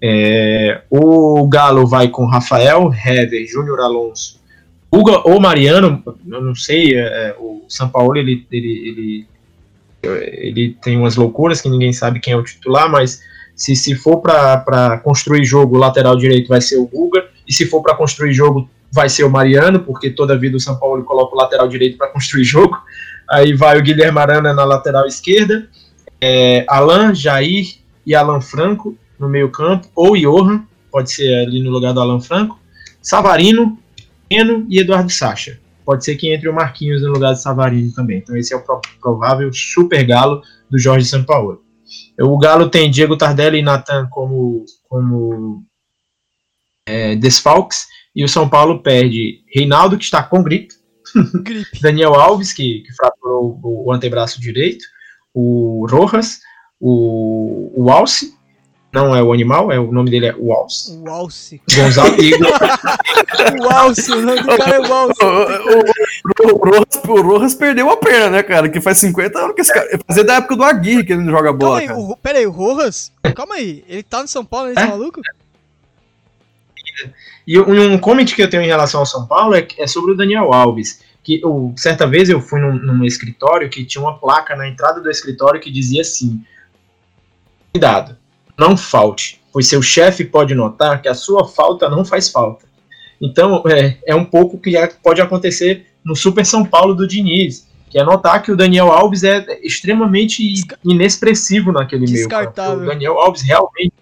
É, 0.00 0.82
o 0.88 1.46
Galo 1.48 1.86
vai 1.86 2.08
com 2.08 2.24
Rafael, 2.24 2.90
Hever, 2.92 3.46
Júnior 3.46 3.80
Alonso, 3.80 4.40
Hugo 4.90 5.20
ou 5.24 5.40
Mariano, 5.40 6.02
eu 6.26 6.40
não 6.40 6.54
sei, 6.54 6.96
é, 6.96 7.00
é, 7.00 7.36
o 7.38 7.64
São 7.68 7.88
Paulo 7.88 8.16
ele, 8.16 8.46
ele, 8.50 8.88
ele, 8.88 9.26
ele 10.02 10.76
tem 10.80 10.96
umas 10.96 11.16
loucuras 11.16 11.60
que 11.60 11.68
ninguém 11.68 11.92
sabe 11.92 12.20
quem 12.20 12.32
é 12.32 12.36
o 12.36 12.44
titular, 12.44 12.90
mas 12.90 13.20
se, 13.58 13.74
se 13.74 13.96
for 13.96 14.18
para 14.22 14.98
construir 15.02 15.44
jogo, 15.44 15.76
o 15.76 15.78
lateral 15.78 16.16
direito 16.16 16.48
vai 16.48 16.60
ser 16.60 16.76
o 16.76 16.86
Guga, 16.86 17.26
e 17.46 17.52
se 17.52 17.66
for 17.66 17.82
para 17.82 17.96
construir 17.96 18.32
jogo, 18.32 18.70
vai 18.90 19.08
ser 19.08 19.24
o 19.24 19.30
Mariano, 19.30 19.80
porque 19.80 20.10
toda 20.10 20.38
vida 20.38 20.56
o 20.56 20.60
São 20.60 20.78
Paulo 20.78 21.02
coloca 21.04 21.34
o 21.34 21.38
lateral 21.38 21.68
direito 21.68 21.98
para 21.98 22.08
construir 22.08 22.44
jogo. 22.46 22.78
Aí 23.28 23.52
vai 23.52 23.76
o 23.76 23.82
Guilherme 23.82 24.18
Arana 24.20 24.54
na 24.54 24.64
lateral 24.64 25.06
esquerda, 25.06 25.68
é, 26.20 26.64
Alan, 26.68 27.12
Jair 27.12 27.66
e 28.06 28.14
Alan 28.14 28.40
Franco 28.40 28.96
no 29.18 29.28
meio-campo, 29.28 29.88
ou 29.94 30.16
Johan, 30.16 30.62
pode 30.90 31.10
ser 31.10 31.34
ali 31.34 31.60
no 31.60 31.70
lugar 31.70 31.92
do 31.92 32.00
Alan 32.00 32.20
Franco, 32.20 32.58
Savarino, 33.02 33.76
Eno 34.30 34.64
e 34.70 34.78
Eduardo 34.78 35.10
Sacha. 35.10 35.58
Pode 35.84 36.04
ser 36.04 36.16
que 36.16 36.32
entre 36.32 36.48
o 36.48 36.54
Marquinhos 36.54 37.02
no 37.02 37.10
lugar 37.12 37.32
de 37.32 37.42
Savarino 37.42 37.92
também. 37.92 38.18
Então 38.18 38.36
esse 38.36 38.54
é 38.54 38.56
o 38.56 38.60
pro- 38.60 38.80
provável 39.00 39.50
super 39.52 40.04
galo 40.06 40.42
do 40.70 40.78
Jorge 40.78 41.06
Sampaoli. 41.06 41.58
O 42.20 42.38
Galo 42.38 42.68
tem 42.68 42.90
Diego 42.90 43.16
Tardelli 43.16 43.58
e 43.58 43.62
Natan 43.62 44.08
como, 44.08 44.64
como 44.88 45.64
é, 46.86 47.14
desfalques, 47.14 47.86
e 48.14 48.24
o 48.24 48.28
São 48.28 48.48
Paulo 48.48 48.82
perde 48.82 49.44
Reinaldo, 49.54 49.96
que 49.96 50.04
está 50.04 50.22
com 50.22 50.42
gripe, 50.42 50.74
Gripe. 51.42 51.80
Daniel 51.80 52.14
Alves, 52.14 52.52
que, 52.52 52.80
que 52.80 52.92
fraturou 52.94 53.60
o, 53.62 53.86
o 53.86 53.92
antebraço 53.92 54.40
direito, 54.40 54.84
o 55.32 55.86
Rojas, 55.88 56.40
o, 56.80 57.72
o 57.76 57.90
Alce, 57.90 58.37
não 58.92 59.14
é 59.14 59.22
o 59.22 59.32
animal, 59.32 59.70
é, 59.70 59.78
o 59.78 59.92
nome 59.92 60.10
dele 60.10 60.26
é 60.26 60.34
o 60.38 60.52
Alce, 60.52 60.96
O 60.96 61.08
Alce. 61.10 61.60
Gonzalo 61.74 62.14
e 62.22 62.32
O 63.62 63.70
Alce, 63.70 64.10
o 64.12 64.22
nome 64.22 64.40
do 64.40 64.46
cara 64.46 64.76
é 64.76 64.80
o 64.80 64.92
Alce. 64.92 65.22
O, 65.22 66.48
o, 66.48 66.54
o, 66.54 66.56
Rojas, 66.58 67.04
o 67.06 67.22
Rojas 67.22 67.54
perdeu 67.54 67.90
a 67.90 67.96
perna, 67.98 68.30
né, 68.30 68.42
cara? 68.42 68.68
Que 68.68 68.80
faz 68.80 68.98
50 68.98 69.38
anos 69.38 69.54
que 69.54 69.60
esse 69.60 69.72
cara. 69.72 69.86
Fazia 70.06 70.24
da 70.24 70.36
época 70.36 70.56
do 70.56 70.64
Aguirre 70.64 71.04
que 71.04 71.12
ele 71.12 71.22
não 71.22 71.32
joga 71.32 71.48
Calma 71.50 71.58
bola, 71.58 71.78
aí, 71.80 71.86
cara. 71.86 71.98
o, 71.98 72.16
pera 72.16 72.38
aí, 72.38 72.46
o 72.46 72.50
Rojas? 72.50 73.12
Calma 73.34 73.56
aí, 73.56 73.84
ele 73.86 74.02
tá 74.02 74.22
no 74.22 74.28
São 74.28 74.44
Paulo, 74.44 74.70
esse 74.70 74.80
É? 74.80 74.86
maluco? 74.86 75.20
E 77.46 77.58
um, 77.58 77.92
um 77.94 77.98
comment 77.98 78.26
que 78.26 78.42
eu 78.42 78.50
tenho 78.50 78.62
em 78.62 78.66
relação 78.66 79.00
ao 79.00 79.06
São 79.06 79.26
Paulo 79.26 79.54
é, 79.54 79.66
é 79.78 79.86
sobre 79.86 80.12
o 80.12 80.16
Daniel 80.16 80.52
Alves. 80.52 81.00
Que 81.22 81.40
eu, 81.42 81.72
certa 81.76 82.06
vez 82.06 82.30
eu 82.30 82.40
fui 82.40 82.58
num, 82.60 82.74
num 82.74 83.04
escritório 83.04 83.68
que 83.68 83.84
tinha 83.84 84.00
uma 84.02 84.18
placa 84.18 84.56
na 84.56 84.66
entrada 84.66 85.00
do 85.00 85.10
escritório 85.10 85.60
que 85.60 85.70
dizia 85.70 86.00
assim: 86.00 86.42
Cuidado, 87.72 88.16
não 88.58 88.76
falte, 88.76 89.40
pois 89.52 89.68
seu 89.68 89.80
chefe 89.80 90.24
pode 90.24 90.54
notar 90.54 91.00
que 91.00 91.08
a 91.08 91.14
sua 91.14 91.46
falta 91.46 91.88
não 91.88 92.04
faz 92.04 92.28
falta. 92.28 92.66
Então 93.20 93.62
é, 93.66 93.98
é 94.06 94.14
um 94.14 94.24
pouco 94.24 94.58
que 94.58 94.72
já 94.72 94.88
pode 95.02 95.20
acontecer 95.20 95.86
no 96.04 96.16
Super 96.16 96.44
São 96.44 96.64
Paulo 96.64 96.94
do 96.94 97.06
Diniz, 97.06 97.68
que 97.90 97.98
é 97.98 98.04
notar 98.04 98.42
que 98.42 98.52
o 98.52 98.56
Daniel 98.56 98.90
Alves 98.90 99.24
é 99.24 99.44
extremamente 99.62 100.42
inexpressivo 100.84 101.72
naquele 101.72 102.10
meio. 102.10 102.28
campo. 102.28 102.82
O 102.82 102.86
Daniel 102.86 103.18
Alves 103.18 103.42
realmente 103.42 103.92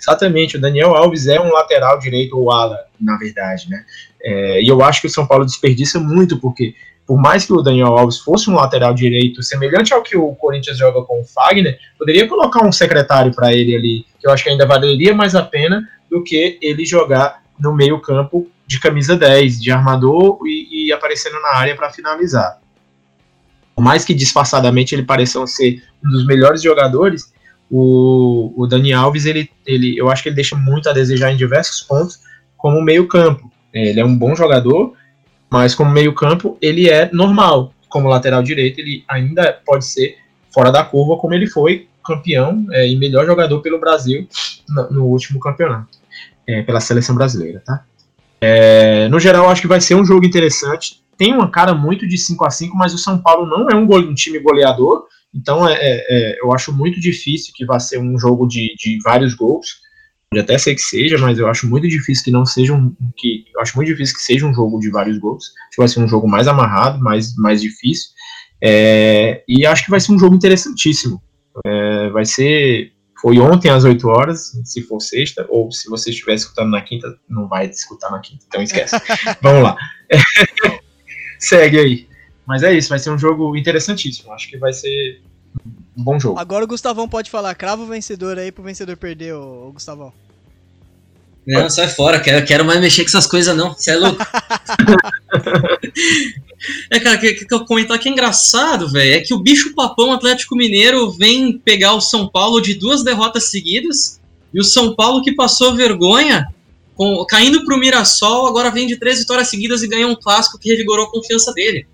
Exatamente, 0.00 0.56
o 0.56 0.60
Daniel 0.60 0.94
Alves 0.94 1.26
é 1.26 1.38
um 1.38 1.52
lateral 1.52 1.98
direito 1.98 2.38
ou 2.38 2.50
ala, 2.50 2.78
na 2.98 3.18
verdade, 3.18 3.68
né? 3.68 3.84
É, 4.22 4.62
e 4.62 4.66
eu 4.66 4.82
acho 4.82 5.02
que 5.02 5.06
o 5.06 5.10
São 5.10 5.26
Paulo 5.26 5.44
desperdiça 5.44 6.00
muito, 6.00 6.38
porque 6.40 6.74
por 7.10 7.18
mais 7.18 7.44
que 7.44 7.52
o 7.52 7.60
Daniel 7.60 7.98
Alves 7.98 8.18
fosse 8.18 8.48
um 8.48 8.54
lateral 8.54 8.94
direito 8.94 9.42
semelhante 9.42 9.92
ao 9.92 10.00
que 10.00 10.16
o 10.16 10.32
Corinthians 10.36 10.78
joga 10.78 11.02
com 11.02 11.20
o 11.20 11.24
Fagner, 11.24 11.76
poderia 11.98 12.28
colocar 12.28 12.64
um 12.64 12.70
secretário 12.70 13.34
para 13.34 13.52
ele 13.52 13.74
ali, 13.74 14.06
que 14.20 14.28
eu 14.28 14.30
acho 14.30 14.44
que 14.44 14.50
ainda 14.50 14.64
valeria 14.64 15.12
mais 15.12 15.34
a 15.34 15.42
pena 15.42 15.82
do 16.08 16.22
que 16.22 16.56
ele 16.62 16.86
jogar 16.86 17.42
no 17.58 17.74
meio-campo 17.74 18.48
de 18.64 18.78
camisa 18.78 19.16
10, 19.16 19.60
de 19.60 19.72
armador 19.72 20.38
e, 20.46 20.86
e 20.86 20.92
aparecendo 20.92 21.40
na 21.42 21.56
área 21.56 21.74
para 21.74 21.90
finalizar. 21.90 22.60
Por 23.74 23.82
mais 23.82 24.04
que 24.04 24.14
disfarçadamente 24.14 24.94
ele 24.94 25.02
pareça 25.02 25.44
ser 25.48 25.82
um 26.06 26.10
dos 26.10 26.24
melhores 26.24 26.62
jogadores, 26.62 27.32
o, 27.68 28.54
o 28.56 28.68
Dani 28.68 28.92
Alves, 28.92 29.26
ele, 29.26 29.50
ele, 29.66 29.98
eu 29.98 30.08
acho 30.08 30.22
que 30.22 30.28
ele 30.28 30.36
deixa 30.36 30.54
muito 30.54 30.88
a 30.88 30.92
desejar 30.92 31.32
em 31.32 31.36
diversos 31.36 31.80
pontos 31.80 32.20
como 32.56 32.80
meio-campo. 32.80 33.50
Ele 33.74 33.98
é 33.98 34.04
um 34.04 34.16
bom 34.16 34.36
jogador, 34.36 34.94
mas 35.50 35.74
como 35.74 35.90
meio-campo 35.90 36.56
ele 36.60 36.88
é 36.88 37.10
normal. 37.12 37.74
Como 37.88 38.08
lateral 38.08 38.42
direito, 38.42 38.78
ele 38.78 39.04
ainda 39.08 39.52
pode 39.66 39.84
ser 39.84 40.16
fora 40.54 40.70
da 40.70 40.84
curva, 40.84 41.16
como 41.16 41.34
ele 41.34 41.46
foi 41.46 41.88
campeão 42.04 42.66
é, 42.70 42.88
e 42.88 42.96
melhor 42.96 43.26
jogador 43.26 43.60
pelo 43.60 43.78
Brasil 43.78 44.26
no, 44.68 44.90
no 44.90 45.04
último 45.06 45.38
campeonato, 45.40 45.98
é, 46.46 46.62
pela 46.62 46.80
seleção 46.80 47.14
brasileira, 47.14 47.62
tá? 47.64 47.84
É, 48.40 49.08
no 49.08 49.20
geral, 49.20 49.50
acho 49.50 49.60
que 49.60 49.68
vai 49.68 49.80
ser 49.80 49.94
um 49.94 50.04
jogo 50.04 50.24
interessante. 50.24 51.02
Tem 51.18 51.34
uma 51.34 51.50
cara 51.50 51.74
muito 51.74 52.08
de 52.08 52.16
5 52.16 52.44
a 52.44 52.50
5 52.50 52.76
mas 52.76 52.94
o 52.94 52.98
São 52.98 53.18
Paulo 53.18 53.46
não 53.46 53.68
é 53.68 53.74
um, 53.74 53.86
gole, 53.86 54.08
um 54.08 54.14
time 54.14 54.38
goleador, 54.38 55.04
então 55.34 55.68
é, 55.68 55.76
é, 55.80 56.38
eu 56.42 56.52
acho 56.52 56.72
muito 56.72 56.98
difícil 56.98 57.52
que 57.54 57.64
vá 57.64 57.78
ser 57.78 57.98
um 57.98 58.18
jogo 58.18 58.46
de, 58.46 58.74
de 58.76 58.98
vários 59.04 59.34
gols. 59.34 59.80
Pode 60.32 60.44
até 60.44 60.56
ser 60.58 60.76
que 60.76 60.80
seja, 60.80 61.18
mas 61.18 61.40
eu 61.40 61.48
acho 61.48 61.68
muito 61.68 61.88
difícil 61.88 62.22
que 62.22 62.30
não 62.30 62.46
seja 62.46 62.72
um. 62.72 62.94
Que, 63.16 63.44
eu 63.52 63.60
acho 63.60 63.74
muito 63.74 63.88
difícil 63.88 64.14
que 64.14 64.22
seja 64.22 64.46
um 64.46 64.54
jogo 64.54 64.78
de 64.78 64.88
vários 64.88 65.18
gols. 65.18 65.52
Acho 65.66 65.70
que 65.72 65.78
vai 65.78 65.88
ser 65.88 66.00
um 66.00 66.06
jogo 66.06 66.28
mais 66.28 66.46
amarrado, 66.46 67.02
mais, 67.02 67.34
mais 67.34 67.60
difícil. 67.60 68.10
É, 68.62 69.42
e 69.48 69.66
acho 69.66 69.84
que 69.84 69.90
vai 69.90 69.98
ser 69.98 70.12
um 70.12 70.18
jogo 70.20 70.36
interessantíssimo. 70.36 71.20
É, 71.66 72.10
vai 72.10 72.24
ser. 72.24 72.92
Foi 73.20 73.40
ontem 73.40 73.70
às 73.70 73.82
8 73.82 74.08
horas, 74.08 74.52
se 74.64 74.82
for 74.82 75.00
sexta, 75.00 75.44
ou 75.50 75.72
se 75.72 75.90
você 75.90 76.10
estiver 76.10 76.34
escutando 76.34 76.70
na 76.70 76.80
quinta, 76.80 77.12
não 77.28 77.48
vai 77.48 77.66
escutar 77.66 78.08
na 78.10 78.20
quinta, 78.20 78.44
então 78.46 78.62
esquece. 78.62 78.96
Vamos 79.42 79.64
lá. 79.64 79.76
Segue 81.40 81.78
aí. 81.78 82.08
Mas 82.46 82.62
é 82.62 82.72
isso, 82.72 82.88
vai 82.88 83.00
ser 83.00 83.10
um 83.10 83.18
jogo 83.18 83.56
interessantíssimo. 83.56 84.32
Acho 84.32 84.48
que 84.48 84.56
vai 84.58 84.72
ser 84.72 85.20
bom 86.02 86.18
jogo. 86.18 86.38
Agora 86.38 86.64
o 86.64 86.68
Gustavão 86.68 87.08
pode 87.08 87.30
falar, 87.30 87.54
cravo 87.54 87.84
o 87.84 87.86
vencedor 87.86 88.38
aí 88.38 88.50
pro 88.50 88.62
vencedor 88.62 88.96
perder, 88.96 89.34
ô, 89.34 89.68
ô 89.68 89.72
Gustavão. 89.72 90.12
Não, 91.46 91.68
sai 91.70 91.88
fora, 91.88 92.20
quero, 92.20 92.46
quero 92.46 92.64
mais 92.64 92.80
mexer 92.80 93.02
com 93.02 93.08
essas 93.08 93.26
coisas 93.26 93.56
não, 93.56 93.72
você 93.72 93.90
é 93.92 93.96
louco. 93.96 94.22
é, 96.90 97.00
cara, 97.00 97.18
que, 97.18 97.32
que 97.44 97.54
eu 97.54 97.64
comentar 97.64 97.98
que 97.98 98.08
é 98.08 98.12
engraçado, 98.12 98.88
velho, 98.88 99.14
é 99.14 99.20
que 99.20 99.34
o 99.34 99.38
bicho 99.38 99.74
papão 99.74 100.12
Atlético 100.12 100.54
Mineiro 100.54 101.10
vem 101.10 101.58
pegar 101.58 101.94
o 101.94 102.00
São 102.00 102.28
Paulo 102.28 102.60
de 102.60 102.74
duas 102.74 103.02
derrotas 103.02 103.50
seguidas, 103.50 104.20
e 104.52 104.60
o 104.60 104.64
São 104.64 104.94
Paulo 104.94 105.22
que 105.22 105.34
passou 105.34 105.74
vergonha, 105.74 106.46
com, 106.94 107.24
caindo 107.24 107.64
pro 107.64 107.78
Mirassol, 107.78 108.46
agora 108.46 108.70
vem 108.70 108.86
de 108.86 108.96
três 108.96 109.18
vitórias 109.20 109.48
seguidas 109.48 109.82
e 109.82 109.88
ganhou 109.88 110.10
um 110.10 110.16
clássico 110.16 110.58
que 110.58 110.68
revigorou 110.68 111.06
a 111.06 111.10
confiança 111.10 111.52
dele. 111.52 111.86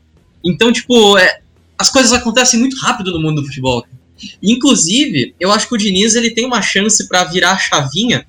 Então, 0.44 0.72
tipo, 0.72 1.16
é, 1.16 1.40
as 1.78 1.90
coisas 1.90 2.12
acontecem 2.12 2.58
muito 2.58 2.76
rápido 2.78 3.12
no 3.12 3.20
mundo 3.20 3.40
do 3.40 3.46
futebol. 3.46 3.86
Inclusive, 4.42 5.34
eu 5.38 5.50
acho 5.52 5.68
que 5.68 5.74
o 5.74 5.78
Diniz 5.78 6.14
ele 6.14 6.30
tem 6.30 6.46
uma 6.46 6.62
chance 6.62 7.06
para 7.08 7.24
virar 7.24 7.52
a 7.52 7.58
chavinha 7.58 8.26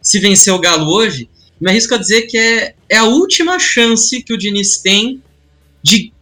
se 0.00 0.18
vencer 0.18 0.52
o 0.52 0.58
Galo 0.58 0.90
hoje. 0.90 1.28
Me 1.60 1.70
arrisco 1.70 1.94
a 1.94 1.98
dizer 1.98 2.22
que 2.22 2.38
é, 2.38 2.74
é 2.88 2.96
a 2.96 3.04
última 3.04 3.58
chance 3.58 4.22
que 4.22 4.32
o 4.32 4.38
Diniz 4.38 4.78
tem 4.78 5.22
de, 5.82 6.12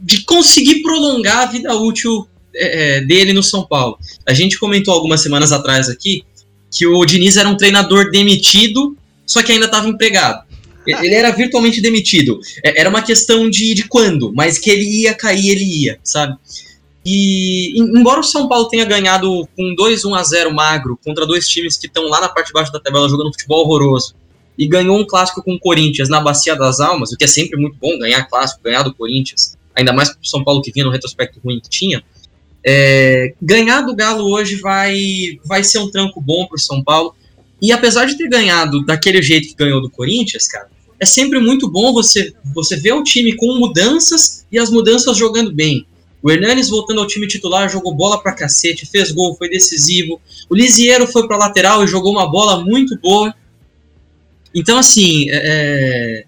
de 0.00 0.24
conseguir 0.24 0.82
prolongar 0.82 1.38
a 1.38 1.46
vida 1.46 1.74
útil 1.74 2.26
é, 2.54 2.96
é 2.96 3.00
dele 3.00 3.32
no 3.32 3.42
São 3.42 3.66
Paulo. 3.66 3.98
A 4.26 4.32
gente 4.32 4.58
comentou 4.58 4.94
algumas 4.94 5.20
semanas 5.20 5.52
atrás 5.52 5.88
aqui 5.88 6.24
que 6.70 6.86
o 6.86 7.04
Diniz 7.04 7.36
era 7.36 7.48
um 7.48 7.56
treinador 7.56 8.10
demitido, 8.10 8.96
só 9.26 9.42
que 9.42 9.52
ainda 9.52 9.66
estava 9.66 9.88
empregado. 9.88 10.46
Ele 10.86 11.14
era 11.14 11.30
virtualmente 11.32 11.80
demitido. 11.80 12.40
É, 12.64 12.80
era 12.80 12.88
uma 12.88 13.02
questão 13.02 13.50
de, 13.50 13.74
de 13.74 13.84
quando, 13.88 14.32
mas 14.32 14.58
que 14.58 14.70
ele 14.70 14.84
ia 15.02 15.14
cair, 15.14 15.50
ele 15.50 15.64
ia, 15.64 15.98
sabe? 16.02 16.36
E 17.08 17.78
embora 17.78 18.18
o 18.18 18.24
São 18.24 18.48
Paulo 18.48 18.68
tenha 18.68 18.84
ganhado 18.84 19.48
com 19.56 19.76
2-1 19.76 20.18
a 20.18 20.24
0 20.24 20.52
magro 20.52 20.98
contra 21.04 21.24
dois 21.24 21.48
times 21.48 21.76
que 21.76 21.86
estão 21.86 22.08
lá 22.08 22.20
na 22.20 22.28
parte 22.28 22.48
de 22.48 22.52
baixo 22.52 22.72
da 22.72 22.80
tabela 22.80 23.08
jogando 23.08 23.30
futebol 23.32 23.64
horroroso, 23.64 24.16
e 24.58 24.66
ganhou 24.66 24.98
um 24.98 25.06
clássico 25.06 25.40
com 25.40 25.54
o 25.54 25.60
Corinthians 25.60 26.08
na 26.08 26.20
Bacia 26.20 26.56
das 26.56 26.80
Almas, 26.80 27.12
o 27.12 27.16
que 27.16 27.24
é 27.24 27.28
sempre 27.28 27.60
muito 27.60 27.76
bom 27.80 27.96
ganhar 27.96 28.24
clássico, 28.24 28.60
ganhar 28.64 28.82
do 28.82 28.92
Corinthians, 28.92 29.56
ainda 29.72 29.92
mais 29.92 30.08
para 30.08 30.20
o 30.20 30.26
São 30.26 30.42
Paulo 30.42 30.60
que 30.62 30.72
vinha 30.72 30.84
no 30.84 30.90
retrospecto 30.90 31.38
ruim 31.44 31.60
que 31.60 31.68
tinha. 31.68 32.02
É, 32.64 33.34
ganhar 33.40 33.82
do 33.82 33.94
Galo 33.94 34.28
hoje 34.28 34.56
vai, 34.56 35.38
vai 35.44 35.62
ser 35.62 35.78
um 35.78 35.88
tranco 35.88 36.20
bom 36.20 36.46
para 36.46 36.56
o 36.56 36.60
São 36.60 36.82
Paulo. 36.82 37.14
E 37.62 37.70
apesar 37.70 38.06
de 38.06 38.18
ter 38.18 38.28
ganhado 38.28 38.84
daquele 38.84 39.22
jeito 39.22 39.48
que 39.48 39.54
ganhou 39.54 39.80
do 39.80 39.88
Corinthians, 39.88 40.48
cara, 40.48 40.68
é 40.98 41.06
sempre 41.06 41.38
muito 41.38 41.70
bom 41.70 41.92
você, 41.92 42.34
você 42.52 42.76
ver 42.76 42.94
o 42.94 43.04
time 43.04 43.36
com 43.36 43.58
mudanças 43.58 44.44
e 44.50 44.58
as 44.58 44.70
mudanças 44.70 45.16
jogando 45.16 45.52
bem. 45.52 45.86
O 46.26 46.30
Hernanes 46.32 46.68
voltando 46.68 47.00
ao 47.00 47.06
time 47.06 47.28
titular, 47.28 47.70
jogou 47.70 47.94
bola 47.94 48.20
pra 48.20 48.32
cacete, 48.32 48.84
fez 48.84 49.12
gol, 49.12 49.36
foi 49.36 49.48
decisivo. 49.48 50.20
O 50.50 50.56
Lisiero 50.56 51.06
foi 51.06 51.24
pra 51.28 51.36
lateral 51.36 51.84
e 51.84 51.86
jogou 51.86 52.10
uma 52.10 52.28
bola 52.28 52.64
muito 52.64 52.98
boa. 52.98 53.32
Então, 54.52 54.76
assim, 54.76 55.30
é, 55.30 55.36
é 55.36 56.26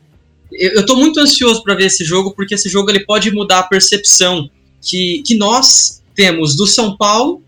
eu, 0.52 0.86
tô 0.86 0.94
muito 0.94 1.18
ansioso 1.18 1.64
para 1.64 1.74
ver 1.74 1.86
esse 1.86 2.04
jogo, 2.04 2.32
porque 2.32 2.54
esse 2.54 2.68
jogo 2.68 2.88
ele 2.88 3.04
pode 3.04 3.32
mudar 3.32 3.58
a 3.58 3.62
percepção 3.64 4.48
que, 4.80 5.20
que 5.26 5.34
nós 5.34 6.00
temos 6.14 6.54
do 6.54 6.64
São 6.64 6.96
Paulo 6.96 7.42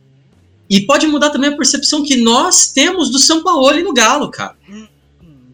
e 0.69 0.81
pode 0.81 1.07
mudar 1.07 1.31
também 1.31 1.51
a 1.51 1.57
percepção 1.57 2.03
que 2.03 2.17
nós 2.17 2.73
temos 2.73 3.11
do 3.11 3.21
São 3.21 3.45
Paulo 3.45 3.79
e 3.79 3.85
no 3.85 3.95
Galo, 3.95 4.29
cara. 4.29 4.57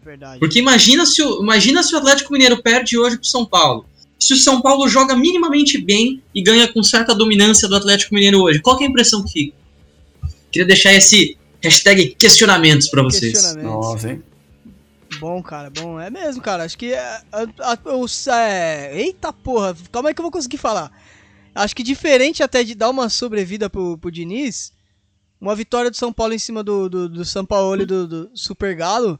Verdade. 0.03 0.39
Porque 0.39 0.57
imagina 0.57 1.05
se, 1.05 1.21
o, 1.21 1.43
imagina 1.43 1.83
se 1.83 1.93
o 1.93 1.99
Atlético 1.99 2.33
Mineiro 2.33 2.59
perde 2.63 2.97
hoje 2.97 3.17
pro 3.17 3.27
São 3.27 3.45
Paulo. 3.45 3.85
Se 4.19 4.33
o 4.33 4.37
São 4.37 4.61
Paulo 4.61 4.87
joga 4.87 5.15
minimamente 5.15 5.77
bem 5.77 6.21
e 6.33 6.41
ganha 6.41 6.67
com 6.67 6.81
certa 6.81 7.13
dominância 7.13 7.67
do 7.67 7.75
Atlético 7.75 8.15
Mineiro 8.15 8.41
hoje, 8.41 8.61
qual 8.61 8.79
é 8.79 8.83
a 8.83 8.87
impressão 8.87 9.23
que 9.23 9.31
fica? 9.31 9.57
Queria 10.51 10.67
deixar 10.67 10.93
esse 10.93 11.37
hashtag 11.61 12.15
questionamentos 12.15 12.87
para 12.87 13.03
vocês. 13.03 13.33
Questionamentos. 13.33 13.71
Nossa, 13.71 14.11
hein? 14.11 14.23
Bom, 15.19 15.41
cara, 15.41 15.69
bom. 15.69 15.99
É 15.99 16.09
mesmo, 16.09 16.41
cara. 16.41 16.63
Acho 16.63 16.77
que. 16.77 16.93
É, 16.93 16.99
a, 17.31 17.45
a, 17.73 17.95
os, 17.95 18.27
é... 18.27 18.97
Eita 18.99 19.31
porra, 19.31 19.75
calma 19.91 20.09
aí 20.09 20.15
que 20.15 20.21
eu 20.21 20.23
vou 20.23 20.31
conseguir 20.31 20.57
falar. 20.57 20.91
Acho 21.53 21.75
que 21.75 21.83
diferente 21.83 22.43
até 22.43 22.63
de 22.63 22.75
dar 22.75 22.89
uma 22.89 23.09
sobrevida 23.09 23.69
pro, 23.69 23.97
pro 23.97 24.11
Diniz, 24.11 24.71
uma 25.41 25.55
vitória 25.55 25.89
do 25.89 25.97
São 25.97 26.13
Paulo 26.13 26.33
em 26.33 26.39
cima 26.39 26.63
do, 26.63 26.87
do, 26.87 27.09
do 27.09 27.25
São 27.25 27.45
Paulo 27.45 27.81
e 27.81 27.85
do, 27.85 28.07
do 28.07 28.31
Super 28.35 28.75
Galo 28.75 29.19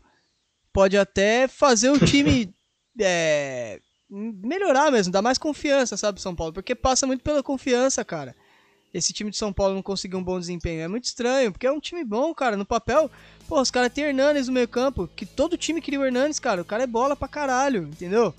pode 0.72 0.96
até 0.96 1.48
fazer 1.48 1.90
o 1.90 2.00
time 2.00 2.54
é, 3.02 3.80
melhorar 4.10 4.92
mesmo, 4.92 5.12
dar 5.12 5.22
mais 5.22 5.38
confiança, 5.38 5.98
sabe, 5.98 6.22
São 6.22 6.36
Paulo? 6.36 6.54
Porque 6.54 6.76
passa 6.76 7.06
muito 7.06 7.24
pela 7.24 7.44
confiança, 7.44 8.04
cara. 8.06 8.36
Esse 8.94 9.12
time 9.12 9.30
de 9.30 9.38
São 9.38 9.52
Paulo 9.52 9.76
não 9.76 9.82
conseguiu 9.82 10.18
um 10.18 10.24
bom 10.24 10.40
desempenho. 10.40 10.82
É 10.82 10.88
muito 10.88 11.06
estranho, 11.06 11.52
porque 11.52 11.68
é 11.68 11.72
um 11.72 11.80
time 11.80 12.04
bom, 12.04 12.34
cara. 12.34 12.56
No 12.56 12.66
papel, 12.66 13.12
pô, 13.48 13.62
os 13.62 13.70
caras 13.70 13.92
têm 13.92 14.06
Hernanes 14.06 14.48
no 14.48 14.54
meio 14.54 14.68
campo, 14.68 15.10
que 15.16 15.26
todo 15.26 15.58
time 15.58 15.82
queria 15.82 16.00
o 16.00 16.06
Hernanes, 16.06 16.40
cara. 16.40 16.62
O 16.62 16.66
cara 16.66 16.84
é 16.84 16.88
bola 16.88 17.16
pra 17.16 17.28
caralho, 17.28 17.84
entendeu? 17.84 18.34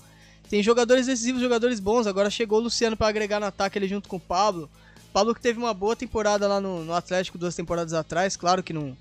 Tem 0.49 0.63
jogadores 0.63 1.05
decisivos, 1.05 1.41
jogadores 1.41 1.79
bons. 1.79 2.07
Agora 2.07 2.29
chegou 2.29 2.59
o 2.59 2.63
Luciano 2.63 2.97
para 2.97 3.07
agregar 3.07 3.39
no 3.39 3.45
ataque 3.45 3.77
ele 3.77 3.87
junto 3.87 4.09
com 4.09 4.15
o 4.15 4.19
Pablo. 4.19 4.69
Pablo 5.13 5.33
que 5.33 5.41
teve 5.41 5.59
uma 5.59 5.73
boa 5.73 5.95
temporada 5.95 6.47
lá 6.47 6.59
no, 6.59 6.83
no 6.83 6.93
Atlético 6.93 7.37
duas 7.37 7.55
temporadas 7.55 7.93
atrás, 7.93 8.37
claro 8.37 8.61
que 8.61 8.71
não, 8.71 8.95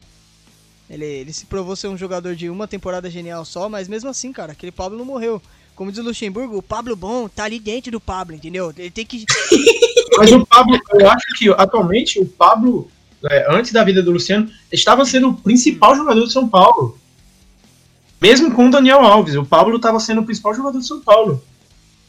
ele, 0.89 1.05
ele 1.05 1.33
se 1.33 1.47
provou 1.47 1.77
ser 1.77 1.89
um 1.89 1.97
jogador 1.97 2.35
de 2.35 2.49
uma 2.49 2.67
temporada 2.67 3.11
genial 3.11 3.45
só, 3.45 3.69
mas 3.69 3.89
mesmo 3.89 4.09
assim, 4.09 4.33
cara, 4.33 4.53
aquele 4.53 4.73
Pablo 4.73 4.97
não 4.97 5.05
morreu. 5.05 5.41
Como 5.79 5.93
diz 5.93 6.01
o 6.01 6.03
Luxemburgo, 6.03 6.59
o 6.59 6.63
Pablo 6.63 6.97
bom 6.97 7.29
tá 7.29 7.45
ali 7.45 7.61
dentro 7.61 7.93
do 7.93 8.01
Pablo, 8.01 8.35
entendeu? 8.35 8.75
Ele 8.77 8.91
tem 8.91 9.07
que. 9.07 9.25
Mas 10.19 10.33
o 10.33 10.45
Pablo, 10.45 10.77
eu 10.95 11.09
acho 11.09 11.27
que 11.37 11.49
atualmente 11.51 12.19
o 12.19 12.27
Pablo, 12.27 12.91
é, 13.31 13.47
antes 13.49 13.71
da 13.71 13.85
vida 13.85 14.03
do 14.03 14.11
Luciano, 14.11 14.51
estava 14.73 15.05
sendo 15.05 15.29
o 15.29 15.37
principal 15.37 15.95
jogador 15.95 16.27
de 16.27 16.33
São 16.33 16.49
Paulo. 16.49 16.99
Mesmo 18.21 18.53
com 18.53 18.67
o 18.67 18.71
Daniel 18.73 19.05
Alves, 19.05 19.37
o 19.37 19.45
Pablo 19.45 19.77
estava 19.77 20.01
sendo 20.01 20.23
o 20.23 20.25
principal 20.25 20.53
jogador 20.53 20.81
de 20.81 20.87
São 20.89 21.01
Paulo. 21.01 21.41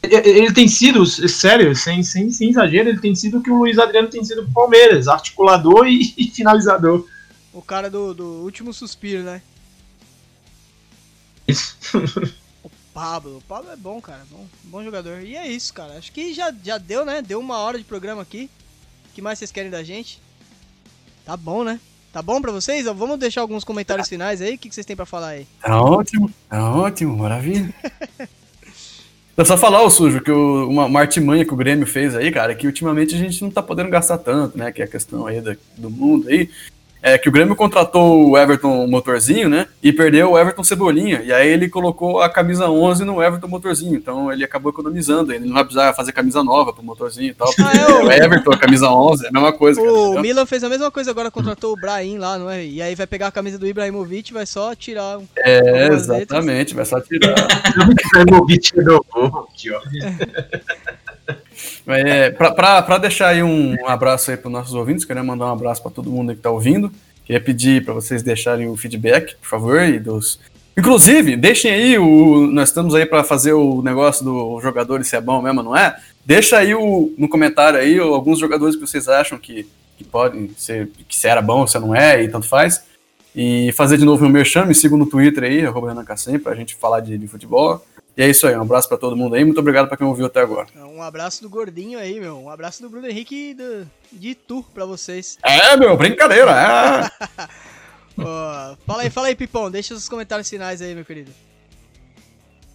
Ele, 0.02 0.16
ele 0.16 0.52
tem 0.52 0.66
sido, 0.66 1.06
sério, 1.06 1.72
sem, 1.76 2.02
sem, 2.02 2.28
sem 2.32 2.50
exagero, 2.50 2.88
ele 2.88 2.98
tem 2.98 3.14
sido 3.14 3.38
o 3.38 3.40
que 3.40 3.52
o 3.52 3.58
Luiz 3.58 3.78
Adriano 3.78 4.08
tem 4.08 4.24
sido 4.24 4.42
pro 4.42 4.52
Palmeiras, 4.52 5.06
articulador 5.06 5.86
e, 5.86 6.12
e 6.18 6.28
finalizador. 6.28 7.06
O 7.52 7.62
cara 7.62 7.88
do, 7.88 8.12
do 8.14 8.24
último 8.42 8.74
suspiro, 8.74 9.22
né? 9.22 9.40
Isso. 11.46 11.76
o 13.00 13.12
Pablo. 13.12 13.38
O 13.38 13.42
Pablo 13.42 13.70
é 13.70 13.76
bom, 13.76 14.00
cara. 14.00 14.20
Bom, 14.30 14.46
bom 14.64 14.84
jogador. 14.84 15.22
E 15.22 15.36
é 15.36 15.46
isso, 15.46 15.72
cara. 15.72 15.96
Acho 15.96 16.12
que 16.12 16.34
já, 16.34 16.52
já 16.62 16.76
deu, 16.76 17.04
né? 17.04 17.22
Deu 17.22 17.40
uma 17.40 17.58
hora 17.58 17.78
de 17.78 17.84
programa 17.84 18.22
aqui. 18.22 18.50
O 19.10 19.14
que 19.14 19.22
mais 19.22 19.38
vocês 19.38 19.50
querem 19.50 19.70
da 19.70 19.82
gente? 19.82 20.20
Tá 21.24 21.36
bom, 21.36 21.64
né? 21.64 21.80
Tá 22.12 22.20
bom 22.20 22.40
pra 22.42 22.52
vocês? 22.52 22.84
Vamos 22.84 23.18
deixar 23.18 23.40
alguns 23.40 23.64
comentários 23.64 24.08
finais 24.08 24.42
aí. 24.42 24.54
O 24.54 24.58
que 24.58 24.70
vocês 24.70 24.84
têm 24.84 24.96
pra 24.96 25.06
falar 25.06 25.28
aí? 25.28 25.46
Tá 25.62 25.80
ótimo, 25.80 26.30
tá 26.48 26.74
ótimo, 26.74 27.16
maravilha. 27.16 27.72
É 29.36 29.44
só 29.44 29.56
falar, 29.56 29.82
o 29.82 29.88
sujo, 29.88 30.20
que 30.20 30.30
o, 30.30 30.68
uma, 30.68 30.84
uma 30.84 31.00
artimanha 31.00 31.46
que 31.46 31.54
o 31.54 31.56
Grêmio 31.56 31.86
fez 31.86 32.14
aí, 32.14 32.30
cara, 32.30 32.54
que 32.54 32.66
ultimamente 32.66 33.14
a 33.14 33.18
gente 33.18 33.40
não 33.40 33.50
tá 33.50 33.62
podendo 33.62 33.88
gastar 33.88 34.18
tanto, 34.18 34.58
né? 34.58 34.70
Que 34.70 34.82
é 34.82 34.84
a 34.84 34.88
questão 34.88 35.26
aí 35.26 35.40
do 35.78 35.88
mundo 35.88 36.28
aí 36.28 36.50
é 37.02 37.16
que 37.16 37.28
o 37.28 37.32
Grêmio 37.32 37.56
contratou 37.56 38.30
o 38.30 38.38
Everton 38.38 38.86
Motorzinho, 38.86 39.48
né? 39.48 39.66
E 39.82 39.92
perdeu 39.92 40.32
o 40.32 40.38
Everton 40.38 40.62
Cebolinha. 40.62 41.22
E 41.22 41.32
aí 41.32 41.48
ele 41.48 41.68
colocou 41.68 42.20
a 42.20 42.28
camisa 42.28 42.68
11 42.68 43.04
no 43.04 43.22
Everton 43.22 43.48
Motorzinho. 43.48 43.96
Então 43.96 44.32
ele 44.32 44.44
acabou 44.44 44.70
economizando. 44.70 45.32
Ele 45.32 45.46
não 45.46 45.54
vai 45.54 45.64
precisar 45.64 45.92
fazer 45.94 46.12
camisa 46.12 46.44
nova 46.44 46.72
pro 46.72 46.82
Motorzinho 46.82 47.30
e 47.30 47.34
tal. 47.34 47.48
Ah, 47.58 47.72
é, 47.76 47.92
o... 47.92 48.06
o 48.06 48.12
Everton, 48.12 48.52
a 48.52 48.58
camisa 48.58 48.90
11, 48.90 49.24
é 49.24 49.28
a 49.28 49.32
mesma 49.32 49.52
coisa. 49.52 49.80
O 49.80 50.10
cara, 50.10 50.22
Milan 50.22 50.46
fez 50.46 50.62
a 50.62 50.68
mesma 50.68 50.90
coisa 50.90 51.10
agora, 51.10 51.30
contratou 51.30 51.72
o 51.72 51.76
Brahim 51.76 52.18
lá, 52.18 52.38
não 52.38 52.50
é? 52.50 52.64
E 52.64 52.82
aí 52.82 52.94
vai 52.94 53.06
pegar 53.06 53.28
a 53.28 53.32
camisa 53.32 53.58
do 53.58 53.66
Ibrahimovic 53.66 54.30
e 54.30 54.34
vai 54.34 54.46
só 54.46 54.74
tirar. 54.74 55.18
Um... 55.18 55.26
É, 55.38 55.88
exatamente, 55.88 56.74
letras. 56.74 56.76
vai 56.76 56.84
só 56.84 57.00
tirar. 57.00 57.34
Ibrahimovic 58.14 58.78
é 58.78 58.82
do 58.82 58.96
aqui, 58.96 59.70
ó. 59.70 59.80
É, 61.86 62.30
para 62.30 62.98
deixar 62.98 63.28
aí 63.28 63.42
um, 63.42 63.74
abraço 63.86 64.30
aí 64.30 64.36
para 64.36 64.48
os 64.48 64.52
nossos 64.52 64.74
ouvintes, 64.74 65.04
queria 65.04 65.22
mandar 65.22 65.46
um 65.46 65.52
abraço 65.52 65.82
para 65.82 65.90
todo 65.90 66.10
mundo 66.10 66.32
que 66.32 66.38
está 66.38 66.50
ouvindo. 66.50 66.92
Queria 67.24 67.40
pedir 67.40 67.84
para 67.84 67.94
vocês 67.94 68.22
deixarem 68.22 68.68
o 68.68 68.76
feedback, 68.76 69.36
por 69.36 69.48
favor, 69.48 69.82
e 69.82 69.98
dos. 69.98 70.40
Inclusive, 70.76 71.36
deixem 71.36 71.70
aí 71.72 71.98
o. 71.98 72.46
Nós 72.46 72.68
estamos 72.68 72.94
aí 72.94 73.06
para 73.06 73.22
fazer 73.22 73.52
o 73.52 73.82
negócio 73.82 74.24
do 74.24 74.60
jogador 74.60 75.04
se 75.04 75.16
é 75.16 75.20
bom 75.20 75.40
mesmo, 75.40 75.62
não 75.62 75.76
é? 75.76 75.96
Deixa 76.24 76.58
aí 76.58 76.74
o, 76.74 77.12
no 77.16 77.28
comentário 77.28 77.78
aí 77.78 77.98
alguns 77.98 78.38
jogadores 78.38 78.76
que 78.76 78.80
vocês 78.80 79.08
acham 79.08 79.38
que, 79.38 79.66
que 79.96 80.04
podem 80.04 80.50
ser. 80.56 80.90
que 81.08 81.16
se 81.16 81.28
era 81.28 81.40
bom, 81.40 81.66
se 81.66 81.78
não 81.78 81.94
é, 81.94 82.22
e 82.22 82.28
tanto 82.28 82.48
faz. 82.48 82.82
E 83.34 83.70
fazer 83.72 83.96
de 83.96 84.04
novo 84.04 84.22
meu 84.22 84.32
merchan, 84.32 84.64
me 84.64 84.74
sigam 84.74 84.98
no 84.98 85.06
Twitter 85.06 85.44
aí, 85.44 85.64
arroba 85.64 85.88
Renan 85.88 86.04
Cassem, 86.04 86.38
pra 86.38 86.54
gente 86.54 86.74
falar 86.74 87.00
de, 87.00 87.16
de 87.16 87.28
futebol. 87.28 87.84
E 88.20 88.22
é 88.22 88.28
isso 88.28 88.46
aí, 88.46 88.54
um 88.54 88.60
abraço 88.60 88.86
para 88.86 88.98
todo 88.98 89.16
mundo 89.16 89.34
aí, 89.34 89.42
muito 89.42 89.60
obrigado 89.60 89.88
para 89.88 89.96
quem 89.96 90.06
ouviu 90.06 90.26
até 90.26 90.42
agora. 90.42 90.66
Um 90.76 91.00
abraço 91.00 91.40
do 91.40 91.48
gordinho 91.48 91.98
aí, 91.98 92.20
meu. 92.20 92.38
Um 92.38 92.50
abraço 92.50 92.82
do 92.82 92.90
Bruno 92.90 93.08
Henrique 93.08 93.54
do, 93.54 93.90
de 94.12 94.32
Itu 94.32 94.62
para 94.74 94.84
vocês. 94.84 95.38
É, 95.42 95.74
meu, 95.74 95.96
brincadeira, 95.96 96.50
é. 96.50 97.10
oh, 98.20 98.76
fala 98.86 99.02
aí, 99.04 99.08
fala 99.08 99.28
aí, 99.28 99.34
Pipão, 99.34 99.70
deixa 99.70 99.94
os 99.94 100.06
comentários 100.06 100.50
finais 100.50 100.82
aí, 100.82 100.94
meu 100.94 101.02
querido. 101.02 101.30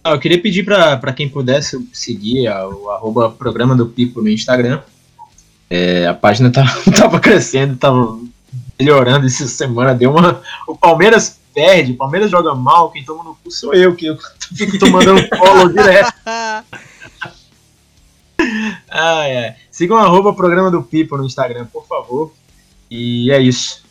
Ah, 0.02 0.10
eu 0.10 0.18
queria 0.18 0.42
pedir 0.42 0.64
para 0.64 1.12
quem 1.12 1.28
pudesse 1.28 1.78
seguir 1.92 2.48
o 2.48 2.90
arroba 2.90 3.30
programa 3.30 3.76
do 3.76 3.86
Pipo 3.86 4.20
no 4.20 4.28
Instagram. 4.28 4.82
É, 5.70 6.08
a 6.08 6.14
página 6.14 6.50
tava, 6.50 6.72
tava 6.90 7.20
crescendo, 7.20 7.76
tava 7.76 8.18
melhorando 8.76 9.26
essa 9.26 9.46
semana. 9.46 9.94
Deu 9.94 10.10
uma. 10.10 10.42
O 10.66 10.76
Palmeiras 10.76 11.38
perde, 11.56 11.92
o 11.92 11.96
Palmeiras 11.96 12.30
joga 12.30 12.54
mal, 12.54 12.90
quem 12.90 13.02
toma 13.02 13.24
no 13.24 13.34
cu 13.34 13.50
sou 13.50 13.72
eu, 13.72 13.96
que 13.96 14.04
eu 14.04 14.18
fico 14.54 14.78
tomando 14.78 15.14
um 15.14 15.28
follow 15.38 15.68
direto. 15.70 16.12
Ah, 18.88 19.26
é. 19.26 19.56
Sigam 19.70 19.96
arroba 19.96 20.32
programa 20.34 20.70
do 20.70 20.82
Pipo 20.82 21.16
no 21.16 21.24
Instagram, 21.24 21.64
por 21.72 21.86
favor. 21.86 22.34
E 22.90 23.30
é 23.32 23.40
isso. 23.40 23.82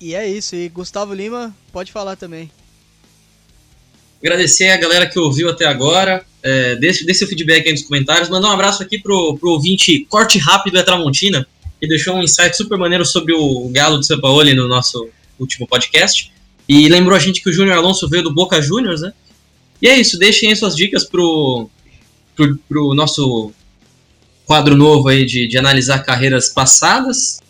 E 0.00 0.16
é 0.16 0.28
isso. 0.28 0.56
E 0.56 0.68
Gustavo 0.68 1.14
Lima, 1.14 1.54
pode 1.72 1.92
falar 1.92 2.16
também. 2.16 2.50
Agradecer 4.20 4.70
a 4.70 4.76
galera 4.76 5.08
que 5.08 5.18
ouviu 5.18 5.48
até 5.48 5.64
agora. 5.66 6.26
É, 6.42 6.74
deixe, 6.74 7.04
deixe 7.06 7.20
seu 7.20 7.28
feedback 7.28 7.66
aí 7.66 7.72
nos 7.72 7.82
comentários. 7.82 8.28
Mandar 8.28 8.48
um 8.48 8.52
abraço 8.52 8.82
aqui 8.82 8.98
pro, 8.98 9.38
pro 9.38 9.50
ouvinte 9.50 10.04
Corte 10.10 10.38
Rápido 10.40 10.74
da 10.74 10.82
Tramontina, 10.82 11.46
que 11.80 11.86
deixou 11.86 12.16
um 12.16 12.22
insight 12.22 12.56
super 12.56 12.76
maneiro 12.76 13.04
sobre 13.04 13.32
o 13.32 13.68
Galo 13.68 14.00
de 14.00 14.06
Sampaoli 14.06 14.54
no 14.54 14.66
nosso 14.66 15.08
último 15.38 15.68
podcast. 15.68 16.33
E 16.68 16.88
lembrou 16.88 17.16
a 17.16 17.20
gente 17.20 17.42
que 17.42 17.50
o 17.50 17.52
Júnior 17.52 17.76
Alonso 17.76 18.08
veio 18.08 18.22
do 18.22 18.32
Boca 18.34 18.60
Juniors, 18.62 19.00
né? 19.02 19.12
E 19.82 19.88
é 19.88 19.98
isso, 19.98 20.18
deixem 20.18 20.48
aí 20.48 20.56
suas 20.56 20.74
dicas 20.74 21.04
pro, 21.04 21.68
pro, 22.34 22.56
pro 22.68 22.94
nosso 22.94 23.52
quadro 24.46 24.74
novo 24.76 25.08
aí 25.08 25.24
de, 25.26 25.46
de 25.46 25.58
analisar 25.58 25.98
carreiras 26.04 26.48
passadas. 26.48 27.40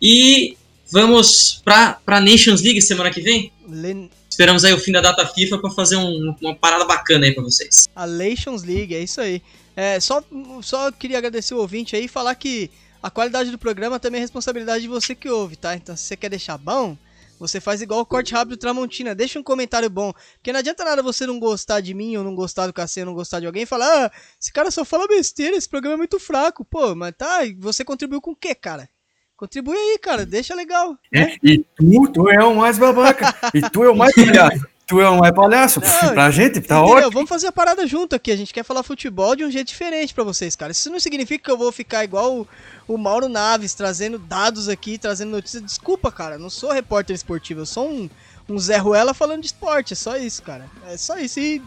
E 0.00 0.56
vamos 0.90 1.60
pra, 1.64 1.94
pra 2.04 2.20
Nations 2.20 2.62
League 2.62 2.80
semana 2.82 3.10
que 3.10 3.20
vem? 3.20 3.52
Le- 3.68 4.10
Esperamos 4.28 4.64
aí 4.64 4.72
o 4.72 4.78
fim 4.78 4.92
da 4.92 5.02
data 5.02 5.26
FIFA 5.26 5.58
para 5.58 5.70
fazer 5.70 5.96
um- 5.96 6.34
uma 6.40 6.54
parada 6.54 6.86
bacana 6.86 7.26
aí 7.26 7.32
para 7.34 7.42
vocês. 7.42 7.86
A 7.94 8.06
Nations 8.06 8.62
League, 8.62 8.94
é 8.94 9.00
isso 9.02 9.20
aí. 9.20 9.42
É, 9.76 10.00
só, 10.00 10.22
só 10.62 10.90
queria 10.90 11.18
agradecer 11.18 11.52
o 11.54 11.58
ouvinte 11.58 11.94
aí 11.94 12.06
e 12.06 12.08
falar 12.08 12.34
que 12.34 12.70
a 13.02 13.10
qualidade 13.10 13.50
do 13.50 13.58
programa 13.58 14.00
também 14.00 14.18
é 14.18 14.22
responsabilidade 14.22 14.82
de 14.82 14.88
você 14.88 15.14
que 15.14 15.28
ouve, 15.28 15.56
tá? 15.56 15.76
Então 15.76 15.94
se 15.96 16.04
você 16.04 16.16
quer 16.16 16.30
deixar 16.30 16.56
bom, 16.56 16.96
você 17.42 17.60
faz 17.60 17.82
igual 17.82 17.98
o 17.98 18.06
corte 18.06 18.32
rápido 18.32 18.56
Tramontina, 18.56 19.16
deixa 19.16 19.36
um 19.36 19.42
comentário 19.42 19.90
bom. 19.90 20.12
Porque 20.34 20.52
não 20.52 20.60
adianta 20.60 20.84
nada 20.84 21.02
você 21.02 21.26
não 21.26 21.40
gostar 21.40 21.80
de 21.80 21.92
mim, 21.92 22.16
ou 22.16 22.22
não 22.22 22.36
gostar 22.36 22.68
do 22.68 22.72
Cacê, 22.72 23.00
ou 23.00 23.06
não 23.06 23.14
gostar 23.14 23.40
de 23.40 23.46
alguém 23.46 23.64
e 23.64 23.66
falar, 23.66 24.06
ah, 24.06 24.12
esse 24.40 24.52
cara 24.52 24.70
só 24.70 24.84
fala 24.84 25.08
besteira, 25.08 25.56
esse 25.56 25.68
programa 25.68 25.94
é 25.94 25.96
muito 25.96 26.20
fraco. 26.20 26.64
Pô, 26.64 26.94
mas 26.94 27.12
tá, 27.18 27.44
e 27.44 27.52
você 27.54 27.84
contribuiu 27.84 28.20
com 28.20 28.30
o 28.30 28.36
quê, 28.36 28.54
cara? 28.54 28.88
Contribui 29.36 29.76
aí, 29.76 29.98
cara, 29.98 30.24
deixa 30.24 30.54
legal. 30.54 30.96
né? 31.12 31.36
E 31.42 31.58
tu, 31.58 32.12
tu 32.12 32.30
é 32.30 32.44
o 32.44 32.54
mais 32.54 32.78
babaca. 32.78 33.34
E 33.52 33.60
tu 33.70 33.82
é 33.82 33.90
o 33.90 33.96
mais 33.96 34.14
palhaço. 34.14 34.64
Tu 34.86 35.00
é 35.00 35.08
o 35.08 35.18
mais 35.18 35.32
palhaço. 35.32 35.80
Não, 35.80 36.12
pra 36.12 36.30
gente, 36.30 36.60
tá 36.60 36.76
Entendeu? 36.76 36.96
ótimo. 36.96 37.10
Vamos 37.12 37.28
fazer 37.28 37.46
a 37.46 37.52
parada 37.52 37.86
junto 37.86 38.14
aqui. 38.16 38.30
A 38.30 38.36
gente 38.36 38.52
quer 38.52 38.64
falar 38.64 38.82
futebol 38.82 39.34
de 39.36 39.44
um 39.44 39.50
jeito 39.50 39.68
diferente 39.68 40.12
pra 40.12 40.24
vocês, 40.24 40.56
cara. 40.56 40.72
Isso 40.72 40.90
não 40.90 41.00
significa 41.00 41.44
que 41.44 41.50
eu 41.50 41.56
vou 41.56 41.72
ficar 41.72 42.04
igual 42.04 42.40
o, 42.40 42.48
o 42.86 42.98
Mauro 42.98 43.28
Naves, 43.28 43.74
trazendo 43.74 44.18
dados 44.18 44.68
aqui, 44.68 44.98
trazendo 44.98 45.30
notícias. 45.30 45.62
Desculpa, 45.62 46.10
cara. 46.10 46.36
Não 46.36 46.50
sou 46.50 46.72
repórter 46.72 47.14
esportivo. 47.14 47.60
Eu 47.60 47.66
sou 47.66 47.88
um, 47.88 48.10
um 48.48 48.58
Zé 48.58 48.76
Ruela 48.76 49.14
falando 49.14 49.40
de 49.40 49.46
esporte. 49.46 49.92
É 49.92 49.96
só 49.96 50.16
isso, 50.16 50.42
cara. 50.42 50.68
É 50.86 50.96
só 50.96 51.16
isso. 51.18 51.40
E 51.40 51.62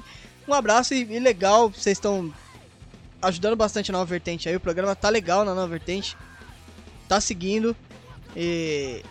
um 0.48 0.54
abraço 0.54 0.94
e, 0.94 1.02
e 1.02 1.20
legal. 1.20 1.70
Vocês 1.70 1.98
estão 1.98 2.32
ajudando 3.22 3.56
bastante 3.56 3.92
a 3.92 3.94
Nova 3.94 4.06
Vertente 4.06 4.48
aí. 4.50 4.56
O 4.56 4.60
programa 4.60 4.96
tá 4.96 5.10
legal 5.10 5.44
na 5.46 5.56
Nova 5.56 5.68
Vertente. 5.68 6.18
Tá 7.08 7.20
seguindo. 7.22 7.76
E. 8.36 9.02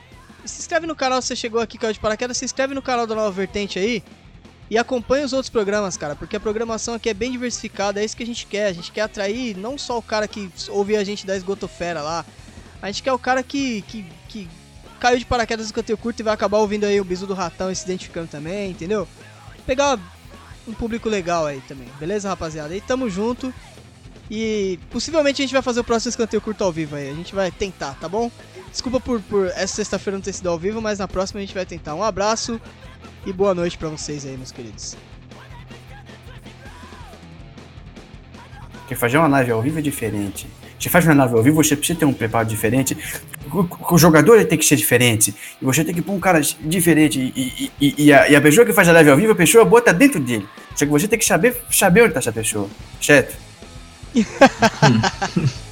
se 0.44 0.60
inscreve 0.60 0.86
no 0.86 0.94
canal 0.94 1.20
se 1.20 1.28
você 1.28 1.36
chegou 1.36 1.60
aqui, 1.60 1.78
caiu 1.78 1.92
de 1.92 2.00
paraquedas. 2.00 2.36
Se 2.36 2.44
inscreve 2.44 2.74
no 2.74 2.82
canal 2.82 3.06
da 3.06 3.14
Nova 3.14 3.30
Vertente 3.30 3.78
aí. 3.78 4.02
E 4.70 4.78
acompanha 4.78 5.26
os 5.26 5.32
outros 5.32 5.50
programas, 5.50 5.96
cara, 5.96 6.16
porque 6.16 6.36
a 6.36 6.40
programação 6.40 6.94
aqui 6.94 7.10
é 7.10 7.14
bem 7.14 7.30
diversificada, 7.30 8.00
é 8.00 8.04
isso 8.04 8.16
que 8.16 8.22
a 8.22 8.26
gente 8.26 8.46
quer. 8.46 8.66
A 8.66 8.72
gente 8.72 8.90
quer 8.90 9.02
atrair 9.02 9.56
não 9.56 9.76
só 9.76 9.98
o 9.98 10.02
cara 10.02 10.26
que 10.26 10.50
ouve 10.70 10.96
a 10.96 11.04
gente 11.04 11.26
da 11.26 11.36
esgotofera 11.36 12.00
lá, 12.00 12.24
a 12.80 12.86
gente 12.86 13.02
quer 13.02 13.12
o 13.12 13.18
cara 13.18 13.42
que, 13.42 13.82
que, 13.82 14.06
que 14.28 14.48
caiu 14.98 15.18
de 15.18 15.26
paraquedas 15.26 15.68
no 15.68 15.74
canteiro 15.74 16.00
curto 16.00 16.20
e 16.20 16.22
vai 16.22 16.32
acabar 16.32 16.58
ouvindo 16.58 16.84
aí 16.84 16.98
o 16.98 17.04
bisu 17.04 17.26
do 17.26 17.34
ratão 17.34 17.70
e 17.70 17.76
se 17.76 17.84
identificando 17.84 18.26
também, 18.26 18.70
entendeu? 18.70 19.06
Pegar 19.66 19.98
um 20.66 20.72
público 20.72 21.10
legal 21.10 21.46
aí 21.46 21.60
também, 21.68 21.88
beleza, 22.00 22.28
rapaziada? 22.28 22.74
E 22.74 22.80
tamo 22.80 23.08
junto. 23.10 23.52
E 24.30 24.78
possivelmente 24.90 25.42
a 25.42 25.44
gente 25.44 25.52
vai 25.52 25.62
fazer 25.62 25.80
o 25.80 25.84
próximo 25.84 26.08
escanteio 26.08 26.40
curto 26.40 26.64
ao 26.64 26.72
vivo 26.72 26.96
aí. 26.96 27.10
A 27.10 27.14
gente 27.14 27.34
vai 27.34 27.50
tentar, 27.50 27.94
tá 28.00 28.08
bom? 28.08 28.30
Desculpa 28.74 28.98
por, 28.98 29.20
por 29.20 29.46
essa 29.54 29.68
sexta-feira 29.76 30.16
não 30.16 30.20
ter 30.20 30.32
sido 30.32 30.48
ao 30.48 30.58
vivo, 30.58 30.82
mas 30.82 30.98
na 30.98 31.06
próxima 31.06 31.38
a 31.38 31.42
gente 31.42 31.54
vai 31.54 31.64
tentar. 31.64 31.94
Um 31.94 32.02
abraço 32.02 32.60
e 33.24 33.32
boa 33.32 33.54
noite 33.54 33.78
pra 33.78 33.88
vocês 33.88 34.26
aí, 34.26 34.36
meus 34.36 34.50
queridos. 34.50 34.96
Porque 38.72 38.96
fazer 38.96 39.16
uma 39.18 39.28
live 39.28 39.52
ao 39.52 39.62
vivo 39.62 39.78
é 39.78 39.82
diferente. 39.82 40.48
Você 40.76 40.88
faz 40.90 41.04
uma 41.06 41.14
live 41.14 41.34
ao 41.36 41.42
vivo, 41.44 41.62
você 41.62 41.76
precisa 41.76 42.00
ter 42.00 42.04
um 42.04 42.12
preparo 42.12 42.48
diferente. 42.48 42.98
O, 43.52 43.94
o- 43.94 43.96
jogador 43.96 44.34
ele 44.34 44.44
tem 44.44 44.58
que 44.58 44.64
ser 44.64 44.74
diferente. 44.74 45.32
E 45.62 45.64
você 45.64 45.84
tem 45.84 45.94
que 45.94 46.02
pôr 46.02 46.12
um 46.12 46.18
cara 46.20 46.40
diferente. 46.40 47.20
E, 47.20 47.70
e- 47.80 47.94
e- 48.06 48.12
a, 48.12 48.28
e 48.28 48.34
a 48.34 48.40
pessoa 48.40 48.66
que 48.66 48.72
faz 48.72 48.88
a 48.88 48.92
live 48.92 49.10
ao 49.10 49.16
vivo, 49.16 49.30
a 49.30 49.36
pessoa 49.36 49.64
bota 49.64 49.94
dentro 49.94 50.18
dele. 50.18 50.48
Só 50.74 50.84
que 50.84 50.90
você 50.90 51.06
tem 51.06 51.16
que 51.16 51.24
saber, 51.24 51.56
saber 51.70 52.02
onde 52.02 52.14
tá 52.14 52.18
essa 52.18 52.32
pessoa. 52.32 52.68
Certo? 53.00 53.36